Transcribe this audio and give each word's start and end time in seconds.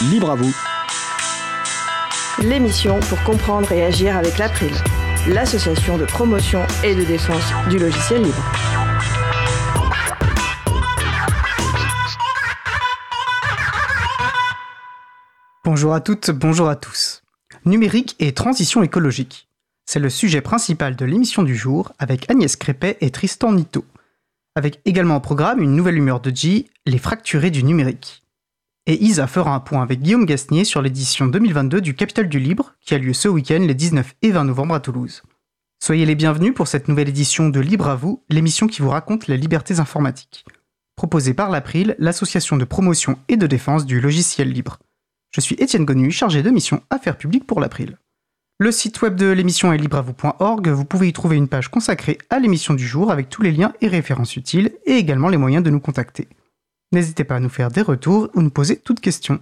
Libre 0.00 0.30
à 0.30 0.36
vous. 0.36 0.54
L'émission 2.40 3.00
pour 3.00 3.20
comprendre 3.24 3.72
et 3.72 3.84
agir 3.84 4.16
avec 4.16 4.38
l'April, 4.38 4.70
l'association 5.26 5.98
de 5.98 6.04
promotion 6.04 6.64
et 6.84 6.94
de 6.94 7.02
défense 7.02 7.42
du 7.68 7.80
logiciel 7.80 8.22
libre. 8.22 8.44
Bonjour 15.64 15.92
à 15.92 16.00
toutes, 16.00 16.30
bonjour 16.30 16.68
à 16.68 16.76
tous. 16.76 17.24
Numérique 17.64 18.14
et 18.20 18.32
transition 18.32 18.84
écologique. 18.84 19.48
C'est 19.84 19.98
le 19.98 20.10
sujet 20.10 20.40
principal 20.40 20.94
de 20.94 21.04
l'émission 21.06 21.42
du 21.42 21.56
jour 21.56 21.90
avec 21.98 22.30
Agnès 22.30 22.54
Crépet 22.54 22.98
et 23.00 23.10
Tristan 23.10 23.50
Nito. 23.50 23.84
Avec 24.54 24.80
également 24.84 25.16
au 25.16 25.20
programme 25.20 25.60
une 25.60 25.74
nouvelle 25.74 25.96
humeur 25.96 26.20
de 26.20 26.30
G, 26.30 26.70
les 26.86 26.98
fracturés 26.98 27.50
du 27.50 27.64
numérique. 27.64 28.22
Et 28.90 29.04
Isa 29.04 29.26
fera 29.26 29.54
un 29.54 29.60
point 29.60 29.82
avec 29.82 30.00
Guillaume 30.00 30.24
Gasnier 30.24 30.64
sur 30.64 30.80
l'édition 30.80 31.26
2022 31.26 31.82
du 31.82 31.94
Capital 31.94 32.26
du 32.26 32.38
Libre 32.38 32.72
qui 32.80 32.94
a 32.94 32.98
lieu 32.98 33.12
ce 33.12 33.28
week-end 33.28 33.58
les 33.60 33.74
19 33.74 34.14
et 34.22 34.30
20 34.30 34.44
novembre 34.44 34.74
à 34.74 34.80
Toulouse. 34.80 35.22
Soyez 35.78 36.06
les 36.06 36.14
bienvenus 36.14 36.54
pour 36.54 36.68
cette 36.68 36.88
nouvelle 36.88 37.10
édition 37.10 37.50
de 37.50 37.60
Libre 37.60 37.88
à 37.88 37.96
vous, 37.96 38.24
l'émission 38.30 38.66
qui 38.66 38.80
vous 38.80 38.88
raconte 38.88 39.26
les 39.26 39.36
libertés 39.36 39.78
informatiques. 39.78 40.46
Proposée 40.96 41.34
par 41.34 41.50
l'April, 41.50 41.96
l'association 41.98 42.56
de 42.56 42.64
promotion 42.64 43.18
et 43.28 43.36
de 43.36 43.46
défense 43.46 43.84
du 43.84 44.00
logiciel 44.00 44.50
libre. 44.50 44.78
Je 45.32 45.42
suis 45.42 45.56
Étienne 45.58 45.84
Gonu, 45.84 46.10
chargé 46.10 46.42
de 46.42 46.48
mission 46.48 46.82
Affaires 46.88 47.18
publiques 47.18 47.46
pour 47.46 47.60
l'April. 47.60 47.98
Le 48.58 48.72
site 48.72 49.02
web 49.02 49.16
de 49.16 49.26
l'émission 49.26 49.70
est 49.70 49.76
libreavou.org. 49.76 50.66
Vous 50.68 50.86
pouvez 50.86 51.08
y 51.08 51.12
trouver 51.12 51.36
une 51.36 51.48
page 51.48 51.68
consacrée 51.68 52.16
à 52.30 52.38
l'émission 52.38 52.72
du 52.72 52.88
jour 52.88 53.12
avec 53.12 53.28
tous 53.28 53.42
les 53.42 53.52
liens 53.52 53.74
et 53.82 53.88
références 53.88 54.34
utiles 54.36 54.72
et 54.86 54.94
également 54.94 55.28
les 55.28 55.36
moyens 55.36 55.62
de 55.62 55.68
nous 55.68 55.78
contacter. 55.78 56.26
N'hésitez 56.90 57.24
pas 57.24 57.36
à 57.36 57.40
nous 57.40 57.50
faire 57.50 57.70
des 57.70 57.82
retours 57.82 58.30
ou 58.34 58.40
nous 58.40 58.50
poser 58.50 58.76
toutes 58.76 59.00
questions. 59.00 59.40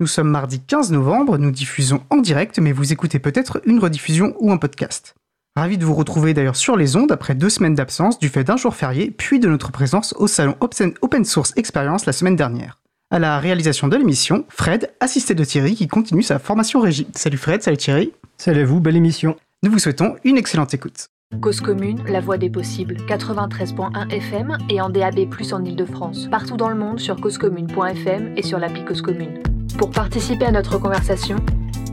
Nous 0.00 0.06
sommes 0.06 0.30
mardi 0.30 0.60
15 0.60 0.92
novembre, 0.92 1.36
nous 1.36 1.50
diffusons 1.50 2.02
en 2.08 2.16
direct, 2.16 2.58
mais 2.58 2.72
vous 2.72 2.92
écoutez 2.92 3.18
peut-être 3.18 3.60
une 3.66 3.78
rediffusion 3.78 4.34
ou 4.40 4.50
un 4.50 4.56
podcast. 4.56 5.14
Ravi 5.56 5.76
de 5.76 5.84
vous 5.84 5.94
retrouver 5.94 6.32
d'ailleurs 6.32 6.56
sur 6.56 6.76
les 6.76 6.96
ondes 6.96 7.12
après 7.12 7.34
deux 7.34 7.50
semaines 7.50 7.74
d'absence 7.74 8.18
du 8.18 8.28
fait 8.28 8.44
d'un 8.44 8.56
jour 8.56 8.74
férié, 8.74 9.10
puis 9.10 9.40
de 9.40 9.48
notre 9.48 9.72
présence 9.72 10.14
au 10.18 10.26
salon 10.26 10.56
Open 10.60 11.24
Source 11.24 11.52
Experience 11.56 12.06
la 12.06 12.12
semaine 12.12 12.36
dernière. 12.36 12.80
À 13.10 13.18
la 13.18 13.38
réalisation 13.38 13.88
de 13.88 13.96
l'émission, 13.96 14.44
Fred, 14.48 14.90
assisté 15.00 15.34
de 15.34 15.44
Thierry, 15.44 15.74
qui 15.74 15.88
continue 15.88 16.22
sa 16.22 16.38
formation 16.38 16.80
régie. 16.80 17.06
Salut 17.14 17.38
Fred, 17.38 17.62
salut 17.62 17.76
Thierry. 17.76 18.12
Salut 18.36 18.62
à 18.62 18.64
vous, 18.64 18.80
belle 18.80 18.96
émission. 18.96 19.36
Nous 19.62 19.70
vous 19.70 19.78
souhaitons 19.78 20.16
une 20.24 20.38
excellente 20.38 20.74
écoute. 20.74 21.08
Cause 21.40 21.60
commune, 21.60 22.02
la 22.08 22.20
voix 22.20 22.38
des 22.38 22.50
possibles, 22.50 22.96
93.1 23.08 24.10
FM 24.10 24.58
et 24.70 24.80
en 24.80 24.88
DAB+, 24.88 25.28
en 25.52 25.64
Ile-de-France. 25.64 26.28
Partout 26.30 26.56
dans 26.56 26.68
le 26.68 26.76
monde 26.76 26.98
sur 26.98 27.20
causecommune.fm 27.20 28.34
et 28.36 28.42
sur 28.42 28.58
l'appli 28.58 28.84
Cause 28.84 29.02
Commune. 29.02 29.42
Pour 29.76 29.90
participer 29.90 30.46
à 30.46 30.52
notre 30.52 30.78
conversation, 30.78 31.36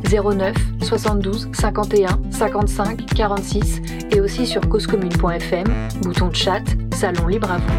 09 0.10 0.56
72 0.82 1.50
51 1.52 2.20
55 2.32 3.06
46 3.16 3.82
et 4.12 4.22
aussi 4.22 4.46
sur 4.46 4.68
causecommune.fm, 4.70 5.68
bouton 6.04 6.28
de 6.30 6.36
chat, 6.36 6.64
salon 6.94 7.28
libre 7.28 7.52
à 7.52 7.58
vous. 7.58 7.74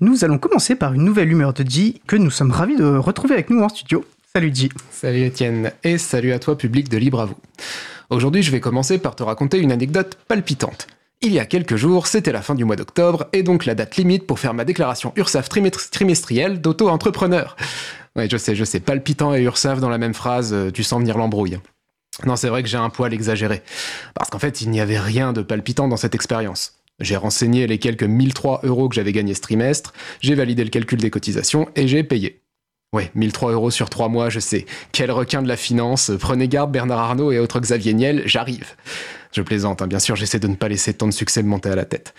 Nous 0.00 0.24
allons 0.24 0.38
commencer 0.38 0.76
par 0.76 0.94
une 0.94 1.02
nouvelle 1.02 1.30
humeur 1.30 1.52
de 1.52 1.68
G 1.68 2.00
que 2.06 2.16
nous 2.16 2.30
sommes 2.30 2.52
ravis 2.52 2.76
de 2.76 2.84
retrouver 2.84 3.34
avec 3.34 3.50
nous 3.50 3.62
en 3.62 3.68
studio. 3.68 4.04
Salut 4.38 4.54
G. 4.54 4.68
Salut 4.92 5.24
Étienne 5.24 5.72
et 5.82 5.98
salut 5.98 6.32
à 6.32 6.38
toi 6.38 6.56
public 6.56 6.88
de 6.88 6.96
Libre 6.96 7.20
à 7.20 7.24
vous. 7.24 7.34
Aujourd'hui, 8.08 8.44
je 8.44 8.52
vais 8.52 8.60
commencer 8.60 8.98
par 8.98 9.16
te 9.16 9.24
raconter 9.24 9.58
une 9.58 9.72
anecdote 9.72 10.16
palpitante. 10.28 10.86
Il 11.22 11.32
y 11.32 11.40
a 11.40 11.44
quelques 11.44 11.74
jours, 11.74 12.06
c'était 12.06 12.30
la 12.30 12.40
fin 12.40 12.54
du 12.54 12.64
mois 12.64 12.76
d'octobre, 12.76 13.26
et 13.32 13.42
donc 13.42 13.64
la 13.64 13.74
date 13.74 13.96
limite 13.96 14.28
pour 14.28 14.38
faire 14.38 14.54
ma 14.54 14.64
déclaration 14.64 15.12
URSAF 15.16 15.48
trimestrielle 15.48 16.60
d'auto-entrepreneur. 16.60 17.56
Ouais, 18.14 18.28
je 18.30 18.36
sais, 18.36 18.54
je 18.54 18.62
sais, 18.62 18.78
palpitant 18.78 19.34
et 19.34 19.42
URSAF 19.42 19.80
dans 19.80 19.88
la 19.88 19.98
même 19.98 20.14
phrase, 20.14 20.52
euh, 20.52 20.70
tu 20.70 20.84
sens 20.84 21.00
venir 21.00 21.18
l'embrouille. 21.18 21.58
Non, 22.24 22.36
c'est 22.36 22.48
vrai 22.48 22.62
que 22.62 22.68
j'ai 22.68 22.78
un 22.78 22.90
poil 22.90 23.12
exagéré. 23.12 23.64
Parce 24.14 24.30
qu'en 24.30 24.38
fait, 24.38 24.60
il 24.60 24.70
n'y 24.70 24.80
avait 24.80 25.00
rien 25.00 25.32
de 25.32 25.42
palpitant 25.42 25.88
dans 25.88 25.96
cette 25.96 26.14
expérience. 26.14 26.74
J'ai 27.00 27.16
renseigné 27.16 27.66
les 27.66 27.78
quelques 27.78 28.04
1003 28.04 28.60
euros 28.62 28.88
que 28.88 28.94
j'avais 28.94 29.10
gagnés 29.10 29.34
ce 29.34 29.40
trimestre, 29.40 29.92
j'ai 30.20 30.36
validé 30.36 30.62
le 30.62 30.70
calcul 30.70 31.00
des 31.00 31.10
cotisations 31.10 31.68
et 31.74 31.88
j'ai 31.88 32.04
payé. 32.04 32.40
Ouais, 32.94 33.10
1003 33.14 33.52
euros 33.52 33.70
sur 33.70 33.90
3 33.90 34.08
mois, 34.08 34.30
je 34.30 34.40
sais. 34.40 34.64
Quel 34.92 35.10
requin 35.10 35.42
de 35.42 35.48
la 35.48 35.58
finance. 35.58 36.10
Prenez 36.18 36.48
garde, 36.48 36.72
Bernard 36.72 37.00
Arnault 37.00 37.32
et 37.32 37.38
autres 37.38 37.60
Xavier 37.60 37.92
Niel, 37.92 38.22
j'arrive. 38.24 38.76
Je 39.32 39.42
plaisante, 39.42 39.82
hein, 39.82 39.86
bien 39.86 39.98
sûr, 39.98 40.16
j'essaie 40.16 40.38
de 40.38 40.48
ne 40.48 40.54
pas 40.54 40.68
laisser 40.68 40.94
tant 40.94 41.06
de 41.06 41.12
succès 41.12 41.42
me 41.42 41.48
monter 41.48 41.68
à 41.68 41.76
la 41.76 41.84
tête. 41.84 42.14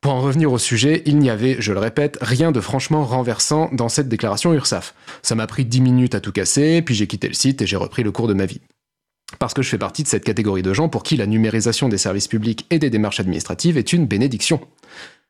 Pour 0.00 0.12
en 0.12 0.20
revenir 0.20 0.52
au 0.52 0.58
sujet, 0.58 1.02
il 1.06 1.18
n'y 1.18 1.28
avait, 1.28 1.56
je 1.58 1.72
le 1.72 1.80
répète, 1.80 2.18
rien 2.20 2.52
de 2.52 2.60
franchement 2.60 3.04
renversant 3.04 3.68
dans 3.72 3.88
cette 3.88 4.08
déclaration 4.08 4.54
URSAF. 4.54 4.94
Ça 5.22 5.34
m'a 5.34 5.48
pris 5.48 5.64
10 5.64 5.80
minutes 5.80 6.14
à 6.14 6.20
tout 6.20 6.30
casser, 6.30 6.82
puis 6.82 6.94
j'ai 6.94 7.08
quitté 7.08 7.26
le 7.26 7.34
site 7.34 7.60
et 7.62 7.66
j'ai 7.66 7.76
repris 7.76 8.04
le 8.04 8.12
cours 8.12 8.28
de 8.28 8.34
ma 8.34 8.46
vie. 8.46 8.60
Parce 9.40 9.54
que 9.54 9.62
je 9.62 9.68
fais 9.68 9.78
partie 9.78 10.04
de 10.04 10.08
cette 10.08 10.22
catégorie 10.22 10.62
de 10.62 10.72
gens 10.72 10.88
pour 10.88 11.02
qui 11.02 11.16
la 11.16 11.26
numérisation 11.26 11.88
des 11.88 11.98
services 11.98 12.28
publics 12.28 12.64
et 12.70 12.78
des 12.78 12.90
démarches 12.90 13.18
administratives 13.18 13.76
est 13.76 13.92
une 13.92 14.06
bénédiction. 14.06 14.60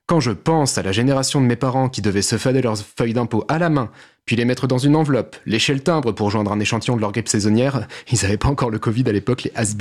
Quand 0.06 0.20
je 0.20 0.30
pense 0.30 0.78
à 0.78 0.82
la 0.82 0.92
génération 0.92 1.40
de 1.40 1.46
mes 1.46 1.56
parents 1.56 1.88
qui 1.88 2.00
devaient 2.00 2.22
se 2.22 2.38
fader 2.38 2.62
leurs 2.62 2.78
feuilles 2.78 3.12
d'impôt 3.12 3.44
à 3.48 3.58
la 3.58 3.68
main, 3.68 3.90
puis 4.24 4.36
les 4.36 4.44
mettre 4.44 4.68
dans 4.68 4.78
une 4.78 4.94
enveloppe, 4.94 5.34
lécher 5.46 5.74
le 5.74 5.80
timbre 5.80 6.12
pour 6.12 6.30
joindre 6.30 6.52
un 6.52 6.60
échantillon 6.60 6.94
de 6.94 7.00
leur 7.00 7.10
grippe 7.10 7.28
saisonnière, 7.28 7.88
ils 8.12 8.22
n'avaient 8.22 8.36
pas 8.36 8.48
encore 8.48 8.70
le 8.70 8.78
Covid 8.78 9.02
à 9.08 9.12
l'époque, 9.12 9.42
les 9.42 9.52
has 9.56 9.74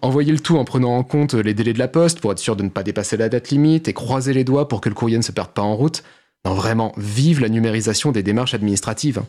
envoyer 0.00 0.32
le 0.32 0.40
tout 0.40 0.56
en 0.56 0.64
prenant 0.64 0.96
en 0.96 1.04
compte 1.04 1.34
les 1.34 1.52
délais 1.52 1.74
de 1.74 1.78
la 1.78 1.88
poste 1.88 2.20
pour 2.20 2.32
être 2.32 2.38
sûr 2.38 2.56
de 2.56 2.62
ne 2.62 2.70
pas 2.70 2.82
dépasser 2.82 3.18
la 3.18 3.28
date 3.28 3.50
limite 3.50 3.88
et 3.88 3.92
croiser 3.92 4.32
les 4.32 4.44
doigts 4.44 4.68
pour 4.68 4.80
que 4.80 4.88
le 4.88 4.94
courrier 4.94 5.18
ne 5.18 5.22
se 5.22 5.32
perde 5.32 5.50
pas 5.50 5.62
en 5.62 5.76
route. 5.76 6.02
Non, 6.46 6.54
vraiment, 6.54 6.92
vive 6.96 7.40
la 7.40 7.50
numérisation 7.50 8.10
des 8.10 8.22
démarches 8.22 8.54
administratives. 8.54 9.22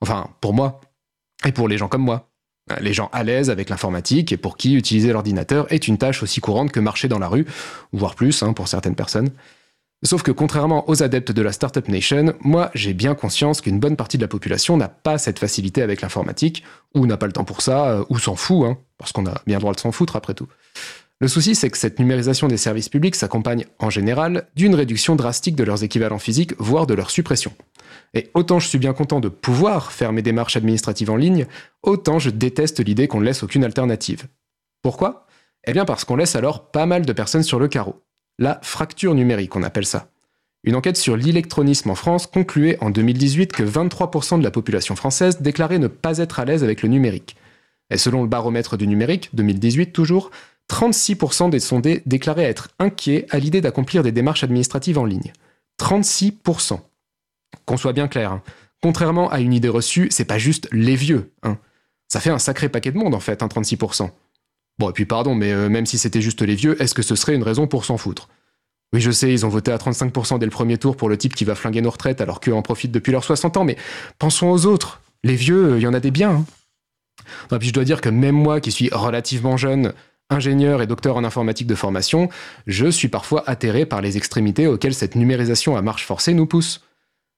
Enfin, 0.00 0.30
pour 0.40 0.54
moi, 0.54 0.80
et 1.44 1.52
pour 1.52 1.68
les 1.68 1.76
gens 1.76 1.88
comme 1.88 2.02
moi. 2.02 2.28
Les 2.80 2.92
gens 2.92 3.10
à 3.12 3.22
l'aise 3.22 3.50
avec 3.50 3.68
l'informatique 3.68 4.32
et 4.32 4.36
pour 4.36 4.56
qui 4.56 4.74
utiliser 4.74 5.12
l'ordinateur 5.12 5.72
est 5.72 5.86
une 5.86 5.98
tâche 5.98 6.22
aussi 6.22 6.40
courante 6.40 6.72
que 6.72 6.80
marcher 6.80 7.06
dans 7.06 7.20
la 7.20 7.28
rue, 7.28 7.46
voire 7.92 8.16
plus 8.16 8.42
hein, 8.42 8.52
pour 8.52 8.66
certaines 8.66 8.96
personnes. 8.96 9.30
Sauf 10.04 10.22
que 10.22 10.30
contrairement 10.30 10.88
aux 10.90 11.02
adeptes 11.02 11.32
de 11.32 11.40
la 11.40 11.52
Startup 11.52 11.88
Nation, 11.88 12.34
moi 12.40 12.70
j'ai 12.74 12.92
bien 12.92 13.14
conscience 13.14 13.62
qu'une 13.62 13.80
bonne 13.80 13.96
partie 13.96 14.18
de 14.18 14.22
la 14.22 14.28
population 14.28 14.76
n'a 14.76 14.88
pas 14.88 15.16
cette 15.16 15.38
facilité 15.38 15.80
avec 15.80 16.02
l'informatique, 16.02 16.62
ou 16.94 17.06
n'a 17.06 17.16
pas 17.16 17.26
le 17.26 17.32
temps 17.32 17.44
pour 17.44 17.62
ça, 17.62 17.88
euh, 17.88 18.04
ou 18.10 18.18
s'en 18.18 18.36
fout, 18.36 18.66
hein, 18.66 18.78
parce 18.98 19.12
qu'on 19.12 19.26
a 19.26 19.40
bien 19.46 19.58
droit 19.58 19.72
de 19.72 19.80
s'en 19.80 19.92
foutre 19.92 20.16
après 20.16 20.34
tout. 20.34 20.48
Le 21.18 21.28
souci, 21.28 21.54
c'est 21.54 21.70
que 21.70 21.78
cette 21.78 21.98
numérisation 21.98 22.46
des 22.46 22.58
services 22.58 22.90
publics 22.90 23.14
s'accompagne 23.14 23.64
en 23.78 23.88
général 23.88 24.48
d'une 24.54 24.74
réduction 24.74 25.16
drastique 25.16 25.56
de 25.56 25.64
leurs 25.64 25.82
équivalents 25.82 26.18
physiques, 26.18 26.52
voire 26.58 26.86
de 26.86 26.92
leur 26.92 27.08
suppression. 27.08 27.54
Et 28.12 28.30
autant 28.34 28.58
je 28.58 28.68
suis 28.68 28.78
bien 28.78 28.92
content 28.92 29.20
de 29.20 29.30
pouvoir 29.30 29.92
faire 29.92 30.12
mes 30.12 30.20
démarches 30.20 30.56
administratives 30.56 31.10
en 31.10 31.16
ligne, 31.16 31.46
autant 31.82 32.18
je 32.18 32.28
déteste 32.28 32.84
l'idée 32.84 33.08
qu'on 33.08 33.20
ne 33.20 33.24
laisse 33.24 33.42
aucune 33.42 33.64
alternative. 33.64 34.26
Pourquoi? 34.82 35.26
Eh 35.66 35.72
bien 35.72 35.86
parce 35.86 36.04
qu'on 36.04 36.16
laisse 36.16 36.36
alors 36.36 36.70
pas 36.70 36.84
mal 36.84 37.06
de 37.06 37.12
personnes 37.14 37.42
sur 37.42 37.58
le 37.58 37.68
carreau 37.68 38.02
la 38.38 38.60
fracture 38.62 39.14
numérique, 39.14 39.56
on 39.56 39.62
appelle 39.62 39.86
ça. 39.86 40.10
Une 40.64 40.74
enquête 40.74 40.96
sur 40.96 41.16
l'électronisme 41.16 41.90
en 41.90 41.94
France 41.94 42.26
concluait 42.26 42.76
en 42.80 42.90
2018 42.90 43.52
que 43.52 43.62
23% 43.62 44.38
de 44.38 44.44
la 44.44 44.50
population 44.50 44.96
française 44.96 45.40
déclarait 45.40 45.78
ne 45.78 45.86
pas 45.86 46.18
être 46.18 46.40
à 46.40 46.44
l'aise 46.44 46.64
avec 46.64 46.82
le 46.82 46.88
numérique. 46.88 47.36
Et 47.90 47.98
selon 47.98 48.22
le 48.22 48.28
baromètre 48.28 48.76
du 48.76 48.88
numérique, 48.88 49.30
2018 49.32 49.92
toujours, 49.92 50.30
36% 50.70 51.50
des 51.50 51.60
sondés 51.60 52.02
déclaraient 52.04 52.44
être 52.44 52.68
inquiets 52.80 53.26
à 53.30 53.38
l'idée 53.38 53.60
d'accomplir 53.60 54.02
des 54.02 54.10
démarches 54.10 54.42
administratives 54.42 54.98
en 54.98 55.04
ligne. 55.04 55.32
36%. 55.80 56.80
Qu'on 57.64 57.76
soit 57.76 57.92
bien 57.92 58.08
clair, 58.08 58.32
hein. 58.32 58.42
contrairement 58.82 59.30
à 59.30 59.40
une 59.40 59.52
idée 59.52 59.68
reçue, 59.68 60.08
c'est 60.10 60.24
pas 60.24 60.38
juste 60.38 60.68
les 60.72 60.96
vieux. 60.96 61.32
Hein. 61.44 61.58
Ça 62.08 62.20
fait 62.20 62.30
un 62.30 62.38
sacré 62.38 62.68
paquet 62.68 62.90
de 62.90 62.98
monde 62.98 63.14
en 63.14 63.20
fait, 63.20 63.40
36%. 63.40 64.10
Bon, 64.78 64.90
et 64.90 64.92
puis 64.92 65.06
pardon, 65.06 65.34
mais 65.34 65.52
euh, 65.52 65.68
même 65.68 65.86
si 65.86 65.98
c'était 65.98 66.20
juste 66.20 66.42
les 66.42 66.54
vieux, 66.54 66.80
est-ce 66.82 66.94
que 66.94 67.02
ce 67.02 67.14
serait 67.14 67.34
une 67.34 67.42
raison 67.42 67.66
pour 67.66 67.84
s'en 67.84 67.96
foutre? 67.96 68.28
Oui, 68.92 69.00
je 69.00 69.10
sais, 69.10 69.32
ils 69.32 69.44
ont 69.44 69.48
voté 69.48 69.72
à 69.72 69.76
35% 69.78 70.38
dès 70.38 70.46
le 70.46 70.50
premier 70.50 70.78
tour 70.78 70.96
pour 70.96 71.08
le 71.08 71.18
type 71.18 71.34
qui 71.34 71.44
va 71.44 71.54
flinguer 71.54 71.80
nos 71.80 71.90
retraites 71.90 72.20
alors 72.20 72.40
qu'eux 72.40 72.52
en 72.52 72.62
profitent 72.62 72.92
depuis 72.92 73.10
leurs 73.10 73.24
60 73.24 73.56
ans, 73.56 73.64
mais 73.64 73.76
pensons 74.18 74.48
aux 74.48 74.66
autres. 74.66 75.00
Les 75.24 75.34
vieux, 75.34 75.76
il 75.78 75.82
y 75.82 75.86
en 75.86 75.94
a 75.94 76.00
des 76.00 76.10
biens. 76.10 76.44
Hein. 77.50 77.58
puis 77.58 77.68
je 77.68 77.72
dois 77.72 77.84
dire 77.84 78.00
que 78.00 78.08
même 78.08 78.36
moi, 78.36 78.60
qui 78.60 78.70
suis 78.70 78.90
relativement 78.92 79.56
jeune, 79.56 79.92
ingénieur 80.30 80.82
et 80.82 80.86
docteur 80.86 81.16
en 81.16 81.24
informatique 81.24 81.66
de 81.66 81.74
formation, 81.74 82.28
je 82.66 82.86
suis 82.86 83.08
parfois 83.08 83.42
atterré 83.46 83.86
par 83.86 84.00
les 84.00 84.16
extrémités 84.16 84.66
auxquelles 84.66 84.94
cette 84.94 85.14
numérisation 85.14 85.76
à 85.76 85.82
marche 85.82 86.04
forcée 86.04 86.34
nous 86.34 86.46
pousse. 86.46 86.82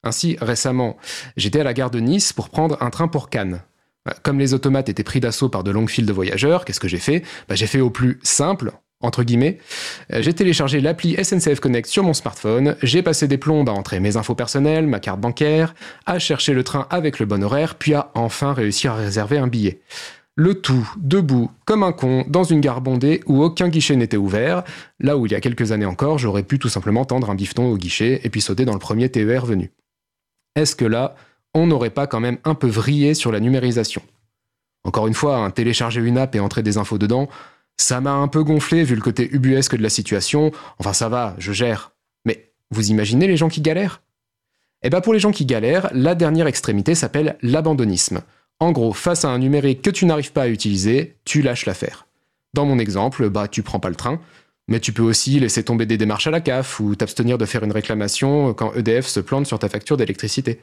Ainsi, 0.05 0.37
récemment, 0.41 0.97
j'étais 1.37 1.61
à 1.61 1.65
la 1.65 1.75
gare 1.75 1.91
de 1.91 2.01
Nice 2.01 2.33
pour 2.33 2.51
prendre 2.51 2.77
un 2.83 2.91
train 2.91 3.09
pour 3.09 3.31
Cannes. 3.31 3.63
Bah, 4.09 4.15
comme 4.23 4.39
les 4.39 4.55
automates 4.55 4.89
étaient 4.89 5.03
pris 5.03 5.21
d'assaut 5.21 5.51
par 5.51 5.65
de 5.65 5.71
longues 5.71 5.91
files 5.91 6.07
de 6.07 6.13
voyageurs, 6.15 6.65
qu'est-ce 6.65 6.81
que 6.81 6.89
j'ai 6.89 6.97
fait? 6.97 7.23
Bah, 7.47 7.55
J'ai 7.55 7.67
fait 7.67 7.81
au 7.81 7.91
plus 7.91 8.21
simple, 8.23 8.73
entre 9.03 9.23
guillemets. 9.23 9.59
Euh, 10.15 10.23
j'ai 10.23 10.33
téléchargé 10.33 10.81
l'appli 10.81 11.23
SNCF 11.23 11.61
Connect 11.61 11.87
sur 11.87 12.05
mon 12.05 12.15
smartphone, 12.15 12.77
j'ai 12.83 13.03
passé 13.03 13.29
des 13.29 13.37
plombes 13.37 13.69
à 13.69 13.73
entrer 13.73 14.01
mes 14.01 14.17
infos 14.17 14.35
personnelles, 14.35 14.87
ma 14.87 14.99
carte 14.99 15.21
bancaire, 15.21 15.75
à 16.07 16.19
chercher 16.19 16.55
le 16.55 16.65
train 16.65 16.87
avec 16.89 17.19
le 17.19 17.27
bon 17.27 17.45
horaire, 17.45 17.75
puis 17.75 17.93
à 17.93 18.11
enfin 18.15 18.55
réussir 18.55 18.93
à 18.93 18.97
réserver 18.97 19.37
un 19.37 19.47
billet. 19.47 19.83
Le 20.37 20.55
tout 20.55 20.91
debout, 20.97 21.51
comme 21.67 21.83
un 21.83 21.93
con, 21.93 22.25
dans 22.29 22.45
une 22.45 22.63
gare 22.63 22.81
bondée 22.81 23.21
où 23.27 23.43
aucun 23.43 23.69
guichet 23.69 23.97
n'était 23.97 24.17
ouvert, 24.17 24.63
là 25.01 25.19
où 25.19 25.27
il 25.27 25.33
y 25.33 25.35
a 25.35 25.41
quelques 25.41 25.73
années 25.73 25.85
encore, 25.85 26.17
j'aurais 26.17 26.45
pu 26.45 26.59
tout 26.59 26.71
simplement 26.71 27.05
tendre 27.05 27.29
un 27.29 27.35
bifton 27.35 27.71
au 27.71 27.77
guichet 27.77 28.23
et 28.25 28.31
puis 28.31 28.41
sauter 28.41 28.65
dans 28.65 28.73
le 28.73 28.79
premier 28.79 29.11
TER 29.11 29.45
venu. 29.45 29.71
Est-ce 30.57 30.75
que 30.75 30.87
là, 30.87 31.15
n'aurait 31.67 31.91
pas 31.91 32.07
quand 32.07 32.21
même 32.21 32.39
un 32.45 32.55
peu 32.55 32.69
vrillé 32.69 33.15
sur 33.15 33.33
la 33.33 33.41
numérisation 33.41 34.03
Encore 34.85 35.07
une 35.07 35.15
fois, 35.15 35.39
hein, 35.39 35.51
télécharger 35.51 36.01
une 36.01 36.19
app 36.19 36.35
et 36.35 36.41
entrer 36.41 36.63
des 36.63 36.79
infos 36.79 36.99
dedans, 36.99 37.29
ça 37.77 38.01
m'a 38.01 38.13
un 38.13 38.29
peu 38.29 38.43
gonflé 38.43 38.85
vu 38.85 38.95
le 38.95 39.01
côté 39.01 39.29
ubuesque 39.33 39.77
de 39.77 39.83
la 39.83 39.89
situation. 39.89 40.51
Enfin, 40.79 40.93
ça 40.93 41.09
va, 41.09 41.35
je 41.39 41.53
gère. 41.53 41.93
Mais 42.25 42.51
vous 42.71 42.91
imaginez 42.91 43.27
les 43.27 43.37
gens 43.37 43.49
qui 43.49 43.61
galèrent? 43.61 44.03
Eh 44.83 44.91
bien, 44.91 45.01
pour 45.01 45.13
les 45.13 45.21
gens 45.21 45.33
qui 45.33 45.47
galèrent, 45.47 45.91
la 45.93 46.15
dernière 46.15 46.47
extrémité 46.47 46.95
s'appelle 46.95 47.37
l'abandonnisme. 47.43 48.23
En 48.61 48.73
gros, 48.73 48.93
face 48.93 49.25
à 49.25 49.29
un 49.29 49.39
numérique 49.39 49.83
que 49.83 49.91
tu 49.91 50.07
n'arrives 50.07 50.33
pas 50.33 50.43
à 50.43 50.49
utiliser, 50.49 51.17
tu 51.25 51.43
lâches 51.43 51.67
l'affaire. 51.67 52.07
Dans 52.55 52.65
mon 52.65 52.79
exemple, 52.79 53.29
bah 53.29 53.47
tu 53.47 53.63
prends 53.63 53.81
pas 53.81 53.89
le 53.89 53.95
train, 53.95 54.21
mais 54.69 54.81
tu 54.81 54.93
peux 54.93 55.03
aussi 55.03 55.39
laisser 55.39 55.63
tomber 55.63 55.87
des 55.87 55.97
démarches 55.97 56.27
à 56.27 56.31
la 56.31 56.41
CAF 56.41 56.81
ou 56.81 56.95
t'abstenir 56.97 57.39
de 57.39 57.45
faire 57.45 57.63
une 57.63 57.73
réclamation 57.73 58.55
quand 58.55 58.75
EDF 58.75 59.07
se 59.07 59.21
plante 59.21 59.47
sur 59.47 59.59
ta 59.59 59.69
facture 59.69 59.97
d'électricité. 59.97 60.61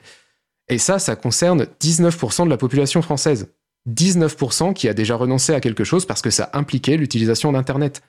Et 0.68 0.78
ça, 0.78 1.00
ça 1.00 1.16
concerne 1.16 1.68
19% 1.82 2.46
de 2.46 2.50
la 2.50 2.58
population 2.58 3.02
française. 3.02 3.48
19% 3.90 4.74
qui 4.74 4.88
a 4.88 4.94
déjà 4.94 5.16
renoncé 5.16 5.54
à 5.54 5.60
quelque 5.60 5.84
chose 5.84 6.06
parce 6.06 6.22
que 6.22 6.32
ça 6.32 6.50
impliquait 6.54 6.98
l'utilisation 6.98 7.52
d'Internet. 7.52 8.02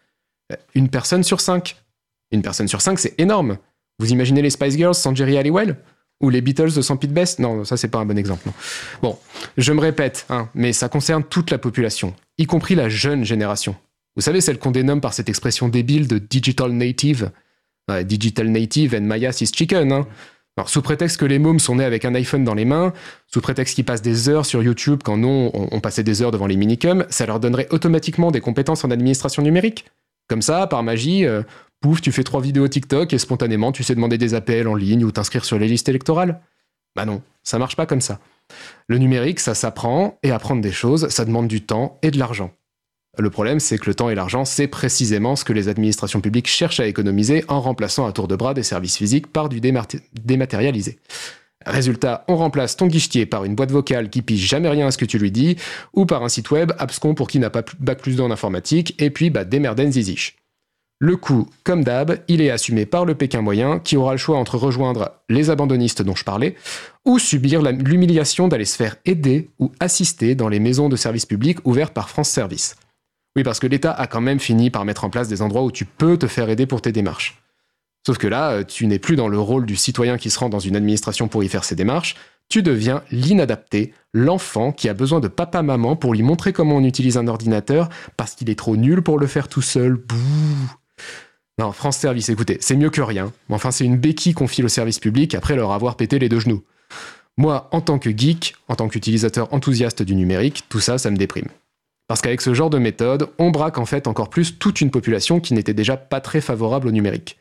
Une 0.75 0.88
personne 0.88 1.23
sur 1.23 1.41
cinq. 1.41 1.76
Une 2.31 2.43
personne 2.43 2.69
sur 2.69 2.81
cinq, 2.81 2.99
c'est 2.99 3.14
énorme. 3.19 3.58
Vous 3.99 4.11
imaginez 4.12 4.43
les 4.43 4.50
Spice 4.50 4.76
Girls 4.76 4.94
sans 4.94 5.14
Jerry 5.14 5.37
Halliwell 5.37 5.76
Ou 6.23 6.31
les 6.31 6.41
Beatles 6.41 6.82
sans 6.82 6.97
Pete 6.97 7.12
Best? 7.12 7.38
Non, 7.38 7.64
ça 7.64 7.76
c'est 7.76 7.88
pas 7.88 7.99
un 7.99 8.06
bon 8.06 8.17
exemple. 8.17 8.49
Bon, 9.03 9.19
je 9.56 9.73
me 9.73 9.81
répète, 9.81 10.26
hein, 10.29 10.49
mais 10.55 10.73
ça 10.73 10.88
concerne 10.88 11.25
toute 11.25 11.50
la 11.50 11.58
population, 11.58 12.14
y 12.38 12.47
compris 12.47 12.75
la 12.75 12.88
jeune 12.88 13.25
génération. 13.25 13.76
Vous 14.17 14.23
savez, 14.23 14.41
celle 14.41 14.58
qu'on 14.58 14.70
dénomme 14.70 15.03
par 15.03 15.12
cette 15.12 15.29
expression 15.29 15.69
débile 15.69 16.08
de 16.08 16.19
digital 16.19 16.73
native. 16.73 17.31
digital 18.05 18.49
native 18.49 18.94
and 18.94 19.03
Maya 19.03 19.31
is 19.41 19.53
chicken. 19.53 19.93
Hein. 19.93 20.06
Alors, 20.56 20.70
sous 20.70 20.81
prétexte 20.81 21.19
que 21.19 21.26
les 21.26 21.38
mômes 21.38 21.58
sont 21.58 21.76
nés 21.76 21.85
avec 21.85 22.06
un 22.06 22.14
iPhone 22.14 22.43
dans 22.43 22.55
les 22.55 22.64
mains, 22.64 22.94
sous 23.26 23.43
prétexte 23.43 23.75
qu'ils 23.75 23.85
passent 23.85 24.03
des 24.03 24.31
heures 24.31 24.47
sur 24.47 24.62
YouTube 24.62 25.03
quand 25.05 25.19
non, 25.19 25.50
on, 25.53 25.81
passait 25.81 26.03
des 26.03 26.23
heures 26.23 26.31
devant 26.31 26.47
les 26.47 26.56
minicums, 26.56 27.05
ça 27.11 27.26
leur 27.26 27.41
donnerait 27.41 27.69
automatiquement 27.70 28.31
des 28.31 28.41
compétences 28.41 28.82
en 28.82 28.91
administration 28.91 29.43
numérique. 29.43 29.85
Comme 30.29 30.41
ça, 30.41 30.67
par 30.67 30.82
magie, 30.82 31.26
euh, 31.26 31.43
pouf, 31.81 32.00
tu 32.00 32.11
fais 32.11 32.25
trois 32.25 32.41
vidéos 32.41 32.67
TikTok 32.69 33.12
et 33.12 33.19
spontanément 33.19 33.70
tu 33.70 33.85
sais 33.85 33.94
demander 33.94 34.17
des 34.17 34.32
appels 34.32 34.67
en 34.67 34.75
ligne 34.75 35.05
ou 35.05 35.12
t'inscrire 35.12 35.44
sur 35.44 35.58
les 35.58 35.69
listes 35.69 35.91
électorales. 35.91 36.41
Bah 36.97 37.05
non, 37.05 37.23
ça 37.43 37.58
marche 37.58 37.76
pas 37.76 37.85
comme 37.85 38.00
ça. 38.00 38.19
Le 38.88 38.97
numérique, 38.97 39.41
ça 39.41 39.55
s'apprend, 39.55 40.19
et 40.23 40.31
apprendre 40.31 40.62
des 40.62 40.73
choses, 40.73 41.08
ça 41.08 41.26
demande 41.26 41.49
du 41.49 41.61
temps 41.61 41.99
et 42.00 42.11
de 42.11 42.19
l'argent. 42.19 42.50
Le 43.18 43.30
problème, 43.30 43.60
c'est 43.60 43.78
que 43.78 43.86
le 43.86 43.94
temps 43.94 44.10
et 44.10 44.14
l'argent, 44.14 44.44
c'est 44.44 44.66
précisément 44.66 45.36
ce 45.36 45.44
que 45.44 45.54
les 45.54 45.68
administrations 45.68 46.20
publiques 46.20 46.48
cherchent 46.48 46.80
à 46.80 46.86
économiser 46.86 47.44
en 47.48 47.60
remplaçant 47.60 48.06
à 48.06 48.12
tour 48.12 48.28
de 48.28 48.36
bras 48.36 48.52
des 48.52 48.62
services 48.62 48.96
physiques 48.96 49.26
par 49.28 49.48
du 49.48 49.60
dématérialisé. 49.60 50.98
Résultat, 51.64 52.24
on 52.28 52.36
remplace 52.36 52.76
ton 52.76 52.86
guichetier 52.86 53.26
par 53.26 53.44
une 53.44 53.54
boîte 53.54 53.72
vocale 53.72 54.10
qui 54.10 54.22
pige 54.22 54.46
jamais 54.46 54.68
rien 54.68 54.86
à 54.86 54.90
ce 54.90 54.98
que 54.98 55.04
tu 55.04 55.18
lui 55.18 55.32
dis, 55.32 55.56
ou 55.94 56.06
par 56.06 56.22
un 56.22 56.28
site 56.28 56.50
web 56.50 56.72
abscon 56.78 57.14
pour 57.14 57.28
qui 57.28 57.38
n'a 57.38 57.50
pas 57.50 57.62
bac 57.80 58.00
plus 58.00 58.20
en 58.20 58.30
informatique, 58.30 58.94
et 59.02 59.10
puis 59.10 59.30
bah 59.30 59.44
démerden 59.44 59.90
ziziche. 59.90 60.36
Le 60.98 61.16
coût, 61.16 61.48
comme 61.64 61.84
d'hab, 61.84 62.20
il 62.28 62.40
est 62.40 62.50
assumé 62.50 62.86
par 62.86 63.04
le 63.04 63.14
Pékin 63.14 63.42
moyen 63.42 63.80
qui 63.80 63.96
aura 63.96 64.12
le 64.12 64.19
choix 64.19 64.38
entre 64.38 64.56
rejoindre 64.56 65.12
les 65.28 65.50
abandonnistes 65.50 66.00
dont 66.00 66.14
je 66.14 66.24
parlais 66.24 66.54
ou 67.04 67.19
subir 67.19 67.60
l'humiliation 67.60 68.48
d'aller 68.48 68.64
se 68.64 68.76
faire 68.76 68.96
aider 69.04 69.50
ou 69.58 69.72
assister 69.78 70.34
dans 70.34 70.48
les 70.48 70.60
maisons 70.60 70.88
de 70.88 70.96
services 70.96 71.26
publics 71.26 71.58
ouvertes 71.66 71.92
par 71.92 72.08
France 72.08 72.30
Service. 72.30 72.76
Oui, 73.36 73.42
parce 73.42 73.60
que 73.60 73.66
l'État 73.66 73.92
a 73.92 74.06
quand 74.06 74.22
même 74.22 74.40
fini 74.40 74.70
par 74.70 74.86
mettre 74.86 75.04
en 75.04 75.10
place 75.10 75.28
des 75.28 75.42
endroits 75.42 75.62
où 75.62 75.70
tu 75.70 75.84
peux 75.84 76.16
te 76.16 76.26
faire 76.26 76.48
aider 76.48 76.66
pour 76.66 76.80
tes 76.80 76.90
démarches. 76.90 77.42
Sauf 78.06 78.18
que 78.18 78.26
là, 78.26 78.52
euh, 78.52 78.64
tu 78.64 78.86
n'es 78.86 78.98
plus 78.98 79.16
dans 79.16 79.28
le 79.28 79.38
rôle 79.38 79.66
du 79.66 79.76
citoyen 79.76 80.16
qui 80.16 80.30
se 80.30 80.38
rend 80.38 80.48
dans 80.48 80.58
une 80.58 80.76
administration 80.76 81.28
pour 81.28 81.44
y 81.44 81.48
faire 81.48 81.64
ses 81.64 81.74
démarches, 81.74 82.16
tu 82.48 82.62
deviens 82.62 83.02
l'inadapté, 83.10 83.92
l'enfant 84.14 84.72
qui 84.72 84.88
a 84.88 84.94
besoin 84.94 85.20
de 85.20 85.28
papa-maman 85.28 85.96
pour 85.96 86.14
lui 86.14 86.22
montrer 86.22 86.52
comment 86.52 86.76
on 86.76 86.84
utilise 86.84 87.18
un 87.18 87.26
ordinateur 87.26 87.88
parce 88.16 88.34
qu'il 88.34 88.48
est 88.48 88.58
trop 88.58 88.76
nul 88.76 89.02
pour 89.02 89.18
le 89.18 89.26
faire 89.26 89.48
tout 89.48 89.62
seul. 89.62 89.94
Bouh 89.94 90.16
Non, 91.58 91.72
France 91.72 91.98
Service, 91.98 92.28
écoutez, 92.28 92.58
c'est 92.60 92.76
mieux 92.76 92.90
que 92.90 93.02
rien. 93.02 93.32
Enfin, 93.50 93.72
c'est 93.72 93.84
une 93.84 93.98
béquille 93.98 94.34
qu'on 94.34 94.46
file 94.46 94.64
au 94.64 94.68
service 94.68 95.00
public 95.00 95.34
après 95.34 95.56
leur 95.56 95.72
avoir 95.72 95.96
pété 95.96 96.18
les 96.18 96.28
deux 96.28 96.40
genoux. 96.40 96.62
Moi, 97.36 97.68
en 97.72 97.80
tant 97.80 97.98
que 97.98 98.16
geek, 98.16 98.54
en 98.68 98.76
tant 98.76 98.88
qu'utilisateur 98.88 99.52
enthousiaste 99.52 100.02
du 100.02 100.14
numérique, 100.14 100.64
tout 100.68 100.80
ça, 100.80 100.96
ça 100.96 101.10
me 101.10 101.16
déprime. 101.16 101.48
Parce 102.08 102.20
qu'avec 102.20 102.41
ce 102.41 102.55
genre 102.55 102.70
de 102.70 102.79
méthode, 102.79 103.29
on 103.38 103.50
braque 103.50 103.79
en 103.79 103.87
fait 103.87 104.06
encore 104.06 104.31
plus 104.31 104.58
toute 104.58 104.81
une 104.81 104.91
population 104.91 105.41
qui 105.41 105.55
n'était 105.55 105.75
déjà 105.75 105.97
pas 105.97 106.20
très 106.20 106.41
favorable 106.41 106.88
au 106.88 106.93
numérique. 106.93 107.38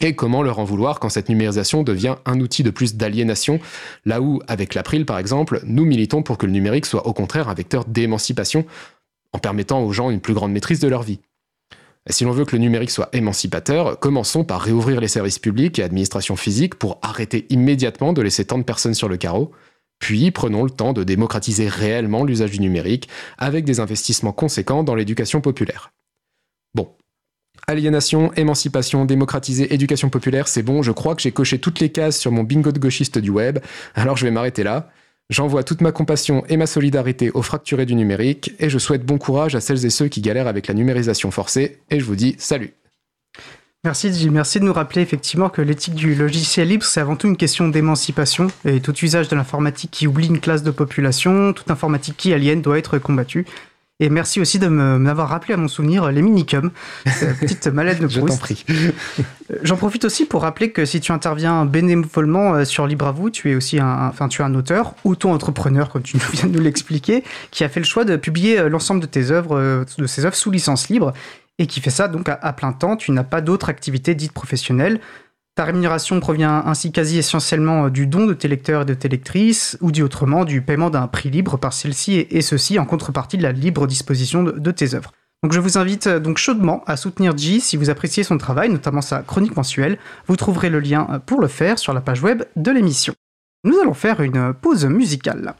Et 0.00 0.14
comment 0.14 0.42
leur 0.42 0.58
en 0.58 0.64
vouloir 0.64 1.00
quand 1.00 1.08
cette 1.08 1.28
numérisation 1.28 1.82
devient 1.82 2.16
un 2.26 2.40
outil 2.40 2.62
de 2.62 2.70
plus 2.70 2.96
d'aliénation, 2.96 3.60
là 4.04 4.20
où, 4.20 4.40
avec 4.46 4.74
l'April 4.74 5.06
par 5.06 5.18
exemple, 5.18 5.60
nous 5.64 5.84
militons 5.84 6.22
pour 6.22 6.38
que 6.38 6.46
le 6.46 6.52
numérique 6.52 6.86
soit 6.86 7.06
au 7.06 7.12
contraire 7.12 7.48
un 7.48 7.54
vecteur 7.54 7.84
d'émancipation, 7.86 8.66
en 9.32 9.38
permettant 9.38 9.82
aux 9.82 9.92
gens 9.92 10.10
une 10.10 10.20
plus 10.20 10.34
grande 10.34 10.52
maîtrise 10.52 10.80
de 10.80 10.88
leur 10.88 11.02
vie. 11.02 11.20
Si 12.08 12.24
l'on 12.24 12.30
veut 12.30 12.44
que 12.44 12.54
le 12.54 12.62
numérique 12.62 12.90
soit 12.90 13.08
émancipateur, 13.12 13.98
commençons 13.98 14.44
par 14.44 14.60
réouvrir 14.60 15.00
les 15.00 15.08
services 15.08 15.40
publics 15.40 15.78
et 15.78 15.82
administrations 15.82 16.36
physiques 16.36 16.76
pour 16.76 16.98
arrêter 17.02 17.46
immédiatement 17.48 18.12
de 18.12 18.22
laisser 18.22 18.44
tant 18.44 18.58
de 18.58 18.62
personnes 18.62 18.94
sur 18.94 19.08
le 19.08 19.16
carreau, 19.16 19.50
puis 19.98 20.30
prenons 20.30 20.64
le 20.64 20.70
temps 20.70 20.92
de 20.92 21.04
démocratiser 21.04 21.68
réellement 21.68 22.24
l'usage 22.24 22.50
du 22.50 22.60
numérique 22.60 23.08
avec 23.38 23.64
des 23.64 23.80
investissements 23.80 24.32
conséquents 24.32 24.84
dans 24.84 24.94
l'éducation 24.94 25.40
populaire. 25.40 25.92
Bon. 26.74 26.90
Aliénation, 27.66 28.32
émancipation, 28.34 29.04
démocratiser, 29.04 29.72
éducation 29.74 30.10
populaire, 30.10 30.48
c'est 30.48 30.62
bon, 30.62 30.82
je 30.82 30.92
crois 30.92 31.14
que 31.14 31.22
j'ai 31.22 31.32
coché 31.32 31.58
toutes 31.58 31.80
les 31.80 31.90
cases 31.90 32.18
sur 32.18 32.30
mon 32.30 32.44
bingo 32.44 32.70
de 32.70 32.78
gauchiste 32.78 33.18
du 33.18 33.30
web, 33.30 33.58
alors 33.94 34.16
je 34.16 34.24
vais 34.24 34.30
m'arrêter 34.30 34.62
là. 34.62 34.90
J'envoie 35.28 35.64
toute 35.64 35.80
ma 35.80 35.90
compassion 35.90 36.44
et 36.48 36.56
ma 36.56 36.66
solidarité 36.66 37.32
aux 37.32 37.42
fracturés 37.42 37.86
du 37.86 37.96
numérique, 37.96 38.52
et 38.60 38.70
je 38.70 38.78
souhaite 38.78 39.04
bon 39.04 39.18
courage 39.18 39.56
à 39.56 39.60
celles 39.60 39.84
et 39.84 39.90
ceux 39.90 40.06
qui 40.06 40.20
galèrent 40.20 40.46
avec 40.46 40.68
la 40.68 40.74
numérisation 40.74 41.32
forcée, 41.32 41.78
et 41.90 41.98
je 41.98 42.04
vous 42.04 42.14
dis 42.14 42.36
salut 42.38 42.74
Merci, 43.84 44.28
merci 44.32 44.58
de 44.58 44.64
nous 44.64 44.72
rappeler 44.72 45.02
effectivement 45.02 45.48
que 45.48 45.62
l'éthique 45.62 45.94
du 45.94 46.16
logiciel 46.16 46.68
libre, 46.68 46.84
c'est 46.84 47.00
avant 47.00 47.14
tout 47.14 47.28
une 47.28 47.36
question 47.36 47.68
d'émancipation 47.68 48.48
et 48.64 48.80
tout 48.80 48.96
usage 48.98 49.28
de 49.28 49.36
l'informatique 49.36 49.92
qui 49.92 50.08
oublie 50.08 50.26
une 50.26 50.40
classe 50.40 50.64
de 50.64 50.72
population, 50.72 51.52
toute 51.52 51.70
informatique 51.70 52.16
qui 52.16 52.32
aliène 52.32 52.62
doit 52.62 52.78
être 52.78 52.98
combattue. 52.98 53.46
Et 53.98 54.10
merci 54.10 54.40
aussi 54.40 54.58
de 54.58 54.68
m'avoir 54.68 55.30
rappelé 55.30 55.54
à 55.54 55.56
mon 55.56 55.68
souvenir 55.68 56.10
les 56.12 56.20
minicums, 56.20 56.70
petite 57.40 57.66
mallette 57.68 57.98
de 57.98 58.06
Proust. 58.06 58.20
Je 58.20 58.26
t'en 58.26 58.36
prie. 58.36 58.64
Euh, 58.68 59.58
j'en 59.62 59.76
profite 59.76 60.04
aussi 60.04 60.26
pour 60.26 60.42
rappeler 60.42 60.70
que 60.70 60.84
si 60.84 61.00
tu 61.00 61.12
interviens 61.12 61.64
bénévolement 61.64 62.54
euh, 62.54 62.64
sur 62.66 62.86
Libre 62.86 63.06
à 63.06 63.12
vous, 63.12 63.30
tu 63.30 63.50
es 63.50 63.54
aussi 63.54 63.78
un, 63.78 64.08
enfin, 64.08 64.28
tu 64.28 64.42
es 64.42 64.44
un 64.44 64.54
auteur, 64.54 64.94
auto-entrepreneur, 65.04 65.88
comme 65.88 66.02
tu 66.02 66.18
viens 66.32 66.48
de 66.48 66.58
nous 66.58 66.62
l'expliquer, 66.62 67.24
qui 67.50 67.64
a 67.64 67.70
fait 67.70 67.80
le 67.80 67.86
choix 67.86 68.04
de 68.04 68.16
publier 68.16 68.58
euh, 68.58 68.68
l'ensemble 68.68 69.00
de 69.00 69.06
tes 69.06 69.30
œuvres, 69.30 69.86
de 69.96 70.06
ses 70.06 70.26
œuvres 70.26 70.36
sous 70.36 70.50
licence 70.50 70.90
libre 70.90 71.14
et 71.58 71.66
qui 71.66 71.80
fait 71.80 71.90
ça 71.90 72.08
donc 72.08 72.28
à, 72.28 72.52
plein 72.52 72.72
temps. 72.72 72.96
Tu 72.96 73.12
n'as 73.12 73.24
pas 73.24 73.40
d'autre 73.40 73.68
activité 73.68 74.14
dite 74.14 74.32
professionnelle. 74.32 75.00
Ta 75.54 75.64
rémunération 75.64 76.20
provient 76.20 76.62
ainsi 76.66 76.92
quasi 76.92 77.16
essentiellement 77.16 77.86
euh, 77.86 77.90
du 77.90 78.06
don 78.06 78.26
de 78.26 78.34
tes 78.34 78.46
lecteurs 78.46 78.82
et 78.82 78.84
de 78.84 78.92
tes 78.92 79.08
lectrices, 79.08 79.78
ou 79.80 79.90
dit 79.90 80.02
autrement, 80.02 80.44
du 80.44 80.60
paiement 80.60 80.90
d'un 80.90 81.06
prix 81.06 81.30
libre 81.30 81.56
par 81.56 81.72
celle-ci, 81.72 82.26
et, 82.30 82.42
ceci 82.42 82.78
en 82.78 82.84
contrepartie 82.84 83.38
de 83.38 83.42
la 83.42 83.52
libre 83.52 83.86
disposition 83.86 84.42
de, 84.42 84.70
tes 84.70 84.94
œuvres. 84.94 85.12
Donc 85.42 85.54
je 85.54 85.60
vous 85.60 85.78
invite 85.78 86.08
euh, 86.08 86.20
donc 86.20 86.36
chaudement 86.36 86.84
à 86.86 86.98
soutenir 86.98 87.34
G 87.36 87.60
si 87.60 87.78
vous 87.78 87.88
appréciez 87.88 88.22
son 88.22 88.36
travail, 88.36 88.68
notamment 88.68 89.00
sa 89.00 89.22
chronique 89.22 89.56
mensuelle. 89.56 89.96
Vous 90.26 90.36
trouverez 90.36 90.68
le 90.68 90.80
lien 90.80 91.06
euh, 91.10 91.18
pour 91.18 91.40
le 91.40 91.48
faire 91.48 91.78
sur 91.78 91.94
la 91.94 92.02
page 92.02 92.22
web 92.22 92.42
de 92.56 92.70
l'émission. 92.70 93.14
Nous 93.64 93.78
allons 93.78 93.94
faire 93.94 94.20
une 94.20 94.52
pause 94.52 94.84
musicale. 94.84 95.54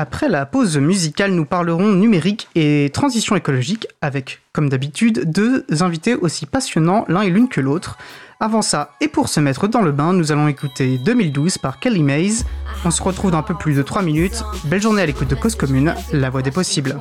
Après 0.00 0.28
la 0.28 0.46
pause 0.46 0.78
musicale, 0.78 1.32
nous 1.32 1.44
parlerons 1.44 1.88
numérique 1.88 2.46
et 2.54 2.88
transition 2.94 3.34
écologique 3.34 3.88
avec, 4.00 4.38
comme 4.52 4.68
d'habitude, 4.68 5.28
deux 5.28 5.64
invités 5.80 6.14
aussi 6.14 6.46
passionnants 6.46 7.04
l'un 7.08 7.22
et 7.22 7.30
l'une 7.30 7.48
que 7.48 7.60
l'autre. 7.60 7.98
Avant 8.40 8.62
ça, 8.62 8.92
et 9.00 9.08
pour 9.08 9.28
se 9.28 9.40
mettre 9.40 9.66
dans 9.66 9.82
le 9.82 9.90
bain, 9.90 10.12
nous 10.12 10.30
allons 10.30 10.46
écouter 10.46 10.96
2012 10.98 11.58
par 11.58 11.80
Kelly 11.80 12.04
Mays. 12.04 12.44
On 12.84 12.92
se 12.92 13.02
retrouve 13.02 13.32
dans 13.32 13.38
un 13.38 13.42
peu 13.42 13.54
plus 13.54 13.74
de 13.74 13.82
3 13.82 14.02
minutes. 14.02 14.44
Belle 14.66 14.80
journée 14.80 15.02
à 15.02 15.06
l'écoute 15.06 15.26
de 15.26 15.34
Cause 15.34 15.56
Commune, 15.56 15.92
la 16.12 16.30
voix 16.30 16.40
des 16.40 16.52
possibles. 16.52 17.00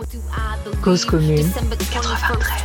Cause 0.81 1.05
Commune 1.05 1.45
93. 1.53 2.57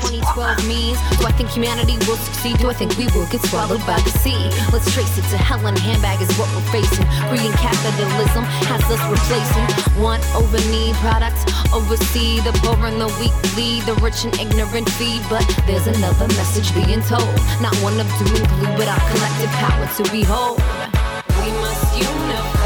Do 1.18 1.26
I 1.26 1.32
think 1.36 1.50
humanity 1.50 1.98
will 2.08 2.16
succeed? 2.16 2.56
Do 2.60 2.70
I 2.70 2.74
think 2.74 2.96
we 2.96 3.04
will 3.12 3.26
get 3.30 3.42
swallowed 3.48 3.84
by 3.84 4.00
the 4.00 4.12
sea? 4.24 4.48
Let's 4.72 4.90
trace 4.94 5.18
it 5.18 5.28
to 5.28 5.36
hell 5.36 5.66
and 5.66 5.78
handbag 5.78 6.22
is 6.22 6.32
what 6.38 6.48
we're 6.56 6.64
facing. 6.72 7.04
Green 7.28 7.52
capitalism 7.60 8.44
has 8.72 8.80
us 8.88 9.02
replacing 9.10 9.66
one 10.00 10.20
over 10.34 10.56
need 10.72 10.94
products, 11.04 11.44
oversee 11.74 12.40
the 12.40 12.52
poor 12.64 12.80
and 12.86 13.00
the 13.00 13.08
weak, 13.20 13.34
lead 13.56 13.84
the 13.84 13.94
rich 14.00 14.24
and 14.24 14.32
ignorant 14.40 14.88
feed. 14.96 15.20
But 15.28 15.44
there's 15.66 15.86
another 15.86 16.26
message 16.40 16.72
being 16.72 17.02
told, 17.04 17.28
not 17.60 17.76
one 17.84 18.00
of 18.00 18.08
doom 18.16 18.32
and 18.32 18.48
gloom 18.48 18.61
but 18.76 18.88
our 18.88 19.00
collective 19.10 19.50
power 19.58 19.86
to 19.96 20.02
behold. 20.12 20.58
We 21.42 21.50
must 21.60 21.98
unify, 21.98 22.61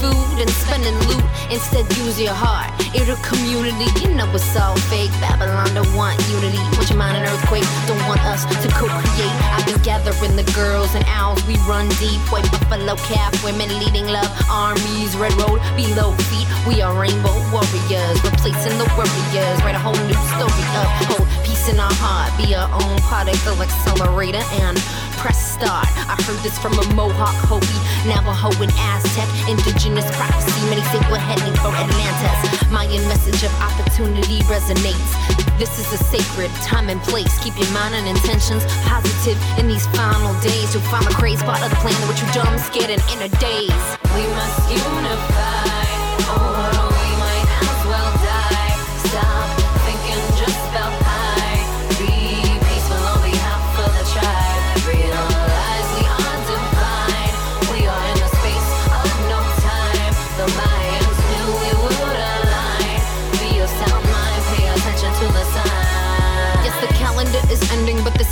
food 0.00 0.40
and 0.40 0.50
spending 0.50 0.96
loot. 1.08 1.24
Instead, 1.50 1.84
use 2.00 2.20
your 2.20 2.34
heart. 2.34 2.72
It'll 2.94 3.20
community, 3.20 3.86
you 4.00 4.14
know 4.14 4.28
it's 4.32 4.56
all 4.56 4.76
fake. 4.88 5.12
Babylon 5.20 5.72
don't 5.74 5.92
want 5.94 6.16
unity. 6.28 6.60
Want 6.76 6.88
your 6.88 6.98
mind 6.98 7.16
an 7.16 7.24
earthquake? 7.28 7.66
Don't 7.86 8.00
want 8.08 8.20
us 8.24 8.44
to 8.44 8.68
co-create. 8.72 9.36
I've 9.54 9.66
been 9.66 9.80
gathering 9.82 10.36
the 10.36 10.46
girls 10.56 10.94
and 10.94 11.04
owls. 11.08 11.44
We 11.46 11.56
run 11.68 11.88
deep. 12.00 12.20
White 12.32 12.48
buffalo 12.50 12.96
calf, 13.08 13.32
women 13.44 13.68
leading 13.78 14.08
love. 14.08 14.30
Armies, 14.50 15.16
red 15.16 15.32
road 15.40 15.60
below 15.76 16.12
feet. 16.32 16.48
We 16.66 16.82
are 16.82 16.92
rainbow 16.96 17.36
warriors, 17.52 18.16
replacing 18.24 18.76
the 18.80 18.88
warriors. 18.96 19.56
Write 19.64 19.76
a 19.76 19.82
whole 19.82 20.00
new 20.08 20.20
story 20.36 20.64
of 20.80 20.88
hope, 21.08 21.28
peace 21.44 21.68
in 21.68 21.78
our 21.80 21.92
heart. 22.00 22.32
Be 22.40 22.54
our 22.54 22.68
own 22.68 22.96
particle 23.08 23.56
accelerator 23.60 24.44
and 24.64 24.76
press 25.20 25.36
start. 25.52 25.84
I 26.08 26.16
heard 26.24 26.40
this 26.40 26.56
from 26.56 26.72
a 26.80 26.84
Mohawk, 26.96 27.36
Hopi, 27.44 27.76
Navajo, 28.08 28.48
and 28.64 28.72
Aztec. 28.88 29.28
Indigenous 29.52 30.08
prophecy. 30.16 30.56
Many 30.72 30.80
say 30.88 30.98
we're 31.12 31.20
heading 31.20 31.52
for 31.60 31.68
Atlantis. 31.68 32.40
Mayan 32.72 33.04
message 33.04 33.44
of 33.44 33.52
opportunity 33.60 34.40
resonates. 34.48 35.12
This 35.60 35.76
is 35.76 35.92
a 35.92 36.00
sacred 36.00 36.48
time 36.64 36.88
and 36.88 37.00
place. 37.04 37.36
Keep 37.44 37.60
your 37.60 37.70
mind 37.76 37.94
and 37.94 38.08
intentions 38.08 38.64
positive 38.88 39.36
in 39.60 39.68
these 39.68 39.86
final 39.92 40.32
days. 40.40 40.72
You'll 40.72 40.88
find 40.88 41.04
the 41.04 41.12
crazy 41.12 41.44
part 41.44 41.60
of 41.60 41.68
the 41.68 41.76
plan 41.84 41.92
that 42.08 42.16
you're 42.16 42.32
dumb, 42.40 42.56
scared, 42.56 42.88
and 42.88 43.04
in 43.12 43.20
a 43.20 43.30
daze. 43.36 43.86
We 44.16 44.24
must 44.32 44.58
unify. 44.72 45.84
Oh, 46.32 46.79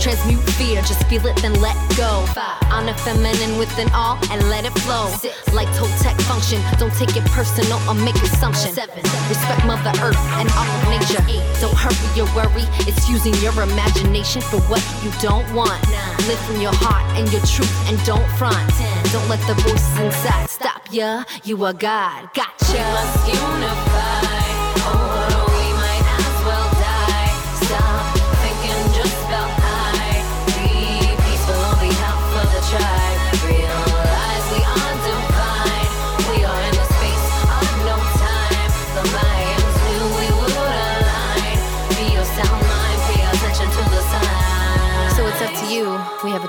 Transmute 0.00 0.40
fear, 0.56 0.80
just 0.80 1.04
feel 1.08 1.26
it, 1.26 1.36
then 1.42 1.52
let 1.60 1.76
go. 1.94 2.24
Five, 2.32 2.56
honor 2.72 2.94
feminine 2.94 3.58
within 3.58 3.86
all 3.92 4.16
and 4.30 4.40
let 4.48 4.64
it 4.64 4.72
flow. 4.80 5.08
Six, 5.20 5.52
like 5.52 5.68
tech 6.00 6.16
function, 6.22 6.58
don't 6.78 6.92
take 6.94 7.14
it 7.16 7.24
personal 7.36 7.76
or 7.86 7.92
make 7.92 8.16
assumptions. 8.16 8.74
Seven, 8.74 8.96
respect 9.28 9.66
Mother 9.66 9.92
Earth 10.00 10.16
and 10.40 10.48
all 10.56 10.64
of 10.64 10.88
nature. 10.88 11.20
Eight, 11.28 11.44
don't 11.60 11.76
hurry 11.76 12.16
your 12.16 12.24
worry, 12.34 12.64
it's 12.88 13.10
using 13.10 13.34
your 13.44 13.52
imagination 13.60 14.40
for 14.40 14.56
what 14.72 14.80
you 15.04 15.12
don't 15.20 15.44
want. 15.52 15.76
Nine, 15.92 16.16
live 16.28 16.40
from 16.48 16.62
your 16.62 16.72
heart 16.74 17.04
and 17.18 17.30
your 17.30 17.44
truth 17.44 17.70
and 17.86 18.02
don't 18.06 18.26
front. 18.40 18.56
Ten, 18.72 19.04
don't 19.12 19.28
let 19.28 19.40
the 19.46 19.54
voices 19.60 19.98
inside 20.00 20.48
stop 20.48 20.88
ya. 20.90 21.24
You 21.44 21.62
are 21.64 21.74
God, 21.74 22.32
gotcha. 22.32 22.72
We 22.72 22.78
must 22.78 23.28
unify. 23.28 24.29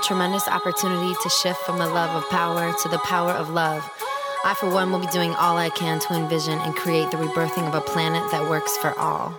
Tremendous 0.02 0.48
opportunity 0.48 1.14
to 1.22 1.28
shift 1.28 1.60
from 1.60 1.78
the 1.78 1.86
love 1.86 2.10
of 2.14 2.28
power 2.28 2.72
to 2.82 2.88
the 2.88 2.98
power 2.98 3.30
of 3.30 3.50
love. 3.50 3.88
I, 4.44 4.54
for 4.54 4.68
one, 4.68 4.90
will 4.90 4.98
be 4.98 5.06
doing 5.12 5.32
all 5.34 5.56
I 5.56 5.70
can 5.70 6.00
to 6.00 6.14
envision 6.14 6.58
and 6.58 6.74
create 6.74 7.10
the 7.10 7.16
rebirthing 7.16 7.66
of 7.68 7.74
a 7.74 7.80
planet 7.80 8.22
that 8.32 8.48
works 8.50 8.76
for 8.76 8.92
all. 8.98 9.32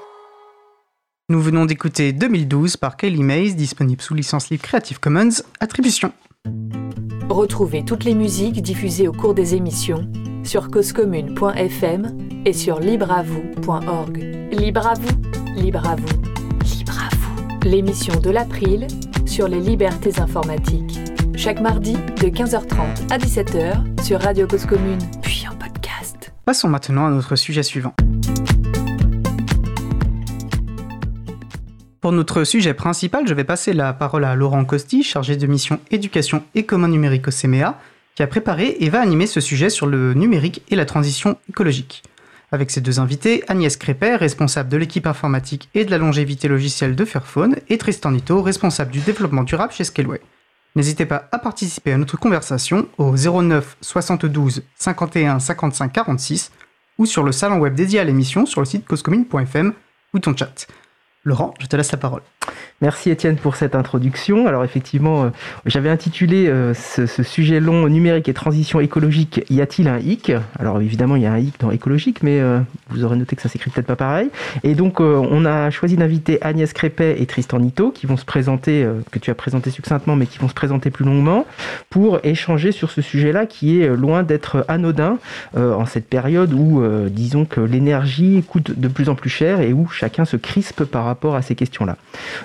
Nous 1.29 1.41
venons 1.41 1.65
d'écouter 1.65 2.13
2012 2.13 2.77
par 2.77 2.95
Kaylee 2.95 3.23
Mays, 3.23 3.55
disponible 3.55 4.01
sous 4.01 4.13
licence 4.13 4.49
libre 4.49 4.63
Creative 4.63 4.99
Commons. 4.99 5.41
Attribution. 5.59 6.11
Retrouvez 7.29 7.83
toutes 7.83 8.03
les 8.03 8.13
musiques 8.13 8.61
diffusées 8.61 9.07
au 9.07 9.13
cours 9.13 9.33
des 9.33 9.55
émissions 9.55 10.09
sur 10.43 10.69
causecommune.fm 10.69 12.17
et 12.45 12.53
sur 12.53 12.79
libreavoue.org. 12.79 14.17
Libre 14.51 14.87
à 14.87 14.93
vous, 14.93 15.21
libre 15.55 15.87
à 15.87 15.95
vous, 15.95 16.21
libre 16.77 16.93
à 16.99 17.15
vous. 17.15 17.69
L'émission 17.69 18.19
de 18.19 18.29
l'April 18.29 18.87
sur 19.25 19.47
les 19.47 19.59
libertés 19.59 20.19
informatiques. 20.19 20.99
Chaque 21.35 21.59
mardi 21.61 21.93
de 21.93 22.27
15h30 22.27 23.11
à 23.11 23.17
17h 23.17 24.03
sur 24.03 24.21
Radio 24.21 24.47
Cause 24.47 24.65
Commune, 24.65 24.99
puis 25.21 25.45
en 25.51 25.55
podcast. 25.55 26.33
Passons 26.45 26.69
maintenant 26.69 27.07
à 27.07 27.09
notre 27.09 27.35
sujet 27.35 27.63
suivant. 27.63 27.93
Pour 32.01 32.11
notre 32.11 32.43
sujet 32.43 32.73
principal, 32.73 33.27
je 33.27 33.33
vais 33.33 33.45
passer 33.45 33.73
la 33.73 33.93
parole 33.93 34.25
à 34.25 34.35
Laurent 34.35 34.65
Costi, 34.65 35.03
chargé 35.03 35.37
de 35.37 35.47
mission 35.47 35.79
éducation 35.89 36.43
et 36.53 36.63
commun 36.63 36.89
numérique 36.89 37.27
au 37.27 37.31
CMEA, 37.31 37.79
qui 38.15 38.23
a 38.23 38.27
préparé 38.27 38.77
et 38.79 38.89
va 38.89 39.01
animer 39.01 39.25
ce 39.25 39.39
sujet 39.39 39.69
sur 39.69 39.87
le 39.87 40.13
numérique 40.13 40.61
et 40.69 40.75
la 40.75 40.85
transition 40.85 41.37
écologique. 41.49 42.03
Avec 42.53 42.69
ses 42.69 42.81
deux 42.81 42.99
invités, 42.99 43.43
Agnès 43.47 43.75
Crépet, 43.77 44.15
responsable 44.15 44.69
de 44.69 44.77
l'équipe 44.77 45.07
informatique 45.07 45.69
et 45.73 45.85
de 45.85 45.89
la 45.89 45.97
longévité 45.97 46.47
logicielle 46.47 46.95
de 46.95 47.03
Fairphone, 47.03 47.55
et 47.67 47.79
Tristan 47.79 48.11
Nito, 48.11 48.43
responsable 48.43 48.91
du 48.91 48.99
développement 48.99 49.41
durable 49.41 49.73
chez 49.73 49.83
Scaleway. 49.83 50.21
N'hésitez 50.75 51.07
pas 51.07 51.27
à 51.31 51.39
participer 51.39 51.93
à 51.93 51.97
notre 51.97 52.15
conversation 52.15 52.87
au 52.99 53.15
09 53.15 53.77
72 53.81 54.61
51 54.75 55.39
55 55.39 55.91
46 55.91 56.51
ou 56.99 57.07
sur 57.07 57.23
le 57.23 57.31
salon 57.31 57.57
web 57.57 57.73
dédié 57.73 57.99
à 57.99 58.03
l'émission 58.03 58.45
sur 58.45 58.61
le 58.61 58.65
site 58.65 58.85
causecommune.fm 58.85 59.73
ou 60.13 60.19
ton 60.19 60.37
chat. 60.37 60.67
Laurent, 61.23 61.55
je 61.59 61.65
te 61.65 61.75
laisse 61.75 61.91
la 61.91 61.97
parole. 61.97 62.21
Merci 62.83 63.11
Étienne 63.11 63.37
pour 63.37 63.55
cette 63.55 63.75
introduction. 63.75 64.45
Alors 64.45 64.65
effectivement, 64.65 65.23
euh, 65.23 65.29
j'avais 65.65 65.87
intitulé 65.87 66.47
euh, 66.49 66.73
ce, 66.73 67.23
sujet 67.23 67.61
long 67.61 67.87
numérique 67.87 68.27
et 68.27 68.33
transition 68.33 68.81
écologique, 68.81 69.41
y 69.49 69.61
a-t-il 69.61 69.87
un 69.87 69.99
hic? 69.99 70.33
Alors 70.59 70.81
évidemment, 70.81 71.15
il 71.15 71.21
y 71.21 71.25
a 71.25 71.31
un 71.31 71.37
hic 71.37 71.57
dans 71.61 71.71
écologique, 71.71 72.21
mais 72.23 72.41
euh, 72.41 72.59
vous 72.89 73.05
aurez 73.05 73.15
noté 73.15 73.37
que 73.37 73.41
ça 73.41 73.47
s'écrit 73.47 73.71
peut-être 73.71 73.87
pas 73.87 73.95
pareil. 73.95 74.29
Et 74.63 74.75
donc 74.75 74.99
on 74.99 75.45
a 75.45 75.69
choisi 75.69 75.95
d'inviter 75.95 76.39
Agnès 76.41 76.73
Crépet 76.73 77.21
et 77.21 77.25
Tristan 77.25 77.59
Nito, 77.59 77.89
qui 77.91 78.05
vont 78.05 78.17
se 78.17 78.25
présenter, 78.25 78.85
que 79.11 79.19
tu 79.19 79.31
as 79.31 79.35
présenté 79.35 79.69
succinctement, 79.69 80.17
mais 80.17 80.25
qui 80.25 80.39
vont 80.39 80.49
se 80.49 80.53
présenter 80.53 80.89
plus 80.89 81.05
longuement, 81.05 81.45
pour 81.89 82.19
échanger 82.23 82.73
sur 82.73 82.91
ce 82.91 83.01
sujet-là 83.01 83.45
qui 83.45 83.79
est 83.79 83.87
loin 83.95 84.23
d'être 84.23 84.65
anodin 84.67 85.19
en 85.55 85.85
cette 85.85 86.09
période 86.09 86.51
où, 86.53 86.83
disons 87.09 87.45
que 87.45 87.61
l'énergie 87.61 88.43
coûte 88.45 88.77
de 88.77 88.87
plus 88.89 89.07
en 89.07 89.15
plus 89.15 89.29
cher 89.29 89.61
et 89.61 89.71
où 89.71 89.87
chacun 89.87 90.25
se 90.25 90.35
crispe 90.35 90.83
par 90.83 91.05
rapport 91.05 91.35
à 91.35 91.41
ces 91.41 91.55
questions-là. 91.55 91.95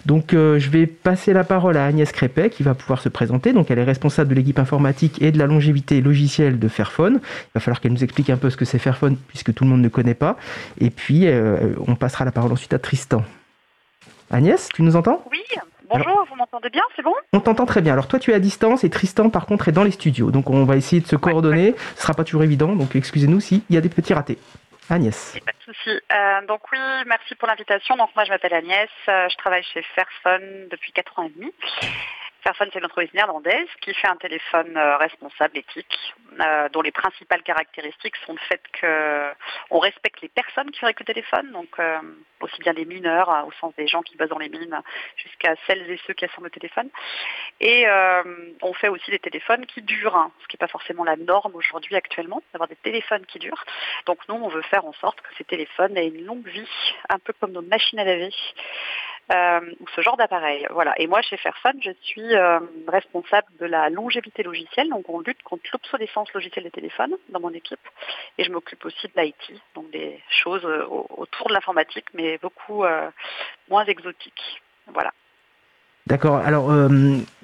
Donc 0.07 0.35
euh, 0.35 0.59
je 0.59 0.71
vais 0.71 0.87
passer 0.87 1.33
la 1.33 1.45
parole 1.45 1.76
à 1.76 1.87
Agnès 1.87 2.11
Crépet 2.12 2.50
qui 2.50 2.62
va 2.62 2.75
pouvoir 2.75 3.00
se 3.00 3.09
présenter. 3.09 3.52
Donc 3.52 3.71
elle 3.71 3.78
est 3.78 3.85
responsable 3.85 4.30
de 4.30 4.35
l'équipe 4.35 4.59
informatique 4.59 5.21
et 5.23 5.33
de 5.33 5.38
la 5.38 5.47
longévité 5.47 6.00
logicielle 6.00 6.59
de 6.59 6.68
Fairphone. 6.68 7.21
Il 7.23 7.50
va 7.54 7.61
falloir 7.61 7.80
qu'elle 7.80 7.92
nous 7.92 8.04
explique 8.04 8.30
un 8.30 8.37
peu 8.37 8.50
ce 8.50 8.57
que 8.57 8.64
c'est 8.64 8.78
Fairphone 8.78 9.16
puisque 9.28 9.52
tout 9.54 9.64
le 9.64 9.71
monde 9.71 9.83
ne 9.83 9.88
connaît 9.88 10.14
pas. 10.14 10.37
Et 10.80 10.90
puis 10.90 11.26
euh, 11.26 11.75
on 11.87 11.95
passera 11.95 12.25
la 12.25 12.33
parole 12.33 12.52
ensuite 12.52 12.73
à 12.73 12.78
Tristan. 12.78 13.25
Agnès, 14.30 14.68
tu 14.75 14.83
nous 14.83 14.97
entends? 14.97 15.25
Oui. 15.30 15.38
Bonjour, 15.90 16.07
Alors, 16.07 16.26
vous 16.28 16.37
m'entendez 16.37 16.68
bien, 16.68 16.83
c'est 16.95 17.02
bon? 17.02 17.14
On 17.33 17.40
t'entend 17.40 17.64
très 17.64 17.80
bien. 17.80 17.95
Alors 17.95 18.09
toi 18.09 18.18
tu 18.18 18.33
es 18.33 18.35
à 18.35 18.40
distance 18.40 18.85
et 18.85 18.90
Tristan 18.90 19.30
par 19.30 19.47
contre 19.47 19.68
est 19.68 19.73
dans 19.73 19.85
les 19.85 19.90
studios. 19.90 20.30
Donc 20.30 20.50
on 20.50 20.64
va 20.64 20.76
essayer 20.76 21.00
de 21.00 21.07
se 21.07 21.16
coordonner. 21.16 21.68
Ouais, 21.68 21.71
ouais. 21.71 21.76
Ce 21.97 22.02
sera 22.02 22.12
pas 22.14 22.25
toujours 22.25 22.42
évident, 22.42 22.76
donc 22.76 22.95
excusez-nous 22.95 23.40
s'il 23.40 23.62
y 23.71 23.76
a 23.76 23.80
des 23.80 23.88
petits 23.88 24.12
ratés. 24.12 24.38
Agnès. 24.90 25.35
Euh, 25.87 26.47
donc 26.47 26.61
oui, 26.73 26.78
merci 27.06 27.35
pour 27.35 27.49
l'invitation. 27.49 27.97
Donc 27.97 28.11
moi 28.14 28.25
je 28.25 28.30
m'appelle 28.30 28.54
Agnès, 28.54 28.88
euh, 29.08 29.28
je 29.28 29.37
travaille 29.37 29.62
chez 29.64 29.82
Fairphone 29.82 30.68
depuis 30.70 30.92
4 30.92 31.18
ans 31.18 31.25
et 31.25 31.30
demi. 31.30 31.52
Fairphone, 32.42 32.68
c'est 32.73 32.78
une 32.78 32.85
entreprise 32.85 33.12
néerlandaise 33.14 33.68
qui 33.80 33.92
fait 33.95 34.09
un 34.09 34.16
téléphone 34.16 34.76
euh, 34.76 34.97
responsable, 34.97 35.59
éthique, 35.59 36.14
euh, 36.40 36.68
dont 36.68 36.83
les 36.83 36.92
principales 36.92 37.42
caractéristiques 37.42 38.14
sont 38.25 38.33
le 38.33 38.38
fait 38.38 38.62
qu'on 38.80 39.78
respecte 39.80 40.21
les 40.21 40.28
personnes 40.28 40.71
qui 40.71 40.78
fabriquent 40.78 41.00
le 41.00 41.07
téléphone, 41.07 41.50
donc 41.52 41.68
euh, 41.80 41.99
aussi 42.40 42.61
bien 42.61 42.73
les 42.73 42.85
mineurs, 42.85 43.28
au 43.47 43.52
sens 43.52 43.75
des 43.76 43.88
gens 43.88 44.02
qui 44.02 44.16
bossent 44.16 44.28
dans 44.28 44.38
les 44.38 44.49
mines, 44.49 44.80
jusqu'à 45.16 45.54
celles 45.66 45.90
et 45.90 45.99
ceux 46.07 46.14
qui 46.14 46.26
assemblent 46.26 46.47
le 46.47 46.50
téléphone. 46.50 46.88
Et 47.61 47.88
euh, 47.88 48.23
on 48.62 48.73
fait 48.75 48.88
aussi 48.88 49.11
des 49.11 49.18
téléphones 49.18 49.66
qui 49.66 49.83
durent, 49.83 50.16
hein, 50.16 50.30
ce 50.42 50.47
qui 50.47 50.57
n'est 50.57 50.64
pas 50.64 50.68
forcément 50.68 51.02
la 51.02 51.16
norme 51.16 51.54
aujourd'hui 51.57 51.97
actuellement, 51.97 52.42
d'avoir 52.52 52.68
des 52.68 52.76
téléphones 52.76 53.26
qui 53.26 53.38
durent. 53.38 53.64
Donc 54.07 54.21
nous, 54.28 54.37
on 54.37 54.49
veut 54.49 54.62
faire 54.62 54.85
en 54.85 54.92
sorte 54.95 55.21
que 55.21 55.35
ces 55.37 55.45
téléphones 55.45 55.97
aient 55.97 56.09
une 56.09 56.25
longue 56.25 56.47
vie, 56.47 56.68
un 57.09 57.18
peu 57.18 57.33
comme 57.40 57.52
nos 57.52 57.62
machines 57.62 57.99
à 57.99 58.04
laver. 58.04 58.30
Euh, 59.32 59.61
ou 59.80 59.87
ce 59.94 60.00
genre 60.00 60.16
d'appareil. 60.16 60.66
Voilà. 60.70 60.94
Et 60.99 61.06
moi, 61.06 61.23
chez 61.23 61.37
Fairphone, 61.37 61.78
je 61.82 61.90
suis 62.02 62.35
responsable 62.87 63.47
de 63.61 63.66
la 63.66 63.90
longévité 63.90 64.42
logicielle. 64.42 64.88
Donc, 64.90 65.08
on 65.08 65.20
lutte 65.20 65.42
contre 65.42 65.64
l'obsolescence 65.73 66.32
logicielle 66.32 66.64
des 66.64 66.70
téléphones 66.70 67.14
dans 67.30 67.40
mon 67.40 67.52
équipe. 67.52 67.80
Et 68.38 68.44
je 68.44 68.50
m'occupe 68.50 68.85
aussi 68.85 69.08
de 69.08 69.20
l'IT, 69.20 69.61
donc 69.75 69.90
des 69.90 70.20
choses 70.30 70.64
autour 70.64 71.49
de 71.49 71.54
l'informatique, 71.54 72.06
mais 72.14 72.38
beaucoup 72.38 72.85
moins 73.68 73.85
exotiques. 73.85 74.62
Voilà. 74.92 75.12
D'accord. 76.08 76.37
Alors, 76.38 76.70
euh, 76.70 76.88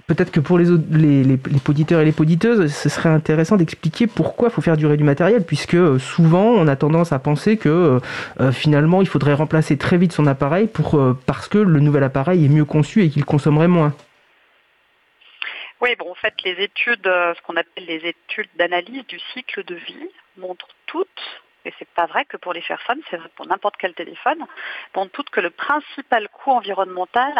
peut-être 0.06 0.30
que 0.30 0.40
pour 0.40 0.58
les, 0.58 0.66
les, 0.90 1.34
et 1.34 2.04
les 2.04 2.12
poditeuses, 2.12 2.73
ce 2.73 2.88
serait 2.88 3.08
intéressant 3.08 3.56
d'expliquer 3.56 4.06
pourquoi 4.06 4.49
il 4.49 4.50
faut 4.52 4.61
faire 4.61 4.76
durer 4.76 4.96
du 4.96 5.04
matériel, 5.04 5.44
puisque 5.44 5.75
euh, 5.75 5.99
souvent 5.99 6.44
on 6.44 6.66
a 6.68 6.76
tendance 6.76 7.12
à 7.12 7.18
penser 7.18 7.56
que 7.56 8.00
euh, 8.40 8.52
finalement 8.52 9.00
il 9.00 9.08
faudrait 9.08 9.34
remplacer 9.34 9.76
très 9.78 9.96
vite 9.96 10.12
son 10.12 10.26
appareil 10.26 10.66
pour, 10.66 11.00
parce 11.26 11.49
que 11.49 11.58
le 11.58 11.80
nouvel 11.80 12.02
appareil 12.02 12.44
est 12.44 12.49
mieux 12.49 12.64
conçu 12.64 13.02
et 13.02 13.11
qu'il 13.11 13.25
consommerait 13.25 13.68
moins. 13.68 13.92
Oui, 15.80 15.90
bon, 15.99 16.11
en 16.11 16.14
fait, 16.14 16.34
les 16.44 16.62
études, 16.62 17.04
ce 17.04 17.42
qu'on 17.42 17.56
appelle 17.56 17.84
les 17.87 18.08
études 18.08 18.49
d'analyse 18.56 19.04
du 19.06 19.18
cycle 19.34 19.64
de 19.64 19.75
vie, 19.75 20.08
montrent 20.38 20.68
toutes 20.87 21.08
et 21.64 21.73
c'est 21.78 21.88
pas 21.88 22.06
vrai 22.06 22.25
que 22.25 22.37
pour 22.37 22.52
les 22.52 22.61
Fairphone, 22.61 23.00
c'est 23.11 23.16
vrai 23.16 23.28
pour 23.37 23.46
n'importe 23.46 23.76
quel 23.78 23.94
téléphone, 23.94 24.38
montrent 24.94 25.12
toutes 25.12 25.30
que 25.30 25.40
le 25.40 25.50
principal 25.50 26.28
coût 26.28 26.50
environnemental 26.50 27.32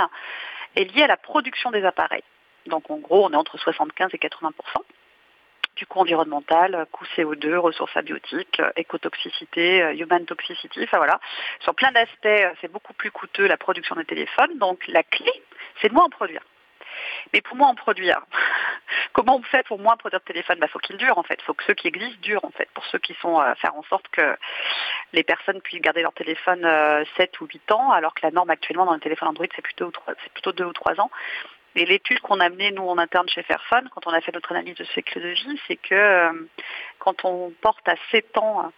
est 0.77 0.85
lié 0.85 1.03
à 1.03 1.07
la 1.07 1.17
production 1.17 1.71
des 1.71 1.85
appareils. 1.85 2.25
Donc 2.67 2.91
en 2.91 2.99
gros, 2.99 3.27
on 3.27 3.33
est 3.33 3.37
entre 3.37 3.59
75 3.59 4.11
et 4.13 4.19
80% 4.19 4.53
du 5.77 5.87
coût 5.87 6.01
environnemental, 6.01 6.87
coût 6.93 7.05
CO2, 7.17 7.57
ressources 7.57 7.97
abiotiques, 7.97 8.61
écotoxicité, 8.77 9.83
euh, 9.83 9.95
human 9.95 10.25
toxicity, 10.25 10.85
enfin 10.85 10.99
voilà. 10.99 11.21
Sur 11.61 11.75
plein 11.75 11.91
d'aspects, 11.93 12.27
euh, 12.27 12.53
c'est 12.61 12.71
beaucoup 12.71 12.93
plus 12.93 13.11
coûteux 13.11 13.47
la 13.47 13.57
production 13.57 13.97
des 13.97 14.05
téléphones. 14.05 14.59
Donc 14.59 14.87
la 14.87 15.03
clé, 15.03 15.31
c'est 15.81 15.89
de 15.89 15.95
moins 15.95 16.05
en 16.05 16.11
produire. 16.11 16.43
Mais 17.33 17.41
pour 17.41 17.57
moins 17.57 17.69
en 17.69 17.75
produire, 17.75 18.21
comment 19.13 19.37
on 19.37 19.43
fait 19.43 19.67
pour 19.67 19.81
moins 19.81 19.97
produire 19.97 20.21
de 20.21 20.25
téléphone 20.25 20.57
Il 20.59 20.61
bah, 20.61 20.69
faut 20.69 20.79
qu'ils 20.79 20.97
durent 20.97 21.19
en 21.19 21.25
fait. 21.25 21.39
Il 21.41 21.45
faut 21.45 21.55
que 21.55 21.65
ceux 21.65 21.75
qui 21.75 21.89
existent 21.89 22.21
durent 22.23 22.45
en 22.45 22.53
fait. 22.53 22.69
Pour 22.73 22.85
ceux 22.87 22.99
qui 22.99 23.15
sont 23.15 23.41
euh, 23.41 23.55
faire 23.57 23.75
en 23.75 23.83
sorte 23.85 24.07
que 24.09 24.37
les 25.13 25.25
personnes 25.25 25.61
puissent 25.61 25.81
garder 25.81 26.03
leur 26.03 26.13
téléphone 26.13 26.63
7 27.17 27.41
ou 27.41 27.47
8 27.47 27.73
ans, 27.73 27.91
alors 27.91 28.15
que 28.15 28.21
la 28.23 28.31
norme 28.31 28.51
actuellement 28.51 28.87
dans 28.87 28.95
les 28.95 29.01
téléphones 29.01 29.29
Android 29.29 29.47
c'est 29.57 29.63
plutôt, 29.63 29.93
c'est 30.07 30.33
plutôt 30.33 30.53
2 30.53 30.65
ou 30.65 30.73
3 30.73 31.01
ans. 31.01 31.11
Et 31.77 31.87
l'étude 31.87 32.21
qu'on 32.21 32.41
a 32.41 32.49
menée, 32.49 32.71
nous, 32.71 32.87
en 32.89 32.99
interne 32.99 33.29
chez 33.29 33.43
Fairphone, 33.43 33.89
quand 33.93 34.07
on 34.07 34.13
a 34.13 34.21
fait 34.21 34.33
notre 34.33 34.53
analyse 34.53 34.77
de 34.77 34.85
cycle 34.85 35.21
de 35.21 35.29
vie, 35.29 35.61
c'est 35.67 35.77
que 35.77 35.95
euh, 35.95 36.33
quand 36.99 37.25
on 37.25 37.53
porte 37.61 37.89
à 37.89 37.97
7 38.11 38.39
ans 38.39 38.73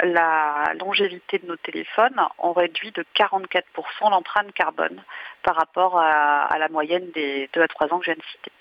la 0.00 0.72
longévité 0.78 1.38
de 1.38 1.46
nos 1.46 1.56
téléphones, 1.56 2.20
on 2.38 2.52
réduit 2.52 2.92
de 2.92 3.04
44% 3.16 3.62
l'empreinte 4.10 4.52
carbone 4.52 5.02
par 5.42 5.56
rapport 5.56 5.98
à, 5.98 6.56
la 6.58 6.68
moyenne 6.68 7.10
des 7.12 7.48
2 7.54 7.62
à 7.62 7.68
3 7.68 7.92
ans 7.92 7.98
que 7.98 8.04
je 8.04 8.10
viens 8.10 8.18
de 8.18 8.30
citer. 8.30 8.52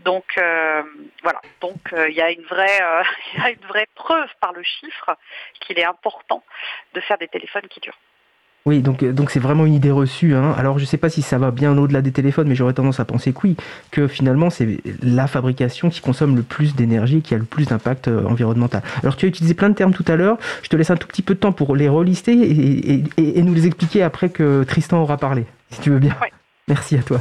Donc 0.00 0.24
euh, 0.38 0.82
voilà, 1.22 1.40
donc 1.60 1.92
euh, 1.92 2.08
il 2.08 2.14
y, 2.14 2.16
y 2.18 2.22
a 2.22 2.30
une 2.30 2.42
vraie 2.42 3.88
preuve 3.94 4.30
par 4.40 4.52
le 4.52 4.62
chiffre 4.62 5.16
qu'il 5.60 5.78
est 5.78 5.84
important 5.84 6.42
de 6.94 7.00
faire 7.00 7.18
des 7.18 7.28
téléphones 7.28 7.68
qui 7.68 7.80
durent. 7.80 7.98
Oui, 8.64 8.80
donc 8.80 9.02
euh, 9.02 9.12
donc 9.12 9.30
c'est 9.30 9.40
vraiment 9.40 9.66
une 9.66 9.74
idée 9.74 9.90
reçue. 9.90 10.34
Hein. 10.34 10.54
Alors 10.56 10.78
je 10.78 10.84
ne 10.84 10.86
sais 10.86 10.96
pas 10.96 11.08
si 11.08 11.22
ça 11.22 11.38
va 11.38 11.50
bien 11.50 11.76
au-delà 11.76 12.00
des 12.00 12.12
téléphones, 12.12 12.48
mais 12.48 12.54
j'aurais 12.54 12.74
tendance 12.74 13.00
à 13.00 13.04
penser 13.04 13.32
que 13.32 13.38
oui, 13.44 13.56
que 13.90 14.06
finalement 14.06 14.50
c'est 14.50 14.78
la 15.02 15.26
fabrication 15.26 15.90
qui 15.90 16.00
consomme 16.00 16.36
le 16.36 16.42
plus 16.42 16.76
d'énergie, 16.76 17.22
qui 17.22 17.34
a 17.34 17.38
le 17.38 17.44
plus 17.44 17.66
d'impact 17.66 18.08
euh, 18.08 18.24
environnemental. 18.24 18.82
Alors 19.02 19.16
tu 19.16 19.26
as 19.26 19.28
utilisé 19.28 19.54
plein 19.54 19.68
de 19.68 19.74
termes 19.74 19.92
tout 19.92 20.04
à 20.06 20.14
l'heure. 20.14 20.38
Je 20.62 20.68
te 20.68 20.76
laisse 20.76 20.90
un 20.90 20.96
tout 20.96 21.08
petit 21.08 21.22
peu 21.22 21.34
de 21.34 21.40
temps 21.40 21.52
pour 21.52 21.74
les 21.74 21.88
relister 21.88 22.32
et, 22.32 23.42
nous 23.42 23.54
les 23.54 23.66
expliquer 23.66 24.04
après 24.04 24.28
que 24.28 24.62
Tristan 24.62 25.02
aura 25.02 25.16
parlé, 25.16 25.44
si 25.70 25.80
tu 25.80 25.90
veux 25.90 25.98
bien. 25.98 26.14
Merci 26.68 26.96
à 26.96 27.02
toi. 27.02 27.20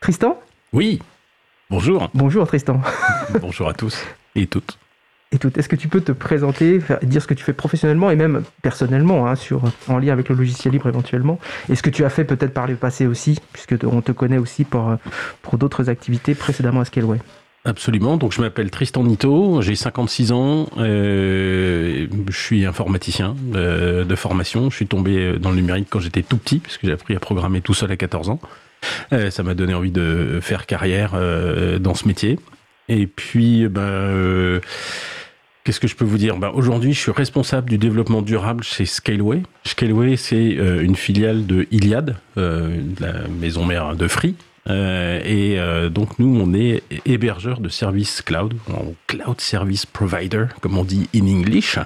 Tristan? 0.00 0.38
Oui. 0.72 1.00
Bonjour. 1.68 2.08
Bonjour 2.14 2.46
Tristan. 2.46 2.80
Bonjour 3.40 3.68
à 3.68 3.74
tous 3.74 4.04
et 4.36 4.46
toutes. 4.46 4.78
Est-ce 5.56 5.68
que 5.68 5.76
tu 5.76 5.88
peux 5.88 6.00
te 6.00 6.12
présenter, 6.12 6.80
dire 7.02 7.22
ce 7.22 7.26
que 7.26 7.34
tu 7.34 7.44
fais 7.44 7.52
professionnellement 7.52 8.10
et 8.10 8.16
même 8.16 8.42
personnellement, 8.62 9.28
hein, 9.28 9.34
en 9.88 9.98
lien 9.98 10.12
avec 10.12 10.28
le 10.28 10.34
logiciel 10.34 10.72
libre 10.72 10.88
éventuellement? 10.88 11.38
Et 11.68 11.74
ce 11.74 11.82
que 11.82 11.90
tu 11.90 12.04
as 12.04 12.10
fait 12.10 12.24
peut-être 12.24 12.52
par 12.52 12.66
le 12.66 12.76
passé 12.76 13.06
aussi, 13.06 13.38
puisque 13.52 13.74
on 13.84 14.00
te 14.02 14.12
connaît 14.12 14.38
aussi 14.38 14.64
pour, 14.64 14.96
pour 15.42 15.58
d'autres 15.58 15.88
activités 15.88 16.34
précédemment 16.34 16.80
à 16.80 16.84
Scaleway? 16.84 17.18
Absolument. 17.66 18.16
Donc, 18.16 18.32
je 18.32 18.40
m'appelle 18.40 18.70
Tristan 18.70 19.02
Nito, 19.02 19.60
j'ai 19.60 19.74
56 19.74 20.30
ans, 20.30 20.68
euh, 20.78 22.06
je 22.30 22.36
suis 22.38 22.64
informaticien 22.64 23.34
euh, 23.56 24.04
de 24.04 24.14
formation. 24.14 24.70
Je 24.70 24.76
suis 24.76 24.86
tombé 24.86 25.36
dans 25.40 25.50
le 25.50 25.56
numérique 25.56 25.88
quand 25.90 25.98
j'étais 25.98 26.22
tout 26.22 26.36
petit, 26.36 26.60
puisque 26.60 26.86
j'ai 26.86 26.92
appris 26.92 27.16
à 27.16 27.18
programmer 27.18 27.60
tout 27.60 27.74
seul 27.74 27.90
à 27.90 27.96
14 27.96 28.30
ans. 28.30 28.38
Euh, 29.12 29.30
ça 29.30 29.42
m'a 29.42 29.54
donné 29.54 29.74
envie 29.74 29.90
de 29.90 30.38
faire 30.40 30.66
carrière 30.66 31.14
dans 31.80 31.94
ce 31.94 32.06
métier. 32.06 32.38
Et 32.88 33.08
puis, 33.08 33.66
ben, 33.66 34.60
Qu'est-ce 35.66 35.80
que 35.80 35.88
je 35.88 35.96
peux 35.96 36.04
vous 36.04 36.16
dire? 36.16 36.36
Bah, 36.36 36.52
Aujourd'hui, 36.54 36.92
je 36.92 37.00
suis 37.00 37.10
responsable 37.10 37.68
du 37.68 37.76
développement 37.76 38.22
durable 38.22 38.62
chez 38.62 38.86
Scaleway. 38.86 39.42
Scaleway, 39.64 40.16
c'est 40.16 40.56
euh, 40.58 40.80
une 40.80 40.94
filiale 40.94 41.44
de 41.44 41.66
Iliad, 41.72 42.14
euh, 42.36 42.80
la 43.00 43.26
maison 43.26 43.66
mère 43.66 43.96
de 43.96 44.06
Free, 44.06 44.36
et 44.68 45.58
euh, 45.58 45.88
donc 45.88 46.18
nous, 46.18 46.40
on 46.40 46.52
est 46.54 46.82
hébergeur 47.04 47.60
de 47.60 47.68
services 47.68 48.22
cloud, 48.22 48.54
cloud 49.06 49.40
service 49.40 49.86
provider, 49.86 50.46
comme 50.60 50.76
on 50.76 50.84
dit 50.84 51.08
in 51.14 51.26
English. 51.26 51.78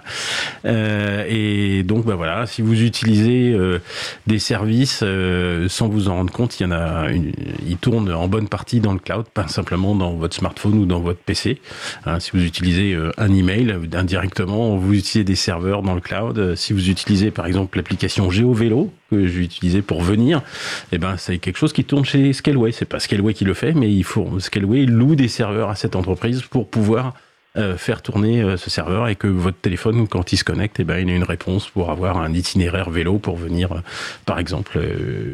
Euh, 0.64 1.24
et 1.28 1.82
donc, 1.82 2.06
bah 2.06 2.14
voilà, 2.14 2.46
si 2.46 2.62
vous 2.62 2.82
utilisez 2.82 3.56
des 4.26 4.38
services 4.38 5.04
sans 5.68 5.88
vous 5.88 6.08
en 6.08 6.14
rendre 6.14 6.32
compte, 6.32 6.58
il 6.60 6.64
y 6.64 6.66
en 6.66 6.72
a, 6.72 7.10
une, 7.10 7.32
ils 7.66 7.76
tournent 7.76 8.12
en 8.12 8.28
bonne 8.28 8.48
partie 8.48 8.80
dans 8.80 8.92
le 8.92 8.98
cloud, 8.98 9.26
pas 9.32 9.48
simplement 9.48 9.94
dans 9.94 10.14
votre 10.14 10.36
smartphone 10.36 10.74
ou 10.74 10.86
dans 10.86 11.00
votre 11.00 11.20
PC. 11.20 11.60
Hein, 12.06 12.20
si 12.20 12.30
vous 12.32 12.44
utilisez 12.44 12.96
un 13.18 13.32
email 13.32 13.76
indirectement, 13.92 14.76
vous 14.76 14.94
utilisez 14.94 15.24
des 15.24 15.36
serveurs 15.36 15.82
dans 15.82 15.94
le 15.94 16.00
cloud. 16.00 16.54
Si 16.56 16.72
vous 16.72 16.88
utilisez 16.88 17.30
par 17.30 17.46
exemple 17.46 17.76
l'application 17.76 18.30
GeoVélo, 18.30 18.90
que 19.10 19.26
j'ai 19.26 19.40
utilisé 19.40 19.82
pour 19.82 20.02
venir, 20.02 20.42
eh 20.92 20.98
ben 20.98 21.16
c'est 21.16 21.38
quelque 21.38 21.58
chose 21.58 21.72
qui 21.72 21.84
tourne 21.84 22.04
chez 22.04 22.32
Scaleway. 22.32 22.72
C'est 22.72 22.84
pas 22.84 23.00
Scaleway 23.00 23.34
qui 23.34 23.44
le 23.44 23.54
fait, 23.54 23.72
mais 23.72 23.90
Scaleway 24.38 24.86
loue 24.86 25.14
des 25.14 25.28
serveurs 25.28 25.70
à 25.70 25.74
cette 25.74 25.96
entreprise 25.96 26.42
pour 26.42 26.68
pouvoir 26.68 27.14
euh, 27.56 27.76
faire 27.76 28.00
tourner 28.00 28.42
euh, 28.42 28.56
ce 28.56 28.70
serveur 28.70 29.08
et 29.08 29.16
que 29.16 29.26
votre 29.26 29.58
téléphone, 29.58 30.06
quand 30.06 30.32
il 30.32 30.36
se 30.36 30.44
connecte, 30.44 30.78
eh 30.78 30.84
ben, 30.84 30.98
il 31.00 31.10
a 31.10 31.16
une 31.16 31.24
réponse 31.24 31.68
pour 31.68 31.90
avoir 31.90 32.18
un 32.18 32.32
itinéraire 32.32 32.90
vélo 32.90 33.18
pour 33.18 33.36
venir, 33.36 33.72
euh, 33.72 33.80
par 34.24 34.38
exemple, 34.38 34.78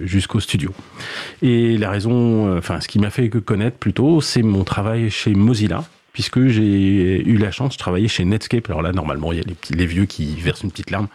jusqu'au 0.04 0.40
studio. 0.40 0.72
Et 1.42 1.76
la 1.76 1.90
raison, 1.90 2.56
enfin, 2.56 2.80
ce 2.80 2.88
qui 2.88 2.98
m'a 2.98 3.10
fait 3.10 3.28
connaître 3.28 3.76
plutôt, 3.76 4.22
c'est 4.22 4.40
mon 4.40 4.64
travail 4.64 5.10
chez 5.10 5.34
Mozilla, 5.34 5.84
puisque 6.16 6.46
j'ai 6.46 7.28
eu 7.28 7.36
la 7.36 7.50
chance 7.50 7.74
de 7.74 7.78
travailler 7.78 8.08
chez 8.08 8.24
Netscape. 8.24 8.70
Alors 8.70 8.80
là, 8.80 8.90
normalement, 8.92 9.32
il 9.32 9.38
y 9.38 9.42
a 9.42 9.44
les, 9.76 9.84
vieux 9.84 10.06
qui 10.06 10.34
versent 10.36 10.62
une 10.62 10.70
petite 10.70 10.90
larme. 10.90 11.08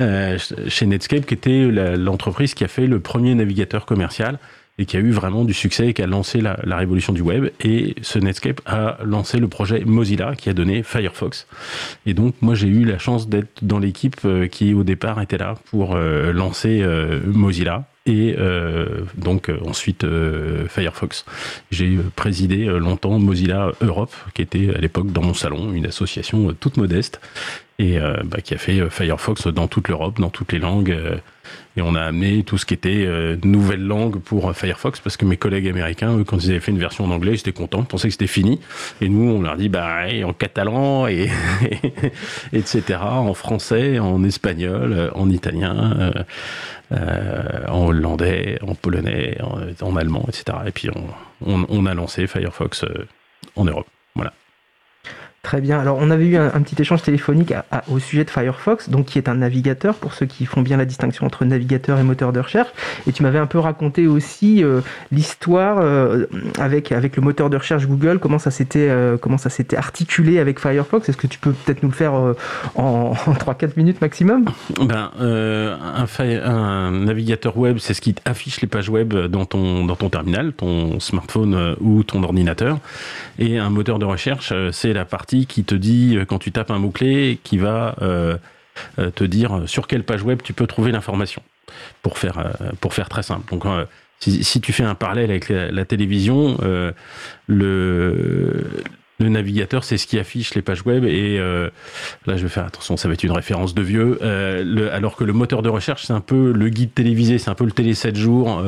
Euh, 0.00 0.38
chez 0.66 0.86
Netscape, 0.86 1.24
qui 1.24 1.34
était 1.34 1.68
l'entreprise 1.96 2.54
qui 2.54 2.64
a 2.64 2.68
fait 2.68 2.88
le 2.88 2.98
premier 2.98 3.36
navigateur 3.36 3.86
commercial 3.86 4.40
et 4.76 4.86
qui 4.86 4.96
a 4.96 5.00
eu 5.00 5.12
vraiment 5.12 5.44
du 5.44 5.54
succès 5.54 5.90
et 5.90 5.94
qui 5.94 6.02
a 6.02 6.08
lancé 6.08 6.40
la, 6.40 6.58
la, 6.64 6.78
révolution 6.78 7.12
du 7.12 7.20
web. 7.20 7.50
Et 7.60 7.94
ce 8.02 8.18
Netscape 8.18 8.60
a 8.66 8.98
lancé 9.04 9.38
le 9.38 9.46
projet 9.46 9.84
Mozilla 9.84 10.34
qui 10.34 10.48
a 10.48 10.52
donné 10.52 10.82
Firefox. 10.82 11.46
Et 12.04 12.12
donc, 12.12 12.34
moi, 12.40 12.56
j'ai 12.56 12.66
eu 12.66 12.84
la 12.84 12.98
chance 12.98 13.28
d'être 13.28 13.62
dans 13.62 13.78
l'équipe 13.78 14.16
euh, 14.24 14.48
qui, 14.48 14.74
au 14.74 14.82
départ, 14.82 15.22
était 15.22 15.38
là 15.38 15.54
pour 15.70 15.94
euh, 15.94 16.32
lancer 16.32 16.84
Mozilla 17.24 17.84
et 18.06 18.34
euh, 18.38 19.04
donc 19.16 19.48
euh, 19.48 19.58
ensuite 19.66 20.04
euh, 20.04 20.66
Firefox. 20.68 21.24
J'ai 21.70 21.98
présidé 22.16 22.64
longtemps 22.64 23.18
Mozilla 23.18 23.72
Europe, 23.80 24.14
qui 24.34 24.42
était 24.42 24.74
à 24.74 24.78
l'époque 24.78 25.12
dans 25.12 25.22
mon 25.22 25.34
salon, 25.34 25.72
une 25.72 25.86
association 25.86 26.54
toute 26.58 26.76
modeste, 26.76 27.20
et 27.78 27.98
bah, 28.24 28.42
qui 28.42 28.52
a 28.52 28.58
fait 28.58 28.90
Firefox 28.90 29.46
dans 29.46 29.66
toute 29.66 29.88
l'Europe, 29.88 30.20
dans 30.20 30.28
toutes 30.28 30.52
les 30.52 30.58
langues. 30.58 30.94
Et 31.76 31.82
on 31.82 31.94
a 31.94 32.02
amené 32.02 32.42
tout 32.42 32.58
ce 32.58 32.66
qui 32.66 32.74
était 32.74 33.08
nouvelle 33.44 33.84
langue 33.84 34.18
pour 34.18 34.54
Firefox, 34.54 35.00
parce 35.00 35.16
que 35.16 35.24
mes 35.24 35.36
collègues 35.36 35.68
américains, 35.68 36.16
eux, 36.16 36.24
quand 36.24 36.38
ils 36.42 36.50
avaient 36.50 36.60
fait 36.60 36.72
une 36.72 36.78
version 36.78 37.04
en 37.04 37.10
anglais, 37.10 37.32
ils 37.32 37.40
étaient 37.40 37.52
contents, 37.52 37.80
ils 37.80 37.86
pensaient 37.86 38.08
que 38.08 38.12
c'était 38.12 38.26
fini. 38.26 38.60
Et 39.00 39.08
nous, 39.08 39.30
on 39.30 39.42
leur 39.42 39.56
dit, 39.56 39.68
bah, 39.68 40.04
en 40.24 40.32
catalan, 40.32 41.06
et, 41.06 41.30
etc., 42.52 42.98
en 43.02 43.34
français, 43.34 43.98
en 43.98 44.24
espagnol, 44.24 45.10
en 45.14 45.30
italien. 45.30 46.12
Euh, 46.92 47.66
en 47.68 47.86
hollandais, 47.86 48.58
en 48.62 48.74
polonais, 48.74 49.38
en, 49.80 49.94
allemand, 49.94 50.24
etc. 50.26 50.58
Et 50.66 50.72
puis 50.72 50.88
on, 51.40 51.86
a 51.86 51.94
lancé 51.94 52.26
Firefox 52.26 52.82
euh, 52.82 53.06
en 53.54 53.64
Europe. 53.64 53.86
Très 55.42 55.62
bien. 55.62 55.80
Alors, 55.80 55.96
on 55.98 56.10
avait 56.10 56.26
eu 56.26 56.36
un, 56.36 56.50
petit 56.60 56.80
échange 56.82 57.00
téléphonique 57.00 57.54
au 57.90 57.98
sujet 57.98 58.24
de 58.24 58.30
Firefox, 58.30 58.90
donc 58.90 59.06
qui 59.06 59.16
est 59.16 59.26
un 59.26 59.36
navigateur 59.36 59.94
pour 59.94 60.12
ceux 60.12 60.26
qui 60.26 60.44
font 60.44 60.60
bien 60.60 60.76
la 60.76 60.84
distinction 60.84 61.24
entre 61.24 61.46
navigateur 61.46 61.98
et 61.98 62.02
moteur 62.02 62.34
de 62.34 62.40
recherche. 62.40 62.68
Et 63.06 63.12
tu 63.12 63.22
m'avais 63.22 63.38
un 63.38 63.46
peu 63.46 63.58
raconté 63.58 64.06
aussi 64.06 64.62
euh, 64.62 64.82
l'histoire 65.10 65.78
euh, 65.80 66.26
avec 66.58 66.92
avec 66.92 67.16
le 67.16 67.22
moteur 67.22 67.48
de 67.48 67.56
recherche 67.56 67.86
Google, 67.86 68.18
comment 68.18 68.38
ça 68.38 68.50
s'était 68.50 68.90
euh, 68.90 69.16
comment 69.16 69.38
ça 69.38 69.48
s'était 69.48 69.78
articulé 69.78 70.40
avec 70.40 70.60
Firefox. 70.60 71.08
Est-ce 71.08 71.16
que 71.16 71.26
tu 71.26 71.38
peux 71.38 71.52
peut-être 71.52 71.82
nous 71.82 71.88
le 71.88 71.94
faire 71.94 72.12
en, 72.12 72.34
en 72.74 73.14
3-4 73.14 73.70
minutes 73.78 74.02
maximum? 74.02 74.44
Ben, 74.78 75.10
un, 75.18 76.06
un, 76.44 76.90
navigateur 76.90 77.56
web, 77.56 77.78
c'est 77.78 77.94
ce 77.94 78.02
qui 78.02 78.14
affiche 78.26 78.60
les 78.60 78.68
pages 78.68 78.90
web 78.90 79.14
dans 79.14 79.46
ton 79.46 79.86
dans 79.86 79.96
ton 79.96 80.10
terminal, 80.10 80.52
ton 80.52 81.00
smartphone 81.00 81.76
ou 81.80 82.02
ton 82.02 82.22
ordinateur. 82.24 82.78
Et 83.38 83.56
un 83.56 83.70
moteur 83.70 83.98
de 83.98 84.04
recherche, 84.04 84.52
c'est 84.72 84.92
la 84.92 85.06
partie 85.06 85.29
qui 85.30 85.64
te 85.64 85.74
dit, 85.74 86.16
euh, 86.16 86.24
quand 86.24 86.38
tu 86.38 86.52
tapes 86.52 86.70
un 86.70 86.78
mot-clé, 86.78 87.38
qui 87.42 87.58
va 87.58 87.96
euh, 88.02 88.36
euh, 88.98 89.10
te 89.10 89.24
dire 89.24 89.62
sur 89.66 89.86
quelle 89.86 90.04
page 90.04 90.22
web 90.22 90.40
tu 90.42 90.52
peux 90.52 90.66
trouver 90.66 90.92
l'information, 90.92 91.42
pour 92.02 92.18
faire, 92.18 92.56
pour 92.80 92.94
faire 92.94 93.08
très 93.08 93.22
simple. 93.22 93.50
Donc, 93.50 93.64
si, 94.18 94.60
tu 94.60 94.72
fais 94.72 94.82
un 94.82 94.94
parallèle 94.94 95.30
avec 95.30 95.48
la, 95.48 95.84
télévision, 95.84 96.58
le, 97.46 98.66
le 99.20 99.28
navigateur, 99.28 99.84
c'est 99.84 99.98
ce 99.98 100.06
qui 100.06 100.18
affiche 100.18 100.54
les 100.54 100.62
pages 100.62 100.84
web. 100.84 101.04
Et 101.04 101.38
là, 101.38 102.36
je 102.36 102.42
vais 102.42 102.48
faire 102.48 102.66
attention, 102.66 102.96
ça 102.96 103.08
va 103.08 103.14
être 103.14 103.24
une 103.24 103.32
référence 103.32 103.74
de 103.74 103.82
vieux. 103.82 104.18
alors 104.92 105.16
que 105.16 105.24
le 105.24 105.32
moteur 105.32 105.62
de 105.62 105.68
recherche, 105.68 106.06
c'est 106.06 106.12
un 106.12 106.20
peu 106.20 106.52
le 106.52 106.68
guide 106.68 106.94
télévisé, 106.94 107.38
c'est 107.38 107.50
un 107.50 107.54
peu 107.54 107.64
le 107.64 107.72
télé 107.72 107.94
7 107.94 108.16
jours. 108.16 108.62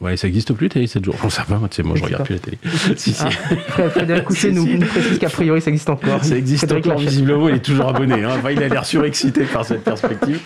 ouais, 0.00 0.16
ça 0.16 0.26
n'existe 0.26 0.52
plus, 0.52 0.68
télé 0.68 0.86
7 0.86 1.04
jours. 1.04 1.16
On 1.24 1.30
sait 1.30 1.42
pas, 1.48 1.56
moi, 1.58 1.68
tu 1.68 1.76
sais, 1.76 1.82
moi, 1.82 1.96
je 1.96 2.04
regarde 2.04 2.24
plus 2.24 2.34
la 2.34 2.40
télé. 2.40 2.58
si, 2.96 3.12
si. 3.12 3.24
Ah, 3.24 3.90
Frédéric 3.90 4.26
nous, 4.52 4.66
nous, 4.78 4.86
précise 4.86 5.18
qu'a 5.18 5.28
priori, 5.28 5.60
ça 5.60 5.70
existe 5.70 5.90
encore. 5.90 6.24
Ça 6.24 6.36
existe 6.36 6.70
encore, 6.70 6.98
visiblement, 6.98 7.48
il 7.48 7.56
est 7.56 7.64
toujours 7.64 7.88
abonné. 7.88 8.24
Hein. 8.24 8.30
Enfin, 8.38 8.50
il 8.50 8.62
a 8.62 8.68
l'air 8.68 8.84
surexcité 8.84 9.44
par 9.44 9.64
cette 9.64 9.82
perspective. 9.82 10.40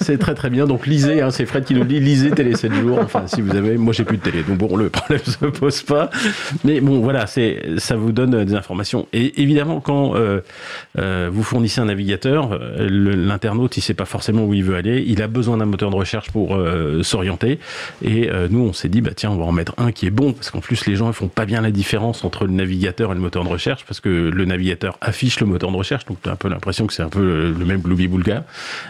C'est 0.00 0.18
très, 0.18 0.34
très 0.34 0.50
bien. 0.50 0.66
Donc, 0.66 0.86
lisez, 0.86 1.20
hein, 1.20 1.30
c'est 1.30 1.46
Fred 1.46 1.64
qui 1.64 1.74
nous 1.74 1.84
dit, 1.84 2.00
lisez 2.00 2.30
télé 2.30 2.56
7 2.56 2.72
jours. 2.74 2.98
Enfin, 3.00 3.26
si 3.26 3.40
vous 3.40 3.54
avez, 3.56 3.76
moi, 3.76 3.92
j'ai 3.92 4.04
plus 4.04 4.18
de 4.18 4.22
télé. 4.22 4.42
Donc, 4.42 4.58
bon, 4.58 4.76
le 4.76 4.90
problème 4.90 5.20
se 5.24 5.46
pose 5.46 5.82
pas. 5.82 6.10
Mais 6.64 6.80
bon, 6.80 7.00
voilà, 7.00 7.26
c'est, 7.26 7.62
ça 7.78 7.96
vous 7.96 8.12
donne 8.12 8.44
des 8.44 8.54
informations. 8.54 8.99
Et 9.12 9.42
évidemment, 9.42 9.80
quand 9.80 10.14
euh, 10.16 10.40
euh, 10.98 11.30
vous 11.32 11.42
fournissez 11.42 11.80
un 11.80 11.86
navigateur, 11.86 12.50
euh, 12.52 12.88
l'internaute, 12.88 13.76
il 13.76 13.80
sait 13.80 13.94
pas 13.94 14.04
forcément 14.04 14.44
où 14.44 14.54
il 14.54 14.64
veut 14.64 14.76
aller. 14.76 15.04
Il 15.06 15.22
a 15.22 15.28
besoin 15.28 15.56
d'un 15.56 15.66
moteur 15.66 15.90
de 15.90 15.96
recherche 15.96 16.30
pour 16.30 16.58
s'orienter. 17.02 17.58
Et 18.04 18.28
nous, 18.50 18.60
on 18.60 18.72
s'est 18.72 18.88
dit, 18.88 19.00
bah 19.00 19.10
tiens, 19.14 19.30
on 19.30 19.36
va 19.36 19.44
en 19.44 19.52
mettre 19.52 19.74
un 19.78 19.92
qui 19.92 20.06
est 20.06 20.10
bon, 20.10 20.32
parce 20.32 20.50
qu'en 20.50 20.60
plus, 20.60 20.86
les 20.86 20.96
gens 20.96 21.08
ne 21.08 21.12
font 21.12 21.28
pas 21.28 21.46
bien 21.46 21.60
la 21.60 21.70
différence 21.70 22.24
entre 22.24 22.46
le 22.46 22.52
navigateur 22.52 23.12
et 23.12 23.14
le 23.14 23.20
moteur 23.20 23.44
de 23.44 23.48
recherche, 23.48 23.84
parce 23.86 24.00
que 24.00 24.08
le 24.08 24.44
navigateur 24.44 24.98
affiche 25.00 25.40
le 25.40 25.46
moteur 25.46 25.70
de 25.70 25.76
recherche, 25.76 26.04
donc 26.06 26.18
tu 26.22 26.28
as 26.28 26.32
un 26.32 26.36
peu 26.36 26.48
l'impression 26.48 26.86
que 26.86 26.92
c'est 26.92 27.02
un 27.02 27.08
peu 27.08 27.54
le 27.56 27.64
même 27.64 27.80
gloubi 27.80 28.08
boulga. 28.08 28.44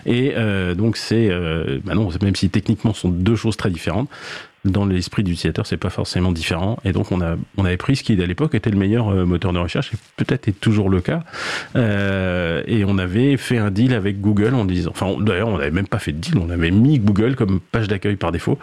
Et 0.07 0.35
donc 0.77 0.96
c'est, 0.96 1.31
bah 1.85 1.94
non, 1.94 2.09
même 2.23 2.37
si 2.37 2.51
techniquement 2.51 2.94
ce 2.94 3.03
sont 3.03 3.09
deux 3.09 3.37
choses 3.37 3.57
très 3.57 3.70
différentes, 3.70 4.09
dans 4.64 4.85
l'esprit 4.85 5.23
d'utilisateur, 5.23 5.66
c'est 5.66 5.77
pas 5.77 5.90
forcément 5.90 6.33
différent. 6.33 6.79
Et 6.85 6.92
donc, 6.92 7.12
on, 7.12 7.20
a, 7.20 7.37
on 7.57 7.64
avait 7.64 7.77
pris 7.77 7.96
ce 7.96 8.03
qui, 8.03 8.20
à 8.20 8.27
l'époque, 8.27 8.55
était 8.55 8.70
le 8.70 8.77
meilleur 8.77 9.09
euh, 9.09 9.25
moteur 9.25 9.53
de 9.53 9.59
recherche, 9.59 9.92
et 9.94 9.96
peut-être 10.16 10.49
est 10.49 10.61
toujours 10.61 10.90
le 10.90 11.01
cas. 11.01 11.23
Euh, 11.77 12.62
et 12.66 12.85
on 12.85 12.99
avait 12.99 13.37
fait 13.37 13.59
un 13.59 13.70
deal 13.70 13.94
avec 13.94 14.20
Google 14.20 14.55
en 14.55 14.64
disant, 14.64 14.90
enfin, 14.90 15.14
d'ailleurs, 15.20 15.49
on 15.49 15.59
n'avait 15.59 15.70
même 15.70 15.87
pas 15.87 15.99
fait 15.99 16.12
de 16.12 16.18
deal, 16.18 16.38
on 16.38 16.51
avait 16.51 16.70
mis 16.70 16.99
Google 16.99 17.37
comme 17.37 17.61
page 17.61 17.88
d'accueil 17.88 18.16
par 18.16 18.33
défaut. 18.33 18.59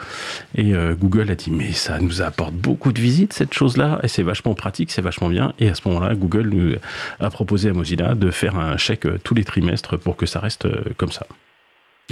Et 0.56 0.76
euh, 0.76 0.94
Google 0.94 1.32
a 1.32 1.36
dit, 1.36 1.50
mais 1.50 1.72
ça 1.72 2.00
nous 2.00 2.22
apporte 2.22 2.54
beaucoup 2.54 2.92
de 2.92 3.00
visites, 3.00 3.34
cette 3.34 3.54
chose-là, 3.54 4.00
et 4.04 4.08
c'est 4.08 4.24
vachement 4.24 4.54
pratique, 4.54 4.92
c'est 4.92 5.02
vachement 5.02 5.30
bien. 5.30 5.54
Et 5.60 5.70
à 5.70 5.76
ce 5.76 5.88
moment-là, 5.88 6.14
Google 6.14 6.80
a 7.20 7.30
proposé 7.30 7.70
à 7.70 7.74
Mozilla 7.74 8.14
de 8.14 8.30
faire 8.30 8.58
un 8.60 8.78
chèque 8.78 9.08
tous 9.24 9.34
les 9.34 9.44
trimestres 9.44 9.98
pour 9.98 10.16
que 10.16 10.26
ça 10.26 10.40
reste 10.40 10.68
comme 10.98 11.12
ça. 11.12 11.26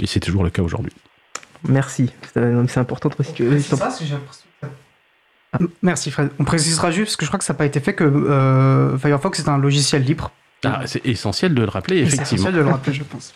Et 0.02 0.06
c'est 0.06 0.20
toujours 0.20 0.44
le 0.44 0.50
cas 0.50 0.62
aujourd'hui. 0.62 0.92
Merci. 1.68 2.10
C'est 2.34 2.78
important 2.78 3.08
de 3.08 3.14
préciser. 3.14 3.60
Merci 5.82 6.10
Fred. 6.10 6.30
On 6.38 6.44
précisera 6.44 6.90
juste 6.90 7.06
parce 7.06 7.16
que 7.16 7.24
je 7.24 7.30
crois 7.30 7.38
que 7.38 7.44
ça 7.44 7.52
n'a 7.52 7.58
pas 7.58 7.66
été 7.66 7.80
fait 7.80 7.94
que 7.94 8.04
euh, 8.04 8.98
Firefox 8.98 9.38
est 9.38 9.48
un 9.48 9.58
logiciel 9.58 10.02
libre. 10.02 10.30
Ah, 10.64 10.82
c'est 10.86 11.04
essentiel 11.06 11.54
de 11.54 11.62
le 11.62 11.68
rappeler, 11.68 11.98
effectivement. 11.98 12.26
C'est 12.26 12.34
essentiel 12.34 12.54
de 12.54 12.60
le 12.60 12.68
rappeler, 12.68 12.92
je 12.92 13.04
pense. 13.04 13.34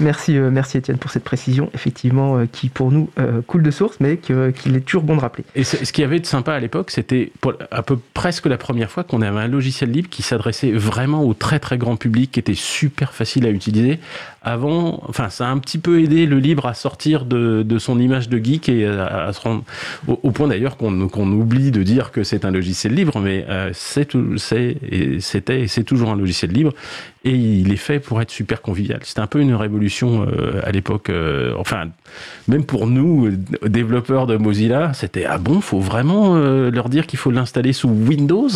Merci, 0.00 0.38
euh, 0.38 0.50
merci 0.50 0.78
Étienne 0.78 0.96
pour 0.96 1.10
cette 1.10 1.24
précision, 1.24 1.70
effectivement, 1.74 2.38
euh, 2.38 2.46
qui 2.50 2.70
pour 2.70 2.90
nous 2.90 3.10
coule 3.46 3.62
de 3.62 3.70
source, 3.70 3.98
mais 4.00 4.16
qu'il 4.16 4.76
est 4.76 4.80
toujours 4.80 5.02
bon 5.02 5.16
de 5.16 5.20
rappeler. 5.20 5.44
Et 5.54 5.62
ce 5.62 5.92
qu'il 5.92 6.02
y 6.02 6.04
avait 6.04 6.20
de 6.20 6.26
sympa 6.26 6.54
à 6.54 6.60
l'époque, 6.60 6.90
c'était 6.90 7.32
à 7.70 7.82
peu 7.82 7.98
presque 8.14 8.46
la 8.46 8.56
première 8.56 8.90
fois 8.90 9.04
qu'on 9.04 9.20
avait 9.20 9.40
un 9.40 9.48
logiciel 9.48 9.90
libre 9.90 10.08
qui 10.08 10.22
s'adressait 10.22 10.72
vraiment 10.72 11.22
au 11.22 11.34
très 11.34 11.60
très 11.60 11.76
grand 11.76 11.96
public, 11.96 12.32
qui 12.32 12.40
était 12.40 12.54
super 12.54 13.12
facile 13.12 13.46
à 13.46 13.50
utiliser, 13.50 14.00
avant, 14.44 15.02
enfin, 15.08 15.30
ça 15.30 15.48
a 15.48 15.50
un 15.50 15.58
petit 15.58 15.78
peu 15.78 16.02
aidé 16.02 16.26
le 16.26 16.38
libre 16.38 16.66
à 16.66 16.74
sortir 16.74 17.24
de, 17.24 17.62
de 17.62 17.78
son 17.78 17.98
image 17.98 18.28
de 18.28 18.42
geek 18.42 18.68
et 18.68 18.86
à, 18.86 19.32
se 19.32 19.40
rendre 19.40 19.64
au, 20.06 20.30
point 20.30 20.48
d'ailleurs 20.48 20.76
qu'on 20.76 21.08
qu'on 21.08 21.30
oublie 21.32 21.70
de 21.70 21.82
dire 21.82 22.12
que 22.12 22.24
c'est 22.24 22.44
un 22.44 22.50
logiciel 22.50 22.94
libre, 22.94 23.20
mais 23.20 23.44
euh, 23.48 23.70
c'était 23.72 24.78
et 24.90 25.68
c'est 25.68 25.84
toujours 25.84 26.10
un 26.10 26.16
logiciel 26.16 26.52
libre 26.52 26.72
et 27.24 27.34
il 27.34 27.72
est 27.72 27.76
fait 27.76 28.00
pour 28.00 28.20
être 28.20 28.30
super 28.30 28.60
convivial. 28.60 29.00
C'était 29.02 29.20
un 29.20 29.26
peu 29.26 29.40
une 29.40 29.54
révolution 29.54 30.26
euh, 30.28 30.60
à 30.62 30.70
l'époque. 30.70 31.08
Euh, 31.08 31.54
enfin, 31.58 31.88
même 32.48 32.64
pour 32.64 32.86
nous 32.86 33.30
développeurs 33.62 34.26
de 34.26 34.36
Mozilla, 34.36 34.92
c'était 34.92 35.24
ah 35.24 35.38
bon, 35.38 35.60
faut 35.60 35.80
vraiment 35.80 36.36
euh, 36.36 36.70
leur 36.70 36.88
dire 36.90 37.06
qu'il 37.06 37.18
faut 37.18 37.30
l'installer 37.30 37.72
sous 37.72 37.88
Windows? 37.88 38.50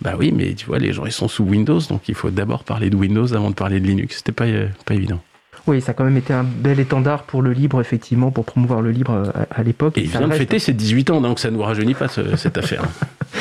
Bah 0.00 0.14
oui, 0.18 0.32
mais 0.32 0.54
tu 0.54 0.66
vois, 0.66 0.78
les 0.78 0.92
gens 0.92 1.06
ils 1.06 1.12
sont 1.12 1.28
sous 1.28 1.44
Windows, 1.44 1.80
donc 1.88 2.08
il 2.08 2.14
faut 2.14 2.30
d'abord 2.30 2.62
parler 2.62 2.88
de 2.88 2.96
Windows 2.96 3.32
avant 3.34 3.50
de 3.50 3.56
parler 3.56 3.80
de 3.80 3.86
Linux. 3.86 4.18
C'était 4.18 4.32
pas 4.32 4.46
pas 4.84 4.94
évident. 4.94 5.20
Oui, 5.66 5.80
ça 5.80 5.92
a 5.92 5.94
quand 5.94 6.04
même 6.04 6.16
été 6.16 6.32
un 6.32 6.44
bel 6.44 6.78
étendard 6.78 7.22
pour 7.22 7.40
le 7.40 7.52
libre, 7.52 7.80
effectivement, 7.80 8.30
pour 8.30 8.44
promouvoir 8.44 8.82
le 8.82 8.90
libre 8.90 9.12
euh, 9.12 9.44
à, 9.50 9.62
l'époque. 9.62 9.96
Et, 9.96 10.02
il 10.02 10.08
vient 10.08 10.28
de 10.28 10.32
fêter 10.32 10.58
ses 10.58 10.72
18 10.72 11.10
ans, 11.10 11.20
donc 11.20 11.38
ça 11.38 11.50
ne 11.50 11.56
nous 11.56 11.62
rajeunit 11.62 11.94
pas 11.94 12.08
cette 12.36 12.58
affaire. 12.58 12.84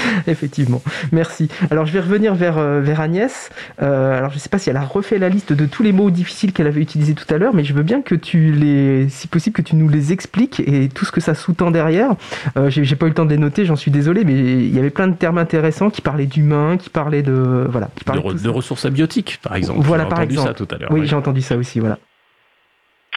effectivement, 0.28 0.82
merci. 1.12 1.50
Alors 1.72 1.86
je 1.86 1.94
vais 1.94 2.00
revenir 2.00 2.36
vers, 2.36 2.58
euh, 2.58 2.82
vers 2.82 3.02
Agnès. 3.02 3.50
Euh, 3.82 4.18
alors 4.18 4.30
je 4.30 4.36
ne 4.36 4.40
sais 4.40 4.50
pas 4.50 4.60
si 4.60 4.70
elle 4.70 4.78
a 4.78 4.84
refait 4.84 5.18
la 5.18 5.30
liste 5.30 5.54
de 5.54 5.66
tous 5.66 5.84
les 5.84 5.92
mots 5.92 6.12
difficiles 6.12 6.54
qu'elle 6.54 6.68
avait 6.68 6.82
utilisés 6.82 7.14
tout 7.14 7.32
à 7.34 7.38
l'heure, 7.38 7.54
mais 7.54 7.64
je 7.64 7.74
veux 7.74 7.84
bien 7.84 8.02
que 8.02 8.16
tu 8.16 8.52
les, 8.52 9.08
si 9.10 9.28
possible, 9.28 9.56
que 9.56 9.62
tu 9.62 9.76
nous 9.76 9.90
les 9.90 10.12
expliques 10.12 10.62
et 10.62 10.90
tout 10.90 11.06
ce 11.06 11.12
que 11.12 11.22
ça 11.22 11.36
sous-tend 11.36 11.72
derrière. 11.72 12.12
Euh, 12.58 12.70
j'ai 12.70 12.96
pas 12.96 13.06
eu 13.06 13.10
le 13.10 13.16
temps 13.16 13.26
de 13.26 13.32
les 13.32 13.38
noter, 13.38 13.66
j'en 13.66 13.76
suis 13.76 13.92
désolé, 13.92 14.24
mais 14.24 14.34
il 14.34 14.74
y 14.74 14.80
avait 14.80 14.90
plein 14.90 15.08
de 15.08 15.16
termes 15.16 15.38
intéressants 15.38 15.90
qui 15.90 16.02
parlaient 16.02 16.26
d'humain, 16.26 16.78
qui 16.78 16.90
parlaient 16.90 17.24
de 17.24 17.68
voilà, 17.70 17.90
qui 17.96 18.04
parlaient 18.04 18.22
de, 18.22 18.50
ressources 18.50 18.86
abiotiques, 18.86 19.40
par 19.42 19.56
exemple. 19.56 19.82
Voilà, 19.82 20.06
par 20.06 20.22
exemple. 20.22 20.48
Ça 20.48 20.54
tout 20.54 20.68
à 20.74 20.78
l'heure. 20.78 20.92
Oui, 20.92 21.06
j'ai 21.06 21.16
entendu 21.16 21.42
ça 21.42 21.58
aussi, 21.58 21.80
voilà. 21.80 21.98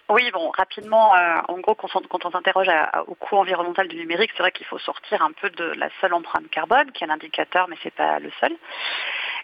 Oui, 0.09 0.31
bon, 0.31 0.53
rapidement, 0.57 1.17
euh, 1.17 1.41
en 1.49 1.59
gros, 1.59 1.75
quand 1.75 1.89
on, 2.25 2.31
s'interroge 2.31 2.69
au 3.09 3.17
coût 3.17 3.39
environnemental 3.39 3.89
du 3.89 3.97
numérique, 3.97 4.31
c'est 4.37 4.43
vrai 4.43 4.53
qu'il 4.53 4.67
faut 4.67 4.79
sortir 4.79 5.21
un 5.21 5.33
peu 5.33 5.51
de 5.51 5.65
la 5.77 5.89
seule 6.01 6.15
empreinte 6.15 6.49
carbone, 6.49 6.93
qui 6.93 7.03
est 7.03 7.09
un 7.09 7.11
indicateur, 7.11 7.67
mais 7.69 7.77
c'est 7.83 7.95
pas 7.95 8.21
le 8.21 8.31
seul. 8.39 8.53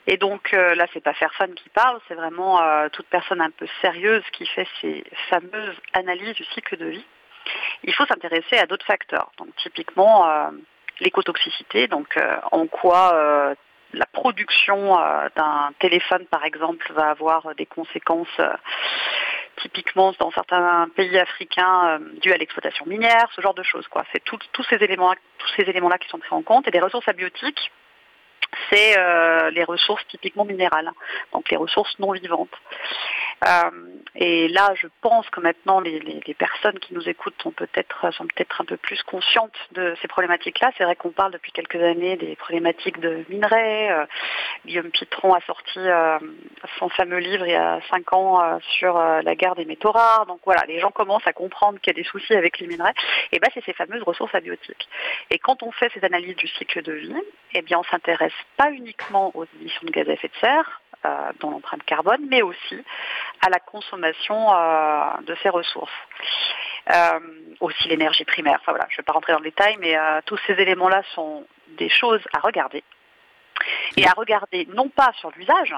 Et 0.07 0.17
donc 0.17 0.55
euh, 0.55 0.77
là, 0.77 0.87
c'est 0.93 1.03
pas 1.03 1.15
Fairphone 1.15 1.55
qui 1.55 1.69
parle, 1.71 1.99
c'est 2.07 2.15
vraiment 2.15 2.63
euh, 2.63 2.89
toute 2.91 3.07
personne 3.07 3.41
un 3.41 3.51
peu 3.51 3.67
sérieuse 3.81 4.23
qui 4.33 4.47
fait 4.47 4.67
ces 4.81 5.05
fameuses 5.31 5.77
analyses 5.95 6.35
du 6.35 6.45
cycle 6.45 6.77
de 6.77 6.87
vie. 6.87 7.07
Il 7.83 7.93
faut 7.93 8.07
s'intéresser 8.07 8.57
à 8.57 8.67
d'autres 8.67 8.87
facteurs. 8.87 9.33
Donc 9.39 9.49
typiquement 9.57 10.29
l'écotoxicité, 11.01 11.89
donc 11.89 12.17
en 12.53 12.69
quoi 12.69 13.57
la 13.93 14.07
production 14.07 14.97
d'un 15.35 15.73
téléphone, 15.81 16.25
par 16.27 16.45
exemple, 16.45 16.93
va 16.93 17.11
avoir 17.11 17.53
des 17.57 17.67
conséquences 17.67 18.41
typiquement 19.61 20.13
dans 20.19 20.31
certains 20.31 20.89
pays 20.95 21.19
africains 21.19 21.99
euh, 22.01 22.21
dû 22.21 22.33
à 22.33 22.37
l'exploitation 22.37 22.87
minière, 22.87 23.29
ce 23.35 23.41
genre 23.41 23.55
de 23.55 23.63
choses. 23.63 23.87
C'est 24.13 24.25
tous 24.25 24.65
ces 24.69 24.77
éléments, 24.77 25.13
tous 25.39 25.49
ces 25.57 25.69
éléments-là 25.69 25.99
qui 25.99 26.09
sont 26.09 26.19
pris 26.19 26.35
en 26.35 26.43
compte 26.43 26.67
et 26.69 26.71
des 26.71 26.81
ressources 26.81 27.09
abiotiques 27.09 27.71
c'est 28.71 28.99
euh, 28.99 29.51
les 29.51 29.65
ressources 29.65 30.07
typiquement 30.09 30.45
minérales, 30.45 30.91
donc 31.33 31.51
les 31.51 31.57
ressources 31.57 31.99
non 31.99 32.13
vivantes. 32.13 32.51
Euh, 33.47 33.71
et 34.15 34.49
là, 34.49 34.73
je 34.77 34.87
pense 35.01 35.29
que 35.31 35.41
maintenant, 35.41 35.81
les, 35.81 36.23
personnes 36.39 36.79
qui 36.79 36.95
nous 36.95 37.09
écoutent 37.09 37.41
sont 37.43 37.51
peut-être 37.51 38.01
peut-être 38.01 38.61
un 38.61 38.65
peu 38.65 38.77
plus 38.77 39.03
conscientes 39.03 39.57
de 39.73 39.95
ces 40.01 40.09
problématiques-là. 40.09 40.71
C'est 40.77 40.85
vrai 40.85 40.97
qu'on 40.97 41.11
parle 41.11 41.33
depuis 41.33 41.53
quelques 41.53 41.81
années 41.83 42.17
des 42.17 42.37
problématiques 42.37 43.01
de 43.01 43.25
minerais. 43.29 43.91
Euh, 43.91 44.07
Guillaume 44.65 44.91
Pitron 44.91 45.35
a 45.35 45.41
sorti 45.41 45.81
son 46.79 46.89
fameux 46.91 47.19
livre 47.19 47.47
il 47.47 47.53
y 47.53 47.57
a 47.57 47.81
cinq 47.91 48.13
ans 48.13 48.61
sur 48.79 48.97
la 48.99 49.35
guerre 49.35 49.57
des 49.57 49.65
métaux 49.65 49.91
rares. 49.91 50.27
Donc 50.27 50.41
voilà, 50.45 50.63
les 50.67 50.79
gens 50.79 50.91
commencent 50.91 51.27
à 51.27 51.33
comprendre 51.33 51.81
qu'il 51.81 51.93
y 51.93 51.99
a 51.99 52.01
des 52.01 52.09
soucis 52.09 52.35
avec 52.35 52.59
les 52.61 52.67
minerais. 52.67 52.95
Et 53.33 53.39
ben, 53.39 53.49
c'est 53.55 53.65
ces 53.65 53.73
fameuses 53.73 54.03
ressources 54.03 54.35
abiotiques. 54.35 54.89
Et 55.31 55.39
quand 55.39 55.63
on 55.63 55.73
fait 55.73 55.91
ces 55.95 56.05
analyses 56.05 56.37
du 56.37 56.47
cycle 56.47 56.83
de 56.83 56.93
vie, 56.93 57.17
eh 57.55 57.63
bien, 57.63 57.79
on 57.79 57.85
s'intéresse 57.85 58.33
pas 58.57 58.71
uniquement 58.71 59.31
aux 59.35 59.47
émissions 59.61 59.83
de 59.85 59.91
gaz 59.91 60.09
à 60.09 60.13
effet 60.13 60.29
de 60.29 60.37
serre, 60.41 60.81
euh, 61.05 61.33
dans 61.41 61.51
l'empreinte 61.51 61.83
carbone, 61.83 62.27
mais 62.29 62.43
aussi 62.43 62.79
à 63.41 63.51
la 63.51 63.59
consommation 63.59 64.55
euh, 64.55 65.21
de 65.27 65.35
ces 65.43 65.49
ressources. 65.49 65.91
Euh, 66.93 67.19
aussi 67.59 67.89
l'énergie 67.89 68.25
primaire. 68.25 68.59
Enfin 68.61 68.73
voilà, 68.73 68.87
je 68.89 68.95
ne 68.95 68.97
vais 68.99 69.03
pas 69.05 69.13
rentrer 69.13 69.33
dans 69.33 69.41
le 69.41 69.45
détail, 69.45 69.77
mais 69.81 69.97
tous 70.27 70.39
ces 70.47 70.53
éléments-là 70.55 71.03
sont 71.15 71.45
des 71.77 71.89
choses 71.89 72.23
à 72.33 72.39
regarder. 72.39 72.85
Et 73.97 74.07
à 74.07 74.13
regarder 74.13 74.69
non 74.75 74.89
pas 74.89 75.13
sur 75.19 75.31
l'usage, 75.33 75.75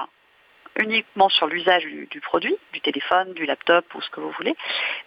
uniquement 0.77 1.29
sur 1.29 1.47
l'usage 1.47 1.85
du, 1.85 2.21
produit, 2.21 2.57
du 2.73 2.81
téléphone, 2.81 3.33
du 3.33 3.45
laptop 3.45 3.85
ou 3.95 4.01
ce 4.01 4.09
que 4.09 4.19
vous 4.19 4.31
voulez, 4.31 4.55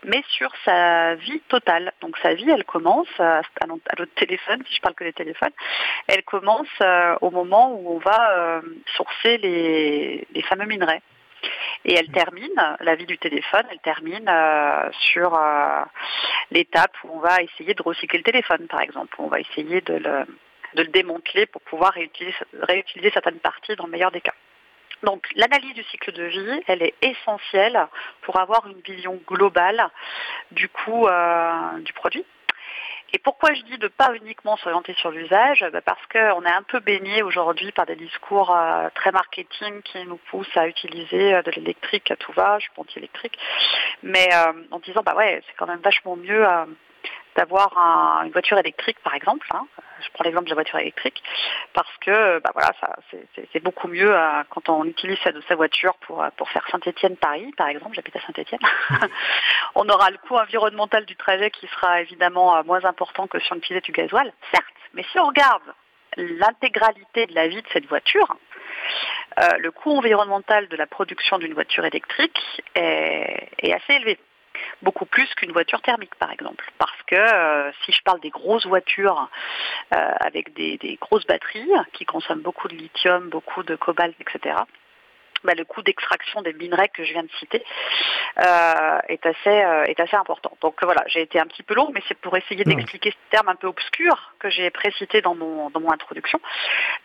mais 0.04 0.22
sur 0.28 0.50
sa 0.64 1.14
vie 1.16 1.40
totale. 1.48 1.92
Donc 2.00 2.16
sa 2.18 2.34
vie, 2.34 2.50
elle 2.50 2.64
commence 2.64 3.08
à, 3.18 3.42
notre 3.66 4.14
téléphone, 4.14 4.62
si 4.66 4.76
je 4.76 4.80
parle 4.80 4.94
que 4.94 5.04
des 5.04 5.12
téléphones, 5.12 5.52
elle 6.06 6.22
commence 6.22 6.68
au 7.20 7.30
moment 7.30 7.74
où 7.74 7.96
on 7.96 7.98
va 7.98 8.62
sourcer 8.96 9.38
les, 9.38 10.42
fameux 10.48 10.66
minerais. 10.66 11.02
Et 11.84 11.94
elle 11.94 12.08
termine, 12.08 12.50
la 12.80 12.94
vie 12.96 13.06
du 13.06 13.18
téléphone, 13.18 13.64
elle 13.70 13.78
termine 13.78 14.28
euh, 14.28 14.90
sur 15.12 15.34
euh, 15.34 15.82
l'étape 16.50 16.92
où 17.04 17.10
on 17.14 17.20
va 17.20 17.42
essayer 17.42 17.74
de 17.74 17.82
recycler 17.82 18.18
le 18.18 18.24
téléphone, 18.24 18.66
par 18.66 18.80
exemple. 18.80 19.14
On 19.18 19.28
va 19.28 19.40
essayer 19.40 19.80
de 19.82 19.94
le, 20.74 20.84
démanteler 20.88 21.46
pour 21.46 21.62
pouvoir 21.62 21.92
réutiliser 21.92 23.10
certaines 23.12 23.38
parties 23.38 23.76
dans 23.76 23.86
le 23.86 23.92
meilleur 23.92 24.10
des 24.10 24.20
cas. 24.20 24.34
Donc 25.02 25.26
l'analyse 25.34 25.74
du 25.74 25.84
cycle 25.84 26.12
de 26.12 26.24
vie, 26.24 26.62
elle 26.66 26.82
est 26.82 26.94
essentielle 27.02 27.86
pour 28.22 28.38
avoir 28.40 28.66
une 28.66 28.80
vision 28.80 29.20
globale 29.26 29.88
du 30.50 30.68
coût 30.68 31.06
euh, 31.06 31.78
du 31.80 31.92
produit. 31.92 32.24
Et 33.12 33.18
pourquoi 33.18 33.54
je 33.54 33.62
dis 33.62 33.78
de 33.78 33.88
pas 33.88 34.14
uniquement 34.14 34.56
s'orienter 34.58 34.94
sur 34.94 35.10
l'usage? 35.10 35.64
Bah, 35.72 35.80
Parce 35.80 36.04
qu'on 36.12 36.44
est 36.44 36.52
un 36.52 36.62
peu 36.62 36.80
baigné 36.80 37.22
aujourd'hui 37.22 37.72
par 37.72 37.86
des 37.86 37.96
discours 37.96 38.54
euh, 38.54 38.88
très 38.94 39.12
marketing 39.12 39.80
qui 39.82 40.04
nous 40.04 40.18
poussent 40.30 40.56
à 40.56 40.68
utiliser 40.68 41.34
euh, 41.34 41.42
de 41.42 41.50
l'électrique 41.52 42.10
à 42.10 42.16
tout 42.16 42.32
va, 42.32 42.58
je 42.58 42.64
suis 42.64 42.72
anti-électrique, 42.76 43.38
mais 44.02 44.28
euh, 44.34 44.52
en 44.70 44.78
disant 44.80 45.00
bah 45.02 45.14
ouais, 45.16 45.42
c'est 45.46 45.54
quand 45.56 45.66
même 45.66 45.80
vachement 45.80 46.16
mieux 46.16 46.46
d'avoir 47.38 47.70
une 48.24 48.32
voiture 48.32 48.58
électrique 48.58 48.98
par 49.04 49.14
exemple. 49.14 49.46
Hein. 49.54 49.64
Je 50.00 50.08
prends 50.12 50.24
l'exemple 50.24 50.46
de 50.46 50.50
la 50.50 50.56
voiture 50.56 50.78
électrique 50.80 51.22
parce 51.72 51.96
que 52.00 52.40
bah 52.40 52.50
voilà, 52.52 52.72
c'est, 53.52 53.62
beaucoup 53.62 53.86
mieux 53.86 54.12
euh, 54.12 54.42
quand 54.50 54.68
on 54.68 54.84
utilise 54.84 55.18
sa, 55.22 55.54
voiture 55.54 55.94
pour, 56.06 56.20
euh, 56.20 56.30
pour 56.36 56.48
faire 56.50 56.66
Saint-Étienne-Paris 56.70 57.52
par 57.56 57.68
exemple. 57.68 57.94
J'habite 57.94 58.16
à 58.16 58.20
Saint-Étienne. 58.22 58.60
on 59.76 59.88
aura 59.88 60.10
le 60.10 60.18
coût 60.18 60.36
environnemental 60.36 61.04
du 61.06 61.14
trajet 61.14 61.50
qui 61.50 61.68
sera 61.68 62.00
évidemment 62.00 62.56
euh, 62.56 62.64
moins 62.64 62.84
important 62.84 63.28
que 63.28 63.38
si 63.38 63.52
on 63.52 63.56
utilisait 63.56 63.82
du 63.82 63.92
gasoil, 63.92 64.32
certes. 64.50 64.66
Mais 64.94 65.04
si 65.12 65.20
on 65.20 65.26
regarde 65.26 65.62
l'intégralité 66.16 67.26
de 67.26 67.34
la 67.36 67.46
vie 67.46 67.62
de 67.62 67.68
cette 67.72 67.86
voiture, 67.86 68.36
le 69.60 69.70
coût 69.70 69.96
environnemental 69.96 70.66
de 70.66 70.76
la 70.76 70.86
production 70.86 71.38
d'une 71.38 71.54
voiture 71.54 71.84
électrique 71.84 72.40
est 72.74 73.72
assez 73.72 73.92
élevé 73.92 74.18
beaucoup 74.82 75.06
plus 75.06 75.28
qu'une 75.34 75.52
voiture 75.52 75.80
thermique 75.82 76.14
par 76.16 76.30
exemple. 76.30 76.64
Parce 76.78 77.02
que 77.06 77.16
euh, 77.16 77.70
si 77.84 77.92
je 77.92 78.02
parle 78.02 78.20
des 78.20 78.30
grosses 78.30 78.66
voitures 78.66 79.28
euh, 79.94 80.12
avec 80.20 80.54
des, 80.54 80.98
grosses 81.00 81.26
batteries 81.26 81.70
qui 81.92 82.04
consomment 82.04 82.42
beaucoup 82.42 82.68
de 82.68 82.74
lithium, 82.74 83.28
beaucoup 83.28 83.62
de 83.62 83.76
cobalt, 83.76 84.14
etc., 84.20 84.56
bah, 85.44 85.54
le 85.54 85.64
coût 85.64 85.82
d'extraction 85.82 86.42
des 86.42 86.52
minerais 86.52 86.88
que 86.88 87.04
je 87.04 87.12
viens 87.12 87.22
de 87.22 87.30
citer 87.38 87.62
euh, 88.38 88.98
est, 89.08 89.24
assez, 89.24 89.48
euh, 89.48 89.84
est 89.84 90.00
assez 90.00 90.16
important. 90.16 90.56
Donc 90.60 90.82
voilà, 90.82 91.02
j'ai 91.06 91.22
été 91.22 91.38
un 91.38 91.46
petit 91.46 91.62
peu 91.62 91.74
long, 91.74 91.90
mais 91.92 92.02
c'est 92.08 92.18
pour 92.18 92.36
essayer 92.36 92.64
d'expliquer 92.64 93.10
ce 93.10 93.30
terme 93.30 93.48
un 93.48 93.54
peu 93.54 93.66
obscur 93.66 94.34
que 94.38 94.50
j'ai 94.50 94.70
précité 94.70 95.20
dans 95.20 95.34
mon, 95.34 95.70
dans 95.70 95.80
mon 95.80 95.90
introduction. 95.90 96.40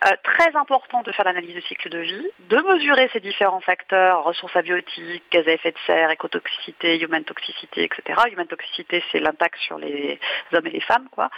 Euh, 0.06 0.10
très 0.22 0.54
important 0.56 1.02
de 1.02 1.12
faire 1.12 1.24
l'analyse 1.24 1.54
du 1.54 1.62
cycle 1.62 1.88
de 1.88 1.98
vie, 1.98 2.26
de 2.48 2.56
mesurer 2.56 3.08
ces 3.12 3.20
différents 3.20 3.60
facteurs, 3.60 4.24
ressources 4.24 4.56
abiotiques, 4.56 5.24
gaz 5.30 5.46
à 5.48 5.52
effet 5.52 5.72
de 5.72 5.78
serre, 5.86 6.10
écotoxicité, 6.10 7.00
human 7.00 7.24
toxicité, 7.24 7.84
etc. 7.84 8.20
Human 8.32 8.46
toxicité, 8.46 9.02
c'est 9.10 9.20
l'impact 9.20 9.58
sur 9.58 9.78
les 9.78 10.18
hommes 10.52 10.66
et 10.66 10.70
les 10.70 10.80
femmes, 10.80 11.08
quoi. 11.10 11.30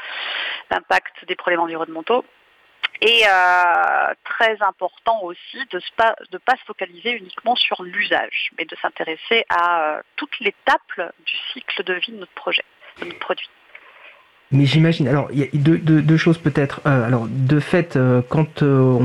L'impact 0.71 1.25
des 1.27 1.37
problèmes 1.37 1.61
environnementaux 1.61 2.25
et 3.01 3.23
euh, 3.27 4.15
très 4.25 4.61
important 4.63 5.23
aussi 5.23 5.59
de 5.71 5.81
ne 6.33 6.39
pas, 6.39 6.57
se 6.57 6.65
focaliser 6.65 7.13
uniquement 7.13 7.57
sur 7.57 7.83
l'usage, 7.83 8.51
mais 8.59 8.65
de 8.65 8.77
s'intéresser 8.77 9.45
à 9.49 9.81
euh, 9.81 10.03
toute 10.17 10.39
l'étape 10.41 10.81
du 10.97 11.37
cycle 11.53 11.83
de 11.85 11.95
vie 11.95 12.13
de 12.13 12.19
notre 12.19 12.33
projet, 12.33 12.65
de 13.01 13.07
notre 13.07 13.19
produit. 13.19 13.49
Mais 14.53 14.65
j'imagine, 14.65 15.09
alors 15.09 15.29
il 15.33 15.41
y 15.41 15.43
a 15.43 15.47
deux, 15.53 16.17
choses 16.17 16.39
peut-être. 16.39 16.81
Euh, 16.87 17.05
alors 17.05 17.27
de 17.29 17.59
fait, 17.59 17.97
euh, 17.97 18.23
quand 18.29 18.63
euh, 18.63 18.97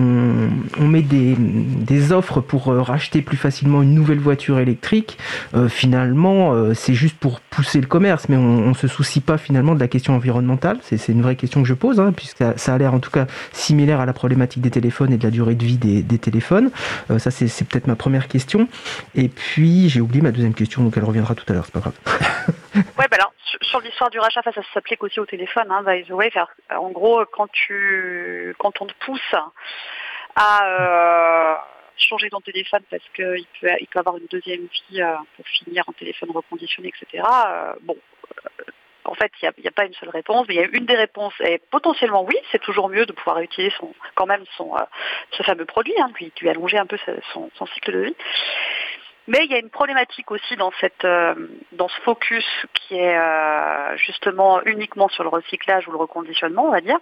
on, 0.80 0.88
met 0.88 1.01
des, 1.01 1.36
des, 1.36 2.12
offres 2.12 2.41
pour 2.41 2.65
racheter 2.65 3.23
plus 3.23 3.38
facilement 3.38 3.82
une 3.82 3.95
nouvelle 3.95 4.19
voiture 4.19 4.60
électrique, 4.60 5.17
finalement 5.67 6.54
c'est 6.75 6.93
juste 6.93 7.17
pour 7.17 7.39
pousser 7.39 7.82
le 7.82 7.88
commerce, 7.88 8.30
mais 8.30 8.38
on, 8.38 8.69
ne 8.69 8.73
se 8.73 8.88
soucie 8.88 9.21
pas 9.21 9.38
finalement 9.38 9.73
de 9.73 9.80
la 9.80 9.88
question 9.88 10.13
environnementale. 10.15 10.77
C'est 10.84 11.08
une 11.08 11.23
vraie 11.23 11.36
question 11.36 11.63
que 11.63 11.67
je 11.67 11.73
pose, 11.73 11.99
hein, 11.99 12.13
puisque 12.15 12.43
ça, 12.56 12.73
a 12.73 12.77
l'air 12.77 12.93
en 12.93 12.99
tout 12.99 13.12
cas 13.12 13.25
similaire 13.51 13.99
à 13.99 14.06
la 14.06 14.13
problématique 14.13 14.62
des 14.62 14.71
téléphones 14.71 15.12
et 15.12 15.17
de 15.17 15.23
la 15.23 15.32
durée 15.32 15.56
de 15.56 15.65
vie 15.65 15.77
des, 15.77 16.04
des 16.04 16.19
téléphones. 16.19 16.69
ça 17.17 17.32
c'est 17.32 17.63
peut-être 17.63 17.88
ma 17.88 17.95
première 17.95 18.27
question. 18.27 18.67
Et 19.15 19.27
puis 19.27 19.89
j'ai 19.89 20.01
oublié 20.01 20.21
ma 20.21 20.32
deuxième 20.32 20.54
question, 20.54 20.84
donc 20.84 20.97
elle 20.97 21.06
reviendra 21.06 21.34
tout 21.34 21.45
à 21.47 21.54
l'heure, 21.54 21.65
c'est 21.65 21.73
pas 21.73 21.80
grave. 21.80 21.93
ouais, 22.97 23.07
bah 23.10 23.17
alors 23.17 23.34
sur 23.62 23.81
l'histoire 23.81 24.10
du 24.10 24.19
rachat, 24.19 24.41
ça 24.43 24.51
s'applique 24.73 25.03
aussi 25.03 25.19
au 25.19 25.25
téléphone, 25.25 25.69
hein, 25.69 25.84
by 25.84 26.05
the 26.05 26.12
way. 26.12 26.31
En 26.69 26.89
gros, 26.89 27.25
quand 27.25 27.51
tu, 27.51 28.55
quand 28.60 28.81
on 28.81 28.86
te 28.86 28.93
pousse 29.05 29.36
à 30.36 30.65
euh, 30.65 31.55
changer 31.97 32.29
ton 32.29 32.39
téléphone 32.39 32.81
parce 32.89 33.03
qu'il 33.13 33.45
peut, 33.60 33.75
il 33.79 33.88
peut 33.88 33.99
avoir 33.99 34.17
une 34.17 34.27
deuxième 34.27 34.62
vie 34.62 35.01
euh, 35.01 35.15
pour 35.36 35.45
finir 35.47 35.84
en 35.88 35.91
téléphone 35.91 36.31
reconditionné, 36.31 36.89
etc. 36.89 37.23
Euh, 37.45 37.73
bon, 37.81 37.97
en 39.03 39.15
fait, 39.15 39.31
il 39.41 39.51
n'y 39.60 39.67
a, 39.67 39.71
pas 39.71 39.86
une 39.86 39.93
seule 39.95 40.10
réponse, 40.10 40.47
mais 40.47 40.55
une 40.71 40.86
des 40.86 40.95
réponses 40.95 41.34
et 41.41 41.57
potentiellement 41.71 42.23
oui, 42.23 42.38
c'est 42.53 42.62
toujours 42.62 42.88
mieux 42.88 43.05
de 43.05 43.12
pouvoir 43.12 43.39
utiliser 43.39 43.73
son, 43.77 43.93
quand 44.15 44.27
même 44.27 44.45
son, 44.55 44.75
ce 45.31 45.43
fameux 45.43 45.65
produit, 45.65 45.95
hein, 45.99 46.12
puis 46.13 46.31
tu 46.36 46.47
allonger 46.47 46.77
un 46.77 46.86
peu 46.86 46.97
son 47.34 47.65
cycle 47.73 47.91
de 47.91 47.99
vie. 47.99 48.15
Mais 49.32 49.46
il 49.46 49.52
y 49.52 49.56
a 49.56 49.60
une 49.60 49.70
problématique 49.70 50.30
aussi 50.30 50.58
dans, 50.58 50.74
cette, 50.82 51.06
euh, 51.06 51.34
dans 51.72 51.88
ce 51.88 52.02
focus 52.02 52.46
qui 52.74 52.98
est 52.98 53.17
euh, 53.17 53.96
justement 53.96 54.62
uniquement 54.63 55.08
sur 55.08 55.24
le 55.24 55.30
recyclage 55.30 55.88
ou 55.88 55.91
le 55.91 55.98
reconditionnement, 55.98 56.65
on 56.65 56.72
va 56.72 56.82
dire 56.82 57.00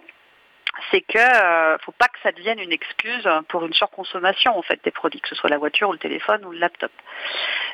c'est 0.92 1.00
que 1.00 1.18
ne 1.18 1.74
euh, 1.74 1.78
faut 1.78 1.92
pas 1.92 2.06
que 2.06 2.20
ça 2.22 2.30
devienne 2.30 2.60
une 2.60 2.70
excuse 2.70 3.28
pour 3.48 3.66
une 3.66 3.72
surconsommation 3.72 4.56
en 4.56 4.62
fait 4.62 4.78
des 4.84 4.92
produits, 4.92 5.20
que 5.20 5.28
ce 5.28 5.34
soit 5.34 5.50
la 5.50 5.58
voiture 5.58 5.88
ou 5.88 5.92
le 5.92 5.98
téléphone 5.98 6.44
ou 6.44 6.52
le 6.52 6.58
laptop. 6.58 6.92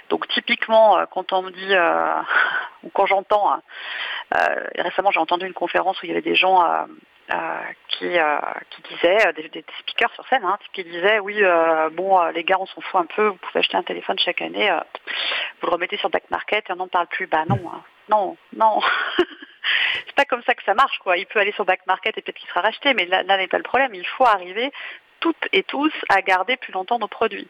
Donc 0.08 0.26
typiquement, 0.28 1.04
quand 1.10 1.34
on 1.34 1.42
me 1.42 1.50
dit 1.50 1.74
ou 2.82 2.88
quand 2.94 3.04
j'entends, 3.04 3.60
récemment 4.76 5.10
j'ai 5.10 5.20
entendu 5.20 5.46
une 5.46 5.52
conférence 5.52 6.00
où 6.02 6.06
il 6.06 6.08
y 6.08 6.12
avait 6.12 6.22
des 6.22 6.34
gens 6.34 6.64
qui, 7.88 8.18
euh, 8.18 8.38
qui 8.70 8.82
disait, 8.82 9.26
euh, 9.26 9.32
des, 9.32 9.64
speakers 9.80 10.12
sur 10.14 10.26
scène, 10.28 10.44
hein, 10.44 10.58
qui 10.72 10.84
disaient 10.84 11.18
oui, 11.18 11.42
bon, 11.92 12.22
les 12.26 12.44
gars, 12.44 12.56
on 12.58 12.66
s'en 12.66 12.80
fout 12.80 13.00
un 13.00 13.06
peu, 13.06 13.26
vous 13.28 13.36
pouvez 13.36 13.60
acheter 13.60 13.76
un 13.76 13.82
téléphone 13.82 14.18
chaque 14.18 14.42
année, 14.42 14.70
vous 15.60 15.66
le 15.66 15.72
remettez 15.72 15.96
sur 15.96 16.10
back 16.10 16.30
market 16.30 16.68
et 16.68 16.72
on 16.72 16.76
n'en 16.76 16.88
parle 16.88 17.06
plus. 17.08 17.26
Bah 17.26 17.44
non, 17.48 17.60
hein. 17.72 17.82
non, 18.08 18.36
non. 18.54 18.80
c'est 20.06 20.14
pas 20.14 20.24
comme 20.24 20.42
ça 20.42 20.54
que 20.54 20.62
ça 20.64 20.74
marche, 20.74 20.98
quoi. 20.98 21.16
Il 21.16 21.26
peut 21.26 21.40
aller 21.40 21.52
sur 21.52 21.64
back 21.64 21.86
market 21.86 22.16
et 22.16 22.22
peut-être 22.22 22.36
qu'il 22.36 22.48
sera 22.48 22.60
racheté, 22.60 22.94
mais 22.94 23.06
là, 23.06 23.22
là 23.22 23.36
n'est 23.36 23.48
pas 23.48 23.58
le 23.58 23.64
problème. 23.64 23.94
Il 23.94 24.06
faut 24.06 24.26
arriver 24.26 24.70
toutes 25.20 25.48
et 25.52 25.62
tous 25.62 25.92
à 26.08 26.22
garder 26.22 26.56
plus 26.56 26.72
longtemps 26.72 26.98
nos 26.98 27.08
produits. 27.08 27.48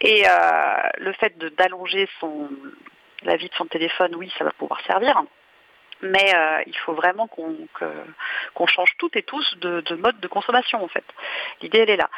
Et 0.00 0.24
le 0.98 1.12
fait 1.12 1.36
d'allonger 1.56 2.08
la 3.22 3.36
vie 3.36 3.48
de 3.48 3.54
son 3.54 3.66
téléphone, 3.66 4.14
oui, 4.16 4.32
ça 4.36 4.44
va 4.44 4.50
pouvoir 4.52 4.80
servir 4.86 5.22
mais 6.04 6.34
euh, 6.34 6.62
il 6.66 6.76
faut 6.76 6.92
vraiment 6.92 7.26
qu'on 7.26 8.66
change 8.66 8.92
toutes 8.98 9.16
et 9.16 9.22
tous 9.22 9.56
de, 9.58 9.94
mode 9.96 10.20
de 10.20 10.28
consommation 10.28 10.84
en 10.84 10.88
fait. 10.88 11.04
L'idée 11.62 11.78
elle 11.80 11.90
est 11.90 11.96
là. 11.96 12.10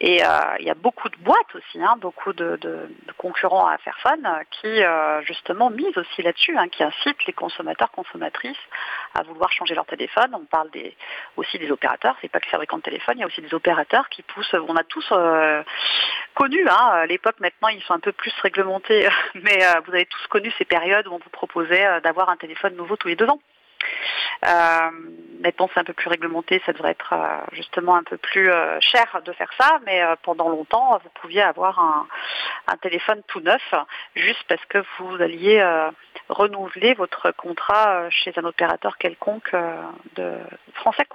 Et 0.00 0.24
euh, 0.24 0.28
il 0.60 0.66
y 0.66 0.70
a 0.70 0.74
beaucoup 0.74 1.08
de 1.08 1.16
boîtes 1.18 1.54
aussi, 1.54 1.82
hein, 1.82 1.96
beaucoup 1.98 2.32
de, 2.32 2.58
concurrents 3.18 3.66
à 3.66 3.76
qui 4.50 4.82
euh, 4.82 5.22
justement 5.22 5.70
misent 5.70 5.96
aussi 5.96 6.22
là-dessus, 6.22 6.56
hein, 6.56 6.68
qui 6.68 6.82
incitent 6.82 7.24
les 7.26 7.32
consommateurs, 7.32 7.90
consommatrices 7.90 8.56
à 9.14 9.22
vouloir 9.22 9.52
changer 9.52 9.74
leur 9.74 9.86
téléphone. 9.86 10.30
On 10.32 10.44
parle 10.44 10.70
aussi 11.36 11.58
des 11.58 11.70
opérateurs, 11.70 12.16
c'est 12.20 12.28
pas 12.28 12.40
que 12.40 12.46
les 12.46 12.50
fabricants 12.50 12.78
de 12.78 12.82
téléphone, 12.82 13.16
il 13.18 13.20
y 13.20 13.24
a 13.24 13.26
aussi 13.26 13.42
des 13.42 13.54
opérateurs 13.54 14.08
qui 14.08 14.22
poussent, 14.22 14.54
on 14.54 14.76
a 14.76 14.84
tous 14.84 15.12
connu, 16.34 16.66
hein, 16.68 16.88
à 16.92 17.06
l'époque 17.06 17.36
maintenant 17.40 17.68
ils 17.68 17.82
sont 17.82 17.94
un 17.94 18.00
peu 18.00 18.12
plus 18.12 18.32
réglementés, 18.40 19.08
mais 19.34 19.58
vous 19.84 19.92
avez 19.92 20.06
tous 20.06 20.26
connu 20.28 20.50
ces 20.58 20.64
périodes 20.64 21.06
où 21.06 21.12
on 21.12 21.18
vous 21.18 21.30
proposait 21.30 22.00
d'avoir 22.00 22.30
un 22.30 22.36
téléphone 22.36 22.74
nouveau 22.76 22.96
tous 22.96 23.08
les 23.08 23.16
deux 23.16 23.26
ans. 23.26 23.33
Euh, 24.44 24.90
maintenant, 25.40 25.68
c'est 25.72 25.80
un 25.80 25.84
peu 25.84 25.92
plus 25.92 26.08
réglementé, 26.08 26.62
ça 26.66 26.72
devrait 26.72 26.90
être 26.90 27.12
euh, 27.12 27.40
justement 27.52 27.96
un 27.96 28.02
peu 28.02 28.16
plus 28.16 28.50
euh, 28.50 28.78
cher 28.80 29.20
de 29.24 29.32
faire 29.32 29.50
ça, 29.58 29.78
mais 29.86 30.02
pendant 30.22 30.48
longtemps, 30.48 30.98
vous 31.02 31.10
pouviez 31.20 31.42
avoir 31.42 31.78
un, 31.78 32.06
téléphone 32.82 33.22
tout 33.28 33.40
neuf 33.40 33.62
juste 34.14 34.42
parce 34.48 34.64
que 34.66 34.78
vous 34.98 35.22
alliez 35.22 35.62
renouveler 36.28 36.94
votre 36.94 37.30
contrat 37.30 38.10
chez 38.10 38.32
un 38.36 38.44
opérateur 38.44 38.98
quelconque 38.98 39.54
français. 40.74 41.06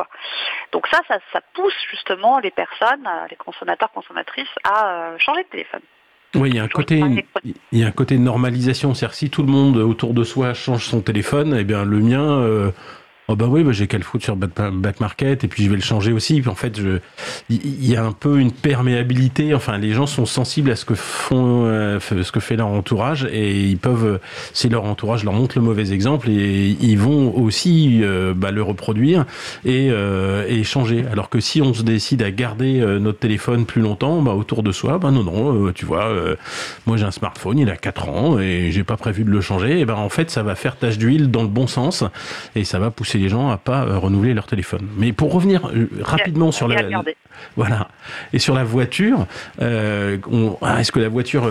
Donc 0.71 0.87
ça, 0.87 1.01
ça 1.07 1.41
pousse 1.53 1.75
justement 1.91 2.39
les 2.39 2.51
personnes, 2.51 3.07
les 3.29 3.35
consommateurs, 3.35 3.91
consommatrices 3.91 4.53
à 4.63 5.11
changer 5.17 5.43
de 5.43 5.49
téléphone. 5.49 5.81
Oui, 6.35 6.49
il 6.49 6.55
y 6.55 6.59
a 6.59 6.63
un 6.63 6.67
côté, 6.67 7.01
il 7.71 7.79
y 7.79 7.83
a 7.83 7.87
un 7.87 7.91
côté 7.91 8.17
normalisation. 8.19 8.93
C'est-à-dire 8.93 9.15
si 9.15 9.29
tout 9.29 9.41
le 9.41 9.51
monde 9.51 9.77
autour 9.77 10.13
de 10.13 10.23
soi 10.23 10.53
change 10.53 10.85
son 10.85 11.01
téléphone, 11.01 11.55
eh 11.59 11.63
bien 11.63 11.85
le 11.85 11.99
mien, 11.99 12.39
euh, 12.41 12.71
Oh 13.31 13.35
bah 13.35 13.45
oui, 13.47 13.63
bah 13.63 13.71
j'ai 13.71 13.85
qu'à 13.85 13.99
le 13.99 14.03
foutre 14.03 14.23
sur 14.23 14.35
back 14.35 14.99
market 14.99 15.43
et 15.43 15.47
puis 15.47 15.63
je 15.63 15.69
vais 15.69 15.75
le 15.75 15.83
changer 15.83 16.11
aussi. 16.11 16.41
en 16.47 16.55
fait, 16.55 16.81
il 17.51 17.85
y 17.85 17.95
a 17.95 18.03
un 18.03 18.11
peu 18.11 18.39
une 18.39 18.51
perméabilité. 18.51 19.53
Enfin, 19.53 19.77
les 19.77 19.91
gens 19.91 20.07
sont 20.07 20.25
sensibles 20.25 20.71
à 20.71 20.75
ce 20.75 20.83
que 20.83 20.95
font, 20.95 21.65
euh, 21.67 21.99
ce 21.99 22.31
que 22.31 22.39
fait 22.39 22.55
leur 22.55 22.69
entourage 22.69 23.27
et 23.31 23.65
ils 23.65 23.77
peuvent, 23.77 24.19
si 24.51 24.67
leur 24.67 24.85
entourage 24.85 25.23
leur 25.23 25.33
montre 25.33 25.59
le 25.59 25.63
mauvais 25.63 25.93
exemple, 25.93 26.27
et 26.31 26.75
ils 26.81 26.97
vont 26.97 27.37
aussi 27.37 27.99
euh, 28.01 28.33
bah, 28.35 28.49
le 28.49 28.63
reproduire 28.63 29.27
et, 29.63 29.89
euh, 29.91 30.47
et 30.47 30.63
changer. 30.63 31.05
Alors 31.11 31.29
que 31.29 31.39
si 31.39 31.61
on 31.61 31.75
se 31.75 31.83
décide 31.83 32.23
à 32.23 32.31
garder 32.31 32.79
notre 32.99 33.19
téléphone 33.19 33.67
plus 33.67 33.83
longtemps, 33.83 34.23
bah, 34.23 34.33
autour 34.33 34.63
de 34.63 34.71
soi, 34.71 34.97
bah 34.97 35.11
non 35.11 35.23
non, 35.23 35.71
tu 35.71 35.85
vois, 35.85 36.11
moi 36.87 36.97
j'ai 36.97 37.05
un 37.05 37.11
smartphone, 37.11 37.59
il 37.59 37.69
a 37.69 37.77
4 37.77 38.09
ans 38.09 38.39
et 38.39 38.71
j'ai 38.71 38.83
pas 38.83 38.97
prévu 38.97 39.23
de 39.23 39.29
le 39.29 39.39
changer. 39.39 39.81
Et 39.81 39.85
ben 39.85 39.93
en 39.93 40.09
fait, 40.09 40.31
ça 40.31 40.41
va 40.41 40.55
faire 40.55 40.77
tache 40.77 40.97
d'huile 40.97 41.29
dans 41.29 41.43
le 41.43 41.47
bon 41.47 41.67
sens 41.67 42.03
et 42.55 42.63
ça 42.63 42.79
va 42.79 42.89
pousser 42.89 43.18
les 43.19 43.29
gens 43.29 43.49
à 43.49 43.57
pas 43.57 43.83
euh, 43.83 43.97
renouveler 43.97 44.33
leur 44.33 44.47
téléphone. 44.47 44.87
Mais 44.97 45.13
pour 45.13 45.33
revenir 45.33 45.67
euh, 45.67 45.87
rapidement 46.01 46.51
sur 46.51 46.67
la, 46.67 46.81
voilà 47.55 47.87
et 48.33 48.39
sur 48.39 48.55
la 48.55 48.63
voiture, 48.63 49.27
euh, 49.61 50.17
ah, 50.61 50.79
est-ce 50.79 50.91
que 50.91 50.99
la 50.99 51.09
voiture 51.09 51.49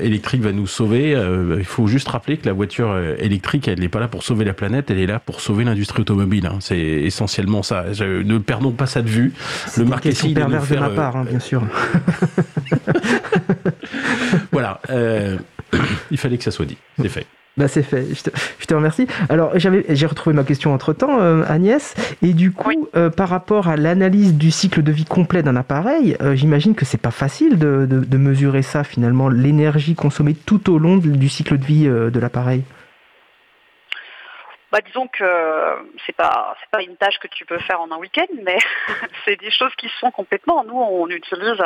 électrique 0.00 0.42
va 0.42 0.52
nous 0.52 0.66
sauver 0.66 1.10
Il 1.58 1.64
faut 1.64 1.86
juste 1.86 2.08
rappeler 2.08 2.36
que 2.36 2.46
la 2.46 2.52
voiture 2.52 2.96
électrique, 3.18 3.68
elle 3.68 3.80
n'est 3.80 3.88
pas 3.88 4.00
là 4.00 4.08
pour 4.08 4.22
sauver 4.22 4.44
la 4.44 4.54
planète, 4.54 4.90
elle 4.90 4.98
est 4.98 5.06
là 5.06 5.18
pour 5.18 5.40
sauver 5.40 5.64
l'industrie 5.64 6.02
automobile. 6.02 6.46
Hein. 6.46 6.58
C'est 6.60 6.78
essentiellement 6.78 7.62
ça. 7.62 7.84
ne 8.00 8.38
perdons 8.38 8.72
pas 8.72 8.86
ça 8.86 9.02
de 9.02 9.08
vue. 9.08 9.32
Le 9.76 9.84
marketing 9.84 10.34
de, 10.34 10.58
faire, 10.60 10.76
de 10.76 10.80
ma 10.80 10.90
part, 10.90 11.16
hein, 11.16 11.24
bien 11.28 11.40
sûr. 11.40 11.62
voilà. 14.52 14.80
il 16.10 16.18
fallait 16.18 16.38
que 16.38 16.44
ça 16.44 16.50
soit 16.50 16.66
dit. 16.66 16.76
C'est 17.00 17.08
fait. 17.08 17.26
Bah 17.58 17.68
c'est 17.68 17.82
fait, 17.82 18.14
je 18.14 18.66
te, 18.66 18.74
remercie. 18.74 19.06
Alors 19.28 19.52
j'ai 19.58 20.06
retrouvé 20.06 20.34
ma 20.34 20.42
question 20.42 20.72
entre 20.72 20.94
temps, 20.94 21.20
euh, 21.20 21.44
Agnès, 21.46 21.94
et 22.22 22.32
du 22.32 22.50
coup, 22.50 22.88
euh, 22.96 23.10
par 23.10 23.28
rapport 23.28 23.68
à 23.68 23.76
l'analyse 23.76 24.38
du 24.38 24.50
cycle 24.50 24.82
de 24.82 24.90
vie 24.90 25.04
complet 25.04 25.42
d'un 25.42 25.56
appareil, 25.56 26.16
euh, 26.22 26.34
j'imagine 26.34 26.74
que 26.74 26.86
c'est 26.86 27.00
pas 27.00 27.10
facile 27.10 27.58
de, 27.58 27.84
de, 27.86 28.16
mesurer 28.16 28.62
ça 28.62 28.84
finalement, 28.84 29.28
l'énergie 29.28 29.94
consommée 29.94 30.34
tout 30.34 30.72
au 30.72 30.78
long 30.78 30.96
du 30.96 31.28
cycle 31.28 31.58
de 31.58 31.64
vie 31.64 31.84
de 31.84 32.20
l'appareil. 32.20 32.64
Bah, 34.70 34.78
disons 34.86 35.06
que 35.08 35.24
c'est 36.06 36.16
pas 36.16 36.56
c'est 36.58 36.70
pas 36.70 36.82
une 36.82 36.96
tâche 36.96 37.18
que 37.18 37.28
tu 37.28 37.44
peux 37.44 37.58
faire 37.58 37.82
en 37.82 37.92
un 37.92 37.98
week-end, 37.98 38.32
mais 38.44 38.56
c'est 39.26 39.38
des 39.38 39.50
choses 39.50 39.74
qui 39.76 39.88
se 39.88 39.98
font 39.98 40.10
complètement. 40.10 40.64
Nous, 40.64 40.80
on 40.80 41.06
utilise, 41.08 41.62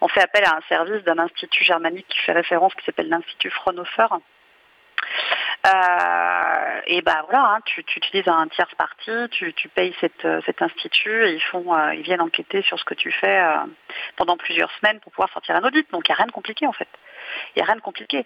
on 0.00 0.06
fait 0.06 0.22
appel 0.22 0.44
à 0.44 0.58
un 0.58 0.60
service 0.68 1.02
d'un 1.02 1.18
institut 1.18 1.64
germanique 1.64 2.06
qui 2.08 2.20
fait 2.20 2.32
référence, 2.32 2.72
qui 2.76 2.84
s'appelle 2.84 3.08
l'Institut 3.08 3.50
Fraunhofer, 3.50 4.06
euh, 5.66 6.80
et 6.86 7.02
ben 7.02 7.20
voilà, 7.28 7.54
hein, 7.54 7.60
tu, 7.64 7.80
utilises 7.80 8.28
un 8.28 8.46
tierce 8.48 8.74
parti, 8.76 9.10
tu, 9.30 9.52
payes 9.68 9.94
euh, 10.24 10.40
cet 10.46 10.62
institut 10.62 11.26
et 11.26 11.34
ils 11.34 11.42
font, 11.42 11.74
euh, 11.74 11.94
ils 11.94 12.02
viennent 12.02 12.20
enquêter 12.20 12.62
sur 12.62 12.78
ce 12.78 12.84
que 12.84 12.94
tu 12.94 13.10
fais 13.10 13.42
pendant 14.16 14.36
plusieurs 14.36 14.70
semaines 14.78 15.00
pour 15.00 15.12
pouvoir 15.12 15.30
sortir 15.32 15.56
un 15.56 15.64
audit. 15.64 15.90
Donc 15.90 16.08
il 16.08 16.12
n'y 16.12 16.14
a 16.14 16.16
rien 16.16 16.26
de 16.26 16.32
compliqué 16.32 16.66
en 16.66 16.72
fait. 16.72 16.88
Il 17.54 17.58
n'y 17.58 17.62
a 17.62 17.66
rien 17.66 17.76
de 17.76 17.80
compliqué. 17.80 18.24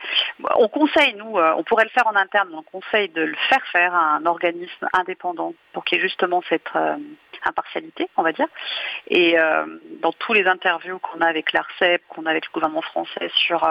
On 0.57 0.69
conseille, 0.69 1.15
nous, 1.15 1.37
on 1.39 1.65
pourrait 1.65 1.85
le 1.85 1.91
faire 1.91 2.07
en 2.07 2.15
interne, 2.15 2.49
mais 2.51 2.59
on 2.59 2.63
conseille 2.63 3.09
de 3.09 3.23
le 3.23 3.37
faire 3.49 3.65
faire 3.73 3.95
à 3.95 4.17
un 4.17 4.27
organisme 4.27 4.89
indépendant 4.93 5.55
pour 5.73 5.85
qu'il 5.85 5.99
y 5.99 6.01
ait 6.01 6.05
justement 6.05 6.43
cette 6.49 6.71
impartialité, 7.45 8.09
on 8.17 8.23
va 8.23 8.33
dire. 8.33 8.47
Et 9.09 9.37
dans 10.01 10.13
tous 10.13 10.35
les 10.35 10.47
interviews 10.47 11.01
qu'on 11.01 11.21
a 11.21 11.27
avec 11.27 11.53
l'ARCEP, 11.53 12.03
qu'on 12.09 12.27
a 12.27 12.31
avec 12.31 12.47
le 12.47 12.53
gouvernement 12.53 12.83
français 12.83 13.31
sur 13.35 13.69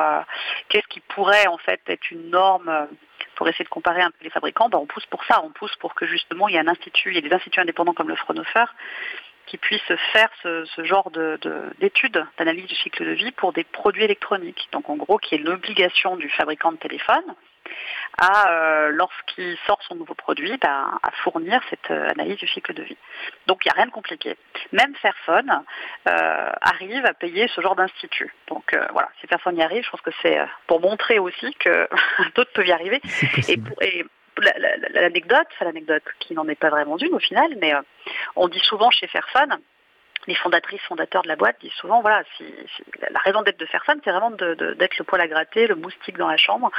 qu'est-ce 0.68 0.88
qui 0.88 1.00
pourrait 1.00 1.48
en 1.48 1.58
fait 1.58 1.80
être 1.88 2.12
une 2.12 2.30
norme 2.30 2.90
pour 3.36 3.48
essayer 3.48 3.66
de 3.66 3.70
comparer 3.70 4.02
un 4.02 4.12
peu 4.12 4.24
les 4.24 4.30
fabricants, 4.30 4.70
ben, 4.70 4.78
on 4.78 4.86
pousse 4.86 5.06
pour 5.08 5.24
ça, 5.26 5.42
on 5.44 5.50
pousse 5.50 5.76
pour 5.78 5.96
que 5.96 6.06
justement 6.06 6.48
il 6.48 6.54
y 6.54 6.58
ait 6.58 6.62
un 6.62 6.68
institut, 6.68 7.10
il 7.10 7.16
y 7.16 7.18
ait 7.18 7.28
des 7.28 7.34
instituts 7.34 7.60
indépendants 7.60 7.94
comme 7.94 8.10
le 8.10 8.16
Fraunhofer 8.16 8.66
qui 9.48 9.58
puissent 9.58 9.82
faire 10.14 10.30
ce, 10.44 10.66
genre 10.84 11.12
d'études, 11.80 12.26
d'analyse 12.38 12.68
du 12.68 12.76
cycle 12.76 13.06
de 13.06 13.12
vie 13.12 13.32
pour 13.32 13.52
des 13.52 13.66
produits 13.66 14.04
électroniques. 14.04 14.70
Donc 14.72 14.90
en 14.90 14.96
gros, 14.96 15.18
qui 15.18 15.36
est 15.36 15.40
l'obligation 15.40 16.16
du 16.16 16.30
fabricant 16.30 16.72
de 16.72 16.78
téléphone 16.78 17.36
à, 18.18 18.52
euh, 18.52 18.90
lorsqu'il 18.92 19.58
sort 19.66 19.80
son 19.88 19.96
nouveau 19.96 20.14
produit, 20.14 20.58
ben, 20.58 21.00
à 21.02 21.12
fournir 21.24 21.62
cette 21.70 21.92
euh, 21.92 22.10
analyse 22.10 22.38
du 22.38 22.48
cycle 22.48 22.74
de 22.74 22.84
vie. 22.84 22.98
Donc 23.48 23.66
il 23.66 23.70
n'y 23.70 23.72
a 23.72 23.76
rien 23.76 23.86
de 23.88 23.92
compliqué. 23.92 24.38
Même 24.72 24.94
Fairphone 24.96 25.64
euh, 26.08 26.52
arrive 26.62 27.06
à 27.06 27.14
payer 27.14 27.48
ce 27.48 27.62
genre 27.62 27.76
d'institut. 27.76 28.34
Donc 28.48 28.76
voilà, 28.92 29.10
si 29.20 29.28
personne 29.28 29.58
y 29.58 29.64
arrive, 29.64 29.84
je 29.84 29.90
pense 29.90 30.02
que 30.02 30.12
c'est 30.22 30.40
pour 30.68 30.82
montrer 30.82 31.20
aussi 31.20 31.54
que 31.56 31.88
d'autres 32.36 32.52
peuvent 32.54 32.68
y 32.68 32.72
arriver. 32.72 33.02
Et, 33.48 34.06
l'anecdote, 34.94 35.48
l'anecdote 35.60 36.04
qui 36.20 36.34
n'en 36.34 36.48
est 36.48 36.56
pas 36.56 36.70
vraiment 36.70 36.98
une 36.98 37.14
au 37.14 37.20
final, 37.20 37.52
mais 37.60 37.74
on 38.36 38.48
dit 38.48 38.62
souvent 38.62 38.90
chez 38.90 39.06
Fairphone, 39.08 39.60
les 40.28 40.36
fondatrices, 40.36 40.82
fondateurs 40.82 41.24
de 41.24 41.28
la 41.28 41.36
boîte 41.36 41.58
disent 41.62 41.74
souvent, 41.74 42.02
voilà, 42.02 42.24
si, 42.38 42.46
la 43.10 43.20
raison 43.20 43.42
d'être 43.42 43.60
de 43.60 43.66
faire 43.66 43.84
ça, 43.86 43.94
c'est 44.04 44.12
vraiment 44.12 44.32
d'être 44.32 44.98
le 44.98 45.04
poil 45.04 45.22
à 45.22 45.28
gratter, 45.28 45.68
le 45.68 45.76
moustique 45.76 46.18
dans 46.18 46.28
la 46.28 46.38
chambre, 46.38 46.72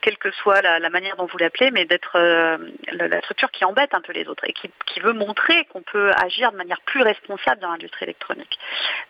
quelle 0.00 0.16
que 0.16 0.30
soit 0.30 0.62
la, 0.62 0.90
manière 0.90 1.16
dont 1.16 1.26
vous 1.26 1.38
l'appelez, 1.38 1.70
mais 1.70 1.84
d'être 1.84 2.16
euh, 2.16 2.58
la, 2.92 3.20
structure 3.22 3.50
qui 3.50 3.64
embête 3.64 3.94
un 3.94 4.00
peu 4.00 4.12
les 4.12 4.26
autres 4.28 4.44
et 4.46 4.52
qui, 4.52 4.70
veut 5.00 5.12
montrer 5.14 5.64
qu'on 5.66 5.80
peut 5.80 6.12
agir 6.22 6.52
de 6.52 6.58
manière 6.58 6.80
plus 6.82 7.00
responsable 7.00 7.62
dans 7.62 7.70
l'industrie 7.70 8.04
électronique. 8.04 8.58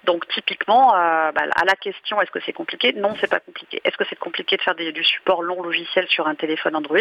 Donc 0.04 0.28
typiquement, 0.28 0.94
euh, 0.94 1.33
bah, 1.33 1.42
à 1.56 1.64
la 1.64 1.74
question, 1.74 2.20
est-ce 2.20 2.30
que 2.30 2.38
c'est 2.46 2.52
compliqué? 2.52 2.92
Non, 2.92 3.16
c'est 3.20 3.30
pas 3.30 3.40
compliqué. 3.40 3.80
Est-ce 3.83 3.96
que 3.96 4.04
c'est 4.09 4.18
compliqué 4.18 4.56
de 4.56 4.62
faire 4.62 4.76
du 4.76 5.02
support 5.02 5.42
long 5.42 5.62
logiciel 5.62 6.06
sur 6.09 6.28
un 6.28 6.37
téléphone 6.37 6.76
Android? 6.76 6.98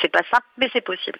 C'est 0.00 0.08
pas 0.08 0.22
simple, 0.30 0.46
mais 0.56 0.70
c'est 0.72 0.80
possible. 0.80 1.18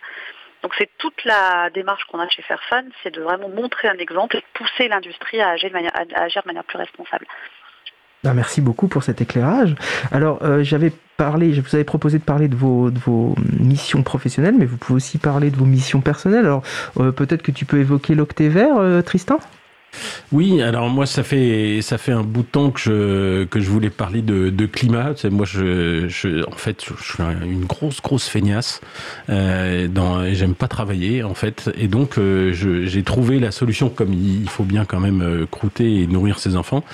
Donc 0.63 0.73
c'est 0.77 0.91
toute 0.99 1.25
la 1.25 1.71
démarche 1.71 2.05
qu'on 2.05 2.21
a 2.21 2.29
chez 2.29 2.43
Fairphone, 2.43 2.91
c'est 3.03 3.15
de 3.15 3.23
vraiment 3.23 3.49
montrer 3.49 3.89
un 3.89 3.99
exemple 3.99 4.37
et 4.37 4.45
pousser 4.55 4.89
l'industrie 4.89 5.41
à 5.41 5.51
agir 5.51 5.71
de 5.71 6.47
manière, 6.47 6.65
plus 6.65 6.79
responsable. 6.79 7.27
Ben, 8.23 8.35
merci 8.35 8.61
beaucoup 8.61 8.87
pour 8.87 9.03
cet 9.03 9.23
éclairage. 9.23 9.75
Alors, 10.13 10.43
euh, 10.43 10.63
j'avais 10.63 10.93
parlé, 11.17 11.55
je 11.55 11.63
vous 11.63 11.75
avais 11.75 11.85
proposé 11.85 12.19
de 12.19 12.23
parler 12.23 12.49
de 12.49 12.55
vos, 12.55 13.35
missions 13.59 14.03
professionnelles, 14.03 14.57
mais 14.59 14.67
vous 14.67 14.77
pouvez 14.77 14.97
aussi 14.97 15.17
parler 15.17 15.51
de 15.51 15.57
vos 15.57 15.65
missions 15.65 16.03
personnelles. 16.03 16.45
Alors, 16.45 16.63
euh, 16.99 17.13
peut-être 17.13 17.43
que 17.43 17.51
tu 17.51 17.65
peux 17.65 17.79
évoquer 17.79 18.15
l'Octévert, 18.15 18.77
euh, 18.77 19.01
Tristan? 19.01 19.39
Oui, 20.33 20.63
alors 20.63 20.89
moi 20.89 21.07
ça 21.07 21.25
fait 21.25 21.81
ça 21.83 21.99
fait 21.99 22.13
un 22.13 22.23
bout 22.23 22.43
de 22.43 22.47
temps 22.47 22.71
que 22.71 22.79
je 22.79 23.45
que 23.45 23.59
je 23.59 23.69
voulais 23.69 23.91
parler 23.91 24.23
de, 24.23 24.67
climat. 24.67 25.13
moi 25.31 25.45
je, 25.45 26.45
en 26.47 26.57
fait 26.57 26.85
je, 26.85 27.03
suis 27.03 27.23
une 27.45 27.65
grosse 27.65 28.01
grosse 28.01 28.29
feignasse. 28.29 28.81
Euh, 29.29 29.89
j'aime 30.33 30.55
pas 30.55 30.69
travailler 30.69 31.25
en 31.25 31.35
fait 31.35 31.71
et 31.77 31.89
donc 31.89 32.17
euh, 32.17 32.53
j'ai 32.53 33.03
trouvé 33.03 33.41
la 33.41 33.51
solution 33.51 33.89
comme 33.89 34.13
il, 34.13 34.49
faut 34.49 34.65
bien 34.65 34.85
quand 34.85 35.01
même 35.01 35.23
euh, 35.23 35.47
croûter 35.51 36.03
et 36.03 36.07
nourrir 36.07 36.39
ses 36.39 36.55
enfants. 36.57 36.85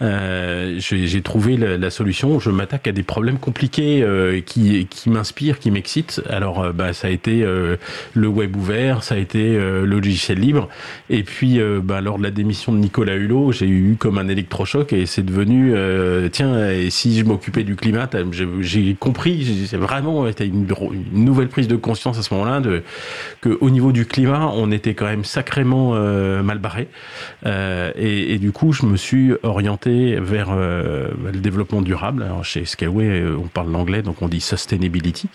J'ai 0.00 1.22
trouvé 1.22 1.56
la, 1.56 1.90
solution. 1.90 2.38
Je 2.38 2.50
m'attaque 2.50 2.86
à 2.86 2.92
des 2.92 3.02
problèmes 3.02 3.38
compliqués 3.38 4.04
qui 4.46 4.86
qui 4.88 5.10
m'inspirent, 5.10 5.58
qui 5.58 5.70
m'excitent. 5.70 6.22
Alors 6.30 6.72
bah 6.72 6.92
ça 6.92 7.08
a 7.08 7.10
été 7.10 7.44
le 8.14 8.28
web 8.28 8.54
ouvert, 8.56 9.02
ça 9.02 9.16
a 9.16 9.18
été 9.18 9.54
le 9.54 9.84
logiciel 9.84 10.38
libre 10.38 10.68
et 11.10 11.22
puis 11.22 11.60
bah 11.82 12.00
lors 12.00 12.18
de 12.18 12.22
la 12.22 12.30
émission 12.44 12.72
de 12.72 12.78
Nicolas 12.78 13.14
Hulot, 13.14 13.52
j'ai 13.52 13.66
eu 13.66 13.96
comme 13.98 14.18
un 14.18 14.28
électrochoc 14.28 14.92
et 14.92 15.06
c'est 15.06 15.22
devenu 15.22 15.72
euh, 15.74 16.28
tiens 16.28 16.70
et 16.70 16.90
si 16.90 17.18
je 17.18 17.24
m'occupais 17.24 17.64
du 17.64 17.74
climat, 17.74 18.08
j'ai 18.60 18.94
compris, 18.94 19.66
c'est 19.66 19.78
vraiment 19.78 20.26
été 20.28 20.46
une, 20.46 20.66
une, 20.92 21.24
nouvelle 21.24 21.48
prise 21.48 21.68
de 21.68 21.76
conscience 21.76 22.18
à 22.18 22.22
ce 22.22 22.32
moment-là 22.34 22.60
de 22.60 22.82
que 23.40 23.56
au 23.60 23.70
niveau 23.70 23.92
du 23.92 24.04
climat, 24.06 24.50
on 24.54 24.70
était 24.70 24.94
quand 24.94 25.06
même 25.06 25.24
sacrément 25.24 25.92
euh, 25.94 26.42
mal 26.42 26.58
barré 26.58 26.88
euh, 27.46 27.92
et, 27.96 28.38
du 28.38 28.52
coup, 28.52 28.72
je 28.72 28.84
me 28.84 28.96
suis 28.96 29.32
orienté 29.42 30.16
vers 30.20 30.54
le 30.54 31.40
développement 31.40 31.80
durable. 31.80 32.22
Alors 32.22 32.44
chez 32.44 32.64
euh, 32.82 33.36
on 33.38 33.46
parle 33.46 33.70
l'anglais, 33.72 34.02
donc 34.02 34.20
on 34.20 34.28
dit 34.28 34.40
sustainability, 34.40 35.28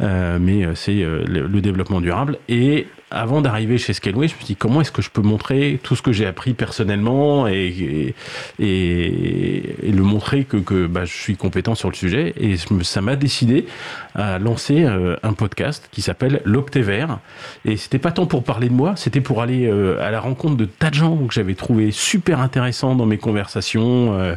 mais 0.00 0.66
c'est 0.74 1.00
le, 1.00 1.46
le 1.46 1.60
développement 1.60 2.00
durable 2.00 2.38
et 2.48 2.86
avant 3.10 3.40
d'arriver 3.40 3.78
chez 3.78 3.92
Scaleway, 3.92 4.28
je 4.28 4.34
me 4.34 4.38
suis 4.38 4.46
dit 4.46 4.56
comment 4.56 4.80
est-ce 4.80 4.92
que 4.92 5.02
je 5.02 5.10
peux 5.10 5.22
montrer 5.22 5.80
tout 5.82 5.96
ce 5.96 6.02
que 6.02 6.12
j'ai 6.12 6.26
appris 6.26 6.54
personnellement 6.54 7.48
et, 7.48 8.14
et, 8.58 9.74
le 9.82 10.02
montrer 10.02 10.44
que, 10.44 10.56
que 10.56 10.86
bah, 10.86 11.04
je 11.04 11.12
suis 11.12 11.36
compétent 11.36 11.74
sur 11.74 11.88
le 11.90 11.94
sujet? 11.94 12.34
Et 12.38 12.56
ça 12.82 13.00
m'a 13.00 13.16
décidé 13.16 13.66
à 14.14 14.38
lancer 14.38 14.84
euh, 14.84 15.16
un 15.22 15.32
podcast 15.32 15.88
qui 15.90 16.02
s'appelle 16.02 16.40
L'Octévert. 16.44 17.18
Et 17.64 17.76
c'était 17.76 17.98
pas 17.98 18.12
tant 18.12 18.26
pour 18.26 18.44
parler 18.44 18.68
de 18.68 18.74
moi, 18.74 18.94
c'était 18.96 19.20
pour 19.20 19.42
aller 19.42 19.66
euh, 19.66 20.00
à 20.00 20.10
la 20.10 20.20
rencontre 20.20 20.56
de 20.56 20.64
tas 20.64 20.90
de 20.90 20.94
gens 20.94 21.16
que 21.16 21.34
j'avais 21.34 21.54
trouvé 21.54 21.90
super 21.90 22.40
intéressants 22.40 22.94
dans 22.94 23.06
mes 23.06 23.18
conversations. 23.18 24.18
Euh, 24.18 24.36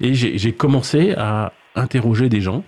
et 0.00 0.14
j'ai 0.14 0.52
commencé 0.52 1.14
à 1.16 1.52
interroger 1.76 2.28
des 2.28 2.40
gens 2.40 2.62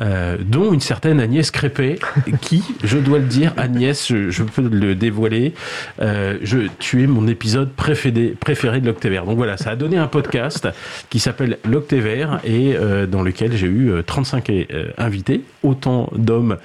euh, 0.00 0.38
dont 0.40 0.72
une 0.72 0.80
certaine 0.80 1.20
Agnès 1.20 1.50
Crépet, 1.50 1.98
qui, 2.40 2.62
je 2.82 2.98
dois 2.98 3.18
le 3.18 3.26
dire, 3.26 3.52
Agnès, 3.56 4.08
je, 4.08 4.42
peux 4.42 4.62
le 4.62 4.94
dévoiler, 4.94 5.52
euh, 6.00 6.38
je, 6.42 6.68
tu 6.78 7.02
es 7.02 7.06
mon 7.06 7.28
épisode 7.28 7.70
préféré, 7.72 8.34
préféré 8.38 8.80
de 8.80 8.86
l'Octévert. 8.86 9.26
Donc 9.26 9.36
voilà, 9.36 9.56
ça 9.56 9.70
a 9.70 9.76
donné 9.76 9.98
un 9.98 10.06
podcast 10.06 10.68
qui 11.10 11.18
s'appelle 11.18 11.58
l'Octévert 11.68 12.40
et 12.44 12.74
euh, 12.76 13.06
dans 13.06 13.22
lequel 13.22 13.56
j'ai 13.56 13.66
eu 13.66 13.92
35 14.04 14.50
invités, 14.96 15.42
autant 15.62 16.10
d'hommes 16.14 16.56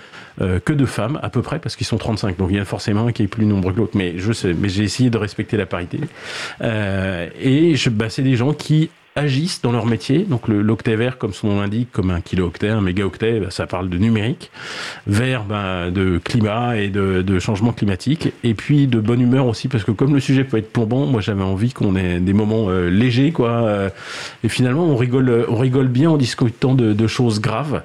que 0.66 0.74
de 0.74 0.86
femmes 0.86 1.18
à 1.24 1.30
peu 1.30 1.42
près, 1.42 1.60
parce 1.60 1.78
qu'ils 1.78 1.88
sont 1.88 1.98
35. 1.98 2.38
Donc 2.38 2.50
il 2.52 2.58
y 2.58 2.60
a 2.60 2.66
forcément 2.66 3.08
un 3.08 3.12
qui 3.14 3.24
est 3.24 3.28
plus 3.28 3.46
nombreux 3.46 3.72
que 3.72 3.78
l'autre, 3.78 3.98
mais 3.98 4.16
je 4.18 4.34
sais, 4.34 4.54
mais 4.54 4.68
j'ai 4.68 4.84
essayé 4.84 5.10
de 5.10 5.18
respecter 5.18 5.56
la 5.56 5.66
parité. 5.66 6.00
et 6.62 7.76
je, 7.76 7.90
bah, 7.90 8.10
c'est 8.10 8.22
des 8.22 8.36
gens 8.36 8.54
qui 8.54 8.90
agissent 9.18 9.62
dans 9.62 9.72
leur 9.72 9.86
métier. 9.86 10.26
Donc 10.30 10.50
le 10.50 10.62
l'octet 10.62 10.98
comme 11.18 11.34
son 11.34 11.48
nom 11.48 11.62
l'indique, 11.62 11.90
comme 11.94 12.12
un 12.12 12.20
kilo-octet, 12.20 12.68
un 12.68 12.82
méga-octet, 12.82 13.40
bah, 13.40 13.48
ça 13.50 13.66
parle 13.66 13.90
de 13.90 13.98
numérique. 13.98 14.52
Vert, 15.08 15.46
ben, 15.46 15.90
de 15.90 16.18
climat 16.18 16.78
et 16.78 16.90
de, 16.90 17.22
de, 17.22 17.40
changement 17.40 17.72
climatique. 17.72 18.34
Et 18.44 18.54
puis 18.54 18.88
de 18.88 19.00
bonne 19.00 19.22
humeur 19.22 19.48
aussi, 19.48 19.70
parce 19.70 19.86
que 19.86 19.92
comme 19.92 20.14
le 20.14 20.20
sujet 20.20 20.44
peut 20.44 20.58
être 20.58 20.72
plombant, 20.72 21.06
moi 21.06 21.22
j'avais 21.22 21.44
envie 21.44 21.72
qu'on 21.72 21.96
ait 21.96 22.20
des 22.20 22.34
moments 22.34 22.70
euh, 22.70 22.90
légers, 22.90 23.32
quoi. 23.32 23.50
Euh, 23.50 23.90
et 24.44 24.50
finalement, 24.50 24.86
on 24.86 24.98
rigole, 24.98 25.46
on 25.48 25.56
rigole 25.56 25.88
bien 25.88 26.10
en 26.10 26.18
discutant 26.18 26.74
de, 26.74 26.92
de 26.92 27.08
choses 27.08 27.40
graves 27.40 27.84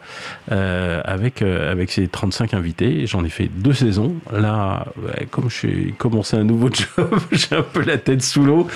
euh, 0.50 1.00
avec 1.04 1.42
avec 1.42 1.92
ces 1.92 2.08
35 2.08 2.54
invités. 2.54 3.06
J'en 3.06 3.24
ai 3.24 3.28
fait 3.28 3.48
deux 3.54 3.72
saisons. 3.72 4.16
Là, 4.32 4.86
comme 5.30 5.48
je 5.48 5.54
suis 5.54 5.94
commencé 5.96 6.36
un 6.36 6.44
nouveau 6.44 6.70
job, 6.72 7.20
j'ai 7.30 7.54
un 7.54 7.62
peu 7.62 7.84
la 7.84 7.98
tête 7.98 8.22
sous 8.22 8.42
l'eau. 8.42 8.66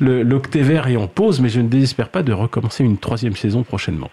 L'octet 0.00 0.62
vert 0.62 0.86
est 0.86 0.96
en 0.96 1.08
pause, 1.08 1.40
mais 1.40 1.48
je 1.48 1.60
ne 1.60 1.68
désespère 1.68 2.03
pas 2.08 2.22
de 2.22 2.32
recommencer 2.32 2.84
une 2.84 2.98
troisième 2.98 3.36
saison 3.36 3.62
prochainement. 3.62 4.10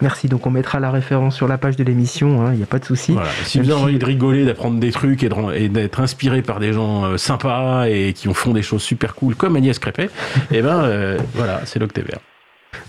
Merci, 0.00 0.28
donc 0.28 0.46
on 0.46 0.50
mettra 0.50 0.80
la 0.80 0.90
référence 0.90 1.36
sur 1.36 1.46
la 1.46 1.58
page 1.58 1.76
de 1.76 1.84
l'émission, 1.84 2.46
il 2.46 2.48
hein, 2.48 2.54
n'y 2.54 2.62
a 2.62 2.66
pas 2.66 2.78
de 2.78 2.84
souci. 2.84 3.14
Si 3.44 3.60
vous 3.60 3.70
avez 3.70 3.80
envie 3.80 3.98
de 3.98 4.04
rigoler, 4.04 4.44
d'apprendre 4.44 4.80
des 4.80 4.90
trucs 4.90 5.22
et 5.22 5.68
d'être 5.68 6.00
inspiré 6.00 6.42
par 6.42 6.60
des 6.60 6.72
gens 6.72 7.04
euh, 7.04 7.16
sympas 7.18 7.86
et 7.86 8.12
qui 8.12 8.32
font 8.32 8.52
des 8.52 8.62
choses 8.62 8.82
super 8.82 9.14
cool 9.14 9.36
comme 9.36 9.54
Agnès 9.54 9.78
Crépet, 9.78 10.04
et 10.04 10.08
eh 10.52 10.62
ben 10.62 10.82
euh, 10.82 11.18
voilà, 11.34 11.60
c'est 11.64 11.78
l'Octévert. 11.78 12.18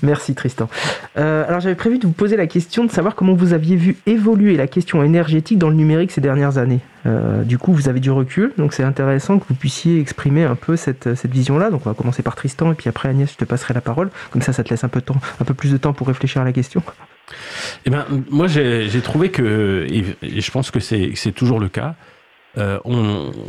Merci 0.01 0.35
Tristan. 0.35 0.69
Euh, 1.17 1.47
alors 1.47 1.59
j'avais 1.59 1.75
prévu 1.75 1.97
de 1.97 2.05
vous 2.05 2.13
poser 2.13 2.35
la 2.35 2.47
question 2.47 2.83
de 2.83 2.91
savoir 2.91 3.15
comment 3.15 3.33
vous 3.33 3.53
aviez 3.53 3.75
vu 3.75 3.97
évoluer 4.05 4.57
la 4.57 4.67
question 4.67 5.03
énergétique 5.03 5.57
dans 5.57 5.69
le 5.69 5.75
numérique 5.75 6.11
ces 6.11 6.21
dernières 6.21 6.57
années. 6.57 6.81
Euh, 7.05 7.43
du 7.43 7.57
coup, 7.57 7.73
vous 7.73 7.89
avez 7.89 7.99
du 7.99 8.11
recul, 8.11 8.53
donc 8.57 8.73
c'est 8.73 8.83
intéressant 8.83 9.39
que 9.39 9.45
vous 9.47 9.55
puissiez 9.55 9.99
exprimer 9.99 10.43
un 10.43 10.55
peu 10.55 10.75
cette, 10.75 11.15
cette 11.15 11.31
vision-là. 11.31 11.69
Donc 11.69 11.85
on 11.85 11.89
va 11.89 11.95
commencer 11.95 12.23
par 12.23 12.35
Tristan 12.35 12.71
et 12.71 12.75
puis 12.75 12.89
après 12.89 13.09
Agnès, 13.09 13.31
je 13.31 13.37
te 13.37 13.45
passerai 13.45 13.73
la 13.73 13.81
parole. 13.81 14.09
Comme 14.31 14.41
ça, 14.41 14.53
ça 14.53 14.63
te 14.63 14.69
laisse 14.69 14.83
un 14.83 14.89
peu, 14.89 14.99
de 14.99 15.05
temps, 15.05 15.17
un 15.39 15.45
peu 15.45 15.53
plus 15.53 15.71
de 15.71 15.77
temps 15.77 15.93
pour 15.93 16.07
réfléchir 16.07 16.41
à 16.41 16.45
la 16.45 16.53
question. 16.53 16.83
Eh 17.85 17.89
ben, 17.89 18.05
moi 18.29 18.47
j'ai 18.47 19.01
trouvé 19.01 19.29
que, 19.29 19.87
et 19.89 20.41
je 20.41 20.51
pense 20.51 20.71
que 20.71 20.79
c'est 20.79 21.31
toujours 21.31 21.59
le 21.59 21.69
cas, 21.69 21.95
euh, 22.57 22.79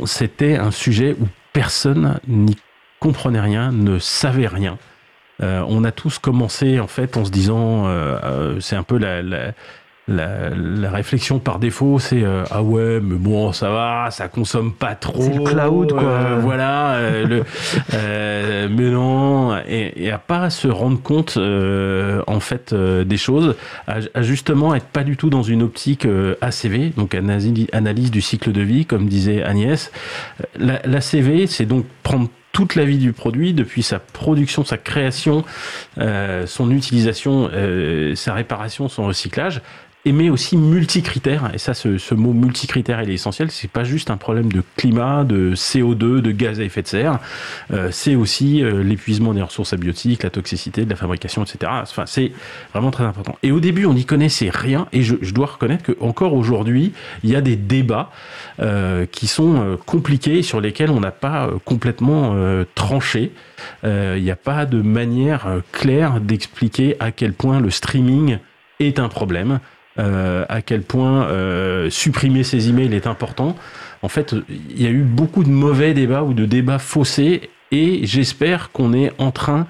c'était 0.05 0.55
un 0.55 0.71
sujet 0.71 1.15
où 1.19 1.27
personne 1.53 2.19
n'y 2.27 2.55
comprenait 2.99 3.39
rien, 3.39 3.71
ne 3.71 3.99
savait 3.99 4.47
rien. 4.47 4.77
Euh, 5.43 5.63
on 5.67 5.83
a 5.83 5.91
tous 5.91 6.19
commencé 6.19 6.79
en 6.79 6.87
fait 6.87 7.17
en 7.17 7.25
se 7.25 7.31
disant, 7.31 7.87
euh, 7.87 8.17
euh, 8.23 8.59
c'est 8.61 8.75
un 8.75 8.83
peu 8.83 8.97
la, 8.97 9.21
la, 9.21 10.89
réflexion 10.89 11.39
par 11.39 11.59
défaut, 11.59 11.99
c'est 11.99 12.23
ah 12.51 12.61
ouais, 12.61 12.99
mais 13.01 13.15
bon, 13.15 13.51
ça 13.51 13.69
va, 13.69 14.11
ça 14.11 14.29
consomme 14.29 14.71
pas 14.71 14.95
trop. 14.95 15.21
C'est 15.21 15.33
le 15.33 15.43
cloud, 15.43 15.91
quoi. 15.91 16.37
voilà. 16.39 16.99
le, 17.25 17.43
mais 18.69 18.89
non, 18.91 19.57
et, 19.67 20.09
à 20.11 20.17
pas 20.17 20.49
se 20.49 20.69
rendre 20.69 21.01
compte 21.01 21.37
en 21.37 22.39
fait 22.39 22.73
des 22.73 23.17
choses, 23.17 23.55
à, 23.87 24.21
justement 24.21 24.73
être 24.73 24.85
pas 24.85 25.03
du 25.03 25.17
tout 25.17 25.29
dans 25.29 25.43
une 25.43 25.63
optique 25.63 26.07
ACV, 26.39 26.93
donc 26.95 27.13
analyse, 27.15 28.11
du 28.11 28.21
cycle 28.21 28.53
de 28.53 28.61
vie, 28.61 28.85
comme 28.85 29.07
disait 29.07 29.43
Agnès. 29.43 29.91
L'ACV, 30.59 31.47
c'est 31.47 31.65
donc 31.65 31.85
prendre 32.03 32.29
toute 32.55 32.75
la 32.75 32.85
vie 32.85 32.97
du 32.97 33.11
produit, 33.11 33.53
depuis 33.53 33.83
sa 33.83 33.99
production, 33.99 34.63
sa 34.63 34.77
création, 34.77 35.43
euh, 35.97 36.47
son 36.47 36.71
utilisation, 36.71 37.49
euh, 37.51 38.15
sa 38.15 38.33
réparation, 38.33 38.87
son 38.87 39.07
recyclage, 39.07 39.61
mais 40.11 40.29
aussi 40.29 40.55
multicritères. 40.55 41.51
Et 41.53 41.57
ça, 41.57 41.73
ce, 41.73 42.13
mot 42.13 42.33
multicritère, 42.33 43.01
il 43.01 43.09
est 43.09 43.15
essentiel. 43.15 43.49
C'est 43.49 43.69
pas 43.69 43.83
juste 43.83 44.11
un 44.11 44.17
problème 44.17 44.51
de 44.51 44.61
climat, 44.77 45.23
de 45.23 45.55
CO2, 45.55 46.21
de 46.21 46.31
gaz 46.31 46.59
à 46.59 46.63
effet 46.63 46.83
de 46.83 46.87
serre. 46.87 47.19
Euh, 47.71 47.89
c'est 47.91 48.15
aussi 48.15 48.63
euh, 48.63 48.83
l'épuisement 48.83 49.33
des 49.33 49.41
ressources 49.41 49.73
abiotiques, 49.73 50.23
la 50.23 50.29
toxicité 50.29 50.85
de 50.85 50.89
la 50.89 50.95
fabrication, 50.95 51.43
etc. 51.43 51.71
Enfin, 51.81 52.05
c'est 52.05 52.31
vraiment 52.73 52.91
très 52.91 53.03
important. 53.03 53.37
Et 53.41 53.51
au 53.51 53.59
début, 53.59 53.85
on 53.85 53.93
n'y 53.93 54.05
connaissait 54.05 54.51
rien. 54.51 54.87
Et 54.93 55.01
je, 55.01 55.15
dois 55.33 55.47
reconnaître 55.47 55.83
que 55.83 55.97
encore 55.99 56.33
aujourd'hui, 56.33 56.93
il 57.23 57.31
y 57.31 57.35
a 57.35 57.41
des 57.41 57.55
débats 57.55 58.11
euh, 58.59 59.05
qui 59.05 59.27
sont 59.27 59.77
compliqués 59.85 60.43
sur 60.43 60.61
lesquels 60.61 60.91
on 60.91 60.99
n'a 60.99 61.11
pas 61.11 61.49
complètement 61.65 62.35
tranché. 62.75 63.31
Il 63.83 64.21
n'y 64.21 64.31
a 64.31 64.35
pas 64.35 64.65
de 64.65 64.81
manière 64.81 65.47
claire 65.71 66.21
d'expliquer 66.21 66.95
à 66.99 67.11
quel 67.11 67.33
point 67.33 67.59
le 67.59 67.69
streaming 67.69 68.37
est 68.79 68.99
un 68.99 69.09
problème. 69.09 69.59
Euh, 69.97 70.45
à 70.49 70.61
quel 70.61 70.81
point 70.81 71.27
euh, 71.27 71.89
supprimer 71.89 72.43
ces 72.43 72.69
emails 72.69 72.93
est 72.93 73.07
important. 73.07 73.55
En 74.01 74.09
fait, 74.09 74.35
il 74.49 74.81
y 74.81 74.85
a 74.85 74.89
eu 74.89 75.03
beaucoup 75.03 75.43
de 75.43 75.49
mauvais 75.49 75.93
débats 75.93 76.23
ou 76.23 76.33
de 76.33 76.45
débats 76.45 76.79
faussés 76.79 77.49
et 77.71 78.01
j'espère 78.05 78.71
qu'on 78.71 78.93
est 78.93 79.13
en 79.19 79.31
train 79.31 79.67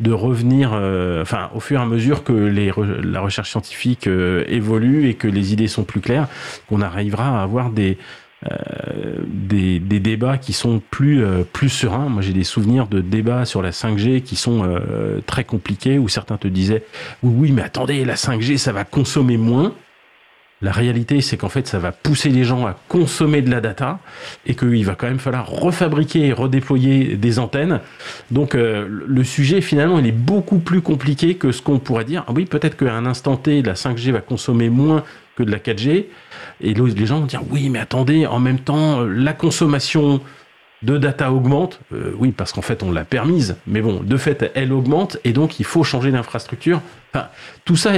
de 0.00 0.12
revenir, 0.12 0.72
euh, 0.72 1.22
enfin, 1.22 1.50
au 1.54 1.60
fur 1.60 1.78
et 1.78 1.82
à 1.82 1.86
mesure 1.86 2.24
que 2.24 2.32
la 2.32 3.20
recherche 3.20 3.50
scientifique 3.50 4.06
évolue 4.06 5.08
et 5.08 5.14
que 5.14 5.28
les 5.28 5.52
idées 5.52 5.68
sont 5.68 5.84
plus 5.84 6.00
claires, 6.00 6.28
qu'on 6.68 6.80
arrivera 6.80 7.40
à 7.40 7.42
avoir 7.42 7.70
des, 7.70 7.98
euh, 8.44 9.16
des, 9.26 9.78
débats 9.80 10.36
qui 10.36 10.52
sont 10.52 10.82
plus, 10.90 11.24
euh, 11.24 11.42
plus 11.42 11.70
sereins. 11.70 12.10
Moi, 12.10 12.20
j'ai 12.20 12.34
des 12.34 12.44
souvenirs 12.44 12.86
de 12.86 13.00
débats 13.00 13.46
sur 13.46 13.62
la 13.62 13.70
5G 13.70 14.20
qui 14.20 14.36
sont 14.36 14.62
euh, 14.62 15.20
très 15.26 15.44
compliqués, 15.44 15.98
où 15.98 16.08
certains 16.08 16.36
te 16.36 16.46
disaient 16.46 16.84
oui, 17.22 17.32
oui, 17.34 17.52
mais 17.52 17.62
attendez, 17.62 18.04
la 18.04 18.14
5G, 18.14 18.58
ça 18.58 18.72
va 18.72 18.84
consommer 18.84 19.38
moins. 19.38 19.72
La 20.62 20.72
réalité, 20.72 21.20
c'est 21.20 21.36
qu'en 21.36 21.50
fait, 21.50 21.66
ça 21.66 21.78
va 21.78 21.92
pousser 21.92 22.30
les 22.30 22.44
gens 22.44 22.66
à 22.66 22.74
consommer 22.88 23.42
de 23.42 23.50
la 23.50 23.60
data 23.60 23.98
et 24.46 24.54
qu'il 24.54 24.84
va 24.86 24.94
quand 24.94 25.06
même 25.06 25.18
falloir 25.18 25.48
refabriquer 25.50 26.26
et 26.26 26.32
redéployer 26.32 27.16
des 27.16 27.38
antennes. 27.38 27.80
Donc, 28.30 28.54
le 28.54 29.24
sujet, 29.24 29.60
finalement, 29.60 29.98
il 29.98 30.06
est 30.06 30.12
beaucoup 30.12 30.58
plus 30.58 30.80
compliqué 30.80 31.34
que 31.34 31.52
ce 31.52 31.60
qu'on 31.60 31.78
pourrait 31.78 32.06
dire. 32.06 32.24
Ah 32.26 32.32
oui, 32.34 32.46
peut-être 32.46 32.76
qu'à 32.76 32.94
un 32.94 33.04
instant 33.04 33.36
T, 33.36 33.60
la 33.60 33.74
5G 33.74 34.12
va 34.12 34.20
consommer 34.20 34.70
moins 34.70 35.04
que 35.36 35.42
de 35.42 35.50
la 35.50 35.58
4G. 35.58 36.06
Et 36.60 36.74
les 36.74 37.06
gens 37.06 37.20
vont 37.20 37.26
dire 37.26 37.42
oui, 37.50 37.68
mais 37.68 37.78
attendez, 37.78 38.26
en 38.26 38.40
même 38.40 38.58
temps, 38.58 39.02
euh, 39.02 39.08
la 39.08 39.34
consommation 39.34 40.20
de 40.86 40.98
data 40.98 41.32
augmente. 41.32 41.80
Euh, 41.92 42.12
oui, 42.16 42.32
parce 42.32 42.52
qu'en 42.52 42.62
fait, 42.62 42.82
on 42.82 42.92
l'a 42.92 43.04
permise. 43.04 43.56
Mais 43.66 43.80
bon, 43.80 44.00
de 44.02 44.16
fait, 44.16 44.50
elle 44.54 44.72
augmente 44.72 45.18
et 45.24 45.32
donc 45.32 45.60
il 45.60 45.66
faut 45.66 45.84
changer 45.84 46.12
d'infrastructure. 46.12 46.80
Enfin, 47.12 47.28
tout 47.64 47.76
ça, 47.76 47.92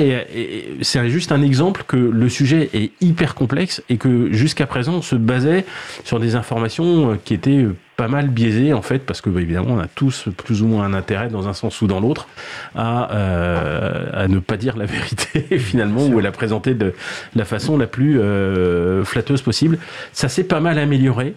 c'est 0.83 1.09
juste 1.11 1.33
un 1.33 1.43
exemple 1.43 1.85
que 1.87 1.97
le 1.97 2.29
sujet 2.29 2.71
est 2.73 2.93
hyper 3.01 3.35
complexe 3.35 3.83
et 3.89 3.97
que 3.97 4.33
jusqu'à 4.33 4.67
présent, 4.67 4.95
on 4.95 5.03
se 5.03 5.17
basait 5.17 5.65
sur 6.05 6.21
des 6.21 6.35
informations 6.35 7.13
euh, 7.13 7.15
qui 7.23 7.35
étaient 7.35 7.67
pas 7.97 8.09
mal 8.09 8.29
biaisées, 8.29 8.73
en 8.73 8.81
fait, 8.81 9.01
parce 9.01 9.21
que 9.21 9.29
bah, 9.29 9.41
évidemment, 9.41 9.75
on 9.75 9.81
a 9.81 9.89
tous 9.89 10.29
plus 10.37 10.63
ou 10.63 10.69
moins 10.69 10.85
un 10.85 10.95
intérêt, 10.95 11.29
dans 11.29 11.49
un 11.49 11.53
sens 11.53 11.83
ou 11.83 11.89
dans 11.89 11.99
l'autre, 11.99 12.29
à, 12.77 13.13
euh, 13.13 14.25
à 14.25 14.29
ne 14.29 14.39
pas 14.39 14.57
dire 14.57 14.77
la 14.77 14.87
vérité, 14.87 15.59
finalement, 15.59 16.07
ou 16.07 16.21
à 16.21 16.23
la 16.23 16.31
présenter 16.31 16.75
de 16.75 16.95
la 17.35 17.45
façon 17.45 17.77
la 17.77 17.89
plus 17.89 18.21
euh, 18.21 19.05
flatteuse 19.05 19.43
possible. 19.43 19.79
Ça 20.13 20.29
s'est 20.29 20.45
pas 20.45 20.61
mal 20.61 20.79
amélioré. 20.79 21.35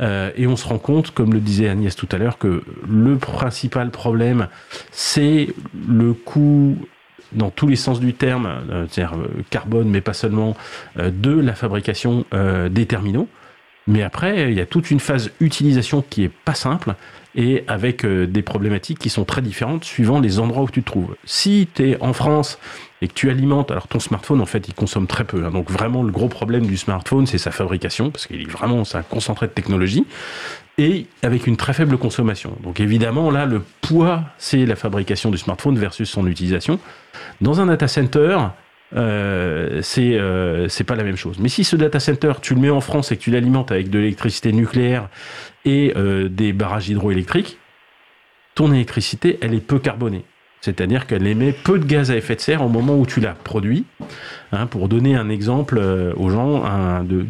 Euh, 0.00 0.30
et 0.36 0.46
on 0.46 0.56
se 0.56 0.66
rend 0.66 0.78
compte, 0.78 1.10
comme 1.10 1.32
le 1.32 1.40
disait 1.40 1.68
Agnès 1.68 1.94
tout 1.94 2.08
à 2.12 2.18
l'heure, 2.18 2.38
que 2.38 2.62
le 2.88 3.16
principal 3.16 3.90
problème, 3.90 4.48
c'est 4.90 5.48
le 5.88 6.12
coût 6.12 6.76
dans 7.32 7.50
tous 7.50 7.66
les 7.66 7.76
sens 7.76 7.98
du 8.00 8.14
terme, 8.14 8.46
euh, 8.70 8.86
euh, 8.98 9.26
carbone, 9.50 9.88
mais 9.88 10.00
pas 10.00 10.12
seulement, 10.12 10.56
de 10.96 11.32
la 11.32 11.54
fabrication 11.54 12.24
des 12.70 12.86
terminaux. 12.86 13.28
Mais 13.88 14.02
après, 14.02 14.50
il 14.50 14.56
y 14.56 14.60
a 14.60 14.66
toute 14.66 14.90
une 14.90 15.00
phase 15.00 15.30
utilisation 15.40 16.02
qui 16.08 16.24
est 16.24 16.32
pas 16.44 16.54
simple 16.54 16.94
et 17.36 17.64
avec 17.68 18.04
des 18.06 18.42
problématiques 18.42 18.98
qui 18.98 19.10
sont 19.10 19.24
très 19.24 19.42
différentes 19.42 19.84
suivant 19.84 20.20
les 20.20 20.38
endroits 20.38 20.62
où 20.64 20.70
tu 20.70 20.82
te 20.82 20.86
trouves. 20.86 21.16
Si 21.24 21.68
tu 21.74 21.90
es 21.90 22.02
en 22.02 22.12
France 22.14 22.58
et 23.02 23.08
que 23.08 23.12
tu 23.12 23.30
alimentes, 23.30 23.70
alors 23.70 23.88
ton 23.88 24.00
smartphone 24.00 24.40
en 24.40 24.46
fait 24.46 24.68
il 24.68 24.74
consomme 24.74 25.06
très 25.06 25.24
peu, 25.24 25.44
hein. 25.44 25.50
donc 25.50 25.70
vraiment 25.70 26.02
le 26.02 26.10
gros 26.10 26.28
problème 26.28 26.66
du 26.66 26.78
smartphone 26.78 27.26
c'est 27.26 27.38
sa 27.38 27.50
fabrication 27.50 28.10
parce 28.10 28.26
qu'il 28.26 28.40
est 28.40 28.50
vraiment 28.50 28.84
c'est 28.84 28.96
un 28.98 29.02
concentré 29.02 29.46
de 29.46 29.52
technologie 29.52 30.06
et 30.78 31.06
avec 31.22 31.46
une 31.46 31.56
très 31.56 31.74
faible 31.74 31.98
consommation. 31.98 32.56
Donc 32.62 32.80
évidemment 32.80 33.30
là 33.30 33.44
le 33.44 33.62
poids 33.82 34.22
c'est 34.38 34.64
la 34.64 34.76
fabrication 34.76 35.30
du 35.30 35.38
smartphone 35.38 35.78
versus 35.78 36.08
son 36.08 36.26
utilisation. 36.26 36.78
Dans 37.42 37.60
un 37.60 37.66
data 37.66 37.86
center 37.86 38.38
euh, 38.94 39.80
c'est 39.82 40.12
euh, 40.14 40.68
pas 40.86 40.94
la 40.94 41.02
même 41.02 41.16
chose. 41.16 41.38
Mais 41.40 41.48
si 41.48 41.64
ce 41.64 41.76
data 41.76 42.00
center 42.00 42.34
tu 42.40 42.54
le 42.54 42.60
mets 42.60 42.70
en 42.70 42.80
France 42.80 43.12
et 43.12 43.16
que 43.16 43.22
tu 43.22 43.30
l'alimentes 43.30 43.72
avec 43.72 43.90
de 43.90 43.98
l'électricité 43.98 44.52
nucléaire 44.52 45.08
et 45.66 45.92
euh, 45.96 46.28
des 46.28 46.54
barrages 46.54 46.88
hydroélectriques, 46.88 47.58
ton 48.54 48.72
électricité 48.72 49.38
elle 49.42 49.52
est 49.52 49.60
peu 49.60 49.78
carbonée. 49.78 50.24
C'est-à-dire 50.62 51.06
qu'elle 51.06 51.26
émet 51.26 51.52
peu 51.52 51.78
de 51.78 51.84
gaz 51.84 52.10
à 52.10 52.16
effet 52.16 52.34
de 52.34 52.40
serre 52.40 52.62
au 52.62 52.68
moment 52.68 52.98
où 52.98 53.04
tu 53.04 53.20
la 53.20 53.34
produis. 53.34 53.84
Hein, 54.52 54.66
pour 54.66 54.88
donner 54.88 55.14
un 55.14 55.28
exemple 55.28 55.76
euh, 55.78 56.14
aux 56.16 56.30
gens, 56.30 56.64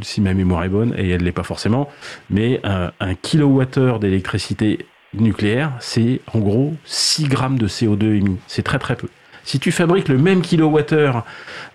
si 0.02 0.20
ma 0.20 0.32
mémoire 0.32 0.64
est 0.64 0.68
bonne, 0.68 0.94
et 0.96 1.10
elle 1.10 1.20
ne 1.20 1.24
l'est 1.24 1.32
pas 1.32 1.42
forcément, 1.42 1.88
mais 2.30 2.60
un, 2.62 2.92
un 3.00 3.14
kilowattheure 3.14 3.98
d'électricité 3.98 4.86
nucléaire, 5.14 5.72
c'est 5.80 6.20
en 6.32 6.38
gros 6.38 6.74
6 6.84 7.28
grammes 7.28 7.58
de 7.58 7.66
CO2 7.66 8.16
émis. 8.16 8.36
C'est 8.46 8.62
très 8.62 8.78
très 8.78 8.96
peu. 8.96 9.08
Si 9.46 9.60
tu 9.60 9.70
fabriques 9.70 10.08
le 10.08 10.18
même 10.18 10.42
kilowattheure, 10.42 11.24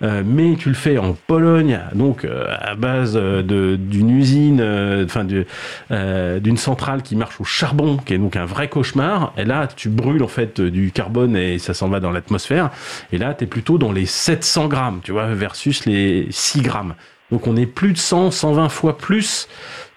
euh, 0.03 0.23
mais 0.25 0.57
tu 0.57 0.67
le 0.67 0.75
fais 0.75 0.97
en 0.97 1.13
Pologne, 1.13 1.79
donc 1.95 2.25
euh, 2.25 2.53
à 2.59 2.75
base 2.75 3.13
euh, 3.15 3.77
d'une 3.77 4.09
usine, 4.09 4.61
enfin 5.05 5.23
d'une 5.23 6.57
centrale 6.57 7.01
qui 7.01 7.15
marche 7.15 7.39
au 7.39 7.45
charbon, 7.45 7.95
qui 7.95 8.13
est 8.13 8.17
donc 8.17 8.35
un 8.35 8.43
vrai 8.43 8.67
cauchemar, 8.67 9.33
et 9.37 9.45
là 9.45 9.69
tu 9.73 9.87
brûles 9.87 10.21
en 10.21 10.27
fait 10.27 10.59
du 10.59 10.91
carbone 10.91 11.37
et 11.37 11.59
ça 11.59 11.73
s'en 11.73 11.87
va 11.87 12.01
dans 12.01 12.11
l'atmosphère, 12.11 12.71
et 13.13 13.17
là 13.17 13.33
tu 13.33 13.45
es 13.45 13.47
plutôt 13.47 13.77
dans 13.77 13.93
les 13.93 14.05
700 14.05 14.67
grammes, 14.67 14.99
tu 15.01 15.13
vois, 15.13 15.27
versus 15.27 15.85
les 15.85 16.27
6 16.29 16.63
grammes. 16.63 16.93
Donc 17.31 17.47
on 17.47 17.55
est 17.55 17.65
plus 17.65 17.93
de 17.93 17.97
100, 17.97 18.31
120 18.31 18.67
fois 18.67 18.97
plus 18.97 19.47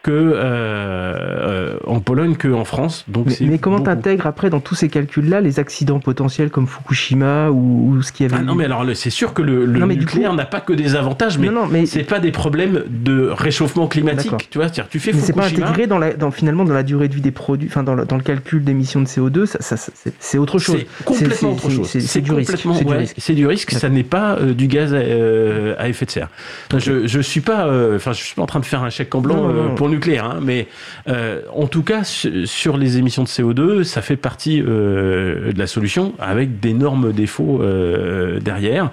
que 0.05 0.11
euh, 0.13 1.15
euh, 1.15 1.77
en 1.87 1.99
Pologne 2.01 2.37
qu'en 2.37 2.65
France. 2.65 3.05
Donc 3.09 3.27
Mais, 3.41 3.47
mais 3.49 3.59
comment 3.59 3.81
t'intègres 3.81 4.27
après 4.27 4.51
dans 4.51 4.61
tous 4.61 4.75
ces 4.75 4.89
calculs-là 4.91 5.41
les 5.41 5.59
accidents 5.59 5.99
potentiels 5.99 6.51
comme 6.51 6.67
Fukushima 6.67 7.51
ou, 7.51 7.89
ou 7.97 8.03
ce 8.03 8.13
qui 8.13 8.25
avait 8.27 8.37
Ah 8.39 8.43
non 8.43 8.55
mais 8.55 8.67
alors 8.67 8.85
c'est 8.95 9.09
sûr 9.11 9.33
que 9.33 9.41
le, 9.41 9.65
Non, 9.67 9.87
nucléaire 9.87 10.31
coup- 10.31 10.37
n'a 10.37 10.45
pas 10.45 10.61
que 10.61 10.75
des 10.75 10.95
avantages, 10.95 11.39
mais, 11.39 11.47
Non, 11.49 11.63
non, 11.63 11.67
mais- 11.71 11.87
c'est 11.87 12.03
pas 12.05 12.21
des 12.21 12.33
problèmes 12.33 12.85
de 12.89 13.29
réchauffement 13.33 13.87
climatique. 13.89 14.51
Tu 14.51 14.59
vois, 14.59 14.67
c'est-à-dire 14.69 14.89
tu 14.91 15.01
fais 15.01 15.13
Mais 15.15 15.21
c'est 15.21 15.33
pas 15.33 15.43
Fukushima. 15.45 15.69
intégré 15.69 15.87
dans 15.87 15.99
la, 15.99 16.13
dans, 16.13 16.31
finalement 16.31 16.65
dans 16.65 16.75
la 16.75 16.83
durée 16.83 17.09
de 17.09 17.15
vie 17.15 17.23
des 17.23 17.31
produits, 17.31 17.69
enfin 17.71 17.83
dans 17.83 17.95
le, 17.95 18.05
dans 18.05 18.17
le 18.17 18.23
calcul 18.23 18.63
d'émissions 18.63 19.01
de 19.01 19.07
CO2, 19.07 19.47
ça, 19.47 19.59
ça- 19.63 19.79
ça- 19.79 19.91
c'est- 20.19 20.37
autre 20.39 20.59
chose. 20.59 20.77
C'est 20.99 21.05
complètement 21.05 21.53
autre 21.53 21.71
chose. 21.71 21.89
c'est- 21.89 22.21
du 22.21 22.33
risque. 22.33 22.59
C'est 22.59 22.85
du 22.85 22.93
risque. 22.95 23.15
C'est 23.19 23.35
du 23.35 23.47
risque. 23.47 23.71
Ça 23.73 23.89
n'est 23.89 24.03
pas 24.03 24.37
euh, 24.39 24.53
du 24.53 24.67
gaz 24.67 24.93
à, 24.93 24.99
euh, 24.99 25.75
à 25.79 25.89
effet 25.89 26.05
de 26.05 26.11
serre. 26.11 26.29
Je 26.77 27.07
je 27.07 27.21
suis 27.21 27.41
pas, 27.41 27.67
enfin 27.97 28.13
je 28.13 28.23
suis 28.23 28.35
pas 28.35 28.43
en 28.43 28.47
train 28.47 28.61
de 28.61 28.67
faire 28.67 28.83
un 28.83 28.91
chèque 28.91 29.15
en 29.15 29.21
blanc 29.23 29.49
pour 29.77 29.89
le 29.89 29.94
nucléaire, 29.95 30.25
hein, 30.27 30.39
mais 30.43 30.67
euh, 31.09 31.41
en 31.55 31.67
tout 31.67 31.83
cas 31.83 32.05
su- 32.05 32.47
sur 32.47 32.77
les 32.77 32.99
émissions 32.99 33.23
de 33.25 33.29
CO2, 33.29 33.83
ça 33.85 34.03
fait 34.03 34.17
partie 34.17 34.63
euh, 34.63 35.53
de 35.53 35.59
la 35.59 35.67
solution 35.67 36.13
avec 36.19 36.61
d'énormes 36.61 37.13
défauts 37.13 37.61
euh, 37.63 38.39
derrière. 38.41 38.91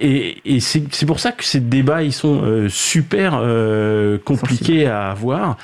Et, 0.00 0.36
et 0.44 0.60
c'est 0.60 1.06
pour 1.06 1.18
ça 1.18 1.32
que 1.32 1.42
ces 1.42 1.58
débats 1.58 2.04
ils 2.04 2.12
sont 2.12 2.66
super 2.68 3.32
compliqués 4.24 4.86
à 4.86 5.10
avoir. 5.10 5.56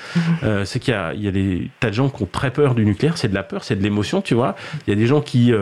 Euh, 0.42 0.64
c'est 0.64 0.80
qu'il 0.80 0.92
y 0.92 0.96
a, 0.96 1.14
il 1.14 1.22
y 1.22 1.28
a 1.28 1.30
des 1.30 1.70
tas 1.78 1.90
de 1.90 1.94
gens 1.94 2.08
qui 2.08 2.20
ont 2.24 2.28
très 2.30 2.50
peur 2.50 2.74
du 2.74 2.84
nucléaire. 2.84 3.16
C'est 3.16 3.28
de 3.28 3.34
la 3.34 3.44
peur, 3.44 3.62
c'est 3.62 3.76
de 3.76 3.82
l'émotion, 3.84 4.22
tu 4.22 4.34
vois. 4.34 4.56
Il 4.86 4.90
y 4.90 4.92
a 4.92 4.96
des 4.96 5.06
gens 5.06 5.20
qui 5.20 5.52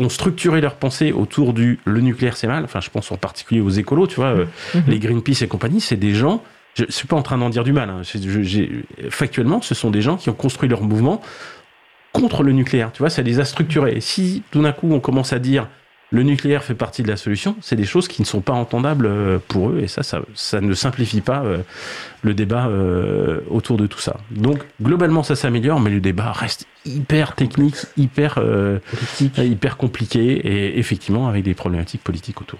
ont 0.00 0.08
structuré 0.08 0.60
leur 0.60 0.74
pensée 0.74 1.12
autour 1.12 1.52
du 1.52 1.78
le 1.84 2.00
nucléaire 2.00 2.36
c'est 2.36 2.48
mal. 2.48 2.64
Enfin, 2.64 2.80
je 2.80 2.90
pense 2.90 3.12
en 3.12 3.16
particulier 3.16 3.60
aux 3.60 3.70
écolos, 3.70 4.08
tu 4.08 4.16
vois, 4.16 4.30
euh, 4.34 4.44
les 4.88 4.98
Greenpeace 4.98 5.42
et 5.42 5.46
compagnie. 5.46 5.80
C'est 5.80 5.96
des 5.96 6.14
gens. 6.14 6.42
Je 6.78 6.84
suis 6.88 7.06
pas 7.08 7.16
en 7.16 7.22
train 7.22 7.38
d'en 7.38 7.50
dire 7.50 7.64
du 7.64 7.72
mal. 7.72 7.90
hein. 7.90 8.02
Je- 8.02 9.08
factuellement, 9.10 9.60
ce 9.60 9.74
sont 9.74 9.90
des 9.90 10.00
gens 10.02 10.16
qui 10.16 10.30
ont 10.30 10.34
construit 10.34 10.68
leur 10.68 10.82
mouvement 10.82 11.20
contre 12.12 12.42
le 12.42 12.52
nucléaire. 12.52 12.90
Tu 12.92 12.98
vois, 13.00 13.10
ça 13.10 13.22
les 13.22 13.40
a 13.40 13.44
structurés. 13.44 13.92
Et 13.96 14.00
si 14.00 14.42
tout 14.50 14.62
d'un 14.62 14.72
coup 14.72 14.88
on 14.92 15.00
commence 15.00 15.32
à 15.32 15.38
dire 15.38 15.68
le 16.10 16.22
nucléaire 16.22 16.64
fait 16.64 16.74
partie 16.74 17.02
de 17.02 17.08
la 17.08 17.18
solution, 17.18 17.54
c'est 17.60 17.76
des 17.76 17.84
choses 17.84 18.08
qui 18.08 18.22
ne 18.22 18.26
sont 18.26 18.40
pas 18.40 18.54
entendables 18.54 19.04
euh, 19.04 19.38
pour 19.46 19.68
eux 19.70 19.80
et 19.82 19.88
ça, 19.88 20.02
ça, 20.02 20.22
ça 20.34 20.62
ne 20.62 20.72
simplifie 20.72 21.20
pas 21.20 21.42
euh, 21.44 21.58
le 22.22 22.32
débat 22.32 22.66
euh, 22.68 23.40
autour 23.50 23.76
de 23.76 23.86
tout 23.86 23.98
ça. 23.98 24.16
Donc 24.30 24.60
globalement 24.82 25.22
ça 25.22 25.36
s'améliore, 25.36 25.80
mais 25.80 25.90
le 25.90 26.00
débat 26.00 26.32
reste 26.32 26.64
hyper 26.86 27.34
technique, 27.34 27.76
hyper, 27.98 28.36
euh, 28.38 28.78
hyper 29.20 29.76
compliqué 29.76 30.22
et 30.48 30.78
effectivement 30.78 31.28
avec 31.28 31.44
des 31.44 31.52
problématiques 31.54 32.02
politiques 32.02 32.40
autour. 32.40 32.58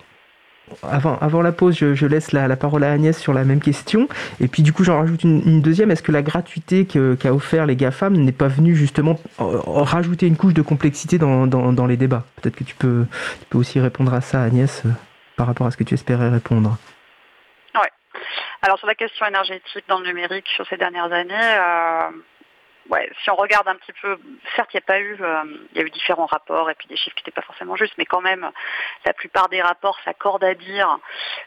Avant, 0.82 1.42
la 1.42 1.52
pause, 1.52 1.76
je, 1.76 2.06
laisse 2.06 2.32
la, 2.32 2.56
parole 2.56 2.84
à 2.84 2.92
Agnès 2.92 3.18
sur 3.18 3.32
la 3.32 3.44
même 3.44 3.60
question. 3.60 4.08
Et 4.40 4.48
puis 4.48 4.62
du 4.62 4.72
coup, 4.72 4.84
j'en 4.84 4.98
rajoute 4.98 5.24
une, 5.24 5.62
deuxième. 5.62 5.90
Est-ce 5.90 6.02
que 6.02 6.12
la 6.12 6.22
gratuité 6.22 6.86
qu'a 6.86 7.32
offert 7.32 7.66
les 7.66 7.76
GAFAM 7.76 8.16
n'est 8.16 8.32
pas 8.32 8.48
venue 8.48 8.74
justement 8.74 9.18
euh, 9.40 9.58
rajouter 9.66 10.26
une 10.26 10.36
couche 10.36 10.54
de 10.54 10.62
complexité 10.62 11.18
dans, 11.18 11.86
les 11.86 11.96
débats? 11.96 12.24
Peut-être 12.36 12.56
que 12.56 12.64
tu 12.64 12.74
peux, 12.74 13.06
aussi 13.54 13.80
répondre 13.80 14.12
à 14.14 14.20
ça, 14.20 14.42
Agnès, 14.42 14.82
euh, 14.84 14.90
par 15.36 15.46
rapport 15.46 15.66
à 15.66 15.70
ce 15.70 15.76
que 15.76 15.84
tu 15.84 15.94
espérais 15.94 16.28
répondre. 16.28 16.76
Alors 18.62 18.78
sur 18.78 18.88
la 18.88 18.94
question 18.94 19.24
énergétique 19.26 19.84
dans 19.88 20.00
le 20.00 20.06
numérique 20.06 20.46
sur 20.56 20.66
ces 20.66 20.76
dernières 20.76 21.12
années, 21.12 21.34
euh, 21.34 22.10
ouais, 22.88 23.10
si 23.22 23.30
on 23.30 23.36
regarde 23.36 23.68
un 23.68 23.76
petit 23.76 23.92
peu, 24.00 24.18
certes 24.56 24.70
il 24.72 24.76
n'y 24.76 24.82
a 24.82 24.86
pas 24.86 25.00
eu, 25.00 25.16
euh, 25.20 25.44
il 25.72 25.78
y 25.78 25.82
a 25.82 25.86
eu 25.86 25.90
différents 25.90 26.26
rapports 26.26 26.70
et 26.70 26.74
puis 26.74 26.88
des 26.88 26.96
chiffres 26.96 27.16
qui 27.16 27.22
n'étaient 27.22 27.30
pas 27.34 27.42
forcément 27.42 27.76
justes, 27.76 27.94
mais 27.98 28.06
quand 28.06 28.20
même 28.20 28.50
la 29.04 29.12
plupart 29.12 29.48
des 29.48 29.62
rapports 29.62 29.98
s'accordent 30.04 30.44
à 30.44 30.54
dire 30.54 30.98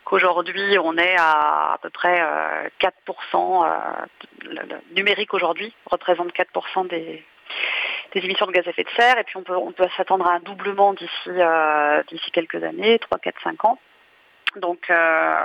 qu'aujourd'hui 0.04 0.78
on 0.80 0.98
est 0.98 1.16
à 1.18 1.74
à 1.74 1.78
peu 1.82 1.90
près 1.90 2.22
euh, 2.22 2.70
4%, 2.80 3.66
euh, 3.66 4.06
le, 4.42 4.62
le 4.62 4.96
numérique 4.96 5.34
aujourd'hui 5.34 5.74
représente 5.86 6.34
4% 6.34 6.88
des 6.88 7.24
émissions 8.16 8.46
de 8.46 8.52
gaz 8.52 8.68
à 8.68 8.72
effet 8.72 8.84
de 8.84 8.90
serre 8.90 9.18
et 9.18 9.24
puis 9.24 9.38
on 9.38 9.44
peut 9.44 9.56
on 9.56 9.72
peut 9.72 9.88
s'attendre 9.98 10.28
à 10.28 10.34
un 10.34 10.40
doublement 10.40 10.94
d'ici 10.94 11.10
euh, 11.28 12.04
d'ici 12.10 12.32
quelques 12.32 12.64
années, 12.64 13.00
3, 13.00 13.20
4, 13.20 13.42
5 13.44 13.66
ans. 13.66 13.80
Donc, 14.58 14.90
euh, 14.90 15.36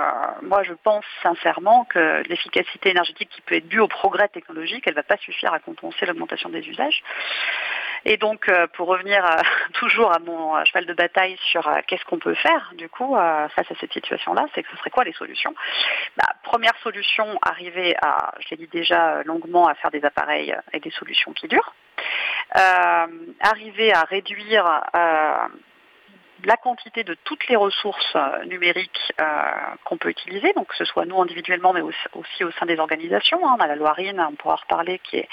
moi, 0.41 0.63
je 0.63 0.73
pense 0.73 1.05
sincèrement 1.23 1.85
que 1.85 2.23
l'efficacité 2.27 2.89
énergétique 2.89 3.29
qui 3.29 3.41
peut 3.41 3.55
être 3.55 3.67
due 3.67 3.79
au 3.79 3.87
progrès 3.87 4.27
technologique, 4.27 4.83
elle 4.85 4.93
ne 4.93 4.97
va 4.97 5.03
pas 5.03 5.17
suffire 5.17 5.53
à 5.53 5.59
compenser 5.59 6.05
l'augmentation 6.05 6.49
des 6.49 6.67
usages. 6.67 7.03
Et 8.05 8.17
donc, 8.17 8.47
euh, 8.49 8.67
pour 8.73 8.87
revenir 8.87 9.25
euh, 9.25 9.41
toujours 9.73 10.13
à 10.13 10.19
mon 10.19 10.63
cheval 10.65 10.85
de 10.85 10.93
bataille 10.93 11.37
sur 11.51 11.69
qu'est-ce 11.87 12.05
qu'on 12.05 12.19
peut 12.19 12.35
faire, 12.35 12.73
du 12.77 12.89
coup, 12.89 13.15
face 13.15 13.71
à 13.71 13.75
cette 13.79 13.93
situation-là, 13.93 14.45
c'est 14.53 14.63
que 14.63 14.69
ce 14.71 14.77
serait 14.77 14.89
quoi 14.89 15.03
les 15.03 15.13
solutions? 15.13 15.53
Bah, 16.15 16.27
Première 16.43 16.77
solution, 16.83 17.39
arriver 17.41 17.95
à, 18.01 18.33
je 18.39 18.49
l'ai 18.51 18.57
dit 18.57 18.67
déjà 18.67 19.23
longuement, 19.23 19.67
à 19.67 19.75
faire 19.75 19.91
des 19.91 20.03
appareils 20.05 20.55
et 20.73 20.79
des 20.79 20.91
solutions 20.91 21.33
qui 21.33 21.47
durent. 21.47 21.73
Euh, 22.55 23.07
arriver 23.41 23.93
à 23.93 24.03
réduire 24.03 24.65
euh, 24.95 25.47
la 26.45 26.57
quantité 26.57 27.03
de 27.03 27.15
toutes 27.23 27.47
les 27.47 27.55
ressources 27.55 28.15
euh, 28.15 28.45
numériques 28.45 29.13
euh, 29.19 29.25
qu'on 29.83 29.97
peut 29.97 30.09
utiliser, 30.09 30.53
donc 30.53 30.67
que 30.67 30.75
ce 30.75 30.85
soit 30.85 31.05
nous 31.05 31.21
individuellement, 31.21 31.73
mais 31.73 31.81
aussi, 31.81 32.43
au 32.43 32.51
sein 32.51 32.65
des 32.65 32.79
organisations. 32.79 33.47
hein. 33.47 33.55
On 33.57 33.61
a 33.61 33.67
la 33.67 33.75
Loirine, 33.75 34.23
on 34.29 34.35
pourra 34.35 34.55
reparler, 34.55 34.99
qui 34.99 35.17
est, 35.17 35.29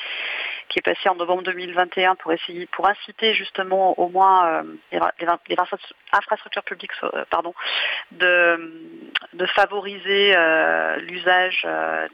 qui 0.68 0.78
est 0.78 0.82
passée 0.82 1.08
en 1.08 1.14
novembre 1.14 1.42
2021 1.42 2.14
pour 2.16 2.32
essayer, 2.32 2.66
pour 2.66 2.88
inciter 2.88 3.34
justement 3.34 3.98
au 3.98 4.08
moins 4.08 4.46
euh, 4.46 4.62
les, 4.92 5.56
infrastructures 6.12 6.64
publiques, 6.64 6.92
euh, 7.02 7.24
pardon, 7.30 7.54
de, 8.12 9.00
de 9.34 9.46
favoriser 9.46 10.34
euh, 10.36 10.96
l'usage 10.96 11.66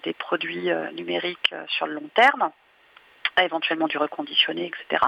des 0.03 0.15
produits 0.15 0.71
numériques 0.95 1.55
sur 1.69 1.87
le 1.87 1.95
long 1.95 2.09
terme 2.15 2.51
éventuellement 3.45 3.89
du 3.89 3.99
reconditionné, 3.99 4.67
etc. 4.67 5.05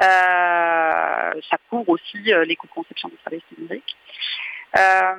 Euh, 0.00 1.40
ça 1.50 1.56
couvre 1.68 1.90
aussi 1.90 2.32
euh, 2.32 2.44
les 2.44 2.56
coûts 2.56 2.66
de 2.66 2.72
conception 2.72 3.08
des 3.08 3.18
services 3.24 3.58
numériques. 3.58 3.96
Euh, 4.76 5.14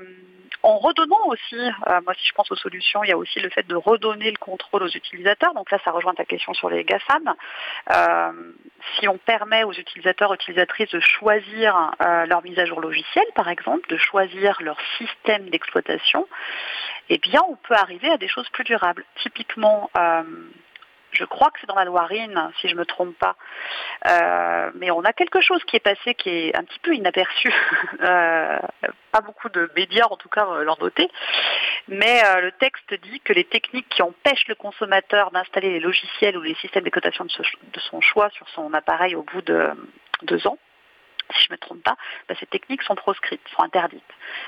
en 0.63 0.77
redonnant 0.77 1.25
aussi, 1.27 1.57
moi 2.05 2.13
si 2.13 2.25
je 2.25 2.31
pense 2.33 2.49
aux 2.49 2.55
solutions, 2.55 3.03
il 3.03 3.09
y 3.09 3.11
a 3.11 3.17
aussi 3.17 3.41
le 3.41 3.49
fait 3.49 3.67
de 3.67 3.75
redonner 3.75 4.31
le 4.31 4.37
contrôle 4.37 4.83
aux 4.83 4.87
utilisateurs. 4.87 5.53
Donc 5.53 5.69
là, 5.69 5.77
ça 5.83 5.91
rejoint 5.91 6.13
ta 6.13 6.23
question 6.23 6.53
sur 6.53 6.69
les 6.69 6.85
GAFAM. 6.85 7.33
Si 8.95 9.07
on 9.09 9.17
permet 9.17 9.65
aux 9.65 9.73
utilisateurs, 9.73 10.33
utilisatrices 10.33 10.91
de 10.91 11.01
choisir 11.01 11.91
leur 11.99 12.41
mise 12.43 12.57
à 12.59 12.65
jour 12.65 12.79
logicielle, 12.79 13.27
par 13.35 13.49
exemple, 13.49 13.89
de 13.89 13.97
choisir 13.97 14.55
leur 14.61 14.77
système 14.97 15.49
d'exploitation, 15.49 16.29
eh 17.09 17.17
bien, 17.17 17.41
on 17.49 17.57
peut 17.57 17.75
arriver 17.75 18.09
à 18.09 18.17
des 18.17 18.29
choses 18.29 18.47
plus 18.49 18.63
durables. 18.63 19.03
Typiquement, 19.21 19.91
je 21.13 21.25
crois 21.25 21.49
que 21.51 21.59
c'est 21.61 21.67
dans 21.67 21.75
la 21.75 21.85
Loirine, 21.85 22.51
si 22.59 22.67
je 22.67 22.73
ne 22.75 22.79
me 22.79 22.85
trompe 22.85 23.17
pas. 23.17 23.35
Euh, 24.07 24.71
mais 24.75 24.91
on 24.91 25.03
a 25.03 25.13
quelque 25.13 25.41
chose 25.41 25.63
qui 25.65 25.75
est 25.75 25.79
passé 25.79 26.15
qui 26.15 26.29
est 26.29 26.55
un 26.55 26.63
petit 26.63 26.79
peu 26.79 26.93
inaperçu. 26.93 27.53
Euh, 28.01 28.59
pas 29.11 29.21
beaucoup 29.21 29.47
de 29.49 29.71
médias, 29.75 30.07
en 30.09 30.17
tout 30.17 30.27
cas, 30.27 30.45
euh, 30.45 30.63
l'ont 30.65 30.75
noté. 30.81 31.09
Mais 31.87 32.21
le 32.41 32.51
texte 32.51 32.93
dit 32.93 33.19
que 33.21 33.31
les 33.31 33.45
techniques 33.45 33.87
qui 33.89 34.01
empêchent 34.01 34.47
le 34.47 34.55
consommateur 34.55 35.31
d'installer 35.31 35.69
les 35.69 35.79
logiciels 35.79 36.37
ou 36.37 36.41
les 36.41 36.55
systèmes 36.55 36.83
de, 36.83 36.91
ce- 37.29 37.41
de 37.41 37.79
son 37.79 38.01
choix 38.01 38.29
sur 38.31 38.47
son 38.49 38.73
appareil 38.73 39.15
au 39.15 39.23
bout 39.23 39.41
de 39.41 39.69
deux 40.23 40.45
ans, 40.47 40.57
si 41.35 41.43
je 41.43 41.49
ne 41.49 41.53
me 41.53 41.57
trompe 41.57 41.83
pas, 41.83 41.95
bah, 42.27 42.35
ces 42.39 42.45
techniques 42.47 42.83
sont 42.83 42.95
proscrites, 42.95 43.41
sont 43.55 43.63
interdites. 43.63 44.03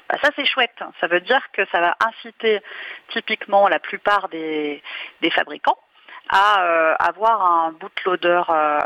Bah, 0.10 0.18
ça 0.22 0.30
c'est 0.36 0.46
chouette. 0.46 0.78
Ça 1.00 1.08
veut 1.08 1.22
dire 1.22 1.42
que 1.54 1.66
ça 1.72 1.80
va 1.80 1.96
inciter 2.06 2.62
typiquement 3.10 3.68
la 3.70 3.80
plupart 3.80 4.28
des 4.30 4.82
fabricants 5.32 5.78
à 6.30 6.64
euh, 6.64 6.94
avoir 7.00 7.42
un 7.42 7.72
bootloader 7.80 8.42
euh, 8.50 8.80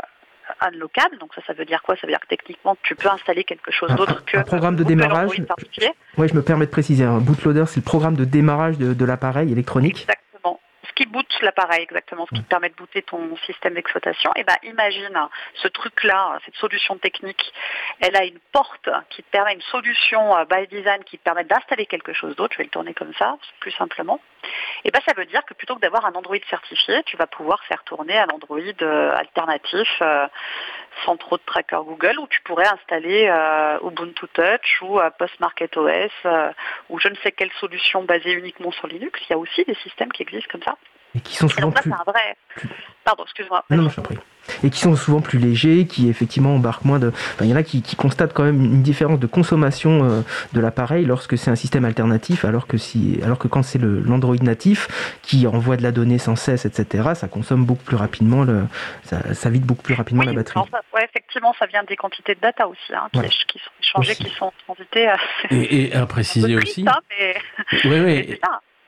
unlockable. 0.60 1.18
Donc 1.18 1.34
ça, 1.34 1.42
ça 1.46 1.52
veut 1.52 1.64
dire 1.64 1.82
quoi? 1.82 1.96
Ça 1.96 2.06
veut 2.06 2.12
dire 2.12 2.20
que 2.20 2.28
techniquement, 2.28 2.76
tu 2.82 2.94
peux 2.94 3.08
installer 3.08 3.44
quelque 3.44 3.70
chose 3.70 3.94
d'autre 3.94 4.24
que 4.24 4.38
un 4.38 4.42
programme 4.42 4.76
de 4.76 4.84
démarrage. 4.84 5.30
Oui, 6.18 6.28
je 6.28 6.34
me 6.34 6.42
permets 6.42 6.66
de 6.66 6.70
préciser, 6.70 7.04
un 7.04 7.18
bootloader, 7.18 7.64
c'est 7.66 7.80
le 7.80 7.84
programme 7.84 8.16
de 8.16 8.24
démarrage 8.24 8.78
de, 8.78 8.94
de 8.94 9.04
l'appareil 9.04 9.52
électronique. 9.52 10.02
Exactement. 10.02 10.29
Qui 11.00 11.06
boot 11.06 11.26
l'appareil 11.40 11.80
exactement, 11.80 12.26
ce 12.26 12.34
qui 12.34 12.42
te 12.42 12.48
permet 12.50 12.68
de 12.68 12.74
booter 12.74 13.00
ton 13.00 13.34
système 13.46 13.72
d'exploitation. 13.72 14.32
Et 14.36 14.44
ben 14.44 14.56
imagine 14.64 15.18
ce 15.54 15.66
truc-là, 15.68 16.38
cette 16.44 16.56
solution 16.56 16.98
technique, 16.98 17.54
elle 18.00 18.14
a 18.16 18.24
une 18.24 18.38
porte 18.52 18.90
qui 19.08 19.22
te 19.22 19.30
permet 19.30 19.54
une 19.54 19.62
solution 19.62 20.36
euh, 20.36 20.44
by 20.44 20.66
design 20.66 21.02
qui 21.04 21.16
te 21.16 21.24
permet 21.24 21.44
d'installer 21.44 21.86
quelque 21.86 22.12
chose 22.12 22.36
d'autre. 22.36 22.52
Je 22.52 22.58
vais 22.58 22.64
le 22.64 22.70
tourner 22.70 22.92
comme 22.92 23.14
ça, 23.14 23.38
plus 23.60 23.70
simplement. 23.70 24.20
Et 24.84 24.90
ben 24.90 25.00
ça 25.08 25.14
veut 25.16 25.24
dire 25.24 25.42
que 25.46 25.54
plutôt 25.54 25.74
que 25.74 25.80
d'avoir 25.80 26.04
un 26.04 26.12
Android 26.12 26.36
certifié, 26.50 27.02
tu 27.04 27.16
vas 27.16 27.26
pouvoir 27.26 27.64
faire 27.64 27.82
tourner 27.84 28.18
un 28.18 28.28
Android 28.28 28.60
euh, 28.82 29.16
alternatif 29.16 29.88
euh, 30.02 30.28
sans 31.06 31.16
trop 31.16 31.38
de 31.38 31.42
tracker 31.46 31.80
Google, 31.82 32.18
où 32.18 32.26
tu 32.26 32.42
pourrais 32.42 32.68
installer 32.68 33.24
Ubuntu 33.82 34.26
Touch 34.34 34.82
ou 34.82 35.00
Postmarket 35.18 35.74
OS 35.78 36.10
ou 36.90 36.98
je 36.98 37.08
ne 37.08 37.14
sais 37.22 37.32
quelle 37.32 37.52
solution 37.52 38.02
basée 38.02 38.32
uniquement 38.32 38.72
sur 38.72 38.86
Linux. 38.86 39.18
Il 39.22 39.30
y 39.30 39.34
a 39.34 39.38
aussi 39.38 39.64
des 39.64 39.76
systèmes 39.76 40.12
qui 40.12 40.22
existent 40.22 40.50
comme 40.50 40.62
ça. 40.62 40.76
Et 41.14 41.20
qui 41.20 41.36
sont 41.36 41.48
souvent 41.48 41.72
plus... 41.72 41.92
un 41.92 42.02
vrai... 42.06 42.36
Pardon, 43.04 43.24
excuse-moi. 43.24 43.64
Non, 43.70 43.82
non, 43.82 43.88
je 43.88 44.00
prie. 44.00 44.18
Et 44.62 44.70
qui 44.70 44.80
sont 44.80 44.96
souvent 44.96 45.20
plus 45.20 45.38
légers, 45.38 45.86
qui 45.86 46.08
effectivement 46.08 46.54
embarquent 46.54 46.84
moins 46.84 46.98
de... 46.98 47.08
Enfin, 47.08 47.44
il 47.44 47.50
y 47.50 47.52
en 47.52 47.56
a 47.56 47.62
qui, 47.62 47.82
constatent 47.96 48.32
quand 48.32 48.42
même 48.42 48.60
une 48.64 48.82
différence 48.82 49.18
de 49.18 49.26
consommation 49.26 50.04
euh, 50.04 50.20
de 50.52 50.60
l'appareil 50.60 51.04
lorsque 51.04 51.38
c'est 51.38 51.50
un 51.50 51.56
système 51.56 51.84
alternatif, 51.84 52.44
alors 52.44 52.66
que, 52.66 52.76
si... 52.76 53.20
alors 53.24 53.38
que 53.38 53.48
quand 53.48 53.62
c'est 53.62 53.78
l'Android 53.78 54.36
natif, 54.42 54.88
qui 55.22 55.46
envoie 55.46 55.76
de 55.76 55.82
la 55.82 55.92
donnée 55.92 56.18
sans 56.18 56.36
cesse, 56.36 56.64
etc., 56.64 57.10
ça 57.14 57.28
consomme 57.28 57.64
beaucoup 57.64 57.84
plus 57.84 57.96
rapidement, 57.96 58.44
le... 58.44 58.64
ça, 59.04 59.50
vide 59.50 59.64
beaucoup 59.64 59.82
plus 59.82 59.94
rapidement 59.94 60.22
la 60.22 60.32
batterie. 60.32 60.60
Oui, 60.94 61.00
effectivement, 61.02 61.54
ça 61.58 61.66
vient 61.66 61.84
des 61.84 61.96
quantités 61.96 62.34
de 62.34 62.40
data 62.40 62.66
aussi, 62.68 62.92
hein, 62.94 63.08
qui, 63.12 63.58
sont 63.58 63.70
échangées, 63.80 64.14
qui 64.14 64.30
sont 64.30 64.52
transitées. 64.66 65.08
Euh, 65.08 65.16
et, 65.50 65.92
à 65.92 66.06
préciser 66.06 66.56
aussi... 66.56 66.84
Hein, 66.86 67.00
oui, 67.84 68.00
oui. 68.00 68.12
Et 68.12 68.40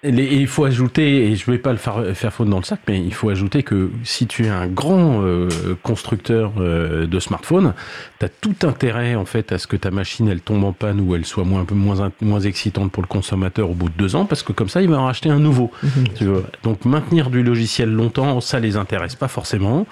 il 0.05 0.49
faut 0.49 0.65
ajouter, 0.65 1.31
et 1.31 1.37
je 1.37 1.49
ne 1.49 1.55
vais 1.55 1.63
pas 1.63 1.71
le 1.71 1.79
faire, 1.79 2.03
faire 2.15 2.33
faute 2.33 2.49
dans 2.49 2.59
le 2.59 2.65
sac, 2.65 2.81
mais 2.89 2.99
il 2.99 3.15
faut 3.15 3.29
ajouter 3.29 3.63
que 3.63 3.91
si 4.03 4.27
tu 4.27 4.47
es 4.47 4.49
un 4.49 4.67
grand 4.67 5.23
euh, 5.23 5.49
constructeur 5.85 6.53
euh, 6.59 7.07
de 7.07 7.21
smartphones, 7.21 7.73
tu 8.19 8.27
as 8.27 8.29
tout 8.29 8.57
intérêt 8.65 9.15
en 9.15 9.25
fait 9.25 9.53
à 9.53 9.59
ce 9.59 9.69
que 9.69 9.77
ta 9.77 9.93
machine 9.93 10.27
elle 10.29 10.41
tombe 10.41 10.65
en 10.65 10.73
panne 10.73 11.01
ou 11.01 11.15
elle 11.15 11.25
soit 11.25 11.45
moins, 11.45 11.65
moins, 11.71 12.11
moins 12.21 12.41
excitante 12.41 12.91
pour 12.91 13.03
le 13.03 13.07
consommateur 13.07 13.71
au 13.71 13.75
bout 13.75 13.91
de 13.91 13.95
deux 13.97 14.17
ans, 14.17 14.25
parce 14.25 14.43
que 14.43 14.53
comme 14.53 14.69
ça 14.69 14.83
il 14.83 14.89
va 14.89 14.99
en 14.99 15.07
racheter 15.07 15.29
un 15.29 15.39
nouveau. 15.39 15.71
Mhm. 15.85 16.43
Donc 16.65 16.85
maintenir 16.85 17.31
du 17.31 17.45
logiciel 17.45 17.93
longtemps, 17.93 18.41
ça 18.41 18.59
les 18.59 18.77
intéresse 18.77 19.15
pas 19.15 19.29
forcément. 19.29 19.87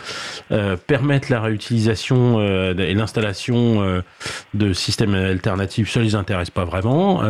Euh, 0.50 0.76
permettre 0.76 1.30
la 1.30 1.40
réutilisation 1.40 2.40
et 2.40 2.94
l'installation 2.94 4.02
de 4.54 4.72
systèmes 4.72 5.14
alternatifs, 5.14 5.90
ça 5.90 6.00
les 6.00 6.16
intéresse 6.16 6.50
pas 6.50 6.64
vraiment. 6.64 7.22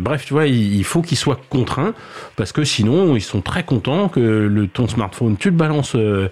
bref, 0.00 0.24
tu 0.26 0.34
vois, 0.34 0.46
il, 0.46 0.76
il 0.76 0.84
faut 0.84 1.02
qu'ils 1.02 1.18
soient 1.18 1.40
contraints 1.48 1.94
parce 2.36 2.52
que 2.52 2.64
sinon 2.64 3.16
ils 3.16 3.22
sont 3.22 3.40
très 3.40 3.64
contents 3.64 4.08
que 4.08 4.20
le, 4.20 4.66
ton 4.66 4.88
smartphone, 4.88 5.36
tu 5.36 5.50
le 5.50 5.56
balances 5.56 5.94
euh, 5.94 6.28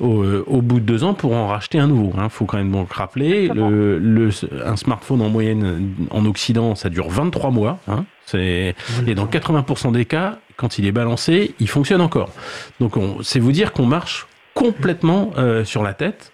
au, 0.00 0.62
bout 0.62 0.80
de 0.80 0.84
deux 0.84 1.04
ans 1.04 1.14
pour 1.14 1.34
en 1.34 1.48
racheter 1.48 1.78
un 1.78 1.86
nouveau. 1.86 2.12
Il 2.14 2.20
hein. 2.20 2.28
faut 2.28 2.44
quand 2.44 2.58
même 2.58 2.72
donc 2.72 2.92
rappeler, 2.92 3.48
le, 3.48 4.30
un 4.64 4.76
smartphone 4.76 5.22
en 5.22 5.28
moyenne 5.28 5.94
en 6.10 6.24
Occident, 6.26 6.74
ça 6.74 6.88
dure 6.88 7.08
23 7.08 7.50
mois. 7.50 7.78
Hein. 7.88 8.04
et 8.34 8.74
dans 9.14 9.26
80% 9.26 9.92
des 9.92 10.04
cas, 10.04 10.38
quand 10.56 10.78
il 10.78 10.86
est 10.86 10.92
balancé, 10.92 11.54
il 11.60 11.68
fonctionne 11.68 12.00
encore. 12.00 12.30
Donc 12.80 12.94
c'est 13.22 13.40
vous 13.40 13.52
dire 13.52 13.72
qu'on 13.72 13.86
marche 13.86 14.26
complètement 14.54 15.30
euh, 15.36 15.64
sur 15.64 15.82
la 15.82 15.94
tête. 15.94 16.31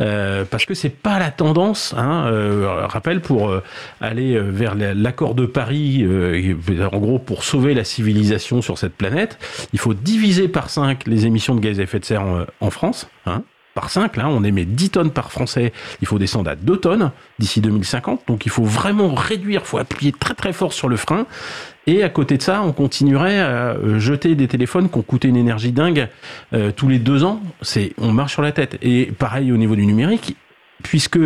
Euh, 0.00 0.44
parce 0.44 0.64
que 0.64 0.74
c'est 0.74 0.90
pas 0.90 1.18
la 1.18 1.30
tendance. 1.30 1.94
Hein, 1.96 2.26
euh, 2.26 2.86
rappel 2.86 3.20
pour 3.20 3.48
euh, 3.48 3.62
aller 4.00 4.38
vers 4.38 4.74
l'accord 4.74 5.34
de 5.34 5.46
Paris, 5.46 6.06
en 6.92 6.98
gros 6.98 7.18
pour 7.18 7.44
sauver 7.44 7.74
la 7.74 7.84
civilisation 7.84 8.62
sur 8.62 8.78
cette 8.78 8.94
planète, 8.94 9.38
il 9.72 9.78
faut 9.78 9.94
diviser 9.94 10.48
par 10.48 10.70
5 10.70 11.06
les 11.06 11.26
émissions 11.26 11.54
de 11.54 11.60
gaz 11.60 11.80
à 11.80 11.82
effet 11.82 11.98
de 11.98 12.04
serre 12.04 12.46
en, 12.60 12.70
France. 12.70 13.08
Hein, 13.26 13.42
par 13.78 13.90
5, 13.90 14.16
là, 14.16 14.28
on 14.28 14.42
émet 14.42 14.64
10 14.64 14.90
tonnes 14.90 15.10
par 15.12 15.30
Français, 15.30 15.72
il 16.00 16.08
faut 16.08 16.18
descendre 16.18 16.50
à 16.50 16.56
2 16.56 16.78
tonnes 16.78 17.12
d'ici 17.38 17.60
2050, 17.60 18.22
donc 18.26 18.44
il 18.44 18.48
faut 18.50 18.64
vraiment 18.64 19.14
réduire, 19.14 19.60
il 19.62 19.68
faut 19.68 19.78
appuyer 19.78 20.10
très 20.10 20.34
très 20.34 20.52
fort 20.52 20.72
sur 20.72 20.88
le 20.88 20.96
frein, 20.96 21.26
et 21.86 22.02
à 22.02 22.08
côté 22.08 22.36
de 22.36 22.42
ça, 22.42 22.60
on 22.62 22.72
continuerait 22.72 23.38
à 23.38 23.76
euh, 23.76 24.00
jeter 24.00 24.34
des 24.34 24.48
téléphones 24.48 24.90
qui 24.90 24.98
ont 24.98 25.02
coûté 25.02 25.28
une 25.28 25.36
énergie 25.36 25.70
dingue 25.70 26.08
euh, 26.54 26.72
tous 26.74 26.88
les 26.88 26.98
deux 26.98 27.22
ans. 27.22 27.40
C'est, 27.62 27.92
on 27.98 28.10
marche 28.10 28.32
sur 28.32 28.42
la 28.42 28.50
tête. 28.50 28.76
Et 28.82 29.06
pareil 29.06 29.52
au 29.52 29.56
niveau 29.56 29.76
du 29.76 29.86
numérique, 29.86 30.36
puisque 30.82 31.18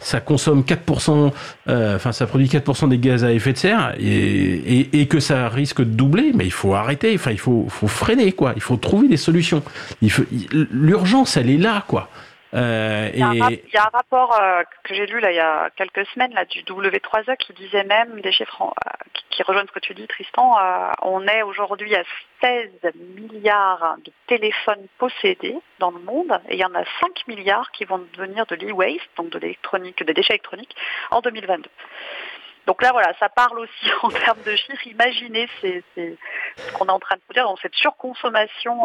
ça 0.00 0.20
consomme 0.20 0.62
4%, 0.62 1.32
euh, 1.68 1.96
enfin 1.96 2.12
ça 2.12 2.26
produit 2.26 2.46
4% 2.46 2.88
des 2.88 2.98
gaz 2.98 3.24
à 3.24 3.32
effet 3.32 3.52
de 3.52 3.58
serre 3.58 3.94
et, 3.98 5.06
que 5.10 5.18
ça 5.18 5.48
risque 5.48 5.80
de 5.80 5.84
doubler, 5.84 6.32
mais 6.34 6.44
il 6.44 6.52
faut 6.52 6.74
arrêter, 6.74 7.14
enfin 7.14 7.32
il 7.32 7.38
faut, 7.38 7.66
faut 7.68 7.88
freiner 7.88 8.32
quoi, 8.32 8.52
il 8.54 8.62
faut 8.62 8.76
trouver 8.76 9.08
des 9.08 9.16
solutions. 9.16 9.62
l'urgence 10.70 11.36
elle 11.36 11.50
est 11.50 11.58
là 11.58 11.84
quoi. 11.88 12.08
Euh, 12.52 13.10
il, 13.14 13.20
y 13.20 13.22
a 13.76 13.84
un, 13.84 13.90
rapport 13.92 14.36
euh, 14.40 14.64
que 14.82 14.92
j'ai 14.92 15.06
lu 15.06 15.20
là 15.20 15.30
il 15.30 15.36
y 15.36 15.40
a 15.40 15.70
quelques 15.76 16.04
semaines 16.06 16.34
là 16.34 16.44
du 16.44 16.62
W3E 16.64 17.36
qui 17.36 17.52
disait 17.52 17.84
même 17.84 18.20
des 18.22 18.32
chiffres 18.32 18.62
euh, 18.62 18.90
qui, 19.30 19.44
rejoignent 19.44 19.68
ce 19.68 19.72
que 19.72 19.78
tu 19.78 19.94
dis 19.94 20.08
Tristan. 20.08 20.56
on 21.02 21.26
est 21.28 21.42
aujourd'hui 21.42 21.94
à 21.94 22.02
16 22.42 22.70
milliards 23.16 23.96
de 24.04 24.12
téléphones 24.26 24.86
possédés 24.98 25.56
dans 25.78 25.92
le 25.92 26.00
monde 26.00 26.40
et 26.48 26.54
il 26.54 26.60
y 26.60 26.64
en 26.64 26.74
a 26.74 26.84
5 27.00 27.28
milliards 27.28 27.70
qui 27.70 27.84
vont 27.84 28.04
devenir 28.14 28.44
de 28.46 28.56
l'e-waste, 28.56 29.08
donc 29.16 29.30
de 29.30 29.38
l'électronique, 29.38 30.04
des 30.04 30.12
déchets 30.12 30.34
électroniques 30.34 30.74
en 31.12 31.20
2022. 31.20 31.70
Donc 32.66 32.82
là, 32.82 32.90
voilà, 32.92 33.14
ça 33.18 33.28
parle 33.28 33.60
aussi 33.60 33.90
en 34.02 34.10
termes 34.10 34.42
de 34.44 34.56
chiffres. 34.56 34.86
Imaginez 34.86 35.48
c'est, 35.60 35.84
ce 35.94 36.72
qu'on 36.72 36.86
est 36.86 36.90
en 36.90 36.98
train 36.98 37.16
de 37.16 37.22
vous 37.28 37.34
dire, 37.34 37.44
dans 37.44 37.56
cette 37.56 37.76
surconsommation 37.76 38.82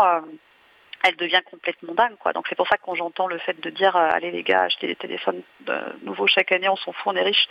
elle 1.06 1.16
devient 1.16 1.42
complètement 1.50 1.94
dingue. 1.94 2.16
Quoi. 2.20 2.34
Donc 2.34 2.46
c'est 2.50 2.56
pour 2.56 2.68
ça 2.68 2.78
que 2.78 2.82
quand 2.84 2.96
j'entends 2.96 3.28
le 3.28 3.38
fait 3.38 3.60
de 3.62 3.70
dire 3.70 3.96
euh, 3.96 4.10
allez 4.12 4.32
les 4.32 4.44
gars, 4.44 4.64
achetez 4.64 4.88
des 4.88 4.96
téléphones 4.96 5.42
euh, 5.70 5.82
nouveaux 6.04 6.28
chaque 6.28 6.52
année, 6.52 6.68
on 6.68 6.76
s'en 6.76 6.92
fout, 6.92 7.14
on 7.14 7.16
est 7.16 7.22
riche. 7.22 7.48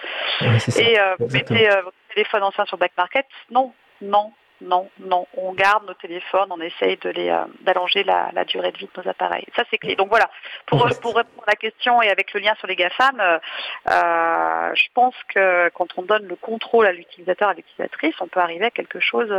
et 0.79 0.99
euh, 0.99 1.17
mettez 1.33 1.69
votre 1.69 1.97
téléphone 2.15 2.43
ancien 2.43 2.65
sur 2.67 2.79
Black 2.79 2.93
Market, 2.97 3.27
non, 3.51 3.73
non, 4.01 4.33
non, 4.65 4.89
non, 4.99 5.27
on 5.37 5.53
garde 5.53 5.87
nos 5.87 5.95
téléphones, 5.95 6.49
on 6.51 6.61
essaye 6.61 6.97
de 6.97 7.11
les 7.11 7.29
euh, 7.29 7.45
d'allonger 7.61 8.03
la, 8.05 8.45
durée 8.45 8.73
de 8.73 8.79
vie 8.79 8.89
de 8.93 9.03
nos 9.03 9.09
appareils. 9.09 9.45
Ça 9.57 9.65
c'est 9.71 9.79
clé. 9.79 9.95
Donc 9.95 10.09
voilà, 10.09 10.29
pour, 10.67 10.79
pour 11.03 11.17
répondre 11.17 11.45
à 11.47 11.51
la 11.51 11.57
question 11.57 12.01
et 12.03 12.09
avec 12.09 12.33
le 12.33 12.41
lien 12.41 12.55
sur 12.59 12.67
les 12.67 12.77
GAFAM, 12.77 13.21
euh, 13.21 13.39
euh, 13.91 14.75
je 14.75 14.87
pense 14.95 15.15
que 15.29 15.69
quand 15.71 15.89
on 15.99 16.03
donne 16.03 16.27
le 16.27 16.37
contrôle 16.37 16.87
à 16.87 16.93
l'utilisateur, 16.93 17.49
à 17.51 17.55
l'utilisatrice, 17.55 18.15
on 18.21 18.27
peut 18.27 18.41
arriver 18.41 18.67
à 18.67 18.71
quelque 18.71 19.01
chose 19.01 19.33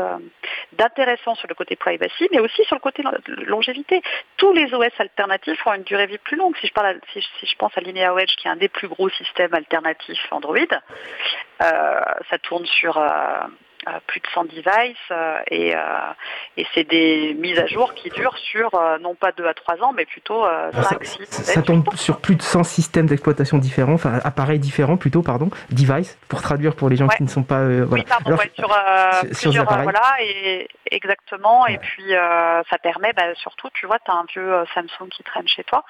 d'intéressant 0.73 1.35
sur 1.35 1.47
le 1.47 1.55
côté 1.55 1.75
privacy, 1.75 2.27
mais 2.31 2.39
aussi 2.39 2.63
sur 2.65 2.75
le 2.75 2.81
côté 2.81 3.03
longévité. 3.45 4.01
Tous 4.37 4.53
les 4.53 4.73
OS 4.73 4.91
alternatifs 4.99 5.65
ont 5.65 5.73
une 5.73 5.83
durée 5.83 6.05
de 6.05 6.11
vie 6.11 6.17
plus 6.19 6.37
longue. 6.37 6.55
Si 6.57 6.67
je, 6.67 6.73
parle 6.73 6.99
si, 7.13 7.21
je 7.21 7.55
pense 7.57 7.75
à 7.77 7.81
Linear 7.81 8.17
Edge, 8.19 8.35
qui 8.35 8.47
est 8.47 8.51
un 8.51 8.55
des 8.55 8.69
plus 8.69 8.87
gros 8.87 9.09
systèmes 9.09 9.53
alternatifs 9.53 10.27
Android, 10.31 10.55
ça 11.59 12.37
tourne 12.43 12.65
sur 12.65 12.99
plus 14.07 14.19
de 14.19 14.27
100 14.33 14.45
devices 14.45 14.97
euh, 15.11 15.39
et, 15.49 15.75
euh, 15.75 15.79
et 16.57 16.65
c'est 16.73 16.83
des 16.83 17.35
mises 17.35 17.59
à 17.59 17.67
jour 17.67 17.93
qui 17.93 18.09
durent 18.09 18.37
sur 18.37 18.73
euh, 18.73 18.97
non 18.99 19.15
pas 19.15 19.31
2 19.31 19.45
à 19.45 19.53
3 19.53 19.83
ans 19.83 19.93
mais 19.93 20.05
plutôt 20.05 20.43
5, 20.73 21.05
6, 21.05 21.25
Ça 21.25 21.61
tombe 21.61 21.83
sur 21.95 22.19
plus 22.19 22.35
de 22.35 22.41
100 22.41 22.63
systèmes 22.63 23.05
d'exploitation 23.05 23.57
différents, 23.57 23.93
enfin 23.93 24.19
appareils 24.23 24.59
différents 24.59 24.97
plutôt, 24.97 25.21
pardon, 25.21 25.49
device 25.69 26.17
pour 26.27 26.41
traduire 26.41 26.75
pour 26.75 26.89
les 26.89 26.95
gens 26.95 27.07
qui 27.07 27.23
ne 27.23 27.29
sont 27.29 27.43
pas... 27.43 27.63
Oui, 27.63 28.03
pardon, 28.03 28.37
sur, 28.53 28.69
plusieurs, 29.41 29.65
voilà, 29.65 30.01
et, 30.21 30.67
exactement, 30.89 31.67
et 31.67 31.77
puis 31.77 32.11
ça 32.11 32.77
permet 32.81 33.13
bah, 33.13 33.33
surtout, 33.35 33.69
tu 33.73 33.85
vois, 33.85 33.99
tu 33.99 34.11
as 34.11 34.15
un 34.15 34.25
vieux 34.25 34.65
Samsung 34.73 35.09
qui 35.09 35.23
traîne 35.23 35.47
chez 35.47 35.63
toi, 35.63 35.83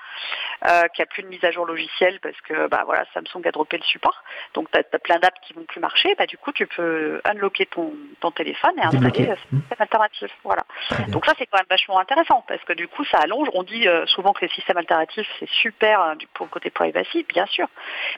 qui 0.94 1.02
a 1.02 1.06
plus 1.06 1.24
de 1.24 1.28
mise 1.28 1.44
à 1.44 1.52
jour 1.52 1.66
logicielle 1.66 2.20
parce 2.22 2.40
que 2.42 2.68
bah, 2.68 2.84
voilà, 2.86 3.06
Samsung 3.14 3.46
a 3.46 3.52
droppé 3.52 3.78
le 3.78 3.84
support, 3.84 4.24
donc 4.54 4.70
tu 4.72 4.78
as, 4.78 5.00
plein 5.00 5.20
d'apps 5.20 5.40
qui 5.42 5.54
vont 5.54 5.64
plus 5.64 5.80
marcher, 5.80 6.16
bah, 6.18 6.26
du 6.26 6.38
coup 6.38 6.52
tu 6.52 6.68
peux 6.68 7.22
unlocker 7.26 7.66
ton 7.68 7.85
ton, 8.20 8.32
téléphone 8.32 8.72
et 8.78 8.82
installer 8.82 9.30
un 9.30 9.36
système 9.36 9.78
alternatif. 9.80 10.32
Voilà. 10.44 10.64
Donc 11.10 11.26
ça 11.26 11.34
c'est 11.38 11.46
quand 11.46 11.58
même 11.58 11.68
vachement 11.70 12.00
intéressant 12.00 12.44
parce 12.48 12.64
que 12.64 12.74
du 12.74 12.88
coup 12.88 13.06
ça 13.06 13.20
allonge. 13.20 13.48
On 13.54 13.64
dit 13.64 13.88
euh, 13.88 14.06
souvent 14.08 14.34
que 14.34 14.42
les 14.42 14.52
systèmes 14.52 14.78
alternatifs 14.78 15.28
c'est 15.40 15.50
super 15.50 16.02
euh, 16.02 16.16
pour 16.34 16.48
le 16.48 16.50
côté 16.50 16.70
privacy, 16.70 17.24
bien 17.30 17.46
sûr, 17.46 17.68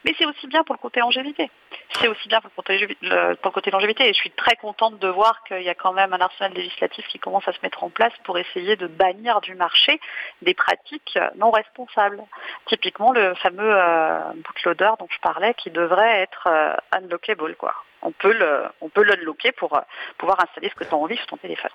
mais 0.05 0.15
c'est 0.18 0.26
aussi 0.26 0.47
bien 0.47 0.63
pour 0.63 0.76
le 0.76 0.80
côté 0.80 1.01
longévité. 1.01 1.51
C'est 1.99 2.07
aussi 2.07 2.28
bien 2.30 2.39
pour 2.41 2.49
le, 2.49 2.55
côté, 2.55 2.97
pour 3.41 3.51
le 3.51 3.53
côté 3.53 3.72
longévité 3.72 4.09
et 4.09 4.13
je 4.13 4.18
suis 4.18 4.32
très 4.32 4.55
contente 4.55 4.97
de 4.99 5.07
voir 5.07 5.43
qu'il 5.43 5.61
y 5.61 5.70
a 5.70 5.76
quand 5.76 5.93
même 5.93 6.13
un 6.13 6.22
arsenal 6.22 6.53
législatif 6.53 7.05
qui 7.07 7.20
commence 7.20 7.47
à 7.47 7.53
se 7.53 7.59
mettre 7.61 7.84
en 7.84 7.89
place 7.89 8.13
pour 8.24 8.38
essayer 8.38 8.76
de 8.76 8.88
bannir 8.88 9.41
du 9.41 9.55
marché 9.55 9.99
des 10.41 10.53
pratiques 10.53 11.20
non 11.36 11.51
responsables. 11.51 12.22
Typiquement 12.68 13.11
le 13.11 13.34
fameux 13.36 13.76
euh, 13.76 14.20
bootloader 14.45 14.91
dont 14.99 15.07
je 15.09 15.20
parlais 15.20 15.53
qui 15.55 15.70
devrait 15.70 16.22
être 16.22 16.47
unlockable 16.91 17.55
quoi 17.55 17.74
on 18.02 18.12
peut 18.12 18.34
le, 18.34 18.64
on 18.82 18.89
peut 18.89 19.04
l'unlocker 19.04 19.52
pour 19.54 19.76
euh, 19.76 19.82
pouvoir 20.18 20.39
installer 20.43 20.70
ce 20.70 20.76
que 20.76 20.84
tu 20.84 20.93
as 20.93 20.98
envie 20.98 21.18
sur 21.18 21.28
ton 21.28 21.38
téléphone. 21.38 21.72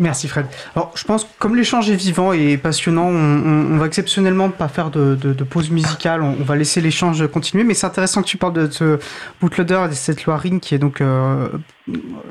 Merci 0.00 0.28
Fred. 0.28 0.46
Alors 0.76 0.92
je 0.94 1.02
pense 1.04 1.24
que 1.24 1.30
comme 1.40 1.56
l'échange 1.56 1.90
est 1.90 1.96
vivant 1.96 2.32
et 2.32 2.56
passionnant, 2.56 3.08
on, 3.08 3.76
va 3.78 3.86
exceptionnellement 3.86 4.48
pas 4.50 4.68
faire 4.68 4.90
de, 4.90 5.32
pause 5.42 5.70
musicale, 5.70 6.22
on, 6.22 6.44
va 6.44 6.54
laisser 6.54 6.80
l'échange 6.80 7.26
continuer, 7.26 7.64
mais 7.64 7.74
c'est 7.74 7.86
intéressant 7.86 8.22
que 8.22 8.28
tu 8.28 8.36
parles 8.36 8.52
de 8.52 8.70
ce 8.70 9.00
bootloader 9.40 9.86
et 9.86 9.88
de 9.88 9.94
cette 9.94 10.24
loi 10.24 10.36
Ring 10.36 10.60
qui 10.60 10.76
est 10.76 10.78
donc 10.78 11.00
euh, 11.00 11.48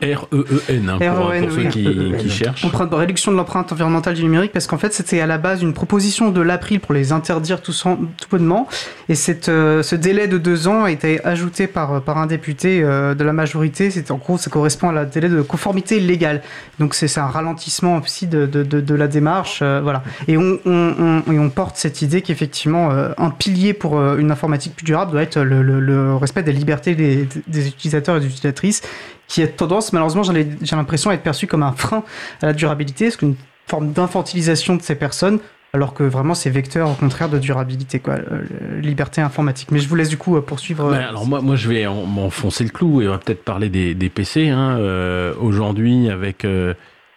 R-E-E-N, 0.02 0.90
hein, 0.90 0.98
pour, 1.00 1.28
R-E-E-N, 1.30 1.44
pour 1.48 1.54
ceux 1.56 1.64
qui, 1.70 2.14
qui 2.20 2.30
cherchent. 2.30 2.64
Empreinte- 2.66 2.94
réduction 2.94 3.32
de 3.32 3.38
l'empreinte 3.38 3.72
environnementale 3.72 4.14
du 4.14 4.24
numérique, 4.24 4.52
parce 4.52 4.68
qu'en 4.68 4.78
fait, 4.78 4.94
c'était 4.94 5.20
à 5.22 5.26
la 5.26 5.38
base 5.38 5.62
une 5.62 5.74
proposition 5.74 6.32
de 6.32 6.42
l'April 6.42 6.80
pour 6.80 6.94
les 6.94 7.12
interdire 7.12 7.62
tout, 7.62 7.72
sans- 7.74 7.96
tout 7.96 8.28
bonnement. 8.30 8.68
Et 9.10 9.16
cette, 9.16 9.50
euh, 9.50 9.84
ce 9.84 9.96
délai 9.96 10.28
de 10.28 10.38
deux 10.38 10.68
ans 10.68 10.84
a 10.84 10.92
été 10.92 11.24
ajouté 11.26 11.68
par, 11.68 12.02
par 12.02 12.18
un 12.18 12.28
député 12.28 12.82
euh, 12.84 13.16
de 13.16 13.24
la 13.24 13.34
majorité. 13.34 13.90
C'est, 13.92 14.12
en 14.12 14.18
gros, 14.18 14.38
ça 14.38 14.50
correspond 14.50 14.90
à 14.90 14.94
la 14.94 15.06
délai 15.06 15.30
de 15.30 15.42
conformité 15.42 16.00
légale. 16.00 16.42
Donc, 16.80 16.94
c'est, 16.94 17.08
c'est 17.08 17.20
un 17.20 17.28
ralentissement 17.28 17.98
aussi 17.98 18.28
de, 18.28 18.46
de, 18.46 18.64
de, 18.64 18.82
de 18.82 18.96
la 18.96 19.08
démarche. 19.08 19.60
euh, 19.62 19.82
voilà. 19.82 20.04
Et 20.28 20.38
on, 20.38 20.60
on, 20.66 21.22
on- 21.28 21.32
et 21.32 21.40
on 21.40 21.50
porte 21.50 21.78
cette 21.78 22.02
idée 22.02 22.22
qu'effectivement, 22.22 22.92
euh, 22.92 23.10
un 23.18 23.30
pilier 23.32 23.74
pour 23.74 23.98
euh, 23.98 24.18
une 24.18 24.32
informatique 24.32 24.76
plus 24.76 24.86
durable 24.86 25.12
doit 25.12 25.22
être 25.24 25.40
le, 25.40 25.62
le- 25.62 25.80
le 25.80 26.16
respect 26.16 26.44
des 26.44 26.52
libertés 26.54 26.96
des, 26.96 27.28
des 27.48 27.68
utilisateurs 27.68 28.18
et 28.18 28.20
des 28.20 28.28
utilisatrices 28.28 28.82
qui 29.28 29.42
a 29.44 29.48
tendance, 29.48 29.92
malheureusement, 29.94 30.24
j'ai 30.24 30.76
l'impression, 30.76 31.10
à 31.10 31.14
être 31.14 31.24
perçu 31.24 31.48
comme 31.48 31.64
un 31.64 31.74
frein 31.74 32.04
à 32.42 32.48
la 32.48 32.54
durabilité, 32.54 33.06
parce 33.06 33.18
qu'une 33.18 33.36
forme 33.68 33.92
d'infantilisation 33.92 34.76
de 34.76 34.82
ces 34.82 34.96
personnes, 34.96 35.40
alors 35.74 35.94
que 35.94 36.04
vraiment 36.04 36.34
c'est 36.34 36.50
vecteur 36.50 36.90
au 36.90 36.94
contraire 36.94 37.28
de 37.28 37.38
durabilité, 37.38 38.00
quoi, 38.00 38.14
euh, 38.16 38.80
liberté 38.82 39.20
informatique. 39.22 39.70
Mais 39.72 39.80
je 39.80 39.90
vous 39.90 39.96
laisse 39.96 40.08
du 40.10 40.18
coup 40.18 40.38
euh, 40.38 40.42
poursuivre. 40.42 40.90
Ben, 40.90 41.02
alors 41.02 41.28
moi, 41.28 41.42
moi 41.42 41.58
je 41.58 41.68
vais 41.68 41.86
en- 41.86 42.06
m'enfoncer 42.06 42.64
le 42.64 42.70
clou 42.70 43.02
et 43.02 43.08
on 43.08 43.12
va 43.12 43.18
peut-être 43.18 43.44
parler 43.44 43.68
des, 43.70 43.94
des 43.94 44.10
PC. 44.10 44.48
Hein, 44.48 44.78
euh, 44.80 45.34
Aujourd'hui, 45.42 46.10
avec 46.10 46.46
euh, 46.46 46.74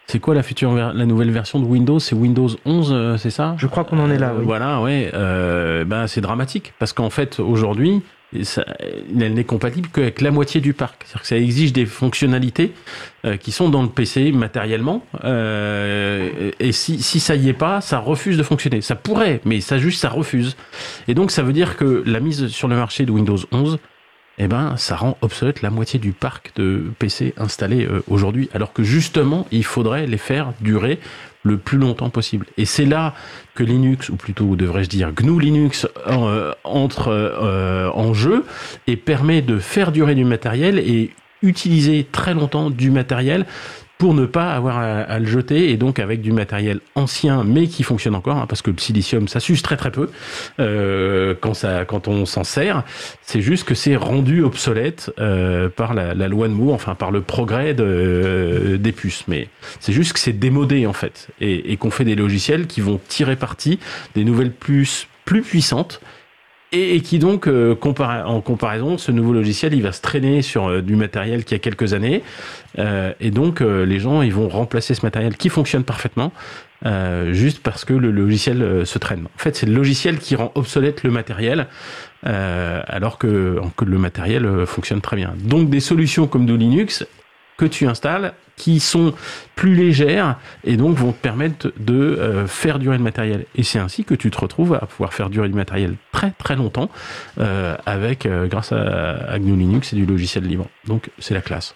c'est 0.07 0.19
quoi 0.19 0.35
la 0.35 0.43
future, 0.43 0.73
la 0.75 1.05
nouvelle 1.05 1.31
version 1.31 1.59
de 1.61 1.65
Windows? 1.65 1.99
C'est 1.99 2.13
Windows 2.15 2.49
11, 2.65 2.89
euh, 2.91 3.17
c'est 3.17 3.29
ça? 3.29 3.55
Je 3.57 3.67
crois 3.67 3.85
qu'on 3.85 3.99
en 3.99 4.11
est 4.11 4.17
là, 4.19 4.31
Euh, 4.31 4.39
oui. 4.39 4.43
Voilà, 4.45 4.81
ouais. 4.81 5.09
euh, 5.13 5.85
ben 5.85 6.07
c'est 6.07 6.19
dramatique 6.21 6.73
parce 6.77 6.91
qu'en 6.91 7.09
fait 7.09 7.39
aujourd'hui, 7.39 8.01
ça- 8.43 8.65
elle 9.19 9.33
n'est 9.33 9.43
compatible 9.43 9.89
qu'avec 9.93 10.21
la 10.21 10.31
moitié 10.31 10.61
du 10.61 10.73
parc. 10.73 11.03
C'est-à-dire 11.05 11.21
que 11.21 11.27
ça 11.27 11.37
exige 11.37 11.73
des 11.73 11.85
fonctionnalités 11.85 12.73
euh, 13.25 13.37
qui 13.37 13.51
sont 13.51 13.69
dans 13.69 13.81
le 13.83 13.89
PC 13.89 14.31
matériellement. 14.31 15.05
euh, 15.23 16.51
et 16.59 16.71
si, 16.71 17.01
si 17.01 17.19
ça 17.19 17.35
y 17.35 17.49
est 17.49 17.53
pas, 17.53 17.81
ça 17.81 17.99
refuse 17.99 18.37
de 18.37 18.43
fonctionner. 18.43 18.81
Ça 18.81 18.95
pourrait, 18.95 19.41
mais 19.45 19.61
ça 19.61 19.77
juste 19.77 19.99
ça 20.01 20.09
refuse. 20.09 20.55
Et 21.07 21.13
donc 21.13 21.31
ça 21.31 21.43
veut 21.43 21.53
dire 21.53 21.77
que 21.77 22.03
la 22.05 22.19
mise 22.19 22.47
sur 22.47 22.67
le 22.67 22.75
marché 22.75 23.05
de 23.05 23.11
Windows 23.11 23.37
11 23.51 23.79
eh 24.37 24.47
ben, 24.47 24.75
ça 24.77 24.95
rend 24.95 25.17
obsolète 25.21 25.61
la 25.61 25.69
moitié 25.69 25.99
du 25.99 26.13
parc 26.13 26.51
de 26.55 26.85
PC 26.97 27.33
installés 27.37 27.85
euh, 27.85 28.01
aujourd'hui, 28.07 28.49
alors 28.53 28.73
que 28.73 28.81
justement, 28.81 29.45
il 29.51 29.63
faudrait 29.65 30.07
les 30.07 30.17
faire 30.17 30.53
durer 30.61 30.99
le 31.43 31.57
plus 31.57 31.77
longtemps 31.77 32.09
possible. 32.09 32.45
Et 32.57 32.65
c'est 32.65 32.85
là 32.85 33.13
que 33.55 33.63
Linux, 33.63 34.09
ou 34.09 34.15
plutôt 34.15 34.55
devrais-je 34.55 34.89
dire 34.89 35.11
GNU 35.11 35.39
Linux, 35.39 35.87
euh, 36.07 36.53
entre 36.63 37.09
euh, 37.09 37.89
en 37.93 38.13
jeu 38.13 38.45
et 38.87 38.95
permet 38.95 39.41
de 39.41 39.57
faire 39.57 39.91
durer 39.91 40.15
du 40.15 40.25
matériel 40.25 40.79
et 40.79 41.11
utiliser 41.41 42.07
très 42.11 42.33
longtemps 42.33 42.69
du 42.69 42.91
matériel 42.91 43.45
pour 44.01 44.15
ne 44.15 44.25
pas 44.25 44.51
avoir 44.53 44.79
à, 44.79 45.19
le 45.19 45.27
jeter 45.27 45.69
et 45.69 45.77
donc 45.77 45.99
avec 45.99 46.21
du 46.21 46.31
matériel 46.31 46.79
ancien 46.95 47.43
mais 47.43 47.67
qui 47.67 47.83
fonctionne 47.83 48.15
encore 48.15 48.37
hein, 48.37 48.47
parce 48.49 48.63
que 48.63 48.71
le 48.71 48.79
silicium 48.79 49.27
ça 49.27 49.39
s'use 49.39 49.61
très 49.61 49.77
très 49.77 49.91
peu 49.91 50.09
euh, 50.59 51.35
quand 51.39 51.53
ça 51.53 51.85
quand 51.85 52.07
on 52.07 52.25
s'en 52.25 52.43
sert. 52.43 52.83
C'est 53.21 53.41
juste 53.41 53.63
que 53.63 53.75
c'est 53.75 53.95
rendu 53.95 54.41
obsolète 54.41 55.13
euh, 55.19 55.69
par 55.69 55.93
la, 55.93 56.15
la 56.15 56.27
loi 56.27 56.47
de 56.47 56.53
Moore 56.53 56.73
enfin 56.73 56.95
par 56.95 57.11
le 57.11 57.21
progrès 57.21 57.75
de, 57.75 57.83
euh, 57.85 58.77
des 58.79 58.91
puces. 58.91 59.23
Mais 59.27 59.49
c'est 59.79 59.93
juste 59.93 60.13
que 60.13 60.19
c'est 60.19 60.33
démodé 60.33 60.87
en 60.87 60.93
fait. 60.93 61.27
Et, 61.39 61.71
et 61.71 61.77
qu'on 61.77 61.91
fait 61.91 62.03
des 62.03 62.15
logiciels 62.15 62.65
qui 62.65 62.81
vont 62.81 62.99
tirer 63.07 63.35
parti 63.35 63.77
des 64.15 64.23
nouvelles 64.23 64.51
puces 64.51 65.05
plus 65.25 65.43
puissantes 65.43 66.01
et, 66.71 67.01
qui 67.01 67.19
donc, 67.19 67.47
euh, 67.47 67.75
en 68.25 68.41
comparaison, 68.41 68.97
ce 68.97 69.11
nouveau 69.11 69.33
logiciel, 69.33 69.73
il 69.73 69.83
va 69.83 69.91
se 69.91 70.01
traîner 70.01 70.41
sur 70.41 70.67
euh, 70.67 70.81
du 70.81 70.95
matériel 70.95 71.43
qui 71.43 71.53
a 71.53 71.59
quelques 71.59 71.93
années, 71.93 72.23
euh, 72.79 73.13
et 73.19 73.31
donc 73.31 73.59
les 73.59 73.99
gens, 73.99 74.21
ils 74.21 74.33
vont 74.33 74.47
remplacer 74.47 74.93
ce 74.93 75.05
matériel 75.05 75.35
qui 75.35 75.49
fonctionne 75.49 75.83
parfaitement, 75.83 76.31
juste 77.31 77.61
parce 77.61 77.85
que 77.85 77.93
le 77.93 78.11
logiciel 78.11 78.85
se 78.85 78.97
traîne. 78.97 79.25
En 79.25 79.37
fait, 79.37 79.55
c'est 79.55 79.65
le 79.65 79.73
logiciel 79.73 80.17
qui 80.17 80.35
rend 80.35 80.51
obsolète 80.55 81.03
le 81.03 81.11
matériel, 81.11 81.67
alors 82.23 83.17
que, 83.17 83.59
que 83.75 83.85
le 83.85 83.97
matériel 83.97 84.65
fonctionne 84.65 85.01
très 85.01 85.15
bien. 85.17 85.33
Donc 85.43 85.69
des 85.69 85.79
solutions 85.79 86.27
comme 86.27 86.45
du 86.45 86.57
Linux 86.57 87.05
que 87.61 87.65
tu 87.67 87.87
installes, 87.87 88.33
qui 88.55 88.79
sont 88.79 89.13
plus 89.55 89.75
légères 89.75 90.37
et 90.63 90.77
donc 90.77 90.97
vont 90.97 91.11
te 91.11 91.21
permettre 91.21 91.71
de 91.79 91.93
euh, 91.93 92.47
faire 92.47 92.79
durer 92.79 92.97
le 92.97 93.03
matériel. 93.03 93.45
Et 93.55 93.61
c'est 93.61 93.77
ainsi 93.77 94.03
que 94.03 94.15
tu 94.15 94.31
te 94.31 94.39
retrouves 94.39 94.73
à 94.73 94.85
pouvoir 94.87 95.13
faire 95.13 95.29
durer 95.29 95.47
du 95.47 95.53
matériel 95.53 95.93
très 96.11 96.31
très 96.31 96.55
longtemps 96.55 96.89
euh, 97.39 97.75
avec 97.85 98.25
euh, 98.25 98.47
grâce 98.47 98.71
à, 98.71 99.31
à 99.31 99.37
GNU 99.37 99.55
Linux 99.57 99.93
et 99.93 99.95
du 99.95 100.05
logiciel 100.07 100.43
libre. 100.45 100.67
Donc 100.87 101.11
c'est 101.19 101.35
la 101.35 101.41
classe. 101.41 101.75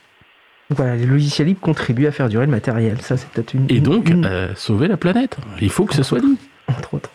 Voilà, 0.71 0.95
les 0.95 1.05
logiciels 1.05 1.47
libres 1.47 1.59
contribuent 1.61 2.07
à 2.07 2.11
faire 2.11 2.29
durer 2.29 2.47
le 2.47 2.51
matériel. 2.51 2.99
Ça, 3.01 3.15
c'est 3.17 3.29
peut-être 3.29 3.53
une. 3.53 3.67
Et 3.69 3.79
donc 3.79 4.09
une- 4.09 4.27
sauver 4.55 4.87
la 4.87 4.97
planète. 4.97 5.37
Il 5.61 5.69
faut 5.69 5.85
que 5.85 5.93
ce 5.93 6.01
soit 6.01 6.19
dit. 6.19 6.37
entre 6.67 6.95
autres. 6.95 7.11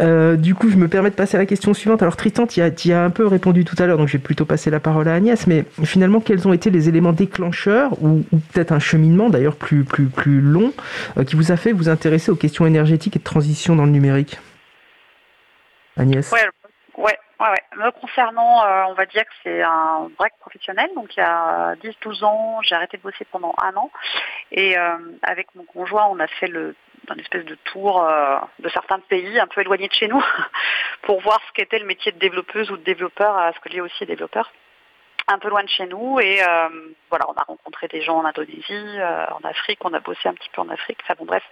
Euh, 0.00 0.36
du 0.36 0.54
coup, 0.54 0.70
je 0.70 0.76
me 0.76 0.88
permets 0.88 1.10
de 1.10 1.14
passer 1.14 1.36
à 1.36 1.40
la 1.40 1.46
question 1.46 1.74
suivante. 1.74 2.02
Alors, 2.02 2.16
Tristan, 2.16 2.46
tu 2.46 2.60
as- 2.62 2.66
as 2.66 3.04
un 3.04 3.10
peu 3.10 3.26
répondu 3.26 3.64
tout 3.64 3.76
à 3.78 3.86
l'heure, 3.86 3.98
donc 3.98 4.08
je 4.08 4.14
vais 4.14 4.22
plutôt 4.22 4.44
passer 4.44 4.70
la 4.70 4.80
parole 4.80 5.06
à 5.08 5.14
Agnès. 5.14 5.46
Mais 5.46 5.64
finalement, 5.84 6.20
quels 6.20 6.48
ont 6.48 6.52
été 6.52 6.70
les 6.70 6.88
éléments 6.88 7.12
déclencheurs, 7.12 7.92
ou, 8.02 8.22
peut-être 8.52 8.72
un 8.72 8.78
cheminement 8.78 9.28
d'ailleurs 9.28 9.56
plus, 9.56 9.84
plus, 9.84 10.06
plus 10.06 10.40
long, 10.40 10.72
euh, 11.18 11.24
qui 11.24 11.36
vous 11.36 11.52
a 11.52 11.56
fait 11.56 11.72
vous 11.72 11.88
intéresser 11.88 12.30
aux 12.30 12.36
questions 12.36 12.66
énergétiques 12.66 13.16
et 13.16 13.18
de 13.18 13.24
transition 13.24 13.76
dans 13.76 13.84
le 13.84 13.90
numérique? 13.90 14.38
Agnès? 15.98 16.30
Ouais, 16.32 16.40
ouais, 16.96 17.18
ouais. 17.40 17.62
Me 17.76 17.90
concernant, 18.00 18.64
euh, 18.64 18.84
on 18.88 18.94
va 18.94 19.04
dire 19.06 19.24
que 19.24 19.34
c'est 19.42 19.62
un 19.62 20.08
break 20.18 20.32
professionnel. 20.40 20.88
Donc 20.94 21.14
il 21.16 21.20
y 21.20 21.22
a 21.22 21.74
10-12 21.82 22.22
ans, 22.24 22.60
j'ai 22.62 22.74
arrêté 22.74 22.96
de 22.96 23.02
bosser 23.02 23.26
pendant 23.30 23.54
un 23.62 23.76
an. 23.76 23.90
Et 24.52 24.76
avec 25.22 25.48
mon 25.54 25.64
conjoint, 25.64 26.06
on 26.10 26.18
a 26.20 26.26
fait 26.26 26.46
le 26.46 26.74
un 27.08 27.16
espèce 27.16 27.44
de 27.44 27.56
tour 27.64 28.02
euh, 28.02 28.38
de 28.58 28.68
certains 28.68 29.00
pays 29.00 29.38
un 29.38 29.46
peu 29.46 29.60
éloignés 29.60 29.88
de 29.88 29.92
chez 29.92 30.08
nous 30.08 30.22
pour 31.02 31.20
voir 31.20 31.40
ce 31.46 31.52
qu'était 31.52 31.78
le 31.78 31.86
métier 31.86 32.12
de 32.12 32.18
développeuse 32.18 32.70
ou 32.70 32.76
de 32.76 32.82
développeur, 32.82 33.36
à 33.36 33.52
ce 33.52 33.60
que 33.60 33.68
lié 33.68 33.80
aussi 33.80 34.06
développeur. 34.06 34.52
Un 35.28 35.38
peu 35.38 35.48
loin 35.48 35.62
de 35.62 35.68
chez 35.68 35.86
nous 35.86 36.18
et 36.20 36.42
euh, 36.42 36.68
voilà 37.08 37.28
on 37.28 37.34
a 37.34 37.44
rencontré 37.44 37.86
des 37.88 38.02
gens 38.02 38.18
en 38.18 38.24
Indonésie, 38.24 38.64
euh, 38.70 39.26
en 39.30 39.48
Afrique, 39.48 39.78
on 39.84 39.94
a 39.94 40.00
bossé 40.00 40.28
un 40.28 40.34
petit 40.34 40.50
peu 40.52 40.60
en 40.60 40.68
Afrique, 40.68 40.98
enfin 41.02 41.14
bon 41.16 41.26
bref, 41.26 41.44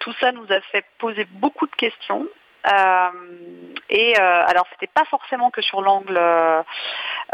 tout 0.00 0.12
ça 0.20 0.32
nous 0.32 0.46
a 0.50 0.60
fait 0.60 0.84
poser 0.98 1.24
beaucoup 1.24 1.66
de 1.66 1.76
questions. 1.76 2.26
euh, 2.26 2.45
et 3.88 4.18
euh, 4.18 4.44
alors 4.46 4.66
c'était 4.72 4.92
pas 4.92 5.04
forcément 5.04 5.50
que 5.50 5.62
sur 5.62 5.80
l'angle 5.80 6.16
euh, 6.18 6.62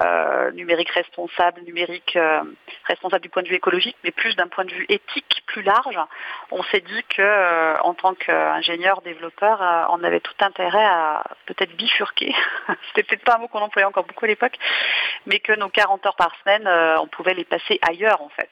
euh, 0.01 0.51
numérique 0.53 0.91
responsable, 0.91 1.63
numérique 1.63 2.17
euh, 2.17 2.43
responsable 2.85 3.23
du 3.23 3.29
point 3.29 3.43
de 3.43 3.49
vue 3.49 3.57
écologique, 3.57 3.97
mais 4.05 4.11
plus 4.11 4.37
d'un 4.37 4.49
point 4.49 4.65
de 4.65 4.73
vue 4.73 4.87
éthique 4.89 5.43
plus 5.47 5.63
large. 5.63 5.99
On 6.51 6.63
s'est 6.65 6.81
dit 6.81 7.03
que 7.09 7.23
euh, 7.23 7.79
en 7.81 7.95
tant 7.95 8.15
qu'ingénieur 8.15 9.03
développeur, 9.03 9.63
euh, 9.63 9.85
on 9.91 10.05
avait 10.05 10.21
tout 10.21 10.35
intérêt 10.41 10.85
à 10.85 11.25
peut-être 11.47 11.75
bifurquer. 11.77 12.35
c'était 12.89 13.03
peut-être 13.03 13.25
pas 13.25 13.37
un 13.37 13.39
mot 13.39 13.49
qu'on 13.49 13.61
employait 13.61 13.87
encore 13.87 14.05
beaucoup 14.05 14.25
à 14.25 14.29
l'époque, 14.29 14.57
mais 15.27 15.41
que 15.41 15.53
nos 15.53 15.69
40 15.69 16.05
heures 16.07 16.17
par 16.17 16.35
semaine, 16.43 16.67
euh, 16.67 16.99
on 17.01 17.07
pouvait 17.07 17.35
les 17.35 17.45
passer 17.45 17.79
ailleurs 17.83 18.21
en 18.23 18.29
fait. 18.31 18.51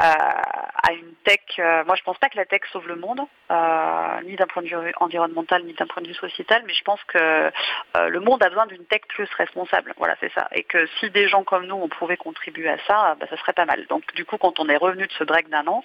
Euh, 0.00 0.02
à 0.02 0.92
une 0.92 1.14
tech, 1.24 1.40
euh, 1.58 1.84
moi 1.84 1.94
je 1.96 2.02
pense 2.02 2.18
pas 2.18 2.28
que 2.28 2.36
la 2.36 2.46
tech 2.46 2.62
sauve 2.72 2.88
le 2.88 2.96
monde, 2.96 3.20
euh, 3.50 4.20
ni 4.24 4.36
d'un 4.36 4.46
point 4.46 4.62
de 4.62 4.68
vue 4.68 4.92
environnemental, 4.98 5.64
ni 5.64 5.74
d'un 5.74 5.86
point 5.86 6.02
de 6.02 6.08
vue 6.08 6.14
sociétal, 6.14 6.62
mais 6.66 6.74
je 6.74 6.82
pense 6.82 7.00
que 7.04 7.50
le 7.96 8.20
monde 8.20 8.42
a 8.42 8.48
besoin 8.48 8.66
d'une 8.66 8.84
tech 8.86 9.02
plus 9.08 9.28
responsable. 9.36 9.94
Voilà, 9.98 10.16
c'est 10.20 10.32
ça. 10.32 10.48
Et 10.52 10.62
que 10.62 10.86
si 10.98 11.10
des 11.10 11.28
gens 11.28 11.44
comme 11.44 11.66
nous, 11.66 11.76
on 11.76 11.88
pouvait 11.88 12.16
contribuer 12.16 12.68
à 12.68 12.78
ça, 12.86 13.16
bah, 13.20 13.26
ça 13.28 13.36
serait 13.36 13.52
pas 13.52 13.66
mal. 13.66 13.86
Donc 13.88 14.14
du 14.14 14.24
coup, 14.24 14.38
quand 14.38 14.58
on 14.60 14.68
est 14.68 14.76
revenu 14.76 15.06
de 15.06 15.12
ce 15.12 15.24
break 15.24 15.48
d'un 15.48 15.66
an, 15.66 15.84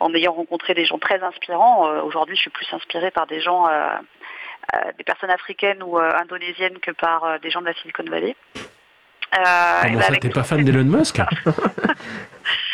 en 0.00 0.14
ayant 0.14 0.32
rencontré 0.32 0.74
des 0.74 0.84
gens 0.84 0.98
très 0.98 1.22
inspirants, 1.22 1.88
euh, 1.88 2.02
aujourd'hui 2.02 2.36
je 2.36 2.42
suis 2.42 2.50
plus 2.50 2.66
inspirée 2.72 3.10
par 3.10 3.26
des 3.26 3.40
gens, 3.40 3.68
euh, 3.68 3.88
euh, 4.74 4.92
des 4.96 5.04
personnes 5.04 5.30
africaines 5.30 5.82
ou 5.82 5.98
indonésiennes 5.98 6.78
que 6.78 6.90
par 6.90 7.40
des 7.40 7.50
gens 7.50 7.60
de 7.60 7.66
la 7.66 7.74
Silicon 7.74 8.04
Valley. 8.04 8.36
Euh, 9.34 9.42
Ah 9.44 9.82
et 9.86 9.90
bon, 9.90 9.98
bah, 9.98 10.04
ça, 10.04 10.16
t'es 10.16 10.30
pas 10.30 10.42
fan 10.42 10.64
d'Elon 10.64 10.84
Musk 10.84 11.18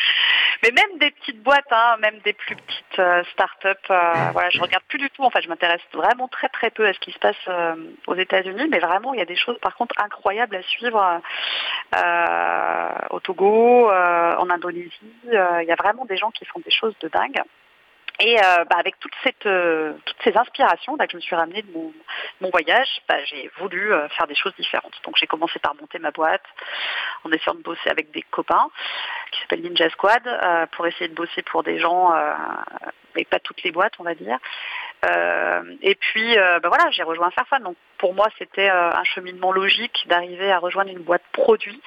mais 0.64 0.70
même 0.70 0.98
des 0.98 1.10
petites 1.10 1.42
boîtes, 1.42 1.70
hein, 1.70 1.96
même 2.00 2.18
des 2.24 2.32
plus 2.32 2.56
petites 2.56 2.98
euh, 2.98 3.22
start-up, 3.32 3.78
euh, 3.90 4.12
voilà, 4.32 4.48
je 4.48 4.58
regarde 4.60 4.82
plus 4.88 4.98
du 4.98 5.10
tout. 5.10 5.22
Enfin, 5.22 5.40
je 5.42 5.48
m'intéresse 5.48 5.82
vraiment 5.92 6.26
très 6.26 6.48
très 6.48 6.70
peu 6.70 6.86
à 6.86 6.94
ce 6.94 6.98
qui 7.00 7.12
se 7.12 7.18
passe 7.18 7.36
euh, 7.48 7.74
aux 8.06 8.14
États-Unis, 8.14 8.68
mais 8.70 8.78
vraiment, 8.78 9.12
il 9.12 9.18
y 9.18 9.22
a 9.22 9.26
des 9.26 9.36
choses 9.36 9.58
par 9.60 9.76
contre 9.76 9.94
incroyables 10.02 10.56
à 10.56 10.62
suivre 10.62 11.20
euh, 11.96 12.88
au 13.10 13.20
Togo, 13.20 13.90
en 13.90 14.50
Indonésie. 14.50 14.90
Il 15.24 15.66
y 15.68 15.72
a 15.72 15.76
vraiment 15.76 16.06
des 16.06 16.16
gens 16.16 16.30
qui 16.30 16.46
font 16.46 16.60
des 16.60 16.70
choses 16.70 16.94
de 17.00 17.08
dingue. 17.08 17.42
Et 18.20 18.38
euh, 18.38 18.64
bah, 18.70 18.76
avec 18.78 18.94
euh, 19.46 19.92
toutes 20.04 20.22
ces 20.22 20.36
inspirations 20.36 20.96
là, 20.96 21.06
que 21.06 21.12
je 21.12 21.16
me 21.16 21.20
suis 21.20 21.34
ramenée 21.34 21.62
de 21.62 21.72
mon, 21.72 21.92
mon 22.40 22.50
voyage, 22.50 22.88
bah, 23.08 23.22
j'ai 23.24 23.50
voulu 23.58 23.92
euh, 23.92 24.08
faire 24.10 24.28
des 24.28 24.36
choses 24.36 24.54
différentes. 24.56 24.94
Donc 25.04 25.16
j'ai 25.16 25.26
commencé 25.26 25.58
par 25.58 25.74
monter 25.74 25.98
ma 25.98 26.12
boîte 26.12 26.44
en 27.24 27.32
essayant 27.32 27.54
de 27.54 27.62
bosser 27.62 27.90
avec 27.90 28.12
des 28.12 28.22
copains 28.22 28.68
qui 29.32 29.40
s'appelle 29.40 29.62
Ninja 29.62 29.90
Squad 29.90 30.26
euh, 30.26 30.66
pour 30.72 30.86
essayer 30.86 31.08
de 31.08 31.14
bosser 31.14 31.42
pour 31.42 31.64
des 31.64 31.80
gens, 31.80 32.14
euh, 32.14 32.34
et 33.16 33.24
pas 33.24 33.40
toutes 33.40 33.62
les 33.64 33.72
boîtes 33.72 33.94
on 33.98 34.04
va 34.04 34.14
dire. 34.14 34.38
et 35.82 35.94
puis, 35.96 36.34
ben 36.34 36.68
voilà, 36.68 36.90
j'ai 36.92 37.02
rejoint 37.02 37.30
Fairphone. 37.30 37.64
Donc 37.64 37.76
pour 38.04 38.12
moi, 38.12 38.28
c'était 38.36 38.68
un 38.68 39.02
cheminement 39.04 39.50
logique 39.50 40.04
d'arriver 40.08 40.52
à 40.52 40.58
rejoindre 40.58 40.90
une 40.90 40.98
boîte 40.98 41.22
produit 41.32 41.80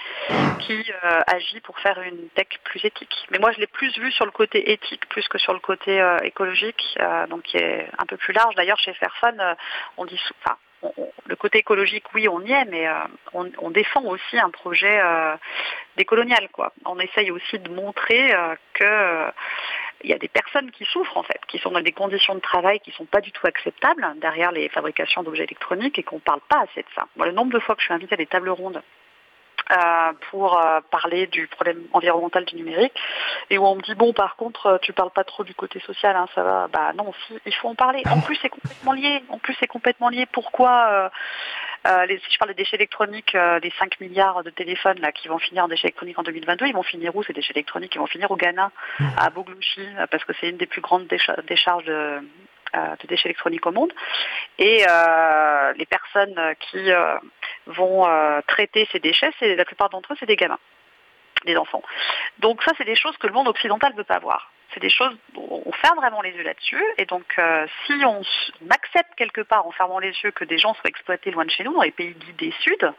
qui 0.57 0.84
agit 1.28 1.59
pour 1.59 1.78
faire 1.78 2.01
une 2.01 2.28
tech 2.30 2.47
plus 2.63 2.84
éthique. 2.84 3.28
Mais 3.30 3.38
moi, 3.38 3.51
je 3.51 3.59
l'ai 3.59 3.68
plus 3.68 3.95
vu 3.99 4.11
sur 4.11 4.26
le 4.26 4.32
côté 4.32 4.72
éthique 4.72 5.07
plus 5.09 5.28
que 5.28 5.38
sur 5.38 5.53
le 5.53 5.59
côté 5.59 6.03
écologique, 6.24 6.97
donc 7.30 7.43
qui 7.43 7.57
est 7.57 7.88
un 7.99 8.07
peu 8.07 8.18
plus 8.18 8.34
large. 8.34 8.55
D'ailleurs, 8.55 8.80
chez 8.80 8.95
Fairphone, 8.95 9.39
on 9.97 10.05
dit, 10.05 10.20
enfin, 10.43 10.57
le 11.28 11.36
côté 11.36 11.59
écologique, 11.59 12.05
oui, 12.13 12.28
on 12.28 12.41
y 12.41 12.51
est, 12.51 12.65
mais 12.65 12.88
euh, 12.88 12.93
on, 13.34 13.71
défend 13.71 14.03
aussi 14.05 14.38
un 14.38 14.49
projet 14.49 14.99
euh, 15.01 15.36
décolonial. 15.97 16.49
Quoi. 16.51 16.71
On 16.86 16.99
essaye 16.99 17.32
aussi 17.32 17.59
de 17.59 17.69
montrer 17.69 18.34
euh, 18.34 18.55
que 18.73 19.32
il 20.03 20.11
y 20.11 20.13
a 20.13 20.19
des 20.19 20.28
personnes 20.28 20.69
qui 20.69 20.86
souffrent 20.86 21.17
en 21.17 21.23
fait, 21.23 21.39
qui 21.47 21.57
sont 21.57 21.71
dans 21.71 21.82
des 21.82 21.91
conditions 21.91 22.36
de 22.36 22.39
travail 22.39 22.80
qui 22.82 22.91
ne 22.91 22.95
sont 22.95 23.05
pas 23.05 23.19
du 23.19 23.32
tout 23.32 23.47
acceptables 23.47 24.05
derrière 24.17 24.51
les 24.51 24.69
fabrications 24.69 25.23
d'objets 25.23 25.45
électroniques 25.45 25.97
et 25.97 26.03
qu'on 26.03 26.17
ne 26.17 26.21
parle 26.21 26.41
pas 26.47 26.59
assez 26.59 26.84
de 26.84 26.88
ça. 26.93 27.07
le 27.17 27.32
nombre 27.32 27.51
de 27.51 27.59
fois 27.59 27.73
que 27.73 27.82
je 27.82 27.86
suis 27.86 27.93
invitée 27.95 28.13
à 28.13 28.17
des 28.17 28.28
tables 28.28 28.49
rondes 28.49 28.84
pour 30.30 30.57
euh, 30.57 30.80
parler 30.91 31.28
du 31.28 31.47
problème 31.47 31.84
environnemental 31.93 32.45
du 32.45 32.55
numérique. 32.55 32.93
Et 33.49 33.57
où 33.57 33.65
on 33.65 33.76
me 33.76 33.82
dit 33.82 33.95
bon 33.95 34.13
par 34.13 34.36
contre 34.36 34.65
euh, 34.68 34.78
tu 34.82 34.93
parles 34.93 35.11
pas 35.11 35.24
trop 35.24 35.43
du 35.43 35.53
côté 35.53 35.80
social 35.82 36.15
hein, 36.15 36.28
ça 36.36 36.43
va. 36.43 36.68
Bah 36.68 36.93
non 36.95 37.11
il 37.45 37.53
faut 37.53 37.68
en 37.70 37.76
parler. 37.76 38.03
En 38.09 38.22
plus 38.22 38.38
c'est 38.41 38.49
complètement 38.49 38.93
lié. 38.93 39.24
En 39.30 39.39
plus 39.39 39.55
c'est 39.59 39.68
complètement 39.68 40.09
lié. 40.09 40.26
Pourquoi 40.32 41.11
les, 42.07 42.18
si 42.20 42.32
je 42.32 42.38
parle 42.38 42.51
des 42.51 42.63
déchets 42.63 42.76
électroniques, 42.76 43.34
les 43.34 43.72
5 43.80 44.01
milliards 44.01 44.43
de 44.43 44.49
téléphones 44.49 44.99
là, 44.99 45.13
qui 45.13 45.30
vont 45.30 45.39
finir 45.39 45.63
en 45.63 45.68
déchets 45.70 45.88
électroniques 45.88 46.20
en 46.20 46.24
2022, 46.24 46.65
ils 46.65 46.74
vont 46.74 46.84
finir 46.84 47.15
où 47.15 47.24
ces 47.24 47.32
déchets 47.32 47.53
électroniques? 47.53 47.95
Ils 47.95 47.99
vont 47.99 48.07
finir 48.07 48.30
au 48.30 48.36
Ghana, 48.36 48.72
à 49.15 49.30
Boglouchi, 49.30 49.88
parce 50.11 50.26
que 50.26 50.34
c'est 50.39 50.49
une 50.49 50.57
des 50.57 50.65
plus 50.65 50.82
grandes 50.82 51.07
décharges 51.47 51.86
de, 51.86 52.20
de 52.74 53.07
déchets 53.07 53.30
électroniques 53.30 53.65
au 53.65 53.72
monde. 53.72 53.93
Et 54.57 54.86
euh, 54.88 55.74
les 55.74 55.86
personnes 55.86 56.55
qui 56.59 56.91
euh, 56.91 57.18
vont 57.68 58.07
euh, 58.07 58.41
traiter 58.47 58.88
ces 58.91 58.99
déchets, 58.99 59.32
la 59.41 59.65
plupart 59.65 59.89
d'entre 59.89 60.13
eux, 60.13 60.15
c'est 60.20 60.26
des 60.26 60.36
gamins, 60.36 60.59
des 61.45 61.55
enfants. 61.57 61.84
Donc 62.39 62.63
ça, 62.63 62.72
c'est 62.78 62.86
des 62.86 62.95
choses 62.95 63.18
que 63.18 63.28
le 63.28 63.34
monde 63.34 63.47
occidental 63.47 63.91
ne 63.93 63.97
veut 63.97 64.03
pas 64.03 64.20
voir. 64.20 64.51
C'est 64.74 64.80
des 64.82 64.89
choses 64.89 65.15
on 65.36 65.72
ferme 65.72 65.97
vraiment 65.97 66.22
les 66.22 66.32
yeux 66.32 66.43
là-dessus. 66.43 66.84
Et 66.97 67.05
donc, 67.05 67.39
si 67.86 67.93
on, 68.05 68.22
accepte 68.70 69.15
quelque 69.15 69.41
part, 69.41 69.65
en 69.65 69.72
fermant 69.72 69.99
les 69.99 70.11
yeux, 70.24 70.32
que 70.32 70.43
des 70.43 70.57
gens 70.57 70.74
soient 70.74 70.89
exploités 70.89 71.32
loin 71.32 71.45
de 71.45 71.49
chez 71.49 71.63
nous, 71.63 71.74
dans 71.74 71.82
les 71.82 71.91
pays 71.91 72.13
dits 72.13 72.34
des 72.34 72.53
Sud, 72.59 72.91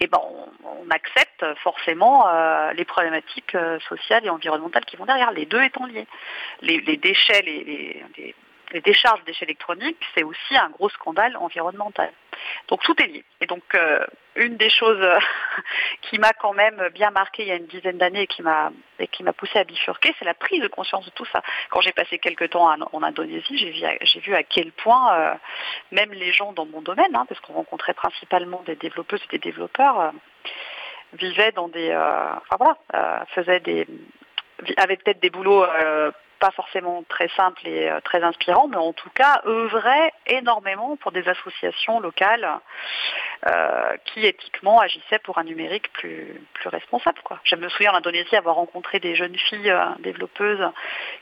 eh 0.00 0.06
ben, 0.06 0.18
on, 0.64 0.90
accepte 0.90 1.44
forcément 1.62 2.26
les 2.72 2.84
problématiques 2.86 3.56
sociales 3.88 4.24
et 4.24 4.30
environnementales 4.30 4.86
qui 4.86 4.96
vont 4.96 5.04
derrière, 5.04 5.30
les 5.30 5.44
deux 5.44 5.62
étant 5.62 5.84
liés. 5.84 6.06
Les, 6.62 6.80
déchets, 6.80 7.42
les 7.42 8.34
décharges 8.74 9.20
de 9.20 9.26
déchets 9.26 9.46
électroniques, 9.46 10.04
c'est 10.14 10.22
aussi 10.22 10.56
un 10.56 10.70
gros 10.70 10.88
scandale 10.90 11.36
environnemental. 11.36 12.12
Donc 12.68 12.82
tout 12.82 12.94
est 13.02 13.06
lié. 13.06 13.24
Et 13.40 13.46
donc 13.46 13.62
euh, 13.74 14.04
une 14.36 14.56
des 14.56 14.70
choses 14.70 15.04
qui 16.02 16.18
m'a 16.18 16.32
quand 16.32 16.52
même 16.52 16.88
bien 16.94 17.10
marqué 17.10 17.42
il 17.42 17.48
y 17.48 17.52
a 17.52 17.56
une 17.56 17.66
dizaine 17.66 17.98
d'années 17.98 18.22
et 18.22 18.26
qui 18.26 18.42
m'a 18.42 18.70
qui 19.12 19.22
m'a 19.22 19.32
poussé 19.32 19.58
à 19.58 19.64
bifurquer, 19.64 20.14
c'est 20.18 20.24
la 20.24 20.34
prise 20.34 20.60
de 20.60 20.68
conscience 20.68 21.04
de 21.04 21.10
tout 21.10 21.24
ça. 21.26 21.42
Quand 21.70 21.80
j'ai 21.80 21.92
passé 21.92 22.18
quelques 22.18 22.50
temps 22.50 22.68
en, 22.92 23.02
Indonésie, 23.02 23.56
j'ai 23.56 24.20
vu, 24.20 24.34
à 24.34 24.42
quel 24.42 24.72
point 24.72 25.14
euh, 25.14 25.34
même 25.92 26.12
les 26.12 26.32
gens 26.32 26.52
dans 26.52 26.66
mon 26.66 26.82
domaine, 26.82 27.14
hein, 27.14 27.24
parce 27.28 27.40
qu'on 27.40 27.54
rencontrait 27.54 27.94
principalement 27.94 28.62
des 28.66 28.76
développeuses 28.76 29.22
et 29.24 29.38
des 29.38 29.50
développeurs, 29.50 30.00
euh, 30.00 30.10
vivaient 31.14 31.52
dans 31.52 31.68
des, 31.68 31.94
enfin 31.94 32.56
voilà, 32.58 33.24
faisaient 33.28 33.60
des, 33.60 33.86
avaient 34.76 34.96
peut-être 34.96 35.20
des 35.20 35.30
boulots 35.30 35.64
pas 36.38 36.50
forcément 36.52 37.04
très 37.08 37.28
simple 37.28 37.66
et 37.66 37.88
euh, 37.88 38.00
très 38.00 38.22
inspirant, 38.22 38.68
mais 38.68 38.76
en 38.76 38.92
tout 38.92 39.10
cas 39.10 39.42
œuvrait 39.46 40.12
énormément 40.26 40.96
pour 40.96 41.12
des 41.12 41.28
associations 41.28 42.00
locales 42.00 42.48
euh, 43.46 43.96
qui 44.06 44.26
éthiquement 44.26 44.80
agissaient 44.80 45.18
pour 45.20 45.38
un 45.38 45.44
numérique 45.44 45.92
plus, 45.92 46.40
responsable. 46.64 47.20
Quoi. 47.24 47.38
Je 47.44 47.56
me 47.56 47.68
souviens 47.68 47.92
en 47.92 47.96
Indonésie 47.96 48.36
avoir 48.36 48.56
rencontré 48.56 49.00
des 49.00 49.14
jeunes 49.14 49.36
filles 49.36 49.70
euh, 49.70 49.86
développeuses 50.00 50.66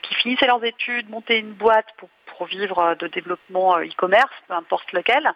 qui 0.01 0.13
finissaient 0.15 0.47
leurs 0.47 0.63
études, 0.63 1.09
montaient 1.09 1.39
une 1.39 1.53
boîte 1.53 1.87
pour, 1.97 2.09
vivre 2.49 2.93
de 2.99 3.07
développement 3.07 3.79
e-commerce, 3.79 4.31
peu 4.47 4.53
importe 4.53 4.91
lequel. 4.91 5.27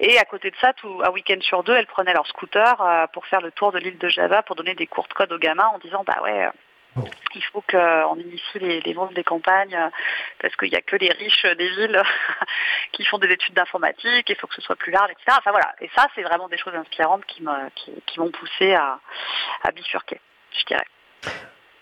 Et 0.00 0.18
à 0.18 0.24
côté 0.24 0.50
de 0.50 0.56
ça, 0.62 0.72
un 0.82 1.10
week-end 1.10 1.36
sur 1.42 1.62
deux, 1.62 1.74
elles 1.74 1.86
prenaient 1.86 2.14
leur 2.14 2.26
scooter 2.26 2.74
pour 3.12 3.26
faire 3.26 3.42
le 3.42 3.50
tour 3.50 3.70
de 3.70 3.78
l'île 3.78 3.98
de 3.98 4.08
Java 4.08 4.42
pour 4.42 4.56
donner 4.56 4.74
des 4.74 4.86
cours 4.86 5.06
de 5.08 5.34
aux 5.34 5.38
gamins 5.38 5.70
en 5.74 5.78
disant 5.78 6.04
bah 6.06 6.22
ouais 6.22 6.48
il 7.34 7.44
faut 7.44 7.62
qu'on 7.62 8.16
initie 8.16 8.58
les, 8.58 8.80
les 8.80 8.96
des 9.14 9.24
campagnes 9.24 9.74
euh, 9.74 9.88
parce 10.40 10.54
qu'il 10.56 10.70
n'y 10.70 10.76
a 10.76 10.82
que 10.82 10.96
les 10.96 11.10
riches 11.12 11.44
des 11.44 11.68
villes 11.68 12.02
qui 12.92 13.04
font 13.04 13.18
des 13.18 13.28
études 13.28 13.54
d'informatique, 13.54 14.28
il 14.28 14.36
faut 14.36 14.46
que 14.46 14.54
ce 14.54 14.62
soit 14.62 14.76
plus 14.76 14.92
large, 14.92 15.10
etc. 15.10 15.36
Enfin 15.38 15.50
voilà. 15.50 15.74
Et 15.80 15.90
ça, 15.94 16.06
c'est 16.14 16.22
vraiment 16.22 16.48
des 16.48 16.58
choses 16.58 16.74
inspirantes 16.74 17.24
qui 17.26 17.42
m'ont 17.42 17.70
qui, 17.74 18.18
poussé 18.32 18.74
à 18.74 18.98
bifurquer, 19.72 20.20
je 20.52 20.64
dirais. 20.66 20.86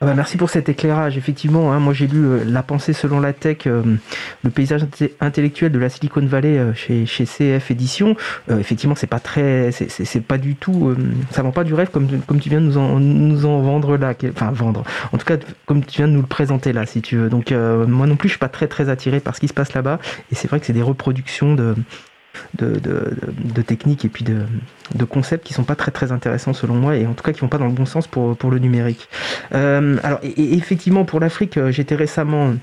Ah 0.03 0.05
bah, 0.05 0.15
merci 0.15 0.37
pour 0.37 0.51
cet 0.51 0.69
éclairage. 0.69 1.17
Effectivement, 1.17 1.73
hein, 1.73 1.79
moi 1.79 1.95
j'ai 1.95 2.07
lu 2.07 2.27
euh, 2.27 2.45
La 2.45 2.63
pensée 2.63 2.93
selon 2.93 3.19
la 3.19 3.33
tech, 3.33 3.67
euh, 3.67 3.83
le 4.45 4.51
paysage 4.51 4.83
intellectuel 5.21 5.73
de 5.73 5.79
la 5.79 5.89
Silicon 5.89 6.27
Valley 6.27 6.59
euh, 6.59 6.75
chez, 6.75 7.07
CF 7.07 7.71
Édition. 7.71 8.15
effectivement, 8.51 8.95
c'est 8.95 9.07
pas 9.07 9.21
très, 9.21 9.71
c'est 9.73 10.21
pas 10.21 10.37
du 10.37 10.55
tout, 10.55 10.95
ça 11.31 11.43
vend 11.43 11.51
pas 11.51 11.65
du 11.65 11.73
rêve 11.73 11.89
comme, 11.91 12.21
comme 12.27 12.41
tu 12.41 12.51
viens 12.51 12.61
de 12.61 12.67
nous 12.67 12.77
en, 12.77 13.01
nous 13.01 13.47
en 13.47 13.61
vendre 13.63 13.97
là, 13.97 14.13
enfin 14.31 14.51
vendre. 14.51 14.85
En 15.13 15.19
tout 15.19 15.25
cas, 15.25 15.39
comme 15.65 15.83
tu 15.83 15.99
viens 15.99 16.09
de 16.09 16.13
nous 16.13 16.21
le 16.21 16.27
présenter 16.27 16.75
là, 16.75 16.85
si 16.85 17.01
tu 17.01 17.17
veux. 17.17 17.31
Donc 17.31 17.51
moi 17.51 18.07
non 18.07 18.17
plus, 18.17 18.29
je 18.29 18.35
suis 18.35 18.39
pas 18.39 18.49
très 18.49 18.69
très 18.69 18.91
attiré 18.91 19.21
par 19.21 19.35
ce 19.35 19.41
qui 19.41 19.49
se 19.49 19.55
passe 19.55 19.73
là-bas. 19.73 19.99
Et 20.31 20.35
c'est 20.35 20.49
vrai 20.49 20.61
que 20.61 20.67
c'est 20.67 20.73
des 20.73 20.83
reproductions 20.83 21.55
de 21.55 21.75
de, 22.59 23.63
techniques 23.63 24.05
et 24.05 24.09
puis 24.09 24.25
de, 24.25 24.43
de, 24.95 25.05
concepts 25.05 25.47
qui 25.47 25.55
sont 25.55 25.65
pas 25.65 25.75
très 25.75 25.91
très 25.91 26.13
intéressants 26.13 26.53
selon 26.53 26.75
moi 26.75 26.97
et 26.97 27.07
en 27.07 27.15
tout 27.15 27.23
cas 27.23 27.33
qui 27.33 27.41
vont 27.41 27.49
pas 27.49 27.59
dans 27.59 27.67
le 27.67 27.73
bon 27.73 27.87
sens 27.87 28.07
pour, 28.07 28.37
pour 28.37 28.51
le 28.51 28.59
numérique. 28.59 29.09
Euh, 29.53 29.99
alors 30.03 30.21
et, 30.23 30.55
effectivement 30.55 31.05
pour 31.05 31.21
l'Afrique, 31.21 31.57
euh, 31.57 31.71
j'étais 31.71 31.95
récemment 31.97 32.55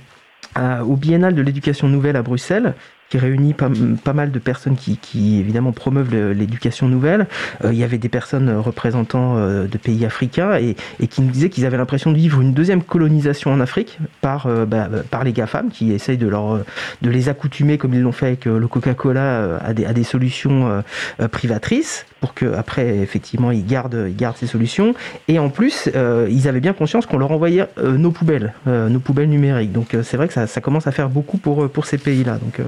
au 0.86 0.96
Biennale 0.98 1.34
de 1.34 1.42
l'éducation 1.42 1.88
nouvelle 1.88 2.16
à 2.16 2.22
Bruxelles 2.22 2.76
qui 3.14 3.20
réunit 3.20 3.54
pas, 3.54 3.70
pas, 4.04 4.14
mal 4.14 4.32
de 4.32 4.40
personnes 4.40 4.76
qui, 4.76 4.98
qui 4.98 5.40
évidemment 5.40 5.72
promeuvent 5.72 6.16
l'éducation 6.32 6.88
nouvelle. 6.88 7.28
Euh, 7.64 7.72
il 7.72 7.78
y 7.78 7.84
avait 7.84 8.00
des 8.00 8.10
personnes 8.10 8.50
représentant 8.58 9.38
euh, 9.38 9.68
de 9.68 9.78
pays 9.78 10.04
africains 10.04 10.56
et, 10.56 10.76
et 11.00 11.06
qui 11.06 11.22
nous 11.22 11.30
disaient 11.30 11.50
qu'ils 11.50 11.68
avaient 11.68 11.78
l'impression 11.78 12.12
de 12.12 12.18
vivre 12.18 12.42
une 12.42 12.54
deuxième 12.54 12.82
colonisation 12.82 13.52
en 13.52 13.60
Afrique 13.60 14.00
par, 14.22 14.48
euh, 14.48 14.66
bah, 14.66 14.90
par 15.12 15.24
les 15.24 15.32
GAFAM 15.32 15.70
qui 15.70 15.92
essayent 15.92 16.18
de, 16.18 16.28
leur, 16.28 16.62
de 17.04 17.10
les 17.12 17.30
accoutumer 17.30 17.78
comme 17.78 17.94
ils 17.94 18.02
l'ont 18.02 18.12
fait 18.12 18.26
avec 18.26 18.46
le 18.46 18.68
Coca-Cola 18.68 19.60
à 19.64 19.74
des, 19.74 19.86
à 19.86 19.94
des 19.94 20.04
solutions 20.04 20.84
privatrices 21.32 22.06
pour 22.20 22.34
que 22.34 22.54
après 22.54 22.98
effectivement 22.98 23.52
ils 23.52 23.66
gardent, 23.66 24.06
ils 24.08 24.16
gardent 24.16 24.38
ces 24.38 24.48
solutions. 24.48 24.96
Et 25.28 25.38
en 25.38 25.50
plus, 25.50 25.90
ils 26.30 26.48
avaient 26.48 26.60
bien 26.60 26.74
conscience 26.74 27.06
qu'on 27.06 27.18
leur 27.18 27.32
envoyait 27.32 27.68
nos 27.82 28.12
poubelles, 28.12 28.54
nos 28.66 29.00
poubelles 29.00 29.30
numériques. 29.30 29.72
Donc 29.72 29.96
c'est 30.04 30.18
vrai 30.18 30.28
que 30.28 30.34
ça, 30.34 30.48
ça, 30.48 30.62
commence 30.62 30.88
à 30.88 30.92
faire 30.92 31.10
beaucoup 31.10 31.38
pour, 31.38 31.70
pour 31.70 31.86
ces 31.86 31.98
pays-là. 31.98 32.38
Donc 32.38 32.66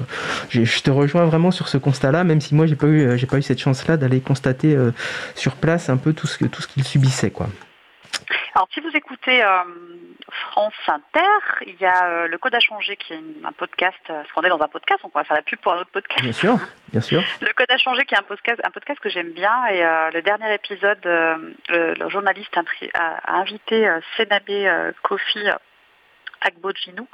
je 0.50 0.82
te 0.82 0.92
rejoins 0.92 1.26
vraiment 1.26 1.52
sur 1.52 1.68
ce 1.68 1.78
constat-là, 1.78 2.24
même 2.24 2.42
si 2.42 2.56
moi 2.56 2.66
j'ai 2.66 2.76
pas 2.76 2.88
eu 2.88 3.02
euh, 3.02 3.18
j'ai 3.18 3.28
pas 3.28 3.38
eu 3.38 3.42
cette 3.42 3.60
chance-là 3.60 3.98
d'aller 3.98 4.22
constater 4.22 4.76
euh, 4.76 4.92
sur 5.36 5.56
place 5.56 5.90
un 5.90 5.98
peu 5.98 6.14
tout 6.14 6.28
ce 6.28 6.38
que 6.38 6.46
tout 6.46 6.62
ce 6.62 6.68
qu'ils 6.68 6.84
subissaient 6.84 7.32
quoi. 7.32 7.48
Alors 8.56 8.68
si 8.74 8.80
vous 8.80 8.92
écoutez 8.94 9.44
euh, 9.44 9.64
France 10.52 10.74
Inter, 10.88 11.66
il 11.68 11.76
y 11.80 11.86
a 11.86 12.28
le 12.28 12.38
Code 12.38 12.56
à 12.56 12.60
changer 12.60 12.96
qui 12.96 13.14
est 13.14 13.20
un 13.44 13.52
podcast, 13.52 13.98
parce 14.08 14.32
qu'on 14.32 14.42
est 14.42 14.50
dans 14.50 14.62
un 14.62 14.68
podcast, 14.68 15.02
on 15.04 15.10
pourrait 15.10 15.26
faire 15.26 15.36
la 15.36 15.44
pub 15.44 15.60
pour 15.60 15.74
un 15.74 15.80
autre 15.80 15.92
podcast. 15.92 16.24
Bien 16.24 16.32
sûr, 16.32 16.58
bien 16.92 17.02
sûr. 17.02 17.24
Le 17.42 17.54
Code 17.54 17.70
à 17.70 17.78
changer 17.78 18.06
qui 18.06 18.16
est 18.16 18.18
un 18.18 18.24
podcast, 18.24 18.60
un 18.64 18.72
podcast 18.72 19.00
que 19.02 19.10
j'aime 19.10 19.32
bien 19.32 19.66
et 19.68 19.82
le 20.14 20.22
dernier 20.22 20.54
épisode, 20.54 21.00
le, 21.04 22.10
journaliste 22.10 22.58
a, 22.94 23.38
invité 23.40 23.88
Sénabé 24.18 24.92
Kofi 25.04 25.40
Agbodjinou, 26.42 27.08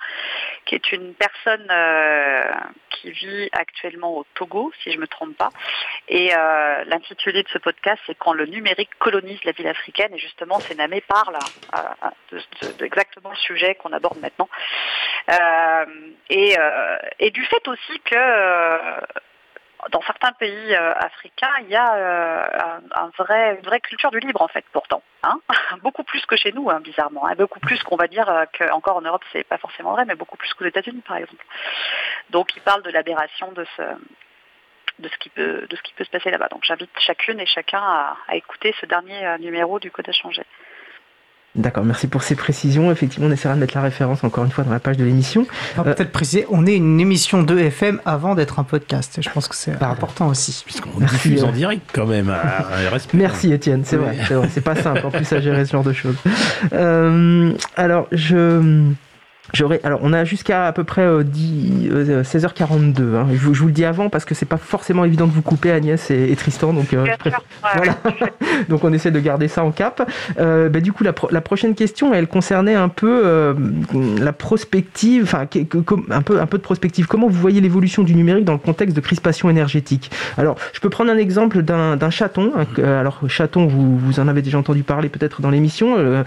qui 0.65 0.75
est 0.75 0.91
une 0.91 1.13
personne 1.13 1.67
euh, 1.69 2.51
qui 2.89 3.11
vit 3.11 3.49
actuellement 3.51 4.17
au 4.17 4.25
Togo, 4.35 4.71
si 4.81 4.91
je 4.91 4.97
ne 4.97 5.01
me 5.01 5.07
trompe 5.07 5.35
pas. 5.37 5.49
Et 6.07 6.33
euh, 6.35 6.83
l'intitulé 6.85 7.43
de 7.43 7.49
ce 7.49 7.57
podcast, 7.57 8.01
c'est 8.05 8.17
Quand 8.17 8.33
le 8.33 8.45
numérique 8.45 8.91
colonise 8.99 9.43
la 9.43 9.51
ville 9.51 9.67
africaine. 9.67 10.13
Et 10.13 10.19
justement, 10.19 10.59
Sénamé 10.59 11.01
parle 11.01 11.37
euh, 11.75 12.09
de, 12.77 12.85
exactement 12.85 13.31
le 13.31 13.37
sujet 13.37 13.75
qu'on 13.75 13.93
aborde 13.93 14.19
maintenant. 14.19 14.49
Et, 16.29 16.55
et, 17.19 17.31
du 17.31 17.45
fait 17.45 17.67
aussi 17.67 17.99
que 18.03 18.15
dans 19.89 20.01
certains 20.01 20.31
pays 20.33 20.75
euh, 20.75 20.93
africains, 20.93 21.53
il 21.61 21.69
y 21.69 21.75
a 21.75 21.95
euh, 21.95 22.79
un, 22.93 23.09
vrai, 23.17 23.55
une 23.55 23.65
vraie 23.65 23.79
culture 23.79 24.11
du 24.11 24.19
libre 24.19 24.41
en 24.41 24.47
fait, 24.47 24.63
pourtant, 24.71 25.01
hein 25.23 25.39
beaucoup 25.81 26.03
plus 26.03 26.25
que 26.25 26.35
chez 26.35 26.51
nous, 26.51 26.69
hein, 26.69 26.79
bizarrement, 26.81 27.25
hein. 27.27 27.35
beaucoup 27.35 27.59
plus 27.59 27.81
qu'on 27.83 27.95
va 27.95 28.07
dire 28.07 28.29
euh, 28.29 28.45
qu'encore 28.57 28.97
en 28.97 29.01
Europe, 29.01 29.23
c'est 29.31 29.43
pas 29.43 29.57
forcément 29.57 29.93
vrai, 29.93 30.05
mais 30.05 30.15
beaucoup 30.15 30.37
plus 30.37 30.53
qu'aux 30.53 30.65
États-Unis, 30.65 31.01
par 31.07 31.17
exemple. 31.17 31.43
Donc, 32.29 32.55
il 32.55 32.61
parle 32.61 32.83
de 32.83 32.91
l'aberration 32.91 33.51
de 33.51 33.65
ce 33.77 33.81
de 34.99 35.09
ce 35.09 35.17
qui 35.17 35.29
peut 35.29 36.03
se 36.03 36.11
passer 36.11 36.29
là-bas. 36.29 36.47
Donc, 36.49 36.63
j'invite 36.63 36.91
chacune 36.99 37.39
et 37.39 37.47
chacun 37.47 37.81
à, 37.81 38.35
écouter 38.35 38.75
ce 38.79 38.85
dernier 38.85 39.35
numéro 39.39 39.79
du 39.79 39.89
Code 39.89 40.07
à 40.07 40.11
changer. 40.11 40.43
D'accord, 41.55 41.83
merci 41.83 42.07
pour 42.07 42.23
ces 42.23 42.35
précisions. 42.35 42.91
Effectivement, 42.91 43.27
on 43.27 43.31
essaiera 43.31 43.55
de 43.55 43.59
mettre 43.59 43.75
la 43.75 43.81
référence 43.81 44.23
encore 44.23 44.45
une 44.45 44.51
fois 44.51 44.63
dans 44.63 44.71
la 44.71 44.79
page 44.79 44.95
de 44.95 45.03
l'émission. 45.03 45.45
On 45.77 45.81
va 45.81 45.93
peut-être 45.93 46.13
préciser, 46.13 46.45
on 46.49 46.65
est 46.65 46.75
une 46.75 46.99
émission 47.01 47.43
de 47.43 47.57
FM 47.57 47.99
avant 48.05 48.35
d'être 48.35 48.59
un 48.59 48.63
podcast. 48.63 49.19
Je 49.21 49.29
pense 49.29 49.49
que 49.49 49.55
c'est 49.55 49.81
important 49.83 50.27
aussi. 50.27 50.63
Puisqu'on 50.65 50.97
diffuse 50.99 51.43
en 51.43 51.51
direct 51.51 51.89
quand 51.91 52.05
même. 52.05 52.29
Ah, 52.29 52.67
merci 53.13 53.51
Étienne, 53.51 53.83
c'est 53.83 53.97
vrai, 53.97 54.17
c'est 54.27 54.33
vrai. 54.33 54.47
C'est 54.49 54.61
pas 54.61 54.75
simple 54.75 55.05
en 55.05 55.11
plus 55.11 55.31
à 55.33 55.41
gérer 55.41 55.65
ce 55.65 55.71
genre 55.71 55.83
de 55.83 55.93
choses. 55.93 56.15
Euh, 56.73 57.53
alors, 57.75 58.07
je 58.11 58.91
alors, 59.83 59.99
on 60.03 60.13
a 60.13 60.23
jusqu'à 60.23 60.67
à 60.67 60.71
peu 60.71 60.83
près 60.83 61.05
16h42. 61.05 61.91
Euh, 61.91 63.01
euh, 63.01 63.21
hein. 63.21 63.27
Je, 63.33 63.37
vous 63.37 63.67
le 63.67 63.73
dis 63.73 63.85
avant 63.85 64.09
parce 64.09 64.25
que 64.25 64.33
c'est 64.33 64.45
pas 64.45 64.57
forcément 64.57 65.03
évident 65.05 65.27
de 65.27 65.31
vous 65.31 65.41
couper, 65.41 65.71
Agnès 65.71 66.09
et, 66.09 66.35
Tristan. 66.35 66.73
Donc, 66.73 66.93
euh, 66.93 67.05
donc, 68.69 68.83
on 68.83 68.93
essaie 68.93 69.11
de 69.11 69.19
garder 69.19 69.47
ça 69.47 69.63
en 69.63 69.71
cap. 69.71 70.09
Bah, 70.37 70.79
du 70.79 70.93
coup, 70.93 71.03
la, 71.03 71.41
prochaine 71.41 71.75
question, 71.75 72.13
elle 72.13 72.27
concernait 72.27 72.75
un 72.75 72.89
peu 72.89 73.55
la 74.19 74.33
prospective, 74.33 75.23
enfin, 75.23 75.47
un 76.09 76.21
peu, 76.21 76.39
un 76.39 76.45
peu 76.45 76.57
de 76.57 76.63
prospective. 76.63 77.07
Comment 77.07 77.27
vous 77.27 77.39
voyez 77.39 77.61
l'évolution 77.61 78.03
du 78.03 78.15
numérique 78.15 78.45
dans 78.45 78.53
le 78.53 78.59
contexte 78.59 78.95
de 78.95 79.01
crispation 79.01 79.49
énergétique? 79.49 80.11
Alors, 80.37 80.55
je 80.73 80.79
peux 80.79 80.89
prendre 80.89 81.11
un 81.11 81.17
exemple 81.17 81.61
d'un 81.61 82.09
chaton. 82.09 82.53
Hein, 82.55 82.65
alors, 82.83 83.19
chaton, 83.27 83.67
vous, 83.67 83.97
vous 83.97 84.19
en 84.19 84.27
avez 84.27 84.41
déjà 84.41 84.57
entendu 84.57 84.83
parler 84.83 85.09
peut-être 85.09 85.41
dans 85.41 85.49
l'émission. 85.49 86.23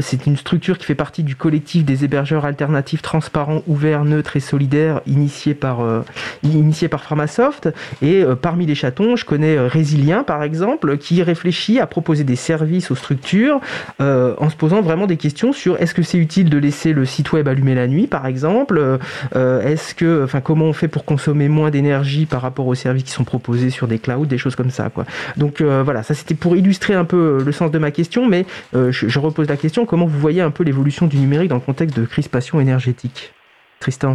c'est 0.00 0.26
une 0.26 0.36
structure 0.36 0.78
qui 0.78 0.86
fait 0.86 0.94
partie 0.94 1.22
du 1.22 1.34
collectif 1.34 1.84
des 1.84 2.04
hébergeurs 2.04 2.44
alternatifs 2.44 2.67
transparent, 3.02 3.62
ouvert, 3.66 4.04
neutre 4.04 4.36
et 4.36 4.40
solidaire 4.40 5.00
initié 5.06 5.54
par, 5.54 5.80
euh, 5.80 6.02
initié 6.42 6.88
par 6.88 7.02
Pharmasoft. 7.02 7.68
Et 8.02 8.22
euh, 8.22 8.34
parmi 8.34 8.66
les 8.66 8.74
chatons, 8.74 9.16
je 9.16 9.24
connais 9.24 9.56
euh, 9.56 9.66
Résilien, 9.66 10.22
par 10.22 10.42
exemple, 10.42 10.98
qui 10.98 11.22
réfléchit 11.22 11.80
à 11.80 11.86
proposer 11.86 12.24
des 12.24 12.36
services 12.36 12.90
aux 12.90 12.94
structures 12.94 13.60
en 14.00 14.50
se 14.50 14.56
posant 14.56 14.80
vraiment 14.80 15.06
des 15.06 15.16
questions 15.16 15.52
sur 15.52 15.80
est-ce 15.80 15.94
que 15.94 16.02
c'est 16.02 16.18
utile 16.18 16.50
de 16.50 16.58
laisser 16.58 16.92
le 16.92 17.04
site 17.04 17.32
web 17.32 17.48
allumé 17.48 17.74
la 17.74 17.86
nuit, 17.86 18.06
par 18.06 18.26
exemple 18.26 18.98
Est-ce 19.34 19.94
que, 19.94 20.24
enfin, 20.24 20.40
comment 20.40 20.66
on 20.66 20.72
fait 20.72 20.88
pour 20.88 21.04
consommer 21.04 21.48
moins 21.48 21.70
d'énergie 21.70 22.26
par 22.26 22.42
rapport 22.42 22.66
aux 22.66 22.74
services 22.74 23.04
qui 23.04 23.10
sont 23.10 23.24
proposés 23.24 23.70
sur 23.70 23.88
des 23.88 23.98
clouds, 23.98 24.26
des 24.26 24.38
choses 24.38 24.56
comme 24.56 24.70
ça, 24.70 24.90
quoi. 24.90 25.04
Donc 25.36 25.60
voilà, 25.60 26.02
ça 26.02 26.14
c'était 26.14 26.34
pour 26.34 26.56
illustrer 26.56 26.94
un 26.94 27.04
peu 27.04 27.42
le 27.44 27.52
sens 27.52 27.70
de 27.70 27.78
ma 27.78 27.90
question, 27.90 28.26
mais 28.26 28.46
je, 28.74 28.90
je 28.90 29.18
repose 29.18 29.48
la 29.48 29.56
question 29.56 29.84
comment 29.86 30.06
vous 30.06 30.18
voyez 30.18 30.40
un 30.40 30.50
peu 30.50 30.64
l'évolution 30.64 31.06
du 31.06 31.18
numérique 31.18 31.48
dans 31.48 31.56
le 31.56 31.60
contexte 31.60 31.96
de 31.98 32.04
crispation 32.04 32.57
énergétique? 32.60 33.32
Tristan? 33.80 34.14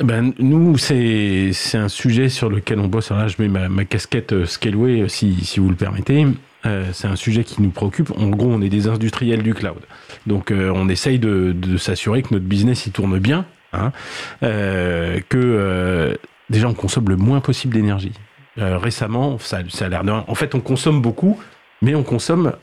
Ben, 0.00 0.32
nous, 0.38 0.76
c'est 0.76 1.52
un 1.74 1.88
sujet 1.88 2.28
sur 2.28 2.50
lequel 2.50 2.80
on 2.80 2.88
bosse. 2.88 3.10
Là, 3.10 3.28
je 3.28 3.40
mets 3.40 3.48
ma, 3.48 3.84
casquette 3.84 4.32
euh, 4.32 4.44
Scaleway, 4.44 5.02
euh, 5.02 5.08
si, 5.08 5.44
si 5.44 5.60
vous 5.60 5.68
le 5.68 5.76
permettez. 5.76 6.26
Euh, 6.66 6.90
c'est 6.92 7.06
un 7.06 7.14
sujet 7.14 7.44
qui 7.44 7.62
nous 7.62 7.70
préoccupe. 7.70 8.10
En 8.18 8.26
gros, 8.28 8.50
on 8.50 8.60
est 8.60 8.68
des 8.68 8.88
industriels 8.88 9.42
du 9.42 9.54
cloud. 9.54 9.80
Donc, 10.26 10.50
on 10.52 10.88
essaye 10.88 11.18
de, 11.18 11.52
de 11.52 11.76
s'assurer 11.76 12.22
que 12.22 12.32
notre 12.32 12.46
business 12.46 12.86
il 12.86 12.92
tourne 12.92 13.18
bien, 13.18 13.44
hein, 13.74 13.92
que 14.40 16.18
déjà 16.48 16.68
on 16.68 16.74
consomme 16.74 17.10
le 17.10 17.16
moins 17.16 17.40
possible 17.40 17.74
d'énergie. 17.74 18.14
récemment, 18.56 19.38
ça, 19.38 19.58
ça 19.68 19.84
a 19.84 19.88
l'air 19.90 20.04
de... 20.04 20.10
En 20.10 20.34
fait, 20.34 20.54
on 20.54 20.60
consomme 20.60 21.02
beaucoup, 21.02 21.38
mais 21.82 21.94
on 21.94 22.02
consomme 22.02 22.54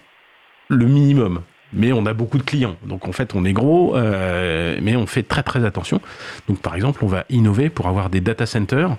le 0.70 0.86
minimum 0.88 1.43
mais 1.74 1.91
on 1.93 2.05
a 2.05 2.13
beaucoup 2.13 2.38
de 2.38 2.43
clients. 2.43 2.76
Donc 2.86 3.07
en 3.07 3.11
fait, 3.11 3.36
on 3.36 3.45
est 3.45 3.53
gros, 3.53 3.95
euh, 3.95 4.78
mais 4.82 4.95
on 4.95 5.05
fait 5.05 5.24
très 5.24 5.43
très 5.43 5.65
attention. 5.65 6.01
Donc 6.47 6.59
par 6.59 6.76
exemple, 6.76 7.03
on 7.03 7.07
va 7.07 7.26
innover 7.30 7.69
pour 7.69 7.88
avoir 7.88 8.09
des 8.09 8.22
data 8.22 8.45
centers 8.45 8.95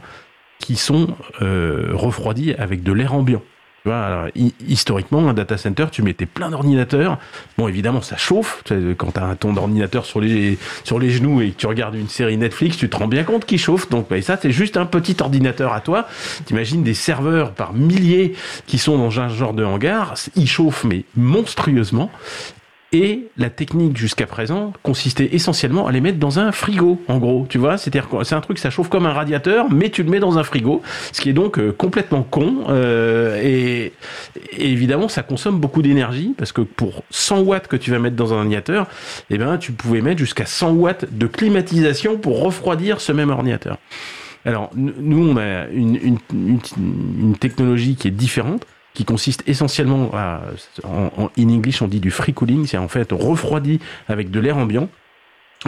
qui 0.59 0.77
sont 0.77 1.09
euh, 1.43 1.91
refroidis 1.93 2.55
avec 2.55 2.83
de 2.83 2.93
l'air 2.93 3.15
ambiant. 3.15 3.43
Tu 3.83 3.89
vois, 3.89 4.29
historiquement, 4.69 5.29
un 5.29 5.35
data 5.35 5.57
center, 5.57 5.87
tu 5.91 6.03
mettais 6.03 6.25
plein 6.25 6.51
d'ordinateurs. 6.51 7.19
Bon, 7.59 7.67
évidemment, 7.67 8.01
ça 8.01 8.17
chauffe. 8.17 8.63
Quand 8.97 9.11
tu 9.11 9.19
as 9.19 9.35
ton 9.35 9.57
ordinateur 9.57 10.05
sur 10.05 10.21
les, 10.21 10.57
sur 10.85 11.01
les 11.01 11.11
genoux 11.11 11.41
et 11.41 11.51
que 11.51 11.57
tu 11.57 11.67
regardes 11.67 11.97
une 11.97 12.09
série 12.09 12.37
Netflix, 12.37 12.77
tu 12.77 12.89
te 12.89 12.97
rends 12.97 13.09
bien 13.09 13.25
compte 13.25 13.45
qu'il 13.45 13.59
chauffe. 13.59 13.91
Donc, 13.91 14.09
bah, 14.09 14.23
ça, 14.23 14.39
c'est 14.41 14.53
juste 14.53 14.77
un 14.77 14.87
petit 14.87 15.17
ordinateur 15.21 15.73
à 15.73 15.81
toi. 15.81 16.07
T'imagines 16.45 16.85
des 16.85 16.95
serveurs 16.95 17.55
par 17.55 17.73
milliers 17.73 18.35
qui 18.69 18.79
sont 18.79 18.97
dans 18.99 19.19
un 19.19 19.29
genre 19.29 19.53
de 19.53 19.65
hangar. 19.65 20.15
Ils 20.37 20.49
chauffent, 20.49 20.85
mais 20.85 21.05
monstrueusement. 21.17 22.13
Et 22.95 23.29
la 23.39 23.49
technique 23.49 23.97
jusqu'à 23.97 24.27
présent 24.27 24.75
consistait 24.83 25.31
essentiellement 25.33 25.87
à 25.87 25.93
les 25.93 26.03
mettre 26.03 26.19
dans 26.19 26.39
un 26.39 26.53
frigo, 26.53 27.01
en 27.09 27.19
gros. 27.19 27.47
Tu 27.49 27.57
vois, 27.57 27.79
c'est-à-dire 27.79 28.07
c'est 28.23 28.35
un 28.35 28.43
truc, 28.43 28.59
ça 28.59 28.69
chauffe 28.69 28.91
comme 28.91 29.07
un 29.07 29.15
radiateur, 29.15 29.71
mais 29.71 29.89
tu 29.89 30.03
le 30.03 30.11
mets 30.11 30.21
dans 30.21 30.37
un 30.37 30.43
frigo, 30.43 30.83
ce 31.11 31.23
qui 31.23 31.31
est 31.31 31.33
donc 31.33 31.59
euh, 31.59 31.73
complètement 31.73 32.23
con. 32.23 32.65
Euh, 32.69 33.41
et, 33.43 33.95
évidemment, 34.59 35.09
ça 35.09 35.23
consomme 35.23 35.59
beaucoup 35.59 35.81
d'énergie 35.81 36.35
parce 36.37 36.53
que 36.53 36.61
pour 36.61 37.03
100 37.09 37.41
watts 37.41 37.67
que 37.67 37.77
tu 37.77 37.91
vas 37.91 37.99
mettre 37.99 38.17
dans 38.17 38.35
un 38.35 38.39
ordinateur, 38.39 38.87
eh 39.31 39.39
ben, 39.39 39.57
tu 39.57 39.73
pouvais 39.73 40.03
mettre 40.03 40.19
jusqu'à 40.19 40.45
100 40.45 40.73
watts 40.73 41.07
de 41.11 41.27
climatisation 41.27 42.19
pour 42.19 42.43
refroidir 42.43 43.01
ce 43.01 43.13
même 43.13 43.31
ordinateur. 43.31 43.79
Alors, 44.45 44.71
nous, 44.75 45.31
on 45.31 45.37
a 45.39 45.67
une, 45.69 46.19
une 46.35 47.37
technologie 47.39 47.95
qui 47.95 48.09
est 48.09 48.13
différente 48.13 48.67
qui 48.95 49.05
consiste 49.05 49.43
essentiellement 49.47 50.11
à, 50.15 50.43
en, 50.85 51.31
in 51.39 51.49
English 51.49 51.83
on 51.83 51.89
dit 51.89 52.01
du 52.01 52.11
free 52.11 52.35
cooling, 52.35 52.67
c'est 52.67 52.79
en 52.79 52.89
fait 52.89 53.11
refroidi 53.13 53.81
avec 54.09 54.31
de 54.31 54.41
l'air 54.41 54.57
ambiant. 54.57 54.89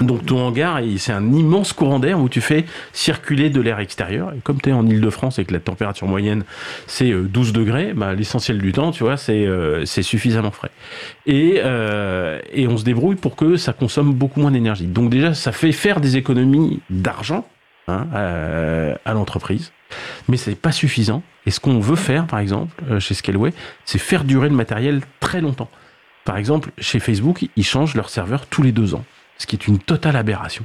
Donc 0.03 0.27
ton 0.27 0.41
hangar, 0.41 0.81
c'est 0.99 1.13
un 1.13 1.33
immense 1.33 1.73
courant 1.73 2.01
d'air 2.01 2.19
où 2.19 2.29
tu 2.29 2.41
fais 2.41 2.65
circuler 2.93 3.49
de 3.49 3.61
l'air 3.61 3.79
extérieur. 3.79 4.33
Et 4.33 4.41
comme 4.41 4.61
tu 4.61 4.71
es 4.71 4.73
en 4.73 4.87
Ile-de-France 4.87 5.39
et 5.39 5.45
que 5.45 5.53
la 5.53 5.61
température 5.61 6.09
moyenne 6.09 6.45
c'est 6.89 7.13
12 7.13 7.49
euh, 7.49 7.53
degrés, 7.53 7.93
bah, 7.95 8.13
l'essentiel 8.13 8.59
du 8.59 8.73
temps, 8.73 8.91
tu 8.91 9.05
vois, 9.05 9.17
c'est 9.17 9.47
euh, 9.47 9.87
suffisamment 9.87 10.51
frais. 10.51 10.73
Et, 11.27 11.61
euh, 11.65 12.41
et 12.53 12.67
on 12.67 12.77
se 12.77 12.85
débrouille 12.85 13.15
pour 13.15 13.37
que 13.37 13.57
ça 13.57 13.73
consomme 13.73 14.13
beaucoup 14.13 14.41
moins 14.41 14.51
d'énergie. 14.51 14.87
Donc 14.87 15.11
déjà, 15.11 15.33
ça 15.33 15.53
fait 15.53 15.73
faire 15.73 16.01
des 16.01 16.17
économies 16.17 16.81
d'argent 16.91 17.47
hein, 17.87 18.09
à 19.05 19.15
l'entreprise 19.15 19.71
mais 20.29 20.37
c'est 20.37 20.55
pas 20.55 20.73
suffisant. 20.73 21.23
Et 21.47 21.51
ce 21.51 21.61
qu'on 21.61 21.79
veut 21.79 21.97
faire, 21.97 22.27
par 22.27 22.39
exemple, 22.39 22.75
euh, 22.91 23.01
chez 23.01 23.15
Scaleway, 23.15 23.53
c'est 23.85 23.99
faire 23.99 24.25
durer 24.25 24.49
le 24.49 24.55
matériel 24.55 25.03
très 25.21 25.41
longtemps. 25.41 25.71
Par 26.25 26.37
exemple, 26.39 26.71
chez 26.79 27.01
Facebook, 27.01 27.47
ils 27.57 27.65
changent 27.65 27.95
leur 27.95 28.09
serveur 28.09 28.47
tous 28.47 28.63
les 28.63 28.73
deux 28.73 28.95
ans, 28.95 29.05
ce 29.37 29.47
qui 29.47 29.57
est 29.57 29.67
une 29.67 29.79
totale 29.79 30.17
aberration. 30.17 30.65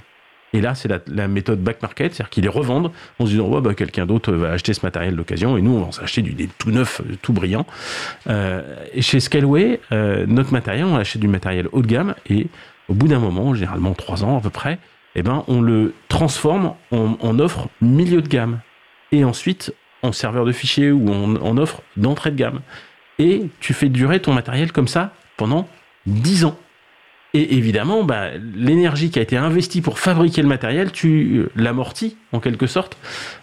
Et 0.53 0.61
là, 0.61 0.73
c'est 0.73 0.89
la, 1.07 1.27
méthode 1.27 1.61
back 1.61 1.81
market, 1.83 2.13
c'est-à-dire 2.13 2.29
qu'ils 2.29 2.43
les 2.43 2.49
revendent 2.49 2.91
en 3.19 3.25
se 3.25 3.31
disant 3.31 3.47
oh, 3.51 3.61
bah, 3.61 3.75
quelqu'un 3.75 4.07
d'autre 4.07 4.31
va 4.31 4.51
acheter 4.51 4.73
ce 4.73 4.83
matériel 4.83 5.15
d'occasion 5.15 5.57
et 5.57 5.61
nous, 5.61 5.73
on 5.73 5.83
va 5.83 5.91
s'acheter 5.91 6.23
du 6.23 6.47
tout 6.47 6.71
neuf, 6.71 7.01
euh, 7.01 7.15
tout 7.21 7.33
brillant. 7.33 7.67
Euh, 8.29 8.63
chez 8.99 9.19
Scaleway, 9.19 9.79
notre 9.91 10.51
matériel, 10.51 10.85
on 10.85 10.95
achète 10.95 11.21
du 11.21 11.27
matériel 11.27 11.67
haut 11.71 11.81
de 11.81 11.87
gamme 11.87 12.15
et 12.27 12.47
au 12.87 12.95
bout 12.95 13.07
d'un 13.07 13.19
moment, 13.19 13.53
généralement 13.53 13.93
trois 13.93 14.23
ans 14.23 14.37
à 14.37 14.41
peu 14.41 14.49
près, 14.49 14.79
eh 15.13 15.21
ben, 15.21 15.43
on 15.47 15.61
le 15.61 15.93
transforme 16.07 16.73
en 16.91 17.39
offre 17.39 17.67
milieu 17.81 18.21
de 18.21 18.27
gamme 18.27 18.61
et 19.11 19.23
ensuite 19.23 19.73
en 20.01 20.11
serveur 20.11 20.45
de 20.45 20.51
fichiers 20.51 20.91
ou 20.91 21.09
en, 21.11 21.57
offre 21.57 21.81
d'entrée 21.97 22.31
de 22.31 22.35
gamme. 22.35 22.61
Et 23.17 23.47
tu 23.59 23.73
fais 23.73 23.89
durer 23.89 24.21
ton 24.21 24.33
matériel 24.33 24.71
comme 24.71 24.87
ça 24.87 25.13
pendant 25.37 25.67
10 26.05 26.45
ans. 26.45 26.57
Et 27.33 27.55
évidemment, 27.57 28.03
bah, 28.03 28.29
l'énergie 28.55 29.11
qui 29.11 29.19
a 29.19 29.21
été 29.21 29.37
investie 29.37 29.81
pour 29.81 29.99
fabriquer 29.99 30.41
le 30.41 30.47
matériel, 30.47 30.91
tu 30.91 31.45
l'amortis 31.55 32.17
en 32.31 32.39
quelque 32.39 32.65
sorte, 32.65 32.97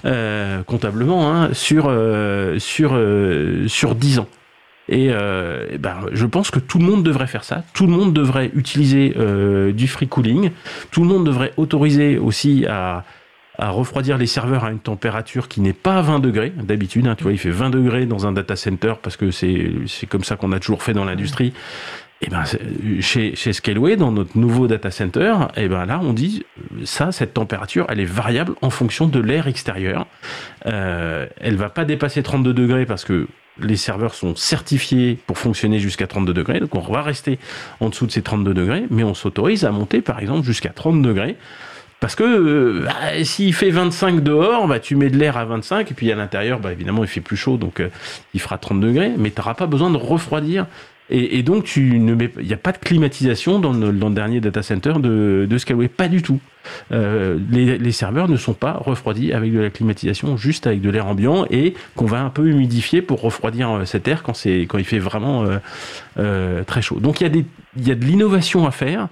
euh, 0.05 0.63
comptablement, 0.65 1.31
hein, 1.33 1.51
sur, 1.53 1.87
euh, 1.89 2.59
sur, 2.59 2.93
euh, 2.95 3.69
sur 3.69 3.95
10 3.95 4.19
ans. 4.21 4.29
Et 4.89 5.11
bah, 5.81 5.99
je 6.13 6.27
pense 6.27 6.53
que 6.53 6.61
tout 6.61 6.79
le 6.79 6.85
monde 6.85 7.03
devrait 7.03 7.27
faire 7.27 7.43
ça. 7.43 7.65
Tout 7.75 7.89
le 7.89 7.93
monde 7.93 8.13
devrait 8.13 8.53
utiliser 8.55 9.17
du 9.73 9.89
free 9.89 10.07
cooling. 10.07 10.53
Tout 10.93 11.03
le 11.03 11.09
monde 11.09 11.27
devrait 11.27 11.53
autoriser 11.57 12.19
aussi 12.19 12.67
à, 12.67 13.03
à 13.59 13.71
refroidir 13.71 14.19
les 14.19 14.27
serveurs 14.27 14.65
à 14.65 14.71
une 14.71 14.79
température 14.79 15.49
qui 15.49 15.61
n'est 15.61 15.73
pas 15.73 16.01
20 16.03 16.21
degrés 16.21 16.53
d'habitude. 16.57 17.07
Hein, 17.07 17.15
tu 17.17 17.25
vois, 17.25 17.33
il 17.33 17.39
fait 17.39 17.51
20 17.51 17.71
degrés 17.71 18.07
dans 18.07 18.27
un 18.27 18.33
data 18.33 18.57
center 18.57 18.95
parce 19.03 19.17
que 19.17 19.31
c'est 19.31 19.71
c'est 19.87 20.07
comme 20.07 20.25
ça 20.25 20.37
qu'on 20.37 20.53
a 20.53 20.61
toujours 20.61 20.83
fait 20.83 20.93
dans 20.93 21.05
l'industrie. 21.05 21.53
Et 22.23 22.29
eh 22.29 22.31
ben 22.31 22.45
chez 23.01 23.37
chez 23.37 23.53
Scaleway 23.53 23.97
dans 23.97 24.11
notre 24.11 24.39
nouveau 24.39 24.67
data 24.67 24.91
center, 24.91 25.35
et 25.55 25.65
eh 25.65 25.69
ben 25.69 25.85
là 25.85 26.01
on 26.03 26.15
dit 26.15 26.47
ça 26.85 27.13
cette 27.13 27.35
température 27.35 27.85
elle 27.91 28.01
est 28.01 28.07
variable 28.07 28.55
en 28.63 28.71
fonction 28.71 29.07
de 29.07 29.21
l'air 29.21 29.49
extérieur. 29.49 30.07
Euh, 30.65 31.27
elle 31.39 31.57
va 31.57 31.69
pas 31.69 31.85
dépasser 31.85 32.23
32 32.23 32.55
degrés 32.55 32.87
parce 32.87 33.05
que 33.05 33.29
les 33.61 33.77
serveurs 33.77 34.15
sont 34.15 34.35
certifiés 34.35 35.19
pour 35.27 35.37
fonctionner 35.37 35.79
jusqu'à 35.79 36.07
32 36.07 36.33
degrés, 36.33 36.59
donc 36.59 36.75
on 36.75 36.81
va 36.81 37.03
rester 37.03 37.39
en 37.81 37.91
dessous 37.91 38.07
de 38.07 38.13
ces 38.13 38.23
32 38.23 38.55
degrés, 38.55 38.85
mais 38.91 39.05
on 39.05 39.13
s'autorise 39.13 39.67
à 39.67 39.71
monter 39.71 40.01
par 40.01 40.19
exemple 40.19 40.47
jusqu'à 40.47 40.71
30 40.71 41.03
degrés 41.03 41.37
parce 42.01 42.15
que 42.15 42.85
bah, 42.85 43.25
s'il 43.25 43.55
fait 43.55 43.71
25 43.71 44.21
dehors, 44.23 44.69
bah, 44.69 44.81
tu 44.81 44.97
mets 44.97 45.09
de 45.09 45.17
l'air 45.17 45.37
à 45.37 45.45
25, 45.45 45.91
et 45.91 45.95
puis 45.95 46.13
à 46.13 46.17
l'intérieur, 46.17 46.61
bah, 46.61 46.73
évidemment, 46.73 47.05
il 47.05 47.09
fait 47.09 47.21
plus 47.21 47.37
chaud, 47.37 47.57
donc 47.57 47.81
euh, 47.81 47.89
il 48.35 48.41
fera 48.41 48.59
30 48.59 48.81
degrés, 48.81 49.13
mais 49.17 49.31
tu 49.31 49.41
n'auras 49.41 49.55
pas 49.55 49.67
besoin 49.67 49.91
de 49.91 49.97
refroidir 49.97 50.67
Et, 51.09 51.43
donc, 51.43 51.65
tu 51.65 51.99
ne 51.99 52.15
mets, 52.15 52.31
il 52.39 52.47
n'y 52.47 52.53
a 52.53 52.59
pas 52.59 52.73
de 52.73 52.79
climatisation 52.79 53.59
dans 53.61 53.73
le, 53.73 53.93
dernier 54.11 54.41
data 54.41 54.63
center 54.63 54.95
de, 54.99 55.47
de 55.49 55.59
Scaleway, 55.59 55.89
pas 55.89 56.09
du 56.09 56.21
tout. 56.21 56.39
Euh, 56.93 57.39
les, 57.51 57.93
serveurs 57.93 58.29
ne 58.29 58.37
sont 58.37 58.55
pas 58.55 58.73
refroidis 58.73 59.33
avec 59.33 59.53
de 59.53 59.61
la 59.61 59.71
climatisation, 59.71 60.37
juste 60.37 60.67
avec 60.67 60.83
de 60.83 60.91
l'air 60.91 61.07
ambiant 61.07 61.47
et 61.51 61.75
qu'on 61.95 62.07
va 62.07 62.21
un 62.21 62.31
peu 62.31 62.47
humidifier 62.49 63.03
pour 63.03 63.23
refroidir 63.23 63.83
cet 63.87 64.09
air 64.09 64.23
quand, 64.23 64.35
quand 64.69 64.79
il 64.79 64.85
fait 64.85 64.99
vraiment 64.99 65.47
euh, 66.19 66.63
très 66.65 66.83
chaud. 66.83 66.99
Donc 67.01 67.21
il 67.21 67.37
y 67.37 67.45
il 67.79 67.87
y 67.87 67.91
a 67.93 67.95
de 67.95 68.05
l'innovation 68.05 68.67
à 68.67 68.71
faire. 68.71 69.09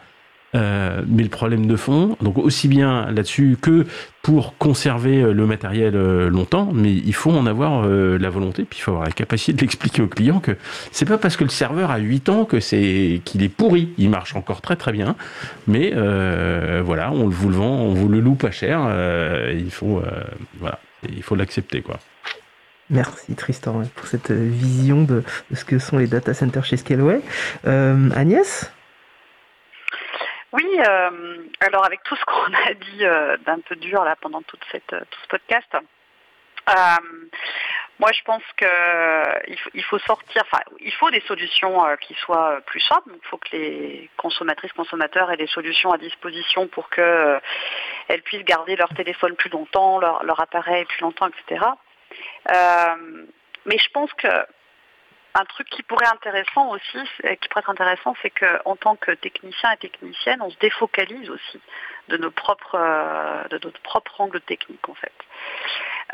Euh, 0.54 1.02
mais 1.08 1.24
le 1.24 1.28
problème 1.28 1.66
de 1.66 1.76
fond, 1.76 2.16
donc 2.20 2.38
aussi 2.38 2.68
bien 2.68 3.10
là-dessus 3.10 3.56
que 3.60 3.86
pour 4.22 4.56
conserver 4.56 5.20
euh, 5.20 5.32
le 5.32 5.46
matériel 5.46 5.96
euh, 5.96 6.30
longtemps, 6.30 6.70
mais 6.72 6.92
il 6.92 7.14
faut 7.14 7.32
en 7.32 7.46
avoir 7.46 7.84
la 7.84 8.30
volonté, 8.30 8.64
puis 8.64 8.78
il 8.78 8.82
faut 8.82 8.92
avoir 8.92 9.06
la 9.06 9.12
capacité 9.12 9.52
de 9.52 9.60
l'expliquer 9.60 10.02
au 10.02 10.06
client 10.06 10.38
que 10.38 10.56
c'est 10.92 11.06
pas 11.06 11.18
parce 11.18 11.36
que 11.36 11.44
le 11.44 11.50
serveur 11.50 11.90
a 11.90 11.98
8 11.98 12.28
ans 12.28 12.44
que 12.44 12.60
c'est 12.60 13.20
qu'il 13.24 13.42
est 13.42 13.48
pourri, 13.48 13.92
il 13.98 14.10
marche 14.10 14.36
encore 14.36 14.60
très 14.60 14.76
très 14.76 14.92
bien, 14.92 15.16
mais 15.66 15.92
voilà, 16.82 17.10
on 17.12 17.28
vous 17.28 17.48
le 17.48 17.56
vend, 17.56 17.76
on 17.80 17.94
vous 17.94 18.08
le 18.08 18.20
loue 18.20 18.34
pas 18.34 18.50
cher, 18.50 18.88
il 19.52 19.70
faut 19.70 20.02
voilà, 20.58 20.78
il 21.08 21.22
faut 21.22 21.34
l'accepter 21.34 21.82
quoi. 21.82 21.98
Merci 22.90 23.34
Tristan 23.34 23.82
pour 23.94 24.06
cette 24.06 24.30
vision 24.30 25.02
de, 25.02 25.22
ce 25.54 25.64
que 25.64 25.78
sont 25.78 25.98
les 25.98 26.06
data 26.06 26.34
centers 26.34 26.64
chez 26.64 26.76
Scaleway. 26.76 27.20
Agnès? 27.64 28.70
Oui, 30.54 30.80
euh, 30.88 31.38
alors 31.58 31.84
avec 31.84 32.04
tout 32.04 32.14
ce 32.14 32.24
qu'on 32.24 32.54
a 32.54 32.74
dit 32.74 33.04
euh, 33.04 33.36
d'un 33.38 33.58
peu 33.58 33.74
dur 33.74 34.04
là 34.04 34.14
pendant 34.20 34.40
toute 34.42 34.64
cette, 34.70 34.92
euh, 34.92 35.00
tout 35.10 35.20
ce 35.22 35.26
podcast, 35.26 35.66
moi 37.98 38.10
je 38.12 38.22
pense 38.22 38.42
qu'il 38.56 39.58
faut, 39.58 39.70
il 39.74 39.82
faut 39.82 39.98
sortir, 39.98 40.42
enfin 40.46 40.62
il 40.78 40.92
faut 40.92 41.10
des 41.10 41.22
solutions 41.22 41.84
qui 42.00 42.14
soient 42.14 42.60
plus 42.66 42.80
simples. 42.80 43.10
il 43.14 43.28
faut 43.28 43.36
que 43.36 43.48
les 43.50 44.08
consommatrices, 44.16 44.72
consommateurs 44.72 45.30
aient 45.32 45.36
des 45.36 45.48
solutions 45.48 45.90
à 45.90 45.98
disposition 45.98 46.68
pour 46.68 46.88
qu'elles 46.88 48.22
puissent 48.24 48.44
garder 48.44 48.76
leur 48.76 48.94
téléphone 48.94 49.34
plus 49.34 49.50
longtemps, 49.50 49.98
leur, 49.98 50.22
leur 50.22 50.40
appareil 50.40 50.84
plus 50.84 51.00
longtemps, 51.00 51.28
etc. 51.28 51.66
mais 53.66 53.78
je 53.78 53.90
pense 53.92 54.12
que 54.14 54.28
un 55.34 55.44
truc 55.44 55.68
qui 55.68 55.82
pourrait 55.82 56.04
être 56.04 56.14
intéressant 56.14 56.70
aussi, 56.70 56.98
qui 57.40 57.48
pourrait 57.48 57.60
être 57.60 57.70
intéressant, 57.70 58.14
c'est 58.22 58.30
qu'en 58.30 58.76
tant 58.76 58.96
que 58.96 59.10
technicien 59.12 59.72
et 59.72 59.76
technicienne, 59.78 60.40
on 60.40 60.50
se 60.50 60.58
défocalise 60.58 61.28
aussi 61.28 61.60
de 62.08 62.16
nos 62.16 62.30
propres, 62.30 62.76
euh, 62.76 63.44
de 63.48 63.58
notre 63.64 63.80
propre 63.80 64.20
angle 64.20 64.40
technique 64.42 64.88
en 64.88 64.94
fait, 64.94 65.12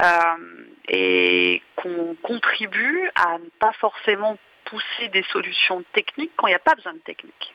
euh, 0.03 0.65
et 0.89 1.63
qu'on 1.77 2.17
contribue 2.23 3.11
à 3.15 3.39
ne 3.39 3.49
pas 3.59 3.73
forcément 3.73 4.39
pousser 4.65 5.09
des 5.09 5.25
solutions 5.25 5.85
techniques 5.93 6.33
quand 6.37 6.47
il 6.47 6.51
n'y 6.51 6.57
a 6.57 6.61
pas 6.61 6.75
besoin 6.75 6.95
de 6.95 6.99
technique. 7.01 7.55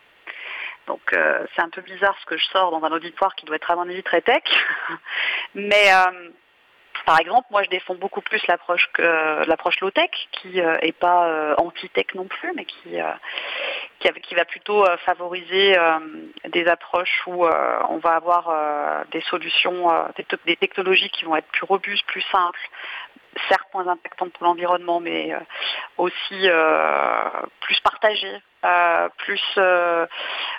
Donc 0.86 1.02
euh, 1.14 1.46
c'est 1.56 1.62
un 1.64 1.70
peu 1.70 1.82
bizarre 1.82 2.16
ce 2.20 2.26
que 2.26 2.38
je 2.38 2.46
sors 2.46 2.70
dans 2.70 2.84
un 2.84 2.92
auditoire 2.92 3.34
qui 3.36 3.46
doit 3.46 3.56
être 3.56 3.72
à 3.72 3.76
mon 3.76 3.90
avis 3.90 4.04
très 4.04 4.22
tech, 4.22 4.44
mais 5.56 5.90
par 7.06 7.20
exemple, 7.20 7.48
moi 7.52 7.64
je 7.64 7.70
défends 7.70 7.96
beaucoup 7.96 8.22
plus 8.22 8.46
l'approche 8.48 8.90
l'approche 8.98 9.80
low-tech, 9.80 10.10
qui 10.32 10.56
n'est 10.56 10.64
euh, 10.64 10.92
pas 11.00 11.28
euh, 11.28 11.56
anti-tech 11.58 12.08
non 12.16 12.26
plus, 12.26 12.54
mais 12.56 12.66
qui, 12.66 13.00
euh, 13.00 13.12
qui, 14.00 14.36
va 14.36 14.46
plutôt 14.46 14.86
favoriser 15.06 15.76
des 16.50 16.68
approches 16.68 17.24
où 17.28 17.46
on 17.46 17.98
va 17.98 18.16
avoir 18.16 19.06
des 19.12 19.22
solutions, 19.22 19.90
des, 20.46 20.56
technologies 20.58 21.10
qui 21.10 21.26
vont 21.26 21.36
être 21.36 21.48
plus 21.48 21.66
robustes, 21.66 22.06
plus 22.06 22.24
simples, 22.32 22.60
certes 23.50 23.68
moins 23.74 23.88
impactantes 23.88 24.34
pour 24.34 24.46
l'environnement, 24.46 25.00
mais 25.00 25.34
aussi 25.98 26.48
plus 27.62 27.80
partagées 27.82 28.28
euh, 28.28 28.40
plus 29.18 29.42
euh, 29.58 30.06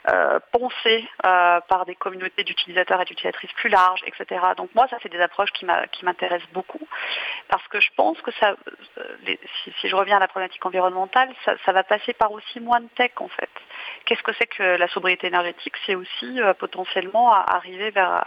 euh, 0.08 0.38
pensé 0.52 1.08
par 1.22 1.84
des 1.86 1.94
communautés 1.94 2.44
d'utilisateurs 2.44 3.00
et 3.00 3.04
d'utilisatrices 3.04 3.52
plus 3.54 3.68
larges, 3.68 4.02
etc. 4.06 4.40
Donc 4.56 4.70
moi, 4.74 4.86
ça, 4.88 4.98
c'est 5.02 5.08
des 5.08 5.20
approches 5.20 5.50
qui 5.52 5.64
m'intéressent 6.04 6.50
beaucoup 6.52 6.86
parce 7.48 7.66
que 7.68 7.80
je 7.80 7.90
pense 7.96 8.20
que 8.22 8.30
ça, 8.32 8.54
si, 9.80 9.88
je 9.88 9.96
reviens 9.96 10.16
à 10.16 10.20
la 10.20 10.28
problématique 10.28 10.64
environnementale, 10.64 11.28
ça, 11.44 11.72
va 11.72 11.82
passer 11.82 12.12
par 12.12 12.32
aussi 12.32 12.60
moins 12.60 12.80
de 12.80 12.88
tech 12.96 13.12
en 13.16 13.28
fait. 13.28 13.50
Qu'est-ce 14.04 14.22
que 14.22 14.32
c'est 14.38 14.46
que 14.46 14.62
la 14.62 14.88
sobriété 14.88 15.26
énergétique? 15.26 15.74
C'est 15.86 15.94
aussi 15.94 16.40
potentiellement 16.58 17.32
arriver 17.32 17.90
vers 17.90 18.24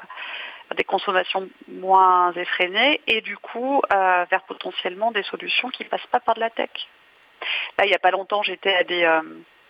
des 0.76 0.84
consommations 0.84 1.50
moins 1.68 2.32
effrénées 2.34 3.02
et 3.08 3.22
du 3.22 3.38
coup 3.38 3.82
vers 3.90 4.44
potentiellement 4.48 5.12
des 5.12 5.24
solutions 5.24 5.70
qui 5.70 5.84
ne 5.84 5.90
passent 5.90 6.08
pas 6.12 6.20
par 6.20 6.36
de 6.36 6.42
la 6.42 6.50
tech. 6.50 6.70
Là, 7.78 7.86
il 7.86 7.88
n'y 7.88 7.96
a 7.96 8.00
pas 8.00 8.12
longtemps, 8.12 8.44
j'étais 8.44 8.76
à 8.76 8.84
des, 8.84 9.06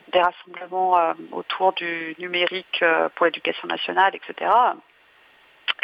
des 0.09 0.21
rassemblements 0.21 0.97
euh, 0.97 1.13
autour 1.31 1.73
du 1.73 2.15
numérique 2.19 2.79
euh, 2.81 3.09
pour 3.15 3.25
l'éducation 3.25 3.67
nationale, 3.67 4.13
etc. 4.15 4.51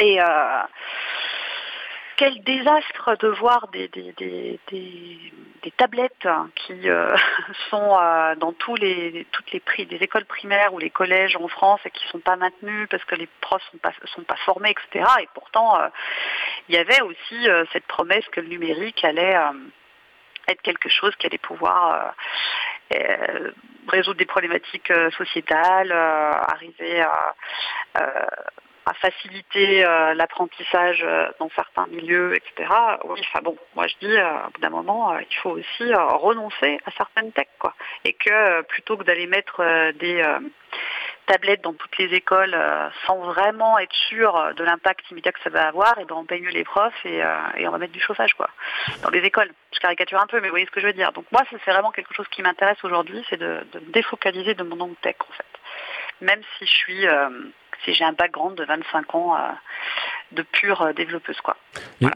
Et 0.00 0.20
euh, 0.20 0.62
quel 2.16 2.42
désastre 2.44 3.16
de 3.16 3.28
voir 3.28 3.68
des, 3.68 3.88
des, 3.88 4.60
tablettes 5.76 6.28
qui 6.54 6.88
sont 7.70 7.98
dans 8.38 8.52
tous 8.52 8.76
les, 8.76 9.26
toutes 9.32 9.52
les 9.52 9.60
prix 9.60 9.84
des 9.84 9.96
écoles 9.96 10.24
primaires 10.24 10.72
ou 10.72 10.78
les 10.78 10.90
collèges 10.90 11.36
en 11.36 11.48
France 11.48 11.80
et 11.84 11.90
qui 11.90 12.04
ne 12.06 12.10
sont 12.10 12.20
pas 12.20 12.36
maintenues 12.36 12.86
parce 12.86 13.04
que 13.04 13.14
les 13.16 13.28
profs 13.40 13.62
ne 13.74 13.78
sont 13.78 13.82
pas, 13.82 13.92
sont 14.06 14.22
pas 14.22 14.36
formés, 14.36 14.70
etc. 14.70 15.04
Et 15.20 15.28
pourtant, 15.34 15.76
il 16.68 16.74
y 16.74 16.78
avait 16.78 17.02
aussi 17.02 17.46
cette 17.72 17.86
promesse 17.86 18.24
que 18.32 18.40
le 18.40 18.48
numérique 18.48 19.04
allait 19.04 19.36
être 20.48 20.62
quelque 20.62 20.88
chose 20.88 21.14
qui 21.16 21.26
allait 21.26 21.36
pouvoir 21.36 22.14
résoudre 23.88 24.18
des 24.18 24.26
problématiques 24.26 24.90
euh, 24.90 25.10
sociétales, 25.12 25.92
euh, 25.92 26.32
arriver 26.32 27.00
à, 27.00 27.34
à 28.84 28.94
faciliter 28.94 29.82
l'apprentissage 30.14 31.04
dans 31.40 31.48
certains 31.56 31.86
milieux, 31.88 32.36
etc. 32.36 32.70
Oui, 33.04 33.20
enfin 33.20 33.40
bon, 33.42 33.56
moi 33.74 33.86
je 33.88 33.94
dis, 34.00 34.14
au 34.16 34.50
bout 34.50 34.60
d'un 34.60 34.70
moment, 34.70 35.18
il 35.18 35.36
faut 35.42 35.50
aussi 35.50 35.92
renoncer 35.92 36.78
à 36.86 36.90
certaines 36.92 37.32
techs, 37.32 37.48
quoi. 37.58 37.74
Et 38.04 38.12
que 38.12 38.62
plutôt 38.62 38.96
que 38.96 39.02
d'aller 39.02 39.26
mettre 39.26 39.90
des 39.98 40.22
tablettes 41.26 41.62
dans 41.62 41.74
toutes 41.74 41.98
les 41.98 42.14
écoles 42.14 42.54
euh, 42.54 42.88
sans 43.06 43.18
vraiment 43.18 43.78
être 43.78 43.94
sûr 43.94 44.36
euh, 44.36 44.52
de 44.54 44.64
l'impact 44.64 45.10
immédiat 45.10 45.32
que 45.32 45.40
ça 45.42 45.50
va 45.50 45.68
avoir, 45.68 45.98
et 45.98 46.04
ben 46.04 46.14
on 46.16 46.24
paye 46.24 46.40
mieux 46.40 46.50
les 46.50 46.64
profs 46.64 47.04
et, 47.04 47.22
euh, 47.22 47.36
et, 47.56 47.68
on 47.68 47.72
va 47.72 47.78
mettre 47.78 47.92
du 47.92 48.00
chauffage 48.00 48.34
quoi 48.34 48.48
dans 49.02 49.10
les 49.10 49.20
écoles. 49.20 49.50
Je 49.72 49.80
caricature 49.80 50.20
un 50.20 50.26
peu, 50.26 50.40
mais 50.40 50.48
vous 50.48 50.52
voyez 50.52 50.66
ce 50.66 50.70
que 50.70 50.80
je 50.80 50.86
veux 50.86 50.92
dire. 50.92 51.12
Donc 51.12 51.26
moi, 51.32 51.42
c'est 51.50 51.70
vraiment 51.70 51.90
quelque 51.90 52.14
chose 52.14 52.28
qui 52.28 52.42
m'intéresse 52.42 52.78
aujourd'hui, 52.82 53.24
c'est 53.28 53.36
de, 53.36 53.66
de, 53.72 53.80
me 53.80 53.92
défocaliser 53.92 54.54
de 54.54 54.62
mon 54.62 54.80
angle 54.80 54.96
tech 55.02 55.16
en 55.20 55.32
fait. 55.32 55.44
Même 56.20 56.40
si 56.56 56.66
je 56.66 56.72
suis, 56.72 57.06
si 57.84 57.92
j'ai 57.92 58.04
un 58.04 58.12
background 58.12 58.56
de 58.56 58.64
25 58.64 59.14
ans 59.14 59.36
de 60.32 60.42
pure 60.42 60.82
euh, 60.82 60.92
développeuse. 60.92 61.36
Quoi. 61.42 61.56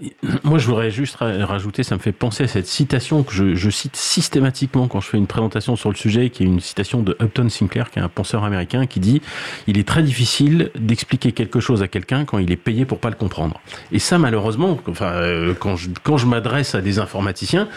moi, 0.45 0.59
je 0.59 0.67
voudrais 0.67 0.91
juste 0.91 1.17
rajouter, 1.19 1.83
ça 1.83 1.95
me 1.95 2.01
fait 2.01 2.13
penser 2.13 2.45
à 2.45 2.49
cette 2.49 2.67
citation 2.67 3.23
que 3.23 3.33
je, 3.33 3.71
cite 3.71 3.97
systématiquement 3.97 4.89
quand 4.89 5.01
je 5.01 5.09
fais 5.09 5.17
une 5.17 5.27
présentation 5.27 5.77
sur 5.77 5.91
le 5.91 5.97
sujet, 5.97 6.31
qui 6.31 6.43
est 6.43 6.47
une 6.47 6.61
citation 6.61 7.03
de 7.03 7.17
Upton 7.21 7.49
Sinclair, 7.49 7.91
qui 7.91 7.99
est 7.99 8.03
un 8.03 8.09
penseur 8.09 8.45
américain, 8.45 8.87
qui 8.87 9.01
dit 9.01 9.23
Il 9.67 9.79
est 9.79 9.87
très 9.87 10.03
difficile 10.03 10.71
d'expliquer 10.75 11.33
quelque 11.33 11.61
chose 11.61 11.83
à 11.83 11.89
quelqu'un 11.89 12.25
quand 12.25 12.39
il 12.39 12.51
est 12.51 12.57
payé 12.57 12.85
pour 12.85 12.99
pas 12.99 13.11
le 13.11 13.17
comprendre. 13.17 13.61
Et 13.93 13.99
ça, 13.99 14.19
malheureusement, 14.19 14.79
enfin, 14.89 15.13
euh, 15.13 15.55
quand 15.55 15.77
je, 15.77 15.91
quand 16.03 16.17
je 16.17 16.27
m'adresse 16.27 16.75
à 16.75 16.81
des 16.81 16.99
informaticiens, 16.99 17.69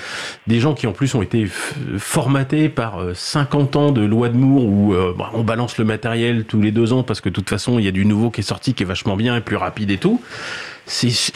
des 0.48 0.60
gens 0.60 0.74
qui 0.74 0.88
en 0.88 0.94
plus 0.94 1.14
ont 1.14 1.22
été 1.22 1.46
formatés 1.46 2.70
par 2.70 3.00
50 3.14 3.76
euh, 3.76 3.80
ans 3.80 3.92
de 3.92 4.02
loi 4.02 4.30
de 4.30 4.38
Moore 4.38 4.66
où 4.66 4.96
bah, 5.18 5.30
on 5.34 5.44
balance 5.44 5.78
le 5.78 5.86
matériel 5.86 6.46
tous 6.46 6.62
les 6.62 6.72
deux 6.72 6.94
ans 6.94 7.04
parce 7.04 7.22
que 7.22 7.30
de 7.30 7.34
toute 7.34 7.50
façon, 7.50 7.78
il 7.78 7.86
y 7.86 7.88
a 7.88 7.92
du 7.92 8.06
nouveau 8.06 8.32
qui 8.32 8.42
est 8.42 8.44
sorti 8.44 8.74
qui 8.74 8.84
est 8.84 8.86
vachement 8.86 9.16
bien 9.16 9.36
et 9.38 9.42
plus 9.42 9.56
rapide 9.56 9.92
et 9.92 9.98
tout 9.98 10.23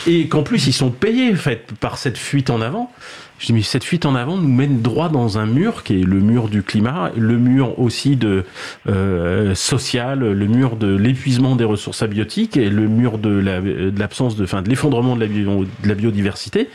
et 0.08 0.28
qu'en 0.28 0.44
plus 0.44 0.68
ils 0.68 0.74
sont 0.74 0.92
payés 0.92 1.34
fait, 1.36 1.72
par 1.80 1.98
cette 1.98 2.18
fuite 2.18 2.50
en 2.50 2.62
avant. 2.62 2.92
Je 3.40 3.46
dis 3.46 3.54
mais 3.54 3.62
cette 3.62 3.84
fuite 3.84 4.06
en 4.06 4.16
avant 4.16 4.36
nous 4.36 4.48
mène 4.48 4.82
droit 4.82 5.10
dans 5.10 5.38
un 5.38 5.46
mur 5.46 5.84
qui 5.84 6.02
est 6.02 6.04
le 6.04 6.20
mur 6.20 6.50
du 6.50 6.64
climat, 6.64 7.12
le 7.16 7.38
mur 7.38 7.80
aussi 7.80 8.16
de 8.16 8.46
euh, 8.88 9.54
social, 9.54 10.20
le 10.20 10.48
mur 10.48 10.76
de 10.76 10.96
l'épuisement 10.96 11.56
des 11.56 11.64
ressources 11.64 12.02
abiotiques 12.02 12.58
et 12.58 12.70
le 12.70 12.88
mur 12.88 13.20
de 13.20 13.30
l'absence 13.96 14.36
de, 14.36 14.44
enfin 14.44 14.64
de 14.64 14.70
l'effondrement 14.70 15.16
de, 15.16 15.28
la, 15.84 15.94
biodiversité. 15.94 16.70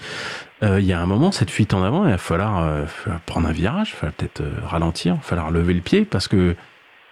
Euh, 0.63 0.79
il 0.81 0.87
y 0.87 0.93
a 0.93 1.01
un 1.01 1.07
moment, 1.07 1.33
cette 1.33 1.51
fuite 1.51 1.75
en 1.75 1.83
avant, 1.83 2.05
il 2.05 2.13
va 2.13 2.19
falloir, 2.19 2.63
euh, 2.63 2.85
prendre 3.27 3.49
un 3.49 3.53
virage, 3.53 3.95
il 4.01 4.07
va 4.07 4.13
peut-être 4.13 4.43
ralentir, 4.65 5.15
il 5.15 5.17
va 5.17 5.23
falloir 5.23 5.51
lever 5.51 5.75
le 5.75 5.81
pied 5.81 6.05
parce 6.05 6.29
que 6.29 6.55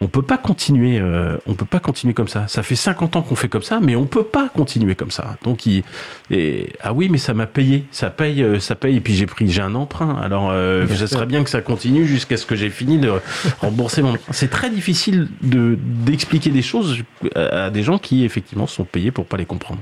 on 0.02 0.08
peut 0.08 0.22
pas 0.22 0.38
continuer 0.38 0.98
euh, 0.98 1.36
on 1.46 1.54
peut 1.54 1.66
pas 1.66 1.80
continuer 1.80 2.14
comme 2.14 2.28
ça. 2.28 2.48
Ça 2.48 2.62
fait 2.62 2.74
50 2.74 3.16
ans 3.16 3.22
qu'on 3.22 3.34
fait 3.34 3.48
comme 3.48 3.62
ça 3.62 3.80
mais 3.80 3.96
on 3.96 4.06
peut 4.06 4.24
pas 4.24 4.48
continuer 4.48 4.94
comme 4.94 5.10
ça. 5.10 5.36
Donc 5.44 5.66
il, 5.66 5.82
et, 6.30 6.72
ah 6.80 6.92
oui 6.92 7.08
mais 7.10 7.18
ça 7.18 7.34
m'a 7.34 7.46
payé. 7.46 7.84
Ça 7.90 8.08
paye 8.08 8.42
euh, 8.42 8.60
ça 8.60 8.74
paye. 8.74 8.96
Et 8.96 9.00
puis 9.00 9.14
j'ai 9.14 9.26
pris 9.26 9.50
j'ai 9.50 9.60
un 9.60 9.74
emprunt. 9.74 10.16
Alors 10.16 10.50
euh, 10.50 10.86
ça 10.88 11.06
serait 11.06 11.26
bien 11.26 11.44
que 11.44 11.50
ça 11.50 11.60
continue 11.60 12.06
jusqu'à 12.06 12.38
ce 12.38 12.46
que 12.46 12.56
j'ai 12.56 12.70
fini 12.70 12.98
de 12.98 13.12
rembourser 13.60 14.02
mon 14.02 14.12
emprunt. 14.12 14.32
C'est 14.32 14.50
très 14.50 14.70
difficile 14.70 15.28
de 15.42 15.78
d'expliquer 15.80 16.50
des 16.50 16.62
choses 16.62 17.02
à 17.34 17.70
des 17.70 17.82
gens 17.82 17.98
qui 17.98 18.24
effectivement 18.24 18.66
sont 18.66 18.84
payés 18.84 19.10
pour 19.10 19.26
pas 19.26 19.36
les 19.36 19.46
comprendre 19.46 19.80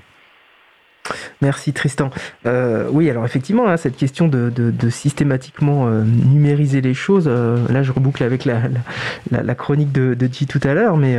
Merci 1.41 1.73
Tristan. 1.73 2.11
Euh, 2.47 2.89
oui, 2.91 3.09
alors 3.11 3.25
effectivement, 3.25 3.69
hein, 3.69 3.77
cette 3.77 3.97
question 3.97 4.29
de, 4.29 4.51
systématiquement 4.91 5.87
euh, 5.87 6.03
numériser 6.03 6.81
les 6.81 6.95
choses, 6.95 7.27
euh, 7.29 7.59
là 7.69 7.83
je 7.83 7.93
reboucle 7.93 8.23
avec 8.23 8.45
la, 8.45 8.63
la, 9.31 9.55
chronique 9.55 9.93
de, 9.93 10.15
de 10.15 10.29
G 10.33 10.47
tout 10.47 10.61
à 10.65 10.75
l'heure, 10.75 10.97
mais, 10.97 11.17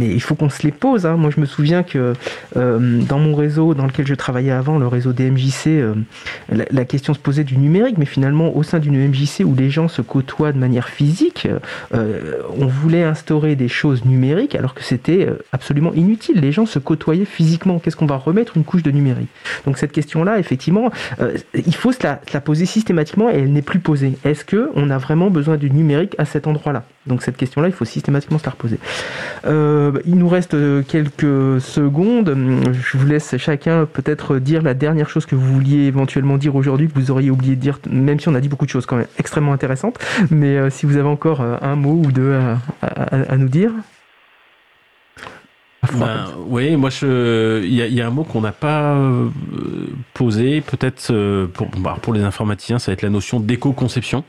il 0.00 0.22
faut 0.22 0.34
qu'on 0.34 0.50
se 0.50 0.62
les 0.62 0.72
pose. 0.72 1.06
Hein. 1.06 1.16
Moi 1.16 1.30
je 1.34 1.40
me 1.40 1.46
souviens 1.46 1.82
que 1.82 2.14
dans 2.54 3.18
mon 3.18 3.34
réseau 3.34 3.74
dans 3.74 3.86
lequel 3.86 4.06
je 4.06 4.14
travaillais 4.14 4.50
avant, 4.50 4.78
le 4.78 4.86
réseau 4.86 5.12
DMJC, 5.12 5.82
la, 6.50 6.84
question 6.84 7.14
se 7.14 7.18
posait 7.18 7.44
du 7.44 7.56
numérique, 7.56 7.98
mais 7.98 8.06
finalement 8.06 8.56
au 8.56 8.62
sein 8.62 8.78
d'une 8.78 9.08
MJC 9.08 9.44
où 9.44 9.54
les 9.54 9.70
gens 9.70 9.88
se 9.88 10.02
côtoient 10.02 10.52
de 10.52 10.58
manière 10.58 10.88
physique, 10.88 11.48
on 11.92 12.66
voulait 12.66 13.04
instaurer 13.04 13.56
des 13.56 13.68
choses 13.68 14.04
numériques 14.04 14.54
alors 14.54 14.74
que 14.74 14.82
c'était 14.82 15.28
absolument 15.52 15.92
inutile. 15.94 16.40
Les 16.40 16.52
gens 16.52 16.66
se 16.66 16.78
côtoyaient 16.78 17.24
physiquement. 17.24 17.78
Qu'est-ce 17.78 17.96
qu'on 17.96 18.06
va 18.06 18.16
remettre? 18.16 18.56
Une 18.56 18.64
couche 18.64 18.82
de 18.82 18.90
numérique 18.90 19.05
donc 19.64 19.78
cette 19.78 19.92
question-là, 19.92 20.38
effectivement, 20.38 20.90
euh, 21.20 21.36
il 21.54 21.74
faut 21.74 21.92
se 21.92 21.98
la, 22.02 22.16
poser 22.40 22.66
systématiquement 22.66 23.30
et 23.30 23.38
elle 23.38 23.52
n'est 23.52 23.62
plus 23.62 23.78
posée. 23.78 24.12
Est-ce 24.24 24.44
que 24.44 24.70
on 24.74 24.90
a 24.90 24.98
vraiment 24.98 25.30
besoin 25.30 25.56
du 25.56 25.70
numérique 25.70 26.14
à 26.18 26.24
cet 26.24 26.46
endroit-là? 26.46 26.84
Donc 27.06 27.22
cette 27.22 27.36
question-là, 27.36 27.68
il 27.68 27.72
faut 27.72 27.84
systématiquement 27.84 28.38
se 28.38 28.44
la 28.44 28.50
reposer. 28.50 28.78
Euh, 29.46 29.92
il 30.06 30.16
nous 30.16 30.28
reste 30.28 30.56
quelques 30.86 31.60
secondes. 31.60 32.36
Je 32.72 32.98
vous 32.98 33.06
laisse 33.06 33.36
chacun 33.36 33.86
peut-être 33.86 34.38
dire 34.38 34.62
la 34.62 34.74
dernière 34.74 35.08
chose 35.08 35.24
que 35.24 35.36
vous 35.36 35.54
vouliez 35.54 35.84
éventuellement 35.86 36.36
dire 36.36 36.56
aujourd'hui, 36.56 36.88
que 36.88 36.94
vous 36.94 37.10
auriez 37.10 37.30
oublié 37.30 37.54
de 37.54 37.60
dire, 37.60 37.78
même 37.88 38.18
si 38.18 38.28
on 38.28 38.34
a 38.34 38.40
dit 38.40 38.48
beaucoup 38.48 38.66
de 38.66 38.70
choses 38.70 38.86
quand 38.86 38.96
même 38.96 39.06
extrêmement 39.18 39.52
intéressantes. 39.52 39.98
Mais 40.30 40.56
euh, 40.56 40.70
si 40.70 40.86
vous 40.86 40.96
avez 40.96 41.08
encore 41.08 41.40
un 41.40 41.76
mot 41.76 42.02
ou 42.04 42.12
deux 42.12 42.36
à 42.82 43.36
nous 43.36 43.48
dire. 43.48 43.72
Ben, 45.94 46.26
oui, 46.46 46.76
moi, 46.76 46.90
il 47.02 47.74
y, 47.74 48.00
a 48.00 48.06
un 48.06 48.10
mot 48.10 48.24
qu'on 48.24 48.40
n'a 48.40 48.52
pas 48.52 48.94
euh, 48.94 49.28
posé, 50.14 50.60
peut-être 50.60 51.10
euh, 51.10 51.46
pour, 51.46 51.68
bah, 51.78 51.96
pour 52.00 52.14
les 52.14 52.22
informaticiens, 52.22 52.78
ça 52.78 52.90
va 52.90 52.94
être 52.94 53.02
la 53.02 53.10
notion 53.10 53.40
d'éco-conception. 53.40 54.24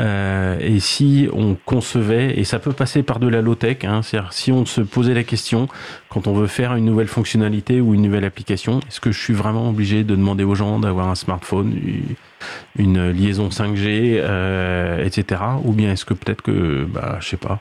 Euh, 0.00 0.56
et 0.60 0.78
si 0.78 1.28
on 1.32 1.56
concevait, 1.64 2.38
et 2.38 2.44
ça 2.44 2.58
peut 2.58 2.72
passer 2.72 3.02
par 3.02 3.18
de 3.18 3.26
la 3.26 3.42
low-tech, 3.42 3.78
hein, 3.82 4.02
c'est-à-dire 4.02 4.32
si 4.32 4.52
on 4.52 4.64
se 4.64 4.80
posait 4.80 5.14
la 5.14 5.24
question, 5.24 5.68
quand 6.08 6.28
on 6.28 6.34
veut 6.34 6.46
faire 6.46 6.74
une 6.76 6.84
nouvelle 6.84 7.08
fonctionnalité 7.08 7.80
ou 7.80 7.94
une 7.94 8.02
nouvelle 8.02 8.24
application, 8.24 8.78
est-ce 8.88 9.00
que 9.00 9.10
je 9.10 9.18
suis 9.18 9.34
vraiment 9.34 9.68
obligé 9.70 10.04
de 10.04 10.14
demander 10.14 10.44
aux 10.44 10.54
gens 10.54 10.78
d'avoir 10.78 11.08
un 11.08 11.16
smartphone, 11.16 11.76
une 12.76 13.10
liaison 13.10 13.48
5G, 13.48 14.20
euh, 14.20 15.04
etc. 15.04 15.40
Ou 15.64 15.72
bien 15.72 15.92
est-ce 15.92 16.04
que 16.04 16.14
peut-être 16.14 16.42
que, 16.42 16.84
bah, 16.84 17.18
je 17.20 17.28
sais 17.28 17.36
pas, 17.36 17.60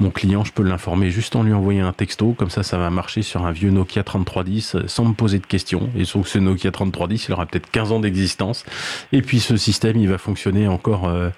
mon 0.00 0.10
client, 0.10 0.44
je 0.44 0.52
peux 0.52 0.62
l'informer 0.62 1.10
juste 1.10 1.36
en 1.36 1.42
lui 1.42 1.52
envoyant 1.52 1.86
un 1.86 1.92
texto, 1.92 2.32
comme 2.32 2.50
ça, 2.50 2.62
ça 2.62 2.78
va 2.78 2.90
marcher 2.90 3.22
sur 3.22 3.46
un 3.46 3.52
vieux 3.52 3.70
Nokia 3.70 4.02
3310 4.02 4.76
sans 4.86 5.04
me 5.04 5.14
poser 5.14 5.38
de 5.38 5.46
questions. 5.46 5.90
Et 5.96 6.04
sauf 6.04 6.24
que 6.24 6.30
ce 6.30 6.38
Nokia 6.38 6.70
3310, 6.70 7.28
il 7.28 7.32
aura 7.32 7.46
peut-être 7.46 7.70
15 7.70 7.92
ans 7.92 8.00
d'existence. 8.00 8.64
Et 9.12 9.22
puis 9.22 9.40
ce 9.40 9.56
système, 9.56 9.96
il 9.96 10.08
va 10.08 10.18
fonctionner 10.18 10.68
encore... 10.68 11.08
Euh, 11.08 11.30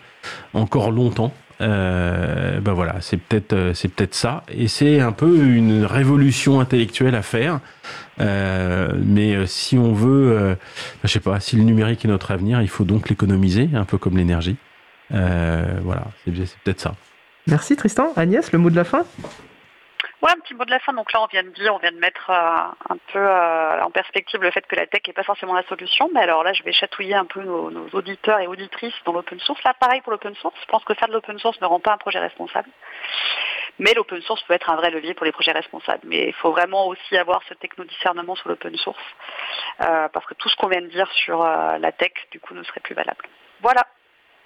encore 0.54 0.90
longtemps. 0.90 1.34
Euh, 1.60 2.60
ben 2.60 2.72
voilà, 2.72 2.96
c'est 3.00 3.16
peut-être 3.16 3.52
euh, 3.52 3.74
c'est 3.74 3.88
peut-être 3.88 4.14
ça, 4.14 4.42
et 4.48 4.66
c'est 4.66 5.00
un 5.00 5.12
peu 5.12 5.44
une 5.44 5.84
révolution 5.84 6.60
intellectuelle 6.60 7.14
à 7.14 7.22
faire. 7.22 7.60
Euh, 8.20 8.92
mais 9.04 9.46
si 9.46 9.78
on 9.78 9.92
veut, 9.92 10.56
je 11.02 11.08
sais 11.08 11.20
pas, 11.20 11.40
si 11.40 11.56
le 11.56 11.62
numérique 11.62 12.04
est 12.04 12.08
notre 12.08 12.30
avenir, 12.30 12.60
il 12.62 12.68
faut 12.68 12.84
donc 12.84 13.08
l'économiser, 13.08 13.70
un 13.74 13.84
peu 13.84 13.98
comme 13.98 14.16
l'énergie. 14.16 14.56
voilà, 15.10 16.06
c'est 16.24 16.32
peut-être 16.64 16.80
ça. 16.80 16.94
Merci 17.46 17.76
Tristan. 17.76 18.12
Agnès, 18.16 18.52
le 18.52 18.58
mot 18.58 18.70
de 18.70 18.76
la 18.76 18.84
fin? 18.84 19.04
Ouais, 20.24 20.30
un 20.30 20.40
petit 20.40 20.54
mot 20.54 20.64
de 20.64 20.70
la 20.70 20.78
fin. 20.78 20.94
Donc 20.94 21.12
là, 21.12 21.20
on 21.20 21.26
vient 21.26 21.42
de 21.42 21.50
dire, 21.50 21.74
on 21.74 21.78
vient 21.78 21.92
de 21.92 21.98
mettre 21.98 22.30
euh, 22.30 22.34
un 22.88 22.96
peu 23.12 23.18
euh, 23.18 23.82
en 23.82 23.90
perspective 23.90 24.40
le 24.40 24.50
fait 24.50 24.66
que 24.66 24.74
la 24.74 24.86
tech 24.86 25.02
n'est 25.06 25.12
pas 25.12 25.22
forcément 25.22 25.52
la 25.52 25.64
solution. 25.64 26.08
Mais 26.14 26.20
alors 26.20 26.42
là, 26.42 26.54
je 26.54 26.62
vais 26.62 26.72
chatouiller 26.72 27.14
un 27.14 27.26
peu 27.26 27.42
nos, 27.42 27.90
auditeurs 27.92 28.40
et 28.40 28.46
auditrices 28.46 28.94
dans 29.04 29.12
l'open 29.12 29.38
source. 29.40 29.62
Là, 29.64 29.74
pareil 29.78 30.00
pour 30.00 30.12
l'open 30.12 30.34
source. 30.36 30.56
Je 30.62 30.66
pense 30.66 30.82
que 30.84 30.94
faire 30.94 31.08
de 31.08 31.12
l'open 31.12 31.38
source 31.38 31.60
ne 31.60 31.66
rend 31.66 31.78
pas 31.78 31.92
un 31.92 31.98
projet 31.98 32.20
responsable. 32.20 32.70
Mais 33.78 33.92
l'open 33.92 34.22
source 34.22 34.42
peut 34.44 34.54
être 34.54 34.70
un 34.70 34.76
vrai 34.76 34.90
levier 34.90 35.12
pour 35.12 35.26
les 35.26 35.32
projets 35.32 35.52
responsables. 35.52 36.00
Mais 36.04 36.28
il 36.28 36.34
faut 36.34 36.52
vraiment 36.52 36.86
aussi 36.86 37.18
avoir 37.18 37.42
ce 37.46 37.52
techno-discernement 37.52 38.34
sur 38.34 38.48
l'open 38.48 38.74
source. 38.78 39.04
Euh, 39.82 40.08
parce 40.08 40.24
que 40.24 40.32
tout 40.32 40.48
ce 40.48 40.56
qu'on 40.56 40.68
vient 40.68 40.80
de 40.80 40.86
dire 40.86 41.10
sur 41.12 41.44
la 41.44 41.92
tech, 41.92 42.12
du 42.30 42.40
coup, 42.40 42.54
ne 42.54 42.62
serait 42.62 42.80
plus 42.80 42.94
valable. 42.94 43.26
Voilà. 43.60 43.82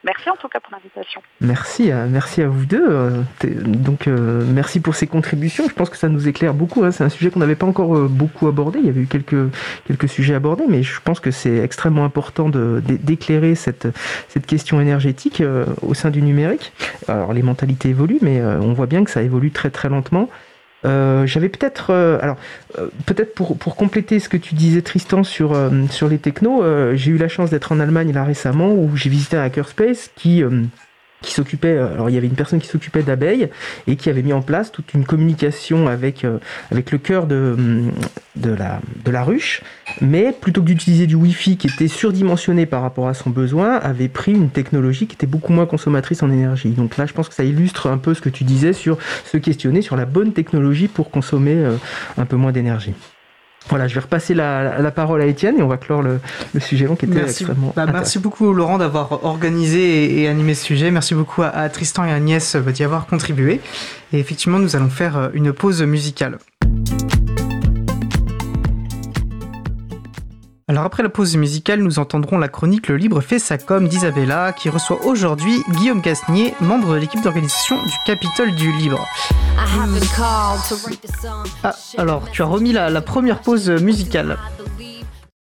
Merci 0.04 0.30
en 0.30 0.36
tout 0.36 0.48
cas 0.48 0.60
pour 0.60 0.72
l'invitation. 0.72 1.20
Merci 1.40 1.90
à, 1.90 2.06
merci 2.06 2.40
à 2.40 2.48
vous 2.48 2.66
deux. 2.66 2.86
Euh, 2.88 3.22
donc 3.44 4.06
euh, 4.06 4.44
merci 4.46 4.78
pour 4.78 4.94
ces 4.94 5.08
contributions. 5.08 5.68
Je 5.68 5.74
pense 5.74 5.90
que 5.90 5.96
ça 5.96 6.08
nous 6.08 6.28
éclaire 6.28 6.54
beaucoup. 6.54 6.84
Hein. 6.84 6.92
C'est 6.92 7.02
un 7.02 7.08
sujet 7.08 7.30
qu'on 7.30 7.40
n'avait 7.40 7.56
pas 7.56 7.66
encore 7.66 7.96
euh, 7.96 8.06
beaucoup 8.08 8.46
abordé. 8.46 8.78
Il 8.78 8.86
y 8.86 8.90
avait 8.90 9.00
eu 9.00 9.06
quelques, 9.06 9.52
quelques 9.86 10.08
sujets 10.08 10.34
abordés, 10.34 10.66
mais 10.68 10.84
je 10.84 11.00
pense 11.00 11.18
que 11.18 11.32
c'est 11.32 11.56
extrêmement 11.58 12.04
important 12.04 12.48
d'éclairer 12.48 13.56
cette, 13.56 13.88
cette 14.28 14.46
question 14.46 14.80
énergétique 14.80 15.42
au 15.82 15.94
sein 15.94 16.10
du 16.10 16.22
numérique. 16.22 16.72
Alors 17.08 17.32
les 17.32 17.42
mentalités 17.42 17.88
évoluent, 17.88 18.20
mais 18.22 18.40
on 18.42 18.72
voit 18.72 18.86
bien 18.86 19.02
que 19.04 19.10
ça 19.10 19.22
évolue 19.22 19.50
très 19.50 19.70
très 19.70 19.88
lentement. 19.88 20.28
Euh, 20.84 21.26
j'avais 21.26 21.48
peut-être, 21.48 21.90
euh, 21.90 22.18
alors 22.22 22.36
euh, 22.78 22.88
peut-être 23.06 23.34
pour, 23.34 23.58
pour 23.58 23.74
compléter 23.74 24.20
ce 24.20 24.28
que 24.28 24.36
tu 24.36 24.54
disais 24.54 24.82
Tristan 24.82 25.24
sur, 25.24 25.56
sur 25.90 26.08
les 26.08 26.18
technos, 26.18 26.62
j'ai 26.94 27.10
eu 27.10 27.18
la 27.18 27.28
chance 27.28 27.50
d'être 27.50 27.72
en 27.72 27.80
Allemagne 27.80 28.12
là 28.12 28.24
récemment 28.24 28.72
où 28.72 28.96
j'ai 28.96 29.10
visité 29.10 29.36
un 29.36 29.42
hackerspace 29.42 30.10
qui 30.16 30.42
qui 31.20 31.32
s'occupait, 31.32 31.76
euh, 31.76 31.92
alors 31.92 32.10
il 32.10 32.14
y 32.14 32.18
avait 32.18 32.26
une 32.26 32.34
personne 32.34 32.60
qui 32.60 32.68
s'occupait 32.68 33.02
d'abeilles 33.02 33.48
et 33.86 33.96
qui 33.96 34.08
avait 34.08 34.22
mis 34.22 34.32
en 34.32 34.42
place 34.42 34.70
toute 34.70 34.94
une 34.94 35.04
communication 35.04 35.88
avec, 35.88 36.24
euh, 36.24 36.38
avec 36.70 36.92
le 36.92 36.98
cœur 36.98 37.26
de, 37.26 37.56
mm, 37.58 37.90
de, 38.36 38.50
la, 38.52 38.80
de 39.04 39.10
la 39.10 39.24
ruche, 39.24 39.62
mais 40.00 40.32
plutôt 40.32 40.62
que 40.62 40.66
d'utiliser 40.66 41.06
du 41.06 41.16
Wi-Fi 41.16 41.56
qui 41.56 41.66
était 41.66 41.88
surdimensionné 41.88 42.66
par 42.66 42.82
rapport 42.82 43.08
à 43.08 43.14
son 43.14 43.30
besoin, 43.30 43.76
avait 43.76 44.08
pris 44.08 44.32
une 44.32 44.50
technologie 44.50 45.06
qui 45.06 45.14
était 45.14 45.26
beaucoup 45.26 45.52
moins 45.52 45.66
consommatrice 45.66 46.22
en 46.22 46.30
énergie. 46.30 46.70
Donc 46.70 46.96
là, 46.96 47.06
je 47.06 47.12
pense 47.12 47.28
que 47.28 47.34
ça 47.34 47.44
illustre 47.44 47.88
un 47.88 47.98
peu 47.98 48.14
ce 48.14 48.20
que 48.20 48.28
tu 48.28 48.44
disais 48.44 48.72
sur 48.72 48.98
se 49.24 49.36
questionner 49.36 49.82
sur 49.82 49.96
la 49.96 50.04
bonne 50.04 50.32
technologie 50.32 50.88
pour 50.88 51.10
consommer 51.10 51.54
euh, 51.54 51.76
un 52.16 52.26
peu 52.26 52.36
moins 52.36 52.52
d'énergie. 52.52 52.94
Voilà, 53.68 53.86
je 53.86 53.94
vais 53.94 54.00
repasser 54.00 54.34
la, 54.34 54.90
parole 54.94 55.20
à 55.20 55.26
Étienne 55.26 55.58
et 55.58 55.62
on 55.62 55.68
va 55.68 55.76
clore 55.76 56.02
le, 56.02 56.20
sujet 56.60 56.86
long 56.86 56.96
qui 56.96 57.04
était 57.04 57.16
merci. 57.16 57.44
extrêmement. 57.44 57.72
Bah, 57.76 57.86
merci 57.86 58.18
beaucoup 58.18 58.52
Laurent 58.52 58.78
d'avoir 58.78 59.24
organisé 59.24 60.20
et, 60.20 60.28
animé 60.28 60.54
ce 60.54 60.64
sujet. 60.64 60.90
Merci 60.90 61.14
beaucoup 61.14 61.42
à, 61.42 61.68
Tristan 61.68 62.04
et 62.04 62.12
Agnès 62.12 62.56
bah, 62.56 62.72
d'y 62.72 62.84
avoir 62.84 63.06
contribué. 63.06 63.60
Et 64.12 64.18
effectivement, 64.18 64.58
nous 64.58 64.76
allons 64.76 64.88
faire 64.88 65.16
euh, 65.16 65.28
une 65.34 65.52
pause 65.52 65.82
musicale. 65.82 66.38
Alors 70.70 70.84
après 70.84 71.02
la 71.02 71.08
pause 71.08 71.34
musicale, 71.38 71.80
nous 71.80 71.98
entendrons 71.98 72.36
la 72.36 72.48
chronique 72.48 72.88
Le 72.88 72.98
Libre 72.98 73.22
fait 73.22 73.38
sa 73.38 73.56
com 73.56 73.88
d'Isabella 73.88 74.52
qui 74.52 74.68
reçoit 74.68 75.02
aujourd'hui 75.06 75.62
Guillaume 75.70 76.02
Casnier, 76.02 76.52
membre 76.60 76.92
de 76.92 76.98
l'équipe 76.98 77.22
d'organisation 77.22 77.82
du 77.82 77.94
Capitole 78.04 78.54
du 78.54 78.70
Libre. 78.72 79.08
Ah, 81.64 81.74
alors 81.96 82.30
tu 82.30 82.42
as 82.42 82.44
remis 82.44 82.72
la, 82.72 83.00
première 83.00 83.40
pause 83.40 83.70
musicale. 83.70 84.36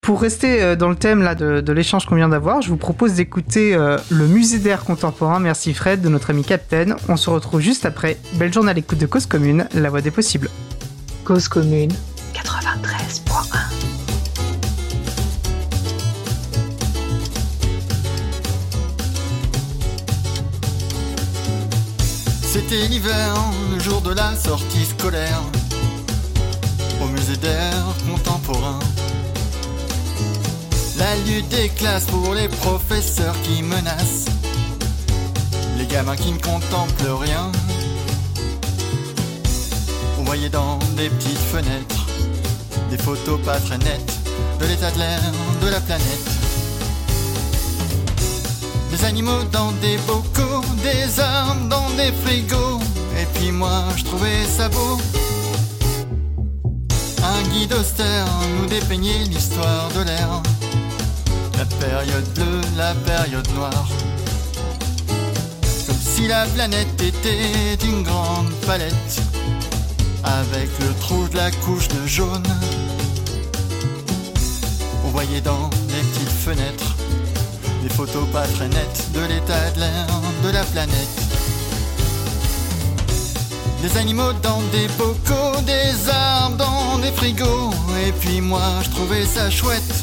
Pour 0.02 0.20
rester 0.22 0.62
euh, 0.62 0.76
dans 0.76 0.90
le 0.90 0.98
thème 0.98 1.24
là, 1.24 1.34
de, 1.34 1.72
l'échange 1.72 2.06
qu'on 2.06 2.16
vient 2.16 2.30
d'avoir, 2.30 2.62
je 2.62 2.68
vous 2.68 2.78
propose 2.78 3.14
d'écouter 3.14 3.74
euh, 3.74 3.98
le 4.12 4.28
musée 4.28 4.60
d'art 4.60 4.84
contemporain 4.84 5.40
Merci 5.40 5.74
Fred 5.74 6.02
de 6.02 6.10
notre 6.10 6.32
ami 6.32 6.44
Captain. 6.44 6.98
On 7.08 7.16
se 7.16 7.30
retrouve 7.30 7.62
juste 7.62 7.86
après. 7.86 8.18
Belle 8.34 8.54
journée 8.54 8.72
à 8.72 8.74
l'écoute 8.74 8.98
de 8.98 9.06
Cause 9.06 9.28
Commune, 9.28 9.70
la 9.76 9.90
voix 9.90 10.02
des 10.02 10.12
possibles. 10.12 10.50
Cause 11.24 11.48
Commune 11.48 11.94
93.1 12.34 13.65
C'était 22.58 22.88
l'hiver, 22.88 23.34
le 23.70 23.80
jour 23.80 24.00
de 24.00 24.14
la 24.14 24.34
sortie 24.34 24.86
scolaire, 24.86 25.42
au 27.04 27.08
musée 27.08 27.36
d'art 27.36 27.94
contemporain. 28.10 28.80
La 30.98 31.18
lutte 31.28 31.50
des 31.50 31.68
classes 31.68 32.06
pour 32.06 32.34
les 32.34 32.48
professeurs 32.48 33.36
qui 33.44 33.62
menacent, 33.62 34.28
les 35.78 35.86
gamins 35.86 36.16
qui 36.16 36.32
ne 36.32 36.38
contemplent 36.38 37.22
rien. 37.24 37.52
On 40.18 40.24
voyait 40.24 40.48
dans 40.48 40.80
des 40.96 41.10
petites 41.10 41.38
fenêtres 41.38 42.06
des 42.90 42.98
photos 42.98 43.38
pas 43.42 43.60
très 43.60 43.80
nettes 43.80 44.14
de 44.62 44.66
l'état 44.66 44.92
de 44.92 45.00
l'air 45.00 45.20
de 45.62 45.68
la 45.68 45.82
planète. 45.82 46.45
Animaux 49.06 49.44
dans 49.52 49.72
des 49.84 49.98
bocaux, 50.08 50.66
des 50.82 51.20
armes 51.20 51.70
dans 51.70 51.90
des 51.92 52.12
frigos. 52.24 52.80
Et 53.22 53.26
puis 53.36 53.52
moi, 53.52 53.84
je 53.96 54.04
trouvais 54.04 54.44
ça 54.46 54.68
beau. 54.68 54.98
Un 57.24 57.42
guide 57.50 57.74
austère 57.74 58.26
nous 58.58 58.66
dépeignait 58.66 59.26
l'histoire 59.26 59.90
de 59.96 60.02
l'air. 60.06 60.42
La 61.56 61.66
période 61.66 62.28
bleue, 62.34 62.62
la 62.78 62.96
période 62.96 63.48
noire. 63.54 63.88
Comme 65.86 66.02
si 66.02 66.28
la 66.28 66.48
planète 66.48 67.00
était 67.00 67.86
une 67.86 68.02
grande 68.02 68.50
palette. 68.66 69.22
Avec 70.24 70.70
le 70.80 70.94
trou 71.00 71.28
de 71.28 71.38
la 71.38 71.52
couche 71.52 71.90
de 71.90 72.08
jaune. 72.08 72.48
voyait 75.12 75.42
dans 75.42 75.70
les 75.90 76.02
petites 76.02 76.38
fenêtres 76.44 76.95
des 77.88 77.94
photos 77.94 78.28
pas 78.34 78.48
très 78.48 78.68
nettes 78.68 79.12
de 79.14 79.20
l'état 79.20 79.70
de 79.76 79.80
l'air 79.82 80.08
de 80.44 80.50
la 80.50 80.64
planète. 80.64 81.18
Des 83.84 83.98
animaux 83.98 84.34
dans 84.42 84.62
des 84.72 84.88
bocaux, 84.98 85.62
des 85.62 86.10
arbres 86.10 86.58
dans 86.58 86.98
des 86.98 87.12
frigos, 87.12 87.72
et 88.08 88.12
puis 88.14 88.42
moi 88.42 88.68
je 88.84 88.90
trouvais 88.90 89.26
ça 89.26 89.52
chouette. 89.52 89.94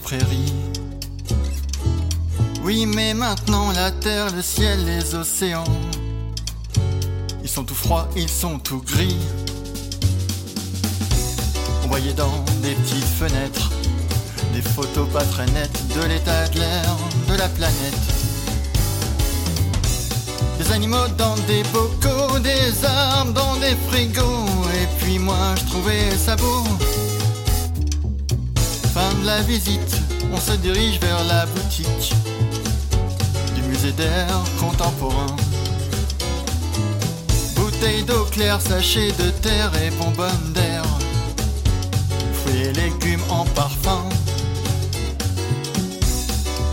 Prairies. 0.00 0.52
Oui, 2.62 2.86
mais 2.86 3.14
maintenant 3.14 3.72
la 3.72 3.90
terre, 3.90 4.34
le 4.34 4.42
ciel, 4.42 4.84
les 4.84 5.14
océans, 5.14 5.64
ils 7.42 7.48
sont 7.48 7.64
tout 7.64 7.74
froids, 7.74 8.08
ils 8.16 8.28
sont 8.28 8.58
tout 8.58 8.82
gris. 8.82 9.18
On 11.84 11.88
voyait 11.88 12.14
dans 12.14 12.44
des 12.62 12.74
petites 12.74 13.04
fenêtres 13.04 13.70
des 14.54 14.62
photos 14.62 15.08
pas 15.12 15.24
très 15.24 15.46
nettes 15.46 15.82
de 15.96 16.06
l'état 16.06 16.46
de 16.48 16.60
l'air 16.60 16.96
de 17.28 17.34
la 17.34 17.48
planète. 17.48 18.04
Des 20.58 20.70
animaux 20.72 21.08
dans 21.18 21.34
des 21.48 21.64
bocaux, 21.72 22.38
des 22.38 22.84
arbres 22.84 23.32
dans 23.32 23.56
des 23.56 23.74
frigos, 23.88 24.46
et 24.80 24.86
puis 24.98 25.18
moi 25.18 25.54
je 25.56 25.64
trouvais 25.70 26.10
ça 26.16 26.36
beau. 26.36 26.62
De 29.24 29.28
la 29.30 29.40
visite, 29.40 30.02
on 30.34 30.38
se 30.38 30.52
dirige 30.52 31.00
vers 31.00 31.24
la 31.24 31.46
boutique 31.46 32.12
du 33.54 33.62
musée 33.62 33.92
d'art 33.92 34.44
contemporain. 34.60 35.34
Bouteilles 37.56 38.02
d'eau 38.02 38.26
claire, 38.30 38.60
sachets 38.60 39.12
de 39.12 39.30
terre 39.40 39.72
et 39.82 39.88
bonbonnes 39.92 40.52
d'air. 40.52 40.82
Fruits 42.34 42.64
et 42.64 42.72
légumes 42.74 43.24
en 43.30 43.46
parfum. 43.46 44.02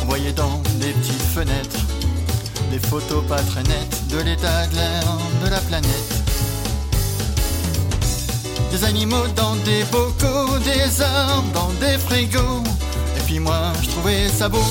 Voyait 0.05 0.33
dans 0.33 0.61
des 0.81 0.91
petites 0.91 1.27
fenêtres 1.33 1.85
des 2.69 2.79
photos 2.79 3.23
pas 3.29 3.41
très 3.43 3.63
nettes 3.63 4.07
de 4.09 4.17
l'état 4.17 4.67
de 4.67 4.75
l'air 4.75 5.03
de 5.45 5.49
la 5.49 5.59
planète. 5.61 6.10
Des 8.71 8.85
animaux 8.85 9.27
dans 9.35 9.55
des 9.65 9.83
bocaux, 9.91 10.57
des 10.63 11.01
arbres 11.01 11.51
dans 11.53 11.69
des 11.81 11.97
frigos. 11.97 12.63
Et 13.17 13.21
puis 13.25 13.39
moi, 13.39 13.73
je 13.81 13.89
trouvais 13.89 14.29
ça 14.29 14.47
beau. 14.47 14.63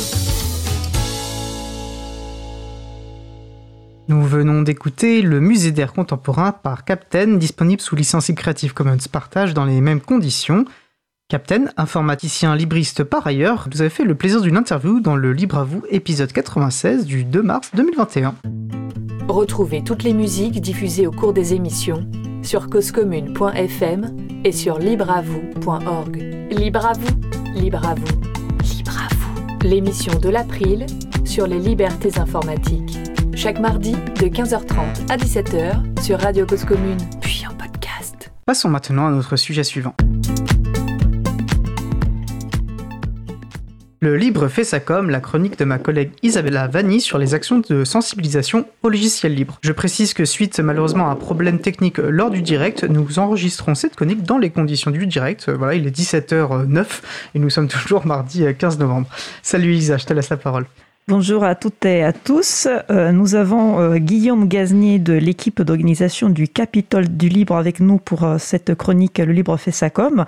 Nous 4.08 4.22
venons 4.22 4.62
d'écouter 4.62 5.20
le 5.20 5.40
musée 5.40 5.70
d'air 5.70 5.92
contemporain 5.92 6.50
par 6.50 6.86
Captain, 6.86 7.36
disponible 7.36 7.82
sous 7.82 7.94
licence 7.94 8.30
Creative 8.34 8.72
Commons 8.72 8.96
Partage 9.12 9.52
dans 9.52 9.66
les 9.66 9.82
mêmes 9.82 10.00
conditions. 10.00 10.64
Captain, 11.28 11.66
informaticien 11.76 12.56
libriste 12.56 13.04
par 13.04 13.26
ailleurs, 13.26 13.68
vous 13.70 13.82
avez 13.82 13.90
fait 13.90 14.04
le 14.04 14.14
plaisir 14.14 14.40
d'une 14.40 14.56
interview 14.56 15.00
dans 15.00 15.14
le 15.14 15.34
Libre 15.34 15.58
à 15.58 15.64
vous 15.64 15.82
épisode 15.90 16.32
96 16.32 17.04
du 17.04 17.24
2 17.24 17.42
mars 17.42 17.70
2021. 17.74 18.34
Retrouvez 19.28 19.84
toutes 19.84 20.04
les 20.04 20.14
musiques 20.14 20.60
diffusées 20.60 21.06
au 21.06 21.12
cours 21.12 21.34
des 21.34 21.52
émissions 21.52 22.04
sur 22.42 22.68
causecommune.fm 22.68 24.16
et 24.44 24.52
sur 24.52 24.78
libreavoue.org. 24.78 26.16
Libre 26.50 26.86
à 26.86 26.92
vous, 26.92 27.52
libre 27.54 27.86
à 27.86 27.94
vous, 27.94 28.20
libre 28.76 28.92
à 28.92 29.14
vous. 29.14 29.68
L'émission 29.68 30.18
de 30.18 30.28
l'April 30.28 30.86
sur 31.24 31.46
les 31.46 31.58
libertés 31.58 32.18
informatiques. 32.18 32.98
Chaque 33.34 33.60
mardi 33.60 33.92
de 33.92 34.26
15h30 34.26 35.10
à 35.10 35.16
17h 35.16 36.02
sur 36.02 36.18
Radio 36.18 36.46
Cause 36.46 36.64
Commune, 36.64 36.98
puis 37.20 37.44
en 37.48 37.54
podcast. 37.54 38.32
Passons 38.44 38.68
maintenant 38.68 39.06
à 39.06 39.10
notre 39.10 39.36
sujet 39.36 39.64
suivant. 39.64 39.94
Le 44.02 44.16
Libre 44.16 44.48
fait 44.48 44.64
sa 44.64 44.80
com, 44.80 45.10
la 45.10 45.20
chronique 45.20 45.58
de 45.58 45.66
ma 45.66 45.78
collègue 45.78 46.12
Isabella 46.22 46.68
Vanni 46.68 47.02
sur 47.02 47.18
les 47.18 47.34
actions 47.34 47.58
de 47.58 47.84
sensibilisation 47.84 48.64
au 48.82 48.88
logiciel 48.88 49.34
libre. 49.34 49.58
Je 49.60 49.72
précise 49.72 50.14
que 50.14 50.24
suite 50.24 50.58
malheureusement 50.58 51.08
à 51.08 51.12
un 51.12 51.16
problème 51.16 51.58
technique 51.58 51.98
lors 51.98 52.30
du 52.30 52.40
direct, 52.40 52.84
nous 52.84 53.18
enregistrons 53.18 53.74
cette 53.74 53.96
chronique 53.96 54.22
dans 54.22 54.38
les 54.38 54.48
conditions 54.48 54.90
du 54.90 55.06
direct. 55.06 55.50
Voilà, 55.50 55.74
il 55.74 55.86
est 55.86 55.94
17h09 55.94 56.86
et 57.34 57.38
nous 57.38 57.50
sommes 57.50 57.68
toujours 57.82 58.06
mardi 58.06 58.42
15 58.58 58.78
novembre. 58.78 59.06
Salut 59.42 59.74
Isa, 59.74 59.98
je 59.98 60.06
te 60.06 60.14
laisse 60.14 60.30
la 60.30 60.38
parole. 60.38 60.64
Bonjour 61.10 61.42
à 61.42 61.56
toutes 61.56 61.84
et 61.86 62.04
à 62.04 62.12
tous. 62.12 62.68
Euh, 62.88 63.10
nous 63.10 63.34
avons 63.34 63.80
euh, 63.80 63.96
Guillaume 63.96 64.46
Gaznier 64.46 65.00
de 65.00 65.12
l'équipe 65.12 65.60
d'organisation 65.60 66.28
du 66.28 66.46
Capitole 66.46 67.08
du 67.08 67.28
Libre 67.28 67.56
avec 67.56 67.80
nous 67.80 67.98
pour 67.98 68.22
euh, 68.22 68.38
cette 68.38 68.76
chronique 68.76 69.18
Le 69.18 69.32
Libre 69.32 69.56
fait 69.56 69.72
sa 69.72 69.90
com. 69.90 70.24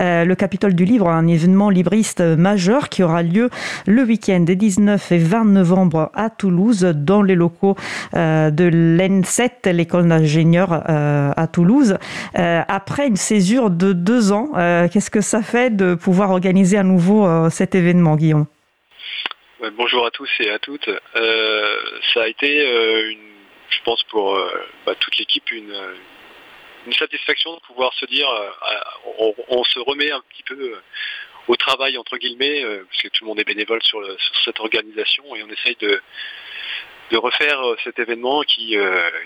le 0.00 0.32
Capitole 0.32 0.72
du 0.72 0.86
Libre, 0.86 1.10
un 1.10 1.26
événement 1.26 1.68
libriste 1.68 2.22
majeur 2.22 2.88
qui 2.88 3.02
aura 3.02 3.22
lieu 3.22 3.50
le 3.86 4.04
week-end 4.04 4.40
des 4.40 4.56
19 4.56 5.12
et 5.12 5.18
20 5.18 5.44
novembre 5.44 6.10
à 6.14 6.30
Toulouse 6.30 6.80
dans 6.96 7.20
les 7.20 7.34
locaux 7.34 7.76
de 8.14 8.96
l'N7, 8.96 9.70
l'école 9.70 10.08
d'ingénieurs 10.08 10.72
à 10.88 11.46
Toulouse. 11.46 11.98
après 12.34 13.06
une 13.06 13.16
césure 13.16 13.68
de 13.70 13.92
deux 13.92 14.32
ans, 14.32 14.48
qu'est-ce 14.90 15.10
que 15.10 15.20
ça 15.20 15.42
fait 15.42 15.74
de 15.74 15.94
pouvoir 15.94 16.30
organiser 16.30 16.78
à 16.78 16.84
nouveau 16.84 17.28
cet 17.50 17.74
événement, 17.74 18.16
Guillaume? 18.16 18.46
Bonjour 19.70 20.04
à 20.04 20.10
tous 20.10 20.28
et 20.40 20.50
à 20.50 20.58
toutes. 20.58 20.88
Euh, 20.88 21.76
ça 22.12 22.22
a 22.22 22.26
été, 22.26 22.66
euh, 22.66 23.12
une, 23.12 23.32
je 23.70 23.80
pense 23.84 24.02
pour 24.04 24.34
euh, 24.34 24.50
bah, 24.84 24.96
toute 24.96 25.16
l'équipe, 25.18 25.48
une, 25.52 25.72
une, 26.84 26.92
satisfaction 26.94 27.54
de 27.54 27.60
pouvoir 27.60 27.94
se 27.94 28.04
dire, 28.06 28.26
on, 29.20 29.32
on, 29.50 29.62
se 29.62 29.78
remet 29.78 30.10
un 30.10 30.20
petit 30.30 30.42
peu 30.42 30.74
au 31.46 31.54
travail 31.54 31.96
entre 31.96 32.18
guillemets, 32.18 32.64
parce 32.90 33.02
que 33.02 33.08
tout 33.08 33.22
le 33.22 33.28
monde 33.28 33.38
est 33.38 33.44
bénévole 33.44 33.80
sur, 33.84 34.04
sur 34.04 34.36
cette 34.44 34.58
organisation 34.58 35.36
et 35.36 35.44
on 35.44 35.48
essaye 35.48 35.76
de, 35.76 36.02
de 37.12 37.16
refaire 37.16 37.62
cet 37.84 38.00
événement 38.00 38.42
qui, 38.42 38.76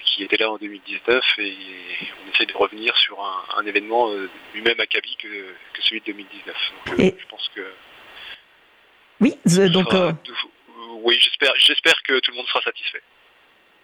qui 0.05 0.23
était 0.23 0.37
là 0.37 0.51
en 0.51 0.59
2019 0.59 1.25
et 1.39 1.57
on 2.27 2.35
essaye 2.35 2.47
de 2.47 2.57
revenir 2.57 2.95
sur 2.99 3.19
un, 3.25 3.59
un 3.59 3.65
événement 3.65 4.13
lui-même 4.53 4.81
acabit 4.81 5.17
que, 5.17 5.29
que, 5.73 5.83
celui 5.83 6.01
de 6.01 6.07
2019. 6.07 6.73
Donc, 6.89 6.99
et... 6.99 7.15
je 7.19 7.27
pense 7.27 7.51
que 7.55 7.63
oui, 9.21 9.35
donc. 9.71 9.93
Euh... 9.95 10.13
Oui, 11.05 11.17
j'espère, 11.21 11.53
j'espère 11.59 11.95
que 12.07 12.19
tout 12.21 12.33
le 12.33 12.37
monde 12.37 12.47
sera 12.47 12.61
satisfait. 12.63 13.01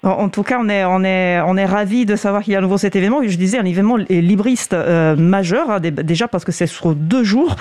En 0.04 0.28
tout 0.28 0.42
cas, 0.42 0.58
on 0.60 0.68
est, 0.68 0.84
on 0.84 1.04
est, 1.04 1.40
on 1.46 1.56
est 1.56 1.64
ravis 1.64 2.06
de 2.06 2.16
savoir 2.16 2.42
qu'il 2.42 2.54
y 2.54 2.56
a 2.56 2.58
à 2.58 2.60
nouveau 2.60 2.76
cet 2.76 2.96
événement. 2.96 3.22
Je 3.24 3.36
disais, 3.36 3.58
un 3.58 3.64
événement 3.64 3.96
libriste 3.96 4.72
euh, 4.72 5.14
majeur, 5.14 5.70
hein, 5.70 5.78
déjà 5.78 6.26
parce 6.26 6.44
que 6.44 6.50
c'est 6.50 6.66
sur 6.66 6.96
deux 6.96 7.22
jours 7.22 7.54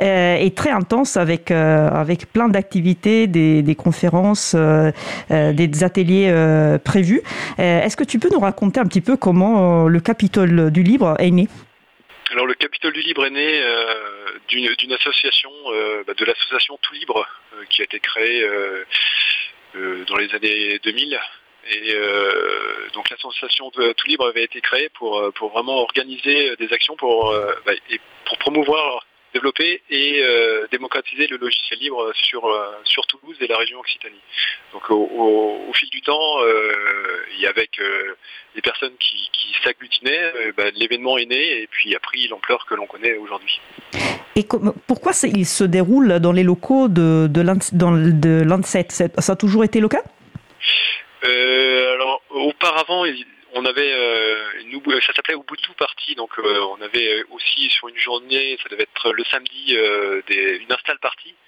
euh, 0.00 0.34
et 0.34 0.50
très 0.50 0.70
intense 0.70 1.16
avec, 1.16 1.52
euh, 1.52 1.88
avec 1.90 2.32
plein 2.32 2.48
d'activités, 2.48 3.28
des, 3.28 3.62
des 3.62 3.74
conférences, 3.76 4.56
euh, 4.56 4.90
des 5.30 5.84
ateliers 5.84 6.34
prévus. 6.82 7.22
Est-ce 7.58 7.96
que 7.96 8.02
tu 8.02 8.18
peux 8.18 8.28
nous 8.32 8.40
raconter 8.40 8.80
un 8.80 8.86
petit 8.86 9.00
peu 9.00 9.16
comment 9.16 9.86
le 9.86 10.00
Capitole 10.00 10.72
du 10.72 10.82
Libre 10.82 11.14
est 11.20 11.30
né? 11.30 11.48
Alors 12.30 12.46
le 12.46 12.54
Capitole 12.54 12.92
du 12.92 13.02
Libre 13.02 13.26
est 13.26 13.30
né 13.30 13.62
euh, 13.62 14.38
d'une 14.48 14.92
association, 14.92 15.50
euh, 15.68 16.04
bah, 16.06 16.14
de 16.14 16.24
l'association 16.24 16.78
Tout 16.80 16.94
Libre, 16.94 17.26
euh, 17.54 17.64
qui 17.68 17.82
a 17.82 17.84
été 17.84 18.00
créée 18.00 18.44
dans 19.74 20.16
les 20.16 20.34
années 20.34 20.78
2000. 20.82 21.20
Et 21.70 21.94
donc 22.92 23.08
l'association 23.10 23.70
Tout 23.70 24.06
Libre 24.06 24.28
avait 24.28 24.44
été 24.44 24.60
créée 24.60 24.88
pour, 24.90 25.32
pour 25.34 25.50
vraiment 25.50 25.78
organiser 25.78 26.54
des 26.56 26.72
actions 26.72 26.96
pour, 26.96 27.34
bah, 27.64 27.72
et 27.90 28.00
pour 28.26 28.38
promouvoir 28.38 29.04
développer 29.34 29.82
et 29.90 30.22
euh, 30.22 30.66
démocratiser 30.70 31.26
le 31.26 31.36
logiciel 31.36 31.78
libre 31.80 32.12
sur, 32.14 32.46
euh, 32.46 32.72
sur 32.84 33.06
Toulouse 33.06 33.36
et 33.40 33.46
la 33.46 33.58
région 33.58 33.80
Occitanie. 33.80 34.20
Donc 34.72 34.88
au, 34.90 34.94
au, 34.94 35.68
au 35.68 35.72
fil 35.74 35.90
du 35.90 36.00
temps, 36.00 36.40
euh, 36.40 37.40
et 37.40 37.46
avec 37.46 37.80
les 38.54 38.62
personnes 38.62 38.94
qui, 38.98 39.28
qui 39.32 39.54
s'agglutinaient, 39.62 40.52
bah, 40.56 40.64
l'événement 40.76 41.18
est 41.18 41.26
né 41.26 41.62
et 41.62 41.66
puis 41.66 41.94
a 41.94 42.00
pris 42.00 42.28
l'ampleur 42.28 42.64
que 42.66 42.74
l'on 42.74 42.86
connaît 42.86 43.16
aujourd'hui. 43.16 43.60
Et 44.36 44.44
pourquoi 44.86 45.12
il 45.24 45.46
se 45.46 45.64
déroule 45.64 46.20
dans 46.20 46.32
les 46.32 46.42
locaux 46.42 46.88
de, 46.88 47.28
de 47.28 48.42
l'ANSET 48.42 48.88
Ça 48.90 49.32
a 49.32 49.36
toujours 49.36 49.64
été 49.64 49.80
le 49.80 49.88
cas? 49.88 50.02
Alors 51.22 52.22
auparavant, 52.30 53.04
on 53.54 53.64
avait, 53.64 53.92
euh, 53.92 55.00
ça 55.00 55.12
s'appelait 55.12 55.34
Ubuntu 55.34 55.72
Party, 55.78 56.14
donc 56.14 56.38
euh, 56.38 56.60
on 56.76 56.80
avait 56.82 57.24
aussi 57.30 57.68
sur 57.70 57.88
une 57.88 57.96
journée, 57.96 58.58
ça 58.62 58.68
devait 58.68 58.82
être 58.84 59.12
le 59.12 59.24
samedi, 59.24 59.76
des, 60.28 60.58
une 60.58 60.72
install 60.72 60.98
party. 60.98 61.30
euh, 61.30 61.43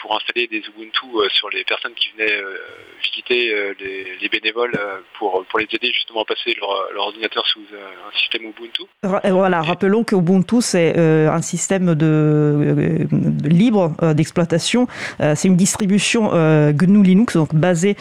pour 0.00 0.16
installer 0.16 0.46
des 0.46 0.58
Ubuntu 0.58 1.06
euh, 1.14 1.28
sur 1.30 1.48
les 1.50 1.64
personnes 1.64 1.92
qui 1.94 2.10
venaient 2.16 2.32
euh, 2.32 2.56
visiter 3.02 3.52
les, 3.80 4.28
bénévoles 4.28 4.78
pour, 5.18 5.44
pour 5.48 5.58
les 5.58 5.66
aider 5.72 5.90
justement 5.92 6.22
à 6.22 6.24
passer 6.24 6.54
leur, 6.60 6.68
ordinateur 6.98 7.46
sous 7.46 7.60
un 7.60 8.18
système 8.18 8.42
Ubuntu. 8.42 8.82
Voilà, 9.02 9.62
rappelons 9.62 10.04
que 10.04 10.14
Ubuntu 10.14 10.60
c'est 10.60 10.96
un 10.98 11.42
système 11.42 11.94
de, 11.94 13.06
libre 13.44 13.94
d'exploitation. 14.14 14.86
c'est 15.18 15.48
une 15.48 15.56
distribution 15.56 16.30
GNU 16.72 17.02
Linux, 17.02 17.36
donc 17.36 17.54
basée 17.54 17.96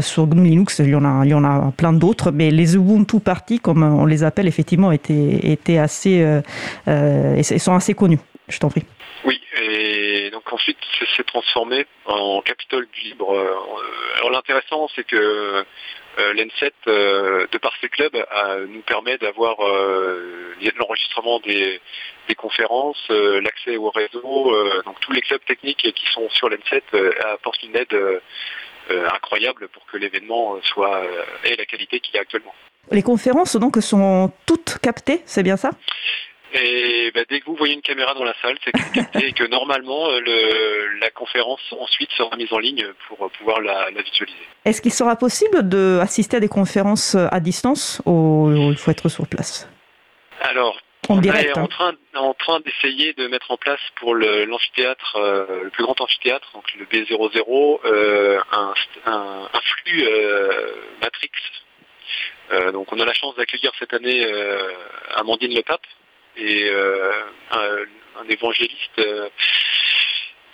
sur 0.00 0.26
GNU 0.26 0.48
Linux. 0.48 0.78
Il 0.78 0.90
y 0.90 0.94
en 0.94 1.04
a, 1.04 1.24
il 1.24 1.30
y 1.30 1.34
en 1.34 1.44
a 1.44 1.72
plein 1.76 1.92
d'autres, 1.92 2.30
mais 2.30 2.50
les 2.50 2.76
Ubuntu 2.76 3.20
Party, 3.20 3.60
comme 3.60 3.82
on 3.82 4.06
les 4.06 4.24
appelle, 4.24 4.48
effectivement, 4.48 4.90
étaient, 4.92 5.40
étaient 5.42 5.78
assez, 5.78 6.24
et 6.86 7.42
sont 7.42 7.74
assez 7.74 7.94
connus. 7.94 8.20
Je 8.48 8.58
t'en 8.58 8.70
prie. 8.70 8.84
Oui, 9.24 9.40
et 9.60 10.07
donc 10.38 10.52
ensuite, 10.52 10.78
c'est 11.16 11.26
transformé 11.26 11.84
en 12.04 12.40
Capitole 12.42 12.86
du 12.92 13.00
Libre. 13.00 13.36
Alors 14.16 14.30
l'intéressant, 14.30 14.88
c'est 14.94 15.02
que 15.02 15.16
euh, 16.18 16.32
l'ENSET, 16.34 16.72
euh, 16.86 17.48
de 17.50 17.58
par 17.58 17.72
ses 17.80 17.88
clubs, 17.88 18.16
nous 18.68 18.82
permet 18.82 19.18
d'avoir 19.18 19.56
euh, 19.60 20.54
l'enregistrement 20.76 21.40
des, 21.40 21.80
conférences, 22.36 23.08
l'accès 23.08 23.76
au 23.76 23.90
réseau. 23.90 24.54
donc 24.84 25.00
tous 25.00 25.10
les 25.10 25.22
clubs 25.22 25.44
techniques 25.44 25.92
qui 25.92 26.12
sont 26.12 26.30
sur 26.30 26.48
l'ENSET 26.48 26.84
apportent 27.32 27.62
une 27.64 27.74
aide 27.74 28.22
incroyable 29.12 29.66
pour 29.68 29.84
que 29.86 29.96
l'événement 29.96 30.56
soit 30.62 31.02
ait 31.42 31.56
la 31.56 31.64
qualité 31.64 31.98
qu'il 31.98 32.16
a 32.16 32.20
actuellement. 32.20 32.54
Les 32.92 33.02
conférences 33.02 33.56
donc 33.56 33.76
sont 33.78 34.32
toutes 34.46 34.78
captées, 34.78 35.20
c'est 35.26 35.42
bien 35.42 35.56
ça? 35.56 35.70
Et 36.54 37.10
bah, 37.14 37.20
dès 37.28 37.40
que 37.40 37.46
vous 37.46 37.56
voyez 37.56 37.74
une 37.74 37.82
caméra 37.82 38.14
dans 38.14 38.24
la 38.24 38.34
salle, 38.40 38.56
c'est 38.64 39.22
et 39.22 39.32
que 39.32 39.44
normalement 39.44 40.08
euh, 40.08 40.20
le, 40.20 40.98
la 40.98 41.10
conférence 41.10 41.60
ensuite 41.78 42.10
sera 42.12 42.34
mise 42.36 42.52
en 42.52 42.58
ligne 42.58 42.86
pour 43.06 43.30
pouvoir 43.32 43.60
la, 43.60 43.90
visualiser. 43.90 44.38
Est-ce 44.64 44.80
qu'il 44.80 44.92
sera 44.92 45.16
possible 45.16 45.68
d'assister 45.68 46.38
à 46.38 46.40
des 46.40 46.48
conférences 46.48 47.14
à 47.14 47.40
distance 47.40 48.00
ou 48.06 48.50
il 48.70 48.76
faut 48.76 48.90
être 48.90 49.08
sur 49.08 49.26
place? 49.26 49.68
Alors, 50.40 50.78
on 51.10 51.22
est 51.22 51.56
en 51.56 51.64
hein. 51.64 51.66
train, 51.66 51.92
en 52.14 52.34
train 52.34 52.60
d'essayer 52.60 53.12
de 53.14 53.26
mettre 53.28 53.50
en 53.50 53.56
place 53.56 53.80
pour 53.96 54.14
l'amphithéâtre, 54.14 55.12
le, 55.16 55.22
euh, 55.22 55.64
le, 55.64 55.70
plus 55.70 55.84
grand 55.84 56.00
amphithéâtre, 56.00 56.50
donc 56.54 56.64
le 56.78 56.84
B00, 56.86 57.80
euh, 57.84 58.40
un, 58.52 58.74
un, 59.06 59.48
un, 59.52 59.60
flux 59.60 60.06
Matrix. 61.02 61.30
donc 62.72 62.90
on 62.92 63.00
a 63.00 63.04
la 63.04 63.14
chance 63.14 63.34
d'accueillir 63.36 63.72
cette 63.78 63.92
année 63.92 64.24
Amandine 65.16 65.54
Le 65.54 65.62
Pape, 65.62 65.86
et 66.38 66.68
euh, 66.70 67.12
un, 67.50 68.28
évangéliste 68.28 68.98
euh, 68.98 69.28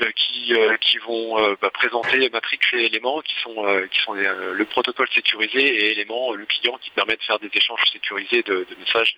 euh, 0.03 0.77
qui, 0.81 0.99
vont 0.99 1.57
bah, 1.61 1.71
présenter 1.71 2.29
Matrix 2.31 2.59
et 2.73 2.87
éléments 2.87 3.21
qui 3.21 3.35
sont, 3.41 3.87
qui 3.91 4.01
sont 4.01 4.15
le 4.15 4.65
protocole 4.65 5.09
sécurisé 5.15 5.61
et 5.61 5.93
éléments, 5.93 6.33
le 6.33 6.47
client 6.47 6.79
qui 6.79 6.91
permet 6.91 7.17
de 7.17 7.23
faire 7.23 7.39
des 7.39 7.51
échanges 7.53 7.85
sécurisés 7.93 8.43
de, 8.43 8.67
messages. 8.79 9.17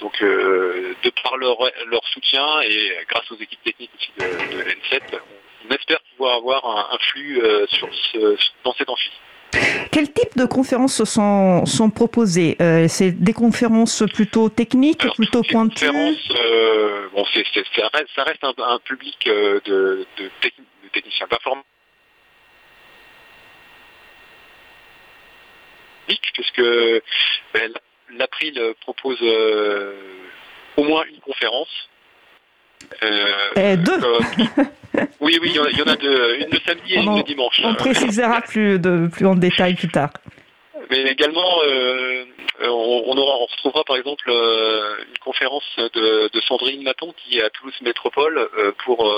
Donc, 0.00 0.20
de 0.20 1.10
par 1.22 1.36
leur, 1.36 1.58
leur, 1.86 2.04
soutien 2.08 2.60
et 2.62 2.98
grâce 3.08 3.30
aux 3.30 3.36
équipes 3.36 3.62
techniques 3.62 4.12
de, 4.18 4.24
de 4.24 4.62
N7, 4.62 5.18
on 5.68 5.74
espère 5.74 6.00
pouvoir 6.16 6.36
avoir 6.36 6.92
un, 6.92 6.98
flux 6.98 7.40
sur 7.68 7.88
ce, 8.12 8.36
dans 8.64 8.74
cet 8.74 8.88
amphi. 8.88 9.10
Quel 9.90 10.10
type 10.12 10.36
de 10.36 10.46
conférences 10.46 11.04
sont, 11.04 11.66
sont 11.66 11.90
proposées? 11.90 12.56
Euh, 12.60 12.86
C'est 12.88 13.12
des 13.12 13.32
conférences 13.32 14.02
plutôt 14.14 14.48
techniques, 14.48 15.06
plutôt 15.14 15.42
pointues? 15.42 15.86
euh, 15.86 17.08
bon, 17.12 17.24
ça, 17.24 18.24
reste, 18.24 18.44
un, 18.44 18.78
public 18.78 19.16
euh, 19.26 19.60
de, 19.64 20.06
de, 20.18 20.30
techniciens 20.92 21.26
performants. 21.26 21.62
puisque 26.34 26.62
ben, 27.54 27.72
l'April 28.18 28.60
propose 28.80 29.22
au 30.76 30.84
moins 30.84 31.04
une 31.10 31.20
conférence. 31.20 31.88
Et 33.56 33.76
deux 33.76 34.00
Oui, 35.20 35.38
oui, 35.40 35.52
il 35.54 35.78
y 35.78 35.82
en 35.82 35.86
a 35.86 35.96
deux, 35.96 36.36
une 36.40 36.50
le 36.50 36.58
samedi 36.66 36.94
et 36.94 37.00
une 37.00 37.16
le 37.16 37.22
dimanche. 37.22 37.60
On 37.64 37.74
précisera 37.74 38.42
plus, 38.42 38.78
de, 38.78 39.08
plus 39.10 39.26
en 39.26 39.34
détail 39.34 39.74
plus 39.74 39.88
tard. 39.88 40.10
Mais 40.90 41.02
également, 41.04 41.62
euh, 41.64 42.24
on, 42.60 43.16
aura, 43.16 43.38
on 43.38 43.46
retrouvera 43.46 43.84
par 43.84 43.96
exemple 43.96 44.28
euh, 44.28 44.96
une 45.08 45.18
conférence 45.18 45.64
de, 45.78 46.40
Sandrine 46.46 46.82
Maton 46.82 47.14
qui 47.16 47.38
est 47.38 47.42
à 47.42 47.50
Toulouse 47.50 47.74
Métropole 47.82 48.36
euh, 48.58 48.72
pour, 48.84 49.10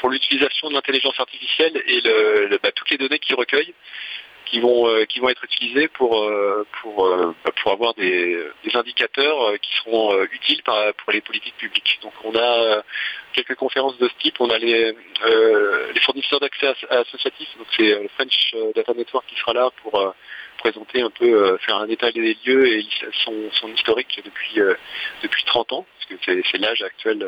pour 0.00 0.10
l'utilisation 0.10 0.68
de 0.68 0.74
l'intelligence 0.74 1.18
artificielle 1.18 1.82
et 1.86 2.00
le, 2.02 2.58
bah, 2.62 2.70
toutes 2.72 2.90
les 2.90 2.98
données 2.98 3.18
qu'il 3.18 3.34
recueille 3.34 3.74
qui 4.52 4.60
vont 4.60 4.86
euh, 4.86 5.06
qui 5.06 5.18
vont 5.18 5.30
être 5.30 5.44
utilisés 5.44 5.88
pour 5.88 6.22
euh, 6.22 6.66
pour 6.82 7.06
euh, 7.06 7.34
pour 7.62 7.72
avoir 7.72 7.94
des, 7.94 8.38
des 8.64 8.76
indicateurs 8.76 9.58
qui 9.60 9.74
seront 9.76 10.22
utiles 10.24 10.62
pour 10.62 11.12
les 11.12 11.22
politiques 11.22 11.56
publiques. 11.56 11.98
Donc 12.02 12.12
on 12.22 12.36
a 12.36 12.82
quelques 13.32 13.54
conférences 13.54 13.96
de 13.98 14.08
ce 14.08 14.14
type. 14.22 14.36
On 14.40 14.50
a 14.50 14.58
les 14.58 14.94
les 15.94 16.00
fournisseurs 16.00 16.40
d'accès 16.40 16.74
associatifs. 16.90 17.56
Donc 17.56 17.66
c'est 17.76 18.02
le 18.02 18.08
French 18.08 18.54
Data 18.74 18.92
Network 18.92 19.26
qui 19.26 19.36
sera 19.36 19.54
là 19.54 19.70
pour 19.82 20.14
présenter 20.58 21.00
un 21.00 21.10
peu, 21.10 21.56
faire 21.58 21.76
un 21.76 21.88
état 21.88 22.12
des 22.12 22.36
lieux 22.44 22.68
et 22.68 22.86
son, 23.24 23.34
son 23.52 23.68
historique 23.68 24.20
depuis 24.22 24.60
depuis 25.22 25.44
30 25.44 25.72
ans, 25.72 25.86
parce 25.98 26.22
que 26.22 26.42
c'est 26.50 26.58
l'âge 26.58 26.82
actuel 26.82 27.26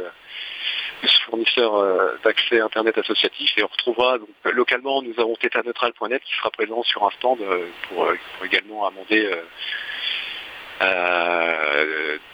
fournisseur 1.26 1.74
euh, 1.76 2.16
d'accès 2.24 2.60
Internet 2.60 2.98
associatif 2.98 3.52
et 3.56 3.64
on 3.64 3.68
retrouvera 3.68 4.18
localement, 4.44 5.02
nous 5.02 5.14
avons 5.18 5.34
tetaneutral.net 5.36 6.22
qui 6.24 6.34
sera 6.36 6.50
présent 6.50 6.82
sur 6.82 7.04
un 7.06 7.10
stand 7.10 7.40
euh, 7.40 7.66
pour, 7.88 8.04
euh, 8.04 8.16
pour 8.36 8.46
également 8.46 8.86
amender 8.86 9.30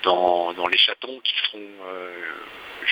dans, 0.02 0.52
dans, 0.54 0.66
les 0.66 0.78
chatons 0.78 1.20
qui 1.22 1.34
seront 1.44 1.68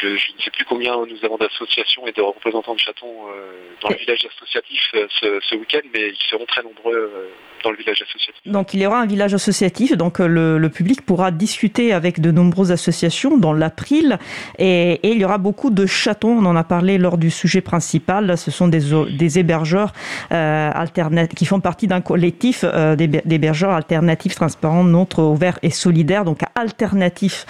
je, 0.00 0.08
ne 0.08 0.42
sais 0.42 0.50
plus 0.50 0.64
combien 0.64 0.94
nous 1.06 1.24
avons 1.24 1.36
d'associations 1.36 2.06
et 2.06 2.12
de 2.12 2.22
représentants 2.22 2.74
de 2.74 2.78
chatons 2.78 3.06
euh, 3.06 3.52
dans 3.82 3.88
le 3.88 3.96
village 3.96 4.26
associatif 4.36 4.80
euh, 4.94 5.06
ce, 5.48 5.54
week-end, 5.56 5.80
mais 5.92 6.08
ils 6.08 6.30
seront 6.30 6.46
très 6.46 6.62
nombreux 6.62 6.94
euh, 6.94 7.28
dans 7.64 7.70
le 7.70 7.76
village 7.76 8.02
associatif. 8.02 8.40
Donc 8.46 8.74
il 8.74 8.80
y 8.80 8.86
aura 8.86 9.00
un 9.00 9.06
village 9.06 9.34
associatif, 9.34 9.96
donc 9.96 10.18
le, 10.18 10.68
public 10.68 11.02
pourra 11.02 11.30
discuter 11.30 11.92
avec 11.92 12.20
de 12.20 12.30
nombreuses 12.30 12.70
associations 12.70 13.36
dans 13.38 13.52
l'April, 13.52 14.18
et, 14.58 15.00
il 15.02 15.18
y 15.18 15.24
aura 15.24 15.38
beaucoup 15.38 15.70
de 15.70 15.86
chatons, 15.86 16.38
on 16.38 16.46
en 16.46 16.54
a 16.54 16.64
parlé 16.64 16.98
lors 16.98 17.18
du 17.18 17.30
sujet 17.30 17.60
principal, 17.60 18.36
ce 18.36 18.50
sont 18.50 18.68
des, 18.68 18.80
des 19.10 19.38
hébergeurs 19.38 19.92
alternatifs, 20.30 21.36
qui 21.36 21.46
font 21.46 21.60
partie 21.60 21.86
d'un 21.86 22.00
collectif 22.00 22.64
d'hébergeurs 22.64 23.70
alternatifs, 23.70 24.34
transparents, 24.34 24.84
neutres, 24.84 25.22
ouverts 25.22 25.58
et 25.62 25.70
solidaires, 25.70 26.24
donc 26.24 26.40
alternatifs 26.54 27.46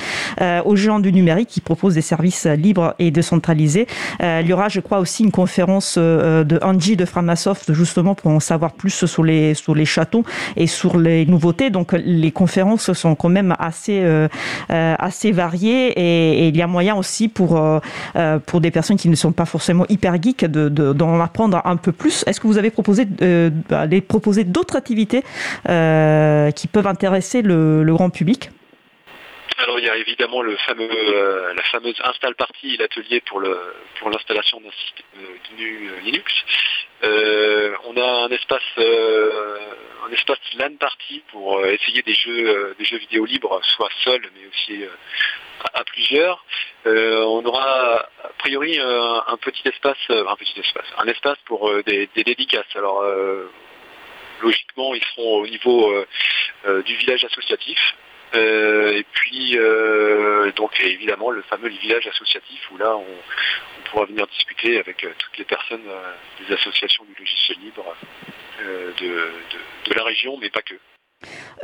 aux 0.65 0.77
géants 0.77 1.01
du 1.01 1.13
numérique 1.13 1.49
qui 1.49 1.61
proposent 1.61 1.95
des 1.95 2.03
services 2.03 2.38
libre 2.47 2.95
et 2.99 3.11
décentralisé. 3.11 3.87
Euh, 4.23 4.41
il 4.43 4.49
y 4.49 4.53
aura, 4.53 4.69
je 4.69 4.81
crois, 4.81 4.99
aussi 4.99 5.25
une 5.25 5.31
conférence 5.31 5.97
euh, 5.99 6.45
de 6.45 6.59
Angie 6.63 6.97
de 6.97 7.05
Framasoft, 7.05 7.73
justement, 7.73 8.15
pour 8.15 8.31
en 8.31 8.41
savoir 8.41 8.73
plus 8.73 9.07
sur 9.07 9.25
les, 9.25 9.55
sur 9.55 9.75
les 9.75 9.85
chatons 9.85 10.25
et 10.57 10.67
sur 10.67 10.99
les 10.99 11.27
nouveautés. 11.27 11.71
Donc, 11.71 11.93
les 11.93 12.31
conférences 12.31 12.93
sont 12.93 13.15
quand 13.15 13.29
même 13.29 13.55
assez, 13.59 14.01
euh, 14.03 14.29
assez 14.69 15.33
variées 15.33 15.93
et, 15.97 16.49
il 16.49 16.57
y 16.57 16.63
a 16.63 16.67
moyen 16.67 16.97
aussi 16.97 17.29
pour, 17.29 17.61
pour 18.47 18.61
des 18.61 18.71
personnes 18.71 18.97
qui 18.97 19.09
ne 19.09 19.15
sont 19.15 19.33
pas 19.33 19.45
forcément 19.45 19.85
hyper 19.89 20.21
geeks 20.21 20.47
d'en 20.47 20.95
de, 20.95 21.21
apprendre 21.23 21.61
un 21.65 21.77
peu 21.77 21.93
plus. 21.93 22.25
Est-ce 22.27 22.41
que 22.41 22.47
vous 22.47 22.59
avez 22.59 22.71
proposé, 22.71 23.07
proposer 24.09 24.45
d'autres 24.45 24.77
activités 24.77 25.23
qui 25.63 26.67
peuvent 26.69 26.87
intéresser 26.87 27.43
le 27.43 27.85
grand 27.95 28.11
public? 28.11 28.51
Alors 29.57 29.79
il 29.79 29.87
y 29.87 29.91
a 29.91 29.97
évidemment 29.97 30.43
le 30.43 30.57
fameux, 30.59 30.89
euh, 30.91 31.55
la 31.55 31.63
fameuse 31.65 31.97
install 32.05 32.35
party, 32.35 32.77
l'atelier 32.77 33.21
pour 33.21 33.41
le 33.41 33.59
pour 33.99 34.11
l'installation 34.11 34.61
d'un 34.61 34.71
système 34.71 35.57
GNU 35.57 35.91
euh, 35.91 36.01
Linux. 36.01 36.33
Euh, 37.05 37.75
on 37.85 37.97
a 37.97 38.25
un 38.25 38.29
espace 38.29 38.63
un 38.79 40.13
espace 40.13 40.39
LAN 40.59 40.77
party 40.79 41.23
pour 41.33 41.65
essayer 41.67 42.03
des 42.03 42.15
jeux 42.15 42.75
des 42.79 42.85
jeux 42.85 42.99
vidéo 42.99 43.25
libres, 43.25 43.61
soit 43.65 43.91
seul 44.05 44.21
mais 44.35 44.47
aussi 44.49 44.85
à, 45.75 45.85
plusieurs. 45.85 46.45
on 46.85 47.45
aura 47.45 48.09
a 48.25 48.29
priori 48.39 48.79
un, 48.79 49.37
petit 49.41 49.67
espace, 49.69 49.99
un 50.09 50.37
petit 50.37 50.59
espace, 50.59 50.87
un 50.99 51.07
espace 51.07 51.39
pour 51.47 51.71
des, 51.85 52.09
dédicaces. 52.15 52.75
Alors 52.75 53.05
logiquement 54.41 54.95
ils 54.95 55.05
seront 55.15 55.43
au 55.43 55.47
niveau 55.47 56.05
du 56.85 56.97
village 56.97 57.25
associatif. 57.25 57.79
Euh, 58.35 58.93
et 58.93 59.05
puis, 59.05 59.59
euh, 59.59 60.53
donc 60.53 60.79
évidemment, 60.81 61.31
le 61.31 61.43
fameux 61.43 61.69
village 61.69 62.07
associatif 62.07 62.71
où 62.71 62.77
là, 62.77 62.97
on, 62.97 63.07
pourra 63.91 64.05
venir 64.05 64.27
discuter 64.27 64.79
avec 64.79 65.03
euh, 65.05 65.13
toutes 65.17 65.39
les 65.39 65.47
personnes 65.47 65.85
des 66.41 66.55
associations 66.55 67.05
du 67.05 67.15
logiciel 67.19 67.59
libre 67.61 67.97
de, 68.61 69.95
la 69.95 70.05
région, 70.05 70.37
mais 70.37 70.51
pas 70.51 70.61
que. 70.61 70.75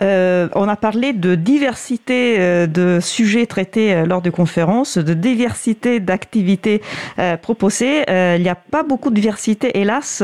Euh, 0.03 0.49
on 0.55 0.69
a 0.69 0.77
parlé 0.77 1.13
de 1.13 1.35
diversité 1.35 2.37
euh, 2.39 2.67
de 2.67 2.99
sujets 3.01 3.47
traités 3.47 3.95
euh, 3.95 4.07
lors 4.07 4.23
de 4.23 4.31
conférences, 4.31 4.99
de 4.99 5.15
diversité 5.15 6.01
d'activités 6.01 6.83
proposées. 7.43 8.05
il 8.09 8.43
n'y 8.43 8.49
a 8.49 8.55
pas 8.55 8.83
beaucoup 8.83 9.11
de 9.11 9.15
diversité, 9.15 9.79
hélas, 9.79 10.23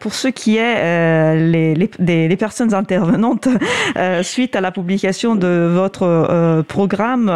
pour 0.00 0.14
ce 0.14 0.28
qui 0.28 0.56
est 0.56 1.36
des, 1.98 2.36
personnes 2.36 2.74
intervenantes. 2.74 3.48
suite 4.22 4.56
à 4.56 4.60
la 4.60 4.70
publication 4.70 5.34
de 5.34 5.70
votre 5.72 6.62
programme, 6.68 7.28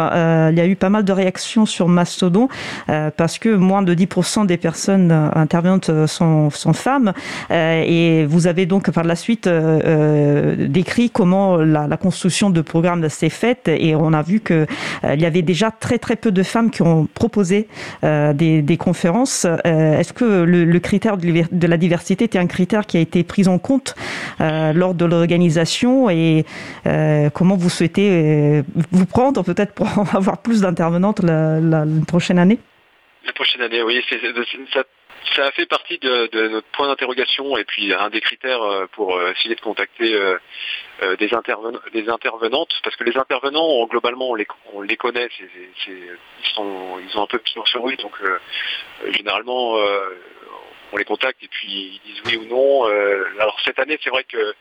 il 0.51 0.57
y 0.57 0.61
a 0.61 0.65
eu 0.65 0.75
pas 0.75 0.89
mal 0.89 1.03
de 1.03 1.11
réactions 1.11 1.65
sur 1.65 1.87
Mastodon 1.87 2.47
parce 2.87 3.39
que 3.39 3.49
moins 3.49 3.81
de 3.81 3.93
10% 3.93 4.45
des 4.45 4.57
personnes 4.57 5.11
intervenantes 5.11 5.91
sont 6.07 6.73
femmes. 6.73 7.13
et 7.49 8.25
vous 8.27 8.47
avez 8.47 8.65
donc 8.65 8.91
par 8.91 9.03
la 9.03 9.15
suite 9.15 9.49
décrit 9.49 11.09
comment 11.17 11.57
la, 11.57 11.97
construction 11.97 12.51
de 12.51 12.61
programmes 12.61 13.09
s'est 13.09 13.31
faite 13.31 13.67
et 13.67 13.95
on 13.95 14.13
a 14.13 14.21
vu 14.21 14.39
qu'il 14.39 14.67
euh, 15.03 15.15
y 15.15 15.25
avait 15.25 15.41
déjà 15.41 15.71
très 15.71 15.97
très 15.97 16.15
peu 16.15 16.31
de 16.31 16.43
femmes 16.43 16.69
qui 16.69 16.83
ont 16.83 17.07
proposé 17.07 17.67
euh, 18.03 18.33
des, 18.33 18.77
conférences. 18.77 19.45
Euh, 19.45 19.97
est-ce 19.97 20.13
que 20.13 20.43
le, 20.43 20.79
critère 20.79 21.17
de, 21.17 21.67
la 21.67 21.77
diversité 21.77 22.25
était 22.25 22.37
un 22.37 22.45
critère 22.45 22.85
qui 22.85 22.97
a 22.97 22.99
été 22.99 23.23
pris 23.23 23.47
en 23.47 23.57
compte 23.57 23.95
lors 24.39 24.93
de 24.93 25.05
l'organisation? 25.05 26.07
Et 26.11 26.45
comment 27.33 27.55
vous 27.55 27.69
souhaitez 27.69 28.63
vous 28.91 29.05
prendre 29.07 29.43
peut-être 29.43 29.73
pour 29.73 29.87
avoir 30.13 30.37
plus 30.37 30.61
d'intervenantes 30.61 31.23
la, 31.23 31.83
prochaine 32.07 32.37
année? 32.37 32.59
La 33.25 33.33
prochaine 33.33 33.63
année, 33.63 33.81
oui. 33.81 34.03
ça 34.71 34.83
ça 35.35 35.45
a 35.45 35.51
fait 35.51 35.65
partie 35.65 35.97
de, 35.99 36.47
notre 36.47 36.67
point 36.69 36.87
d'interrogation 36.87 37.57
et 37.57 37.63
puis 37.63 37.93
un 37.93 38.09
des 38.09 38.21
critères 38.21 38.61
euh, 38.61 38.87
pour 38.93 39.15
euh, 39.15 39.31
essayer 39.31 39.55
de 39.55 39.61
contacter 39.61 40.13
euh, 40.13 41.15
des, 41.17 41.33
intervenantes, 41.33 42.73
parce 42.83 42.95
que 42.95 43.03
les 43.03 43.17
intervenants, 43.17 43.85
globalement, 43.85 44.31
on 44.31 44.35
les, 44.35 44.47
on 44.73 44.81
les 44.81 44.97
connaît, 44.97 45.29
ils, 45.87 46.17
sont, 46.55 46.99
ils 46.99 47.17
ont 47.17 47.23
un 47.23 47.27
peu 47.27 47.37
de 47.37 47.65
sur 47.65 47.83
rue, 47.83 47.97
donc 47.97 48.13
généralement, 49.11 49.75
on 50.91 50.97
les 50.97 51.05
contacte 51.05 51.43
et 51.43 51.47
puis 51.47 52.01
ils 52.03 52.11
disent 52.11 52.21
oui 52.25 52.37
ou 52.37 52.45
non. 52.45 52.85
alors 53.39 53.59
cette 53.63 53.77
année, 53.79 53.99
c'est 54.03 54.09
vrai 54.09 54.23
que 54.23 54.55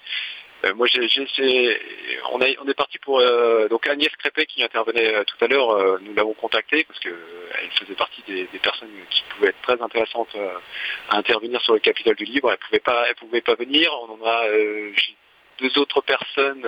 moi, 0.74 0.86
j'ai, 0.86 1.06
on, 2.32 2.40
est 2.40 2.74
parti 2.74 2.98
pour 2.98 3.20
euh, 3.20 3.68
donc 3.68 3.86
Agnès 3.86 4.10
Crépé 4.16 4.46
qui 4.46 4.62
intervenait 4.62 5.14
euh, 5.14 5.24
tout 5.24 5.44
à 5.44 5.48
l'heure. 5.48 6.00
nous 6.00 6.14
l'avons 6.14 6.34
contactée 6.34 6.84
parce 6.84 6.98
qu'elle 6.98 7.70
faisait 7.78 7.94
partie 7.94 8.22
des, 8.26 8.46
personnes 8.62 8.90
qui 9.10 9.22
pouvaient 9.30 9.50
être 9.50 9.62
très 9.62 9.80
intéressantes 9.80 10.34
à 11.10 11.18
intervenir 11.18 11.60
sur 11.62 11.74
le 11.74 11.80
Capitole 11.80 12.16
du 12.16 12.24
Libre. 12.24 12.50
Elle 12.50 12.58
pouvait 12.58 12.80
pas, 12.80 13.06
elle 13.08 13.14
pouvait 13.14 13.40
pas 13.42 13.54
venir. 13.54 13.92
On 14.08 14.14
en 14.14 14.26
a 14.26 14.44
deux 15.60 15.78
autres 15.78 16.00
personnes, 16.00 16.66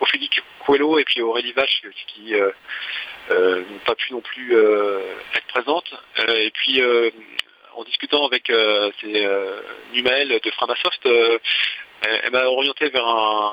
Ophélie 0.00 0.30
Coelho 0.64 0.98
et 0.98 1.04
puis 1.04 1.20
Aurélie 1.22 1.52
Vache, 1.52 1.82
qui 2.06 2.34
n'ont 3.30 3.78
pas 3.84 3.94
pu 3.94 4.12
non 4.12 4.20
plus 4.20 4.54
être 4.56 5.46
présentes. 5.48 5.92
et 6.28 6.50
puis 6.50 6.80
en 7.74 7.84
discutant 7.84 8.26
avec 8.26 8.50
euh, 8.50 8.90
de 9.02 10.50
Framasoft, 10.52 11.08
elle, 12.02 12.32
m'a 12.32 12.44
orienté 12.46 12.88
vers 12.88 13.06
un, 13.06 13.52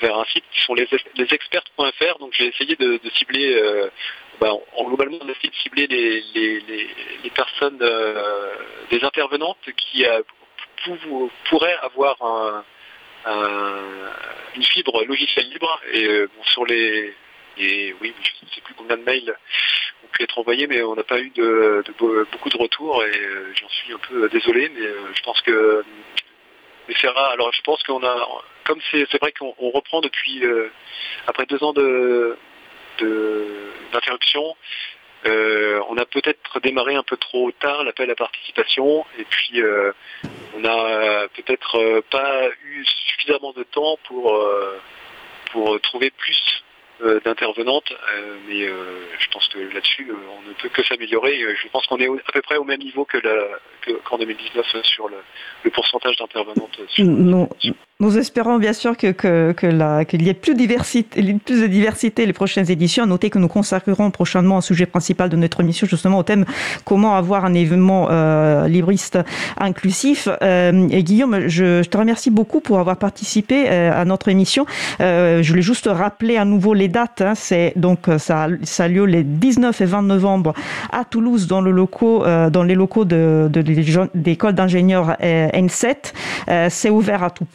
vers 0.00 0.18
un 0.18 0.24
site 0.24 0.44
qui 0.52 0.62
sont 0.62 0.74
les, 0.74 0.86
experts.fr. 1.18 2.18
Donc 2.18 2.32
j'ai 2.32 2.46
essayé 2.46 2.76
de, 2.76 3.00
cibler, 3.16 3.54
euh, 3.54 3.88
bah, 4.40 4.52
en, 4.76 4.84
globalement, 4.84 5.18
on 5.20 5.28
a 5.28 5.32
essayé 5.32 5.50
de 5.50 5.54
cibler 5.56 5.86
les, 5.86 7.30
personnes, 7.34 7.78
euh, 7.82 8.54
intervenantes 9.02 9.58
qui 9.76 10.06
euh, 10.06 10.22
pourraient 11.48 11.78
avoir 11.82 12.64
une 14.54 14.62
fibre 14.64 15.04
logicielle 15.04 15.48
libre. 15.48 15.80
Et 15.92 16.26
sur 16.44 16.64
les, 16.64 17.14
oui, 17.58 17.94
je 18.00 18.46
ne 18.46 18.50
sais 18.50 18.60
plus 18.62 18.74
combien 18.74 18.96
de 18.96 19.02
mails 19.02 19.34
ont 20.04 20.08
pu 20.08 20.22
être 20.22 20.38
envoyés, 20.38 20.66
mais 20.66 20.82
on 20.82 20.94
n'a 20.94 21.04
pas 21.04 21.20
eu 21.20 21.30
de, 21.30 21.84
beaucoup 21.98 22.48
de 22.48 22.56
retours 22.56 23.04
et 23.04 23.12
j'en 23.60 23.68
suis 23.68 23.92
un 23.92 23.98
peu 23.98 24.28
désolé, 24.28 24.70
mais 24.74 24.86
je 25.14 25.22
pense 25.22 25.40
que 25.42 25.84
mais 26.88 27.08
rare. 27.08 27.30
Alors 27.30 27.52
je 27.52 27.62
pense 27.62 27.82
qu'on 27.82 28.02
a, 28.04 28.28
comme 28.64 28.80
c'est 28.90 29.20
vrai 29.20 29.32
qu'on 29.32 29.70
reprend 29.70 30.00
depuis 30.00 30.44
euh, 30.44 30.70
après 31.26 31.46
deux 31.46 31.62
ans 31.62 31.72
de 31.72 32.36
d'interruption. 33.92 34.56
Euh, 35.24 35.80
on 35.88 35.96
a 35.98 36.04
peut-être 36.04 36.60
démarré 36.60 36.94
un 36.94 37.02
peu 37.02 37.16
trop 37.16 37.50
tard 37.52 37.84
l'appel 37.84 38.10
à 38.10 38.14
participation 38.14 39.04
et 39.18 39.24
puis 39.24 39.60
euh, 39.60 39.92
on 40.54 40.60
n'a 40.60 41.28
peut-être 41.28 42.02
pas 42.10 42.48
eu 42.64 42.84
suffisamment 42.84 43.52
de 43.52 43.62
temps 43.62 43.98
pour 44.04 44.38
pour 45.52 45.80
trouver 45.80 46.10
plus 46.10 46.64
d'intervenantes, 47.24 47.92
mais 48.48 48.66
je 48.66 49.28
pense 49.32 49.48
que 49.48 49.58
là-dessus 49.58 50.10
on 50.12 50.48
ne 50.48 50.54
peut 50.54 50.68
que 50.68 50.82
s'améliorer. 50.84 51.38
Je 51.60 51.68
pense 51.68 51.86
qu'on 51.86 51.98
est 51.98 52.08
à 52.08 52.32
peu 52.32 52.42
près 52.42 52.56
au 52.56 52.64
même 52.64 52.80
niveau 52.80 53.04
que 53.04 53.18
qu'en 54.04 54.18
2019 54.18 54.66
sur 54.84 55.08
le, 55.08 55.16
le 55.64 55.70
pourcentage 55.70 56.16
d'intervenantes. 56.16 56.78
Nous 58.00 58.18
espérons 58.18 58.58
bien 58.58 58.72
sûr 58.72 58.96
qu'il 58.96 59.10
y 59.10 60.28
ait 60.28 60.34
plus, 60.34 60.54
de 60.54 61.66
diversité 61.66 62.26
les 62.26 62.32
prochaines 62.32 62.68
éditions. 62.68 63.06
Notez 63.06 63.30
que 63.30 63.38
nous 63.38 63.46
consacrerons 63.46 64.10
prochainement 64.10 64.58
un 64.58 64.60
sujet 64.60 64.86
principal 64.86 65.28
de 65.28 65.36
notre 65.36 65.60
émission 65.60 65.86
justement 65.86 66.18
au 66.18 66.22
thème 66.24 66.44
comment 66.84 67.14
avoir 67.14 67.44
un 67.44 67.54
événement 67.54 68.08
euh, 68.10 68.66
libriste 68.66 69.20
inclusif. 69.56 70.28
Euh, 70.42 70.88
et 70.90 71.04
Guillaume, 71.04 71.46
je, 71.46 71.84
te 71.84 71.96
remercie 71.96 72.30
beaucoup 72.30 72.60
pour 72.60 72.80
avoir 72.80 72.96
participé 72.96 73.66
euh, 73.68 73.92
à 73.94 74.04
notre 74.04 74.28
émission. 74.28 74.66
je 74.98 75.48
voulais 75.48 75.62
juste 75.62 75.88
rappeler 75.90 76.36
à 76.36 76.44
nouveau 76.44 76.74
les 76.74 76.88
dates. 76.88 77.20
Hein. 77.20 77.34
C'est 77.36 77.72
donc 77.76 78.08
ça, 78.18 78.48
a 78.78 78.88
lieu 78.88 79.04
les 79.04 79.22
19 79.22 79.80
et 79.80 79.84
20 79.84 80.02
novembre 80.02 80.54
à 80.90 81.04
Toulouse 81.04 81.46
dans, 81.46 81.60
les 81.60 81.70
locaux 82.74 83.04
de, 83.04 83.48
d'école 84.14 84.54
d'ingénieurs 84.54 85.16
N7. 85.20 86.68
c'est 86.68 86.90
ouvert 86.90 87.22
à 87.22 87.30
tout, 87.30 87.46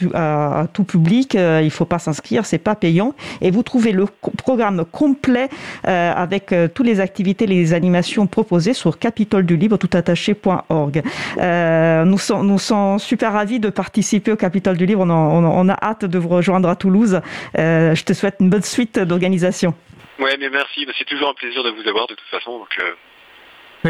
tout 0.74 0.84
public. 0.84 1.34
il 1.34 1.66
ne 1.66 1.70
faut 1.70 1.86
pas 1.86 2.00
s'inscrire, 2.00 2.46
c'est 2.46 2.58
pas 2.58 2.76
payant. 2.76 3.14
Et 3.42 3.52
vous 3.52 3.64
trouvez 3.64 3.92
le 3.92 4.06
programme 4.38 4.86
complet 4.86 5.50
avec 5.84 6.54
toutes 6.74 6.86
les 6.86 7.00
activités, 7.00 7.46
les 7.46 7.74
animations 7.74 8.28
proposées 8.28 8.74
sur 8.74 9.00
capitoledulibre 9.00 9.78
toutattaché.org. 9.78 11.04
nous, 11.38 12.18
sommes, 12.18 12.48
nous 12.48 12.60
sommes 12.60 13.00
super 13.00 13.34
ravis 13.34 13.60
de 13.60 13.70
participer 13.70 14.32
au 14.32 14.36
Capitole 14.36 14.78
du 14.78 14.86
Libre. 14.86 15.06
On 15.08 15.70
a, 15.70 15.78
hâte 15.82 16.06
de 16.06 16.18
vous 16.18 16.30
rejoindre 16.30 16.70
à 16.70 16.76
Toulouse. 16.76 17.22
je 17.56 18.04
te 18.04 18.14
souhaite 18.14 18.38
une 18.40 18.50
bonne 18.50 18.64
suite 18.64 19.00
d'organisation. 19.00 19.74
Ouais, 20.20 20.36
mais 20.40 20.50
merci. 20.50 20.88
C'est 20.98 21.06
toujours 21.06 21.30
un 21.30 21.34
plaisir 21.34 21.64
de 21.64 21.70
vous 21.70 21.88
avoir 21.88 22.08
de 22.08 22.16
toute 22.16 22.28
façon. 22.30 22.66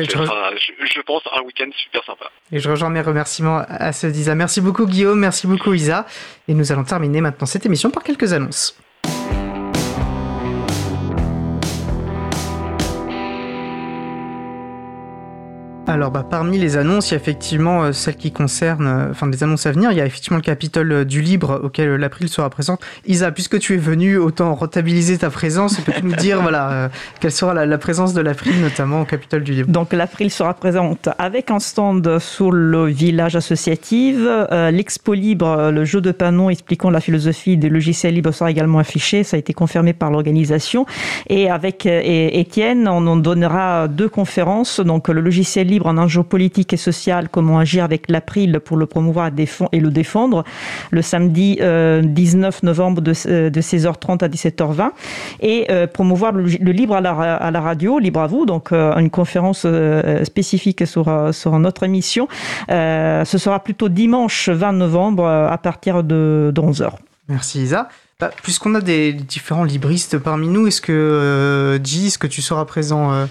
Je, 0.03 1.01
pense 1.01 1.21
un 1.35 1.41
week-end 1.41 1.69
super 1.75 2.03
sympa. 2.03 2.25
Et 2.51 2.59
je 2.59 2.69
rejoins 2.69 2.89
mes 2.89 3.01
remerciements 3.01 3.63
à 3.67 3.91
ce 3.91 4.07
Isa. 4.07 4.35
Merci 4.35 4.61
beaucoup 4.61 4.85
Guillaume, 4.85 5.19
merci 5.19 5.47
beaucoup 5.47 5.73
Isa. 5.73 6.05
Et 6.47 6.53
nous 6.53 6.71
allons 6.71 6.83
terminer 6.83 7.21
maintenant 7.21 7.47
cette 7.47 7.65
émission 7.65 7.89
par 7.89 8.03
quelques 8.03 8.33
annonces. 8.33 8.77
Alors, 15.89 16.11
bah, 16.11 16.25
parmi 16.29 16.57
les 16.57 16.75
annonces, 16.75 17.09
il 17.09 17.13
y 17.13 17.13
a 17.13 17.19
effectivement 17.19 17.83
euh, 17.83 17.91
celles 17.93 18.17
qui 18.17 18.33
concernent, 18.33 18.87
euh, 18.87 19.11
enfin 19.11 19.25
des 19.27 19.41
annonces 19.41 19.65
à 19.65 19.71
venir. 19.71 19.89
Il 19.93 19.97
y 19.97 20.01
a 20.01 20.05
effectivement 20.05 20.35
le 20.35 20.43
Capitole 20.43 20.91
euh, 20.91 21.05
du 21.05 21.21
Libre 21.21 21.61
auquel 21.63 21.95
l'April 21.95 22.27
sera 22.27 22.49
présente. 22.49 22.81
Isa, 23.05 23.31
puisque 23.31 23.57
tu 23.59 23.73
es 23.73 23.77
venu, 23.77 24.17
autant 24.17 24.53
rentabiliser 24.53 25.17
ta 25.17 25.29
présence. 25.29 25.79
Peux-tu 25.79 26.03
nous 26.03 26.15
dire, 26.17 26.41
voilà, 26.41 26.89
quelle 27.21 27.31
sera 27.31 27.53
la, 27.53 27.77
présence 27.77 28.13
de 28.13 28.19
l'April, 28.19 28.59
notamment 28.59 29.01
au 29.01 29.05
Capitole 29.05 29.43
du 29.43 29.53
Libre? 29.53 29.71
Donc, 29.71 29.93
l'April 29.93 30.29
sera 30.29 30.53
présente 30.53 31.07
avec 31.17 31.51
un 31.51 31.59
stand 31.59 32.19
sur 32.19 32.51
le 32.51 32.87
village 32.87 33.37
associatif. 33.37 34.17
L'Expo 34.51 35.13
Libre, 35.13 35.71
le 35.71 35.85
jeu 35.85 36.01
de 36.01 36.11
panneaux 36.11 36.49
expliquant 36.49 36.89
la 36.89 36.99
philosophie 36.99 37.55
des 37.55 37.69
logiciels 37.69 38.15
libres 38.15 38.33
sera 38.33 38.51
également 38.51 38.79
affiché. 38.79 39.23
Ça 39.23 39.37
a 39.37 39.39
été 39.39 39.53
confirmé 39.53 39.93
par 39.93 40.11
l'organisation. 40.11 40.85
Et 41.29 41.49
avec 41.49 41.85
Étienne, 41.85 42.89
on 42.89 43.07
en 43.07 43.15
donnera 43.15 43.87
deux 43.87 44.09
conférences. 44.09 44.81
Donc, 44.81 45.07
le 45.07 45.21
logiciel 45.21 45.67
libre 45.67 45.76
en 45.85 45.97
enjeu 45.97 46.23
politique 46.23 46.73
et 46.73 46.77
social, 46.77 47.29
comment 47.29 47.59
agir 47.59 47.83
avec 47.83 48.09
l'April 48.09 48.59
pour 48.59 48.77
le 48.77 48.85
promouvoir 48.85 49.29
et 49.71 49.79
le 49.79 49.91
défendre, 49.91 50.43
le 50.91 51.01
samedi 51.01 51.55
19 51.55 51.61
euh, 51.63 52.51
novembre 52.63 53.01
de, 53.01 53.13
16h30 53.13 54.23
à 54.23 54.27
17h20, 54.27 54.89
et 55.41 55.67
euh, 55.69 55.87
promouvoir 55.87 56.31
le, 56.31 56.43
libre 56.43 56.95
à 56.95 57.01
la, 57.01 57.61
radio, 57.61 57.99
libre 57.99 58.21
à 58.21 58.27
vous, 58.27 58.45
donc 58.45 58.71
euh, 58.71 58.95
une 58.97 59.09
conférence 59.09 59.65
spécifique 60.23 60.87
sur, 60.87 61.33
sur 61.33 61.59
notre 61.59 61.83
émission. 61.83 62.27
ce 62.69 63.37
sera 63.37 63.63
plutôt 63.63 63.89
dimanche 63.89 64.49
20 64.49 64.73
novembre 64.73 65.25
à 65.27 65.57
partir 65.57 66.03
de, 66.03 66.51
11h. 66.55 66.91
Merci 67.29 67.61
Isa. 67.61 67.89
Bah, 68.19 68.31
puisqu'on 68.41 68.73
a 68.73 68.81
des 68.81 69.13
différents 69.13 69.63
libristes 69.63 70.17
parmi 70.17 70.47
nous, 70.47 70.65
est-ce 70.65 70.81
que, 70.81 71.79
G, 71.83 72.07
est-ce 72.07 72.17
que 72.17 72.25
tu 72.25 72.41
seras 72.41 72.65
présent 72.65 73.13
Euh, 73.13 73.25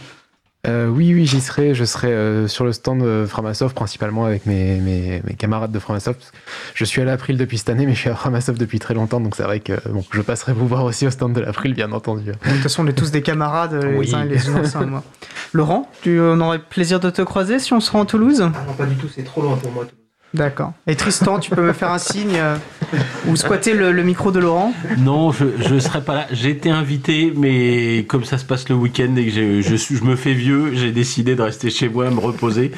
oui, 0.89 1.15
oui, 1.15 1.27
j'y 1.27 1.41
serai. 1.41 1.75
Je 1.75 1.85
serai 1.85 2.09
euh, 2.13 2.49
sur 2.49 2.65
le 2.65 2.73
stand 2.73 3.03
de 3.03 3.27
Framasoft, 3.27 3.75
principalement 3.75 4.25
avec 4.25 4.47
mes, 4.47 4.77
mes, 4.81 5.23
mes 5.25 5.35
camarades 5.35 5.73
de 5.73 5.79
Framasoft. 5.79 6.33
Je 6.75 6.85
suis 6.85 7.01
à 7.01 7.05
l'April 7.05 7.37
depuis 7.37 7.59
cette 7.59 7.69
année, 7.71 7.87
mais 7.87 7.95
je 7.95 8.01
suis 8.01 8.11
à 8.11 8.15
Framasoft 8.15 8.59
depuis 8.61 8.79
très 8.79 8.95
longtemps, 8.95 9.21
donc 9.21 9.37
c'est 9.37 9.43
vrai 9.43 9.61
que 9.61 9.75
bon, 9.89 10.05
je 10.11 10.21
passerai 10.21 10.53
vous 10.53 10.67
voir 10.67 10.85
aussi 10.85 11.07
au 11.07 11.11
stand 11.11 11.33
de 11.35 11.41
l'April, 11.41 11.75
bien 11.75 11.93
entendu. 11.93 12.25
De 12.27 12.33
toute 12.33 12.57
façon, 12.63 12.85
on 12.85 12.89
est 12.89 12.93
tous 12.93 13.11
des 13.11 13.23
camarades, 13.23 13.75
les 13.83 13.97
Oui. 13.99 14.15
uns 14.15 14.25
et 14.25 14.29
les 14.29 14.49
autres. 14.49 14.85
moi. 14.85 15.03
Laurent, 15.53 15.91
tu, 16.03 16.21
on 16.21 16.41
aurait 16.41 16.59
plaisir 16.59 17.01
de 17.01 17.11
te 17.11 17.23
croiser 17.23 17.59
si 17.59 17.73
on 17.73 17.81
se 17.81 17.91
rend 17.91 18.03
à 18.03 18.07
Toulouse? 18.07 18.41
Non, 18.41 18.53
pas 18.77 18.87
du 18.87 18.97
tout, 18.97 19.09
c'est 19.09 19.23
trop 19.25 19.43
loin 19.43 19.57
pour 19.57 19.71
moi. 19.73 19.87
D'accord. 20.37 20.73
Et 20.87 20.97
Tristan, 20.97 21.39
tu 21.39 21.51
peux 21.51 21.63
me 21.63 21.73
faire 21.73 21.91
un 21.91 21.99
signe 21.99 22.37
euh, 22.37 22.57
ou 23.27 23.37
squatter 23.37 23.73
le, 23.73 23.91
le 23.91 24.03
micro 24.03 24.31
de 24.31 24.39
Laurent 24.39 24.75
Non, 24.99 25.33
je 25.33 25.45
ne 25.73 25.81
serai 25.81 26.03
pas 26.03 26.15
là. 26.15 26.27
J'ai 26.31 26.51
été 26.51 26.69
invité, 26.71 27.33
mais 27.35 28.05
comme 28.07 28.25
ça 28.25 28.37
se 28.37 28.45
passe 28.45 28.69
le 28.69 28.75
week-end 28.75 29.17
et 29.17 29.27
que 29.27 29.63
je, 29.63 29.75
suis- 29.77 29.97
je 29.97 30.05
me 30.05 30.15
fais 30.15 30.35
vieux, 30.35 30.75
j'ai 30.75 30.93
décidé 30.93 31.35
de 31.37 31.43
rester 31.43 31.71
chez 31.71 31.89
moi, 31.89 32.11
me 32.11 32.21
reposer, 32.21 32.69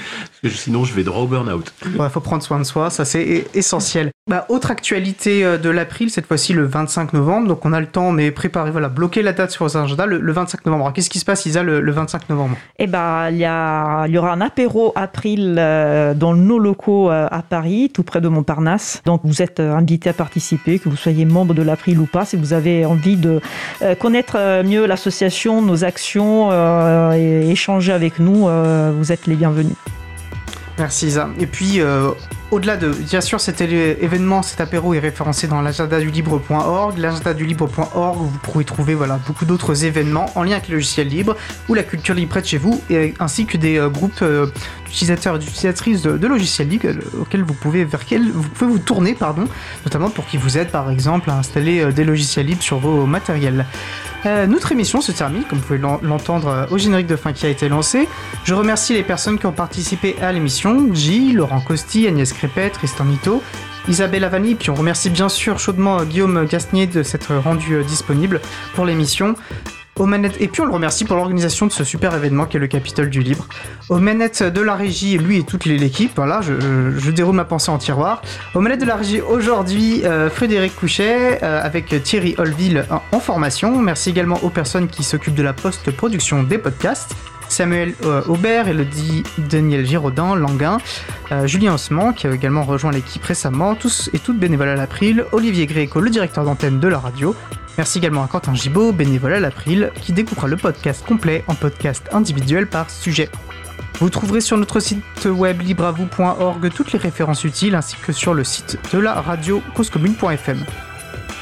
parce 0.43 0.55
que 0.55 0.61
sinon 0.61 0.85
je 0.85 0.95
vais 0.95 1.03
droit 1.03 1.23
au 1.23 1.27
burn-out. 1.27 1.73
Il 1.85 2.09
faut 2.11 2.21
prendre 2.21 2.43
soin 2.45 2.59
de 2.61 2.65
soi, 2.65 2.91
ça 2.91 3.05
c'est 3.05 3.47
essentiel. 3.55 4.11
Bah, 4.29 4.45
autre 4.51 4.71
actualité 4.71 5.43
euh, 5.43 5.57
de 5.57 5.71
l'April, 5.71 6.11
cette 6.11 6.27
fois-ci 6.27 6.53
le 6.53 6.67
25 6.67 7.15
novembre, 7.15 7.49
donc 7.49 7.65
on 7.65 7.73
a 7.73 7.81
le 7.81 7.87
temps, 7.87 8.13
mais 8.13 8.31
préparez, 8.31 8.71
voilà, 8.71 8.91
bloquez 8.91 9.23
la 9.23 9.33
date 9.33 9.51
sur 9.51 9.67
vos 9.67 9.75
agendas 9.75 10.05
le, 10.05 10.19
le 10.19 10.33
25 10.33 10.67
novembre. 10.67 10.93
Qu'est-ce 10.93 11.09
qui 11.09 11.19
se 11.19 11.25
passe, 11.25 11.47
Isa, 11.47 11.63
le, 11.63 11.81
le 11.81 11.93
25 11.93 12.29
novembre? 12.29 12.55
Eh 12.79 12.87
ben, 12.87 13.31
il 13.31 13.39
y, 13.39 14.13
y 14.13 14.19
aura 14.19 14.33
un 14.33 14.41
apéro 14.43 14.93
April 14.97 15.57
euh, 15.59 16.13
dans 16.13 16.35
nos 16.35 16.59
locaux 16.59 17.11
euh, 17.11 17.27
à 17.31 17.41
Paris, 17.41 17.91
tout 17.93 18.03
près 18.03 18.21
de 18.21 18.29
Montparnasse. 18.29 19.01
Donc, 19.07 19.23
vous 19.25 19.41
êtes 19.41 19.61
euh, 19.61 19.75
invité 19.75 20.11
à 20.11 20.13
participer, 20.13 20.79
que 20.79 20.91
vous 20.91 20.97
soyez 20.97 21.25
membre 21.25 21.55
de 21.55 21.63
l'April 21.63 21.99
ou 21.99 22.07
pas, 22.07 22.27
si 22.27 22.37
vous 22.37 22.53
avez 22.53 22.85
envie 22.85 23.17
de 23.17 23.41
connaître 23.99 24.63
mieux 24.63 24.87
l'association, 24.87 25.63
nos 25.63 25.85
actions 25.85 26.53
et 27.15 27.51
échanger 27.51 27.93
avec 27.93 28.19
nous, 28.19 28.49
vous 28.99 29.13
êtes 29.13 29.27
les 29.27 29.37
bienvenus. 29.37 29.75
Merci 30.79 31.09
Isa. 31.09 31.29
Et 31.41 31.47
puis, 31.47 31.81
euh, 31.81 32.13
au-delà 32.53 32.77
de, 32.77 32.91
bien 32.91 33.21
sûr, 33.21 33.41
cet 33.41 33.61
événement, 33.61 34.43
cet 34.43 34.61
apéro 34.61 34.95
est 34.95 35.01
référencé 35.01 35.49
dans 35.49 35.61
l'agenda 35.61 35.99
du 35.99 36.09
libre.org. 36.09 36.97
L'agenda 36.99 37.35
du 37.35 37.45
libre.org, 37.45 38.17
vous 38.17 38.39
pourrez 38.45 38.65
trouver 38.65 38.95
voilà, 38.95 39.19
beaucoup 39.27 39.45
d'autres 39.45 39.85
événements 39.85 40.31
en 40.37 40.45
lien 40.45 40.53
avec 40.53 40.69
le 40.69 40.77
logiciel 40.77 41.09
libre 41.09 41.37
ou 41.69 41.75
la 41.75 41.83
culture 41.83 42.15
libre 42.15 42.31
près 42.31 42.43
de 42.43 42.47
chez 42.47 42.59
vous, 42.59 42.81
ainsi 43.19 43.45
que 43.45 43.57
des 43.57 43.77
euh, 43.77 43.89
groupes 43.89 44.23
euh, 44.23 44.47
d'utilisateurs 44.87 45.35
et 45.35 45.39
d'utilisatrices 45.41 46.03
de, 46.03 46.27
logiciels 46.27 46.69
libres 46.69 46.87
auxquels 47.21 47.43
vous 47.43 47.55
pouvez, 47.55 47.85
vers 47.85 48.01
lesquels 48.01 48.31
vous 48.31 48.49
pouvez 48.49 48.71
vous 48.71 48.79
tourner, 48.79 49.15
pardon, 49.15 49.47
notamment 49.85 50.11
pour 50.11 50.27
qu'ils 50.27 50.41
vous 50.41 50.59
aident 50.59 50.71
par 50.71 50.91
exemple 50.91 51.29
à 51.31 51.39
installer 51.39 51.93
des 51.93 52.05
logiciels 52.05 52.47
libres 52.47 52.63
sur 52.63 52.79
vos 52.79 53.05
matériels. 53.05 53.67
Euh, 54.27 54.47
notre 54.47 54.73
émission 54.73 55.01
se 55.01 55.13
termine, 55.13 55.45
comme 55.45 55.59
vous 55.59 55.65
pouvez 55.65 55.79
l'en- 55.79 56.01
l'entendre 56.03 56.49
euh, 56.49 56.67
au 56.71 56.79
générique 56.79 57.07
de 57.07 57.17
fin 57.17 57.33
qui 57.33 57.47
a 57.47 57.49
été 57.49 57.69
lancé. 57.69 58.09
Je 58.45 58.53
remercie 58.55 58.93
les 58.93 59.03
personnes 59.05 59.39
qui 59.39 59.47
ont 59.47 59.53
participé 59.53 60.17
à 60.21 60.33
l'émission 60.33 60.93
Gilles, 60.93 61.37
Laurent 61.37 61.61
Costi, 61.61 62.07
Agnès 62.07 62.33
Crépet, 62.33 62.71
Tristan 62.71 63.05
Nito, 63.05 63.43
Isabelle 63.89 64.25
Avani, 64.25 64.55
puis 64.55 64.71
on 64.71 64.75
remercie 64.75 65.09
bien 65.09 65.29
sûr 65.29 65.59
chaudement 65.59 66.01
euh, 66.01 66.05
Guillaume 66.05 66.45
Gasnier 66.47 66.87
de 66.87 67.03
s'être 67.03 67.35
rendu 67.37 67.83
disponible 67.85 68.41
pour 68.75 68.85
l'émission. 68.85 69.35
Aux 69.99 70.07
manettes, 70.07 70.37
et 70.41 70.49
puis 70.49 70.61
on 70.61 70.67
le 70.67 70.73
remercie 70.73 71.05
pour 71.05 71.17
l'organisation 71.17 71.67
de 71.67 71.73
ce 71.73 71.85
super 71.85 72.15
événement 72.15 72.47
qui 72.47 72.57
est 72.57 72.61
le 72.61 72.67
Capitole 72.67 73.11
du 73.11 73.21
Libre. 73.21 73.47
Aux 73.89 73.99
manettes 73.99 74.43
de 74.43 74.61
la 74.61 74.75
régie, 74.75 75.19
lui 75.19 75.39
et 75.39 75.43
toute 75.43 75.65
l'équipe, 75.65 76.13
voilà, 76.17 76.41
je, 76.41 77.11
déroule 77.11 77.35
ma 77.35 77.45
pensée 77.45 77.71
en 77.71 77.79
tiroir. 77.79 78.23
Aux 78.55 78.61
manettes 78.61 78.81
de 78.81 78.87
la 78.87 78.97
régie 78.97 79.21
aujourd'hui, 79.21 80.05
euh, 80.05 80.31
Frédéric 80.31 80.77
Couchet 80.77 81.43
euh, 81.43 81.61
avec 81.63 82.03
Thierry 82.03 82.35
Holville 82.39 82.85
en, 82.91 83.03
en 83.11 83.21
formation. 83.21 83.79
Merci 83.79 84.11
également 84.11 84.39
aux 84.43 84.51
personnes 84.51 84.89
qui 84.89 85.03
s'occupent 85.03 85.35
de 85.35 85.43
la 85.43 85.53
post-production 85.53 86.43
des 86.43 86.59
podcasts. 86.59 87.17
Samuel 87.49 87.95
euh, 88.05 88.23
Aubert, 88.27 88.69
Elodie 88.69 89.23
Daniel 89.39 89.87
Giraudin, 89.87 90.37
Languin, 90.37 90.79
euh, 91.33 91.47
Julien 91.47 91.75
Osman 91.75 92.13
qui 92.13 92.27
a 92.27 92.33
également 92.33 92.63
rejoint 92.63 92.91
l'équipe 92.93 93.25
récemment, 93.25 93.75
tous 93.75 94.11
et 94.13 94.19
toutes 94.19 94.39
bénévoles 94.39 94.69
à 94.69 94.77
l'April, 94.77 95.25
Olivier 95.33 95.67
Gréco, 95.67 96.01
le 96.01 96.11
directeur 96.11 96.45
d'antenne 96.45 96.81
de 96.81 96.89
la 96.89 96.99
radio. 96.99 97.35
Merci 97.77 97.99
également 97.99 98.25
à 98.25 98.27
Quentin 98.27 98.55
Gibaud, 98.55 98.93
bénévole 98.93 99.35
à 99.35 99.41
l'April, 99.41 99.93
qui 100.03 100.13
découpera 100.13 100.49
le 100.49 100.57
podcast 100.57 101.07
complet 101.07 101.45
en 101.47 101.55
podcast 101.55 102.09
individuel 102.13 102.67
par 102.67 102.91
sujet. 102.91 103.29
Vous 104.01 104.11
trouverez 104.11 104.41
sur 104.41 104.57
notre 104.57 104.81
site 104.81 105.03
web 105.27 105.61
libravou.org 105.61 106.71
toutes 106.73 106.93
les 106.93 106.99
références 106.99 107.45
utiles 107.45 107.75
ainsi 107.75 107.97
que 107.97 108.13
sur 108.13 108.35
le 108.35 108.45
site 108.45 108.79
de 108.93 108.99
la 108.99 109.21
radio 109.21 109.63
causecommune.fm. 109.75 110.65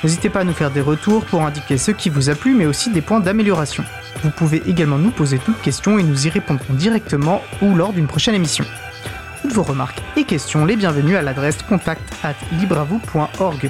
N'hésitez 0.06 0.30
pas 0.30 0.42
à 0.42 0.44
nous 0.44 0.52
faire 0.52 0.70
des 0.70 0.80
retours 0.80 1.24
pour 1.24 1.42
indiquer 1.42 1.78
ce 1.78 1.90
qui 1.90 2.10
vous 2.10 2.30
a 2.30 2.36
plu 2.36 2.54
mais 2.54 2.64
aussi 2.64 2.90
des 2.90 3.00
points 3.00 3.18
d'amélioration. 3.18 3.82
Vous 4.22 4.30
pouvez 4.30 4.62
également 4.68 4.98
nous 4.98 5.10
poser 5.10 5.40
toutes 5.40 5.60
questions 5.60 5.98
et 5.98 6.04
nous 6.04 6.28
y 6.28 6.30
répondrons 6.30 6.74
directement 6.74 7.42
ou 7.60 7.74
lors 7.74 7.92
d'une 7.92 8.06
prochaine 8.06 8.36
émission. 8.36 8.64
Toutes 9.42 9.52
vos 9.52 9.64
remarques 9.64 10.00
et 10.16 10.22
questions 10.22 10.64
les 10.64 10.76
bienvenues 10.76 11.16
à 11.16 11.22
l'adresse 11.22 11.60
contact 11.64 12.02
at 12.22 12.36
libravou.org. 12.52 13.68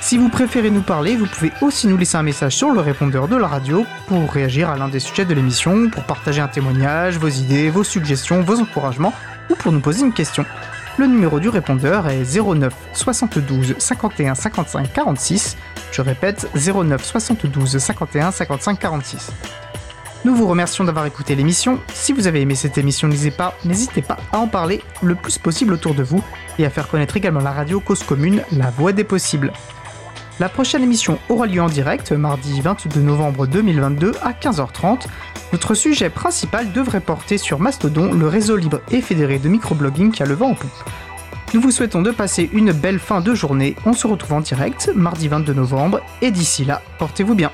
Si 0.00 0.18
vous 0.18 0.28
préférez 0.28 0.70
nous 0.70 0.82
parler, 0.82 1.16
vous 1.16 1.26
pouvez 1.26 1.50
aussi 1.62 1.88
nous 1.88 1.96
laisser 1.96 2.16
un 2.16 2.22
message 2.22 2.54
sur 2.54 2.70
le 2.70 2.80
répondeur 2.80 3.26
de 3.26 3.34
la 3.34 3.48
radio 3.48 3.84
pour 4.06 4.32
réagir 4.32 4.70
à 4.70 4.76
l'un 4.76 4.86
des 4.86 5.00
sujets 5.00 5.24
de 5.24 5.34
l'émission, 5.34 5.90
pour 5.90 6.04
partager 6.04 6.42
un 6.42 6.48
témoignage, 6.48 7.18
vos 7.18 7.26
idées, 7.26 7.70
vos 7.70 7.82
suggestions, 7.82 8.42
vos 8.42 8.60
encouragements 8.60 9.12
ou 9.50 9.56
pour 9.56 9.72
nous 9.72 9.80
poser 9.80 10.02
une 10.02 10.12
question. 10.12 10.44
Le 10.96 11.06
numéro 11.06 11.40
du 11.40 11.48
répondeur 11.48 12.08
est 12.08 12.22
09 12.22 12.72
72 12.92 13.74
51 13.78 14.36
55 14.36 14.92
46. 14.92 15.56
Je 15.90 16.02
répète 16.02 16.48
09 16.54 17.04
72 17.04 17.78
51 17.78 18.30
55 18.30 18.78
46. 18.78 19.32
Nous 20.24 20.36
vous 20.36 20.46
remercions 20.46 20.84
d'avoir 20.84 21.04
écouté 21.06 21.34
l'émission. 21.34 21.80
Si 21.92 22.12
vous 22.12 22.28
avez 22.28 22.42
aimé 22.42 22.54
cette 22.54 22.78
émission, 22.78 23.08
n'hésitez 23.08 23.36
pas, 23.36 23.58
n'hésitez 23.64 24.02
pas 24.02 24.18
à 24.30 24.38
en 24.38 24.46
parler 24.46 24.82
le 25.02 25.16
plus 25.16 25.36
possible 25.36 25.72
autour 25.72 25.94
de 25.94 26.04
vous 26.04 26.22
et 26.60 26.64
à 26.64 26.70
faire 26.70 26.86
connaître 26.86 27.16
également 27.16 27.40
la 27.40 27.50
radio 27.50 27.80
Cause 27.80 28.04
Commune, 28.04 28.42
la 28.52 28.70
voix 28.70 28.92
des 28.92 29.04
possibles. 29.04 29.52
La 30.40 30.48
prochaine 30.48 30.82
émission 30.82 31.20
aura 31.28 31.46
lieu 31.46 31.62
en 31.62 31.68
direct 31.68 32.10
mardi 32.10 32.60
22 32.60 33.00
novembre 33.00 33.46
2022 33.46 34.12
à 34.20 34.32
15h30. 34.32 35.06
Notre 35.52 35.74
sujet 35.74 36.10
principal 36.10 36.72
devrait 36.72 37.00
porter 37.00 37.38
sur 37.38 37.60
Mastodon, 37.60 38.12
le 38.12 38.26
réseau 38.26 38.56
libre 38.56 38.80
et 38.90 39.00
fédéré 39.00 39.38
de 39.38 39.48
microblogging 39.48 40.10
qui 40.10 40.24
a 40.24 40.26
le 40.26 40.34
vent 40.34 40.50
en 40.50 40.54
poupe. 40.54 40.90
Nous 41.54 41.60
vous 41.60 41.70
souhaitons 41.70 42.02
de 42.02 42.10
passer 42.10 42.50
une 42.52 42.72
belle 42.72 42.98
fin 42.98 43.20
de 43.20 43.32
journée. 43.32 43.76
On 43.86 43.92
se 43.92 44.08
retrouve 44.08 44.32
en 44.32 44.40
direct 44.40 44.90
mardi 44.96 45.28
22 45.28 45.54
novembre 45.54 46.00
et 46.20 46.32
d'ici 46.32 46.64
là, 46.64 46.82
portez-vous 46.98 47.36
bien. 47.36 47.52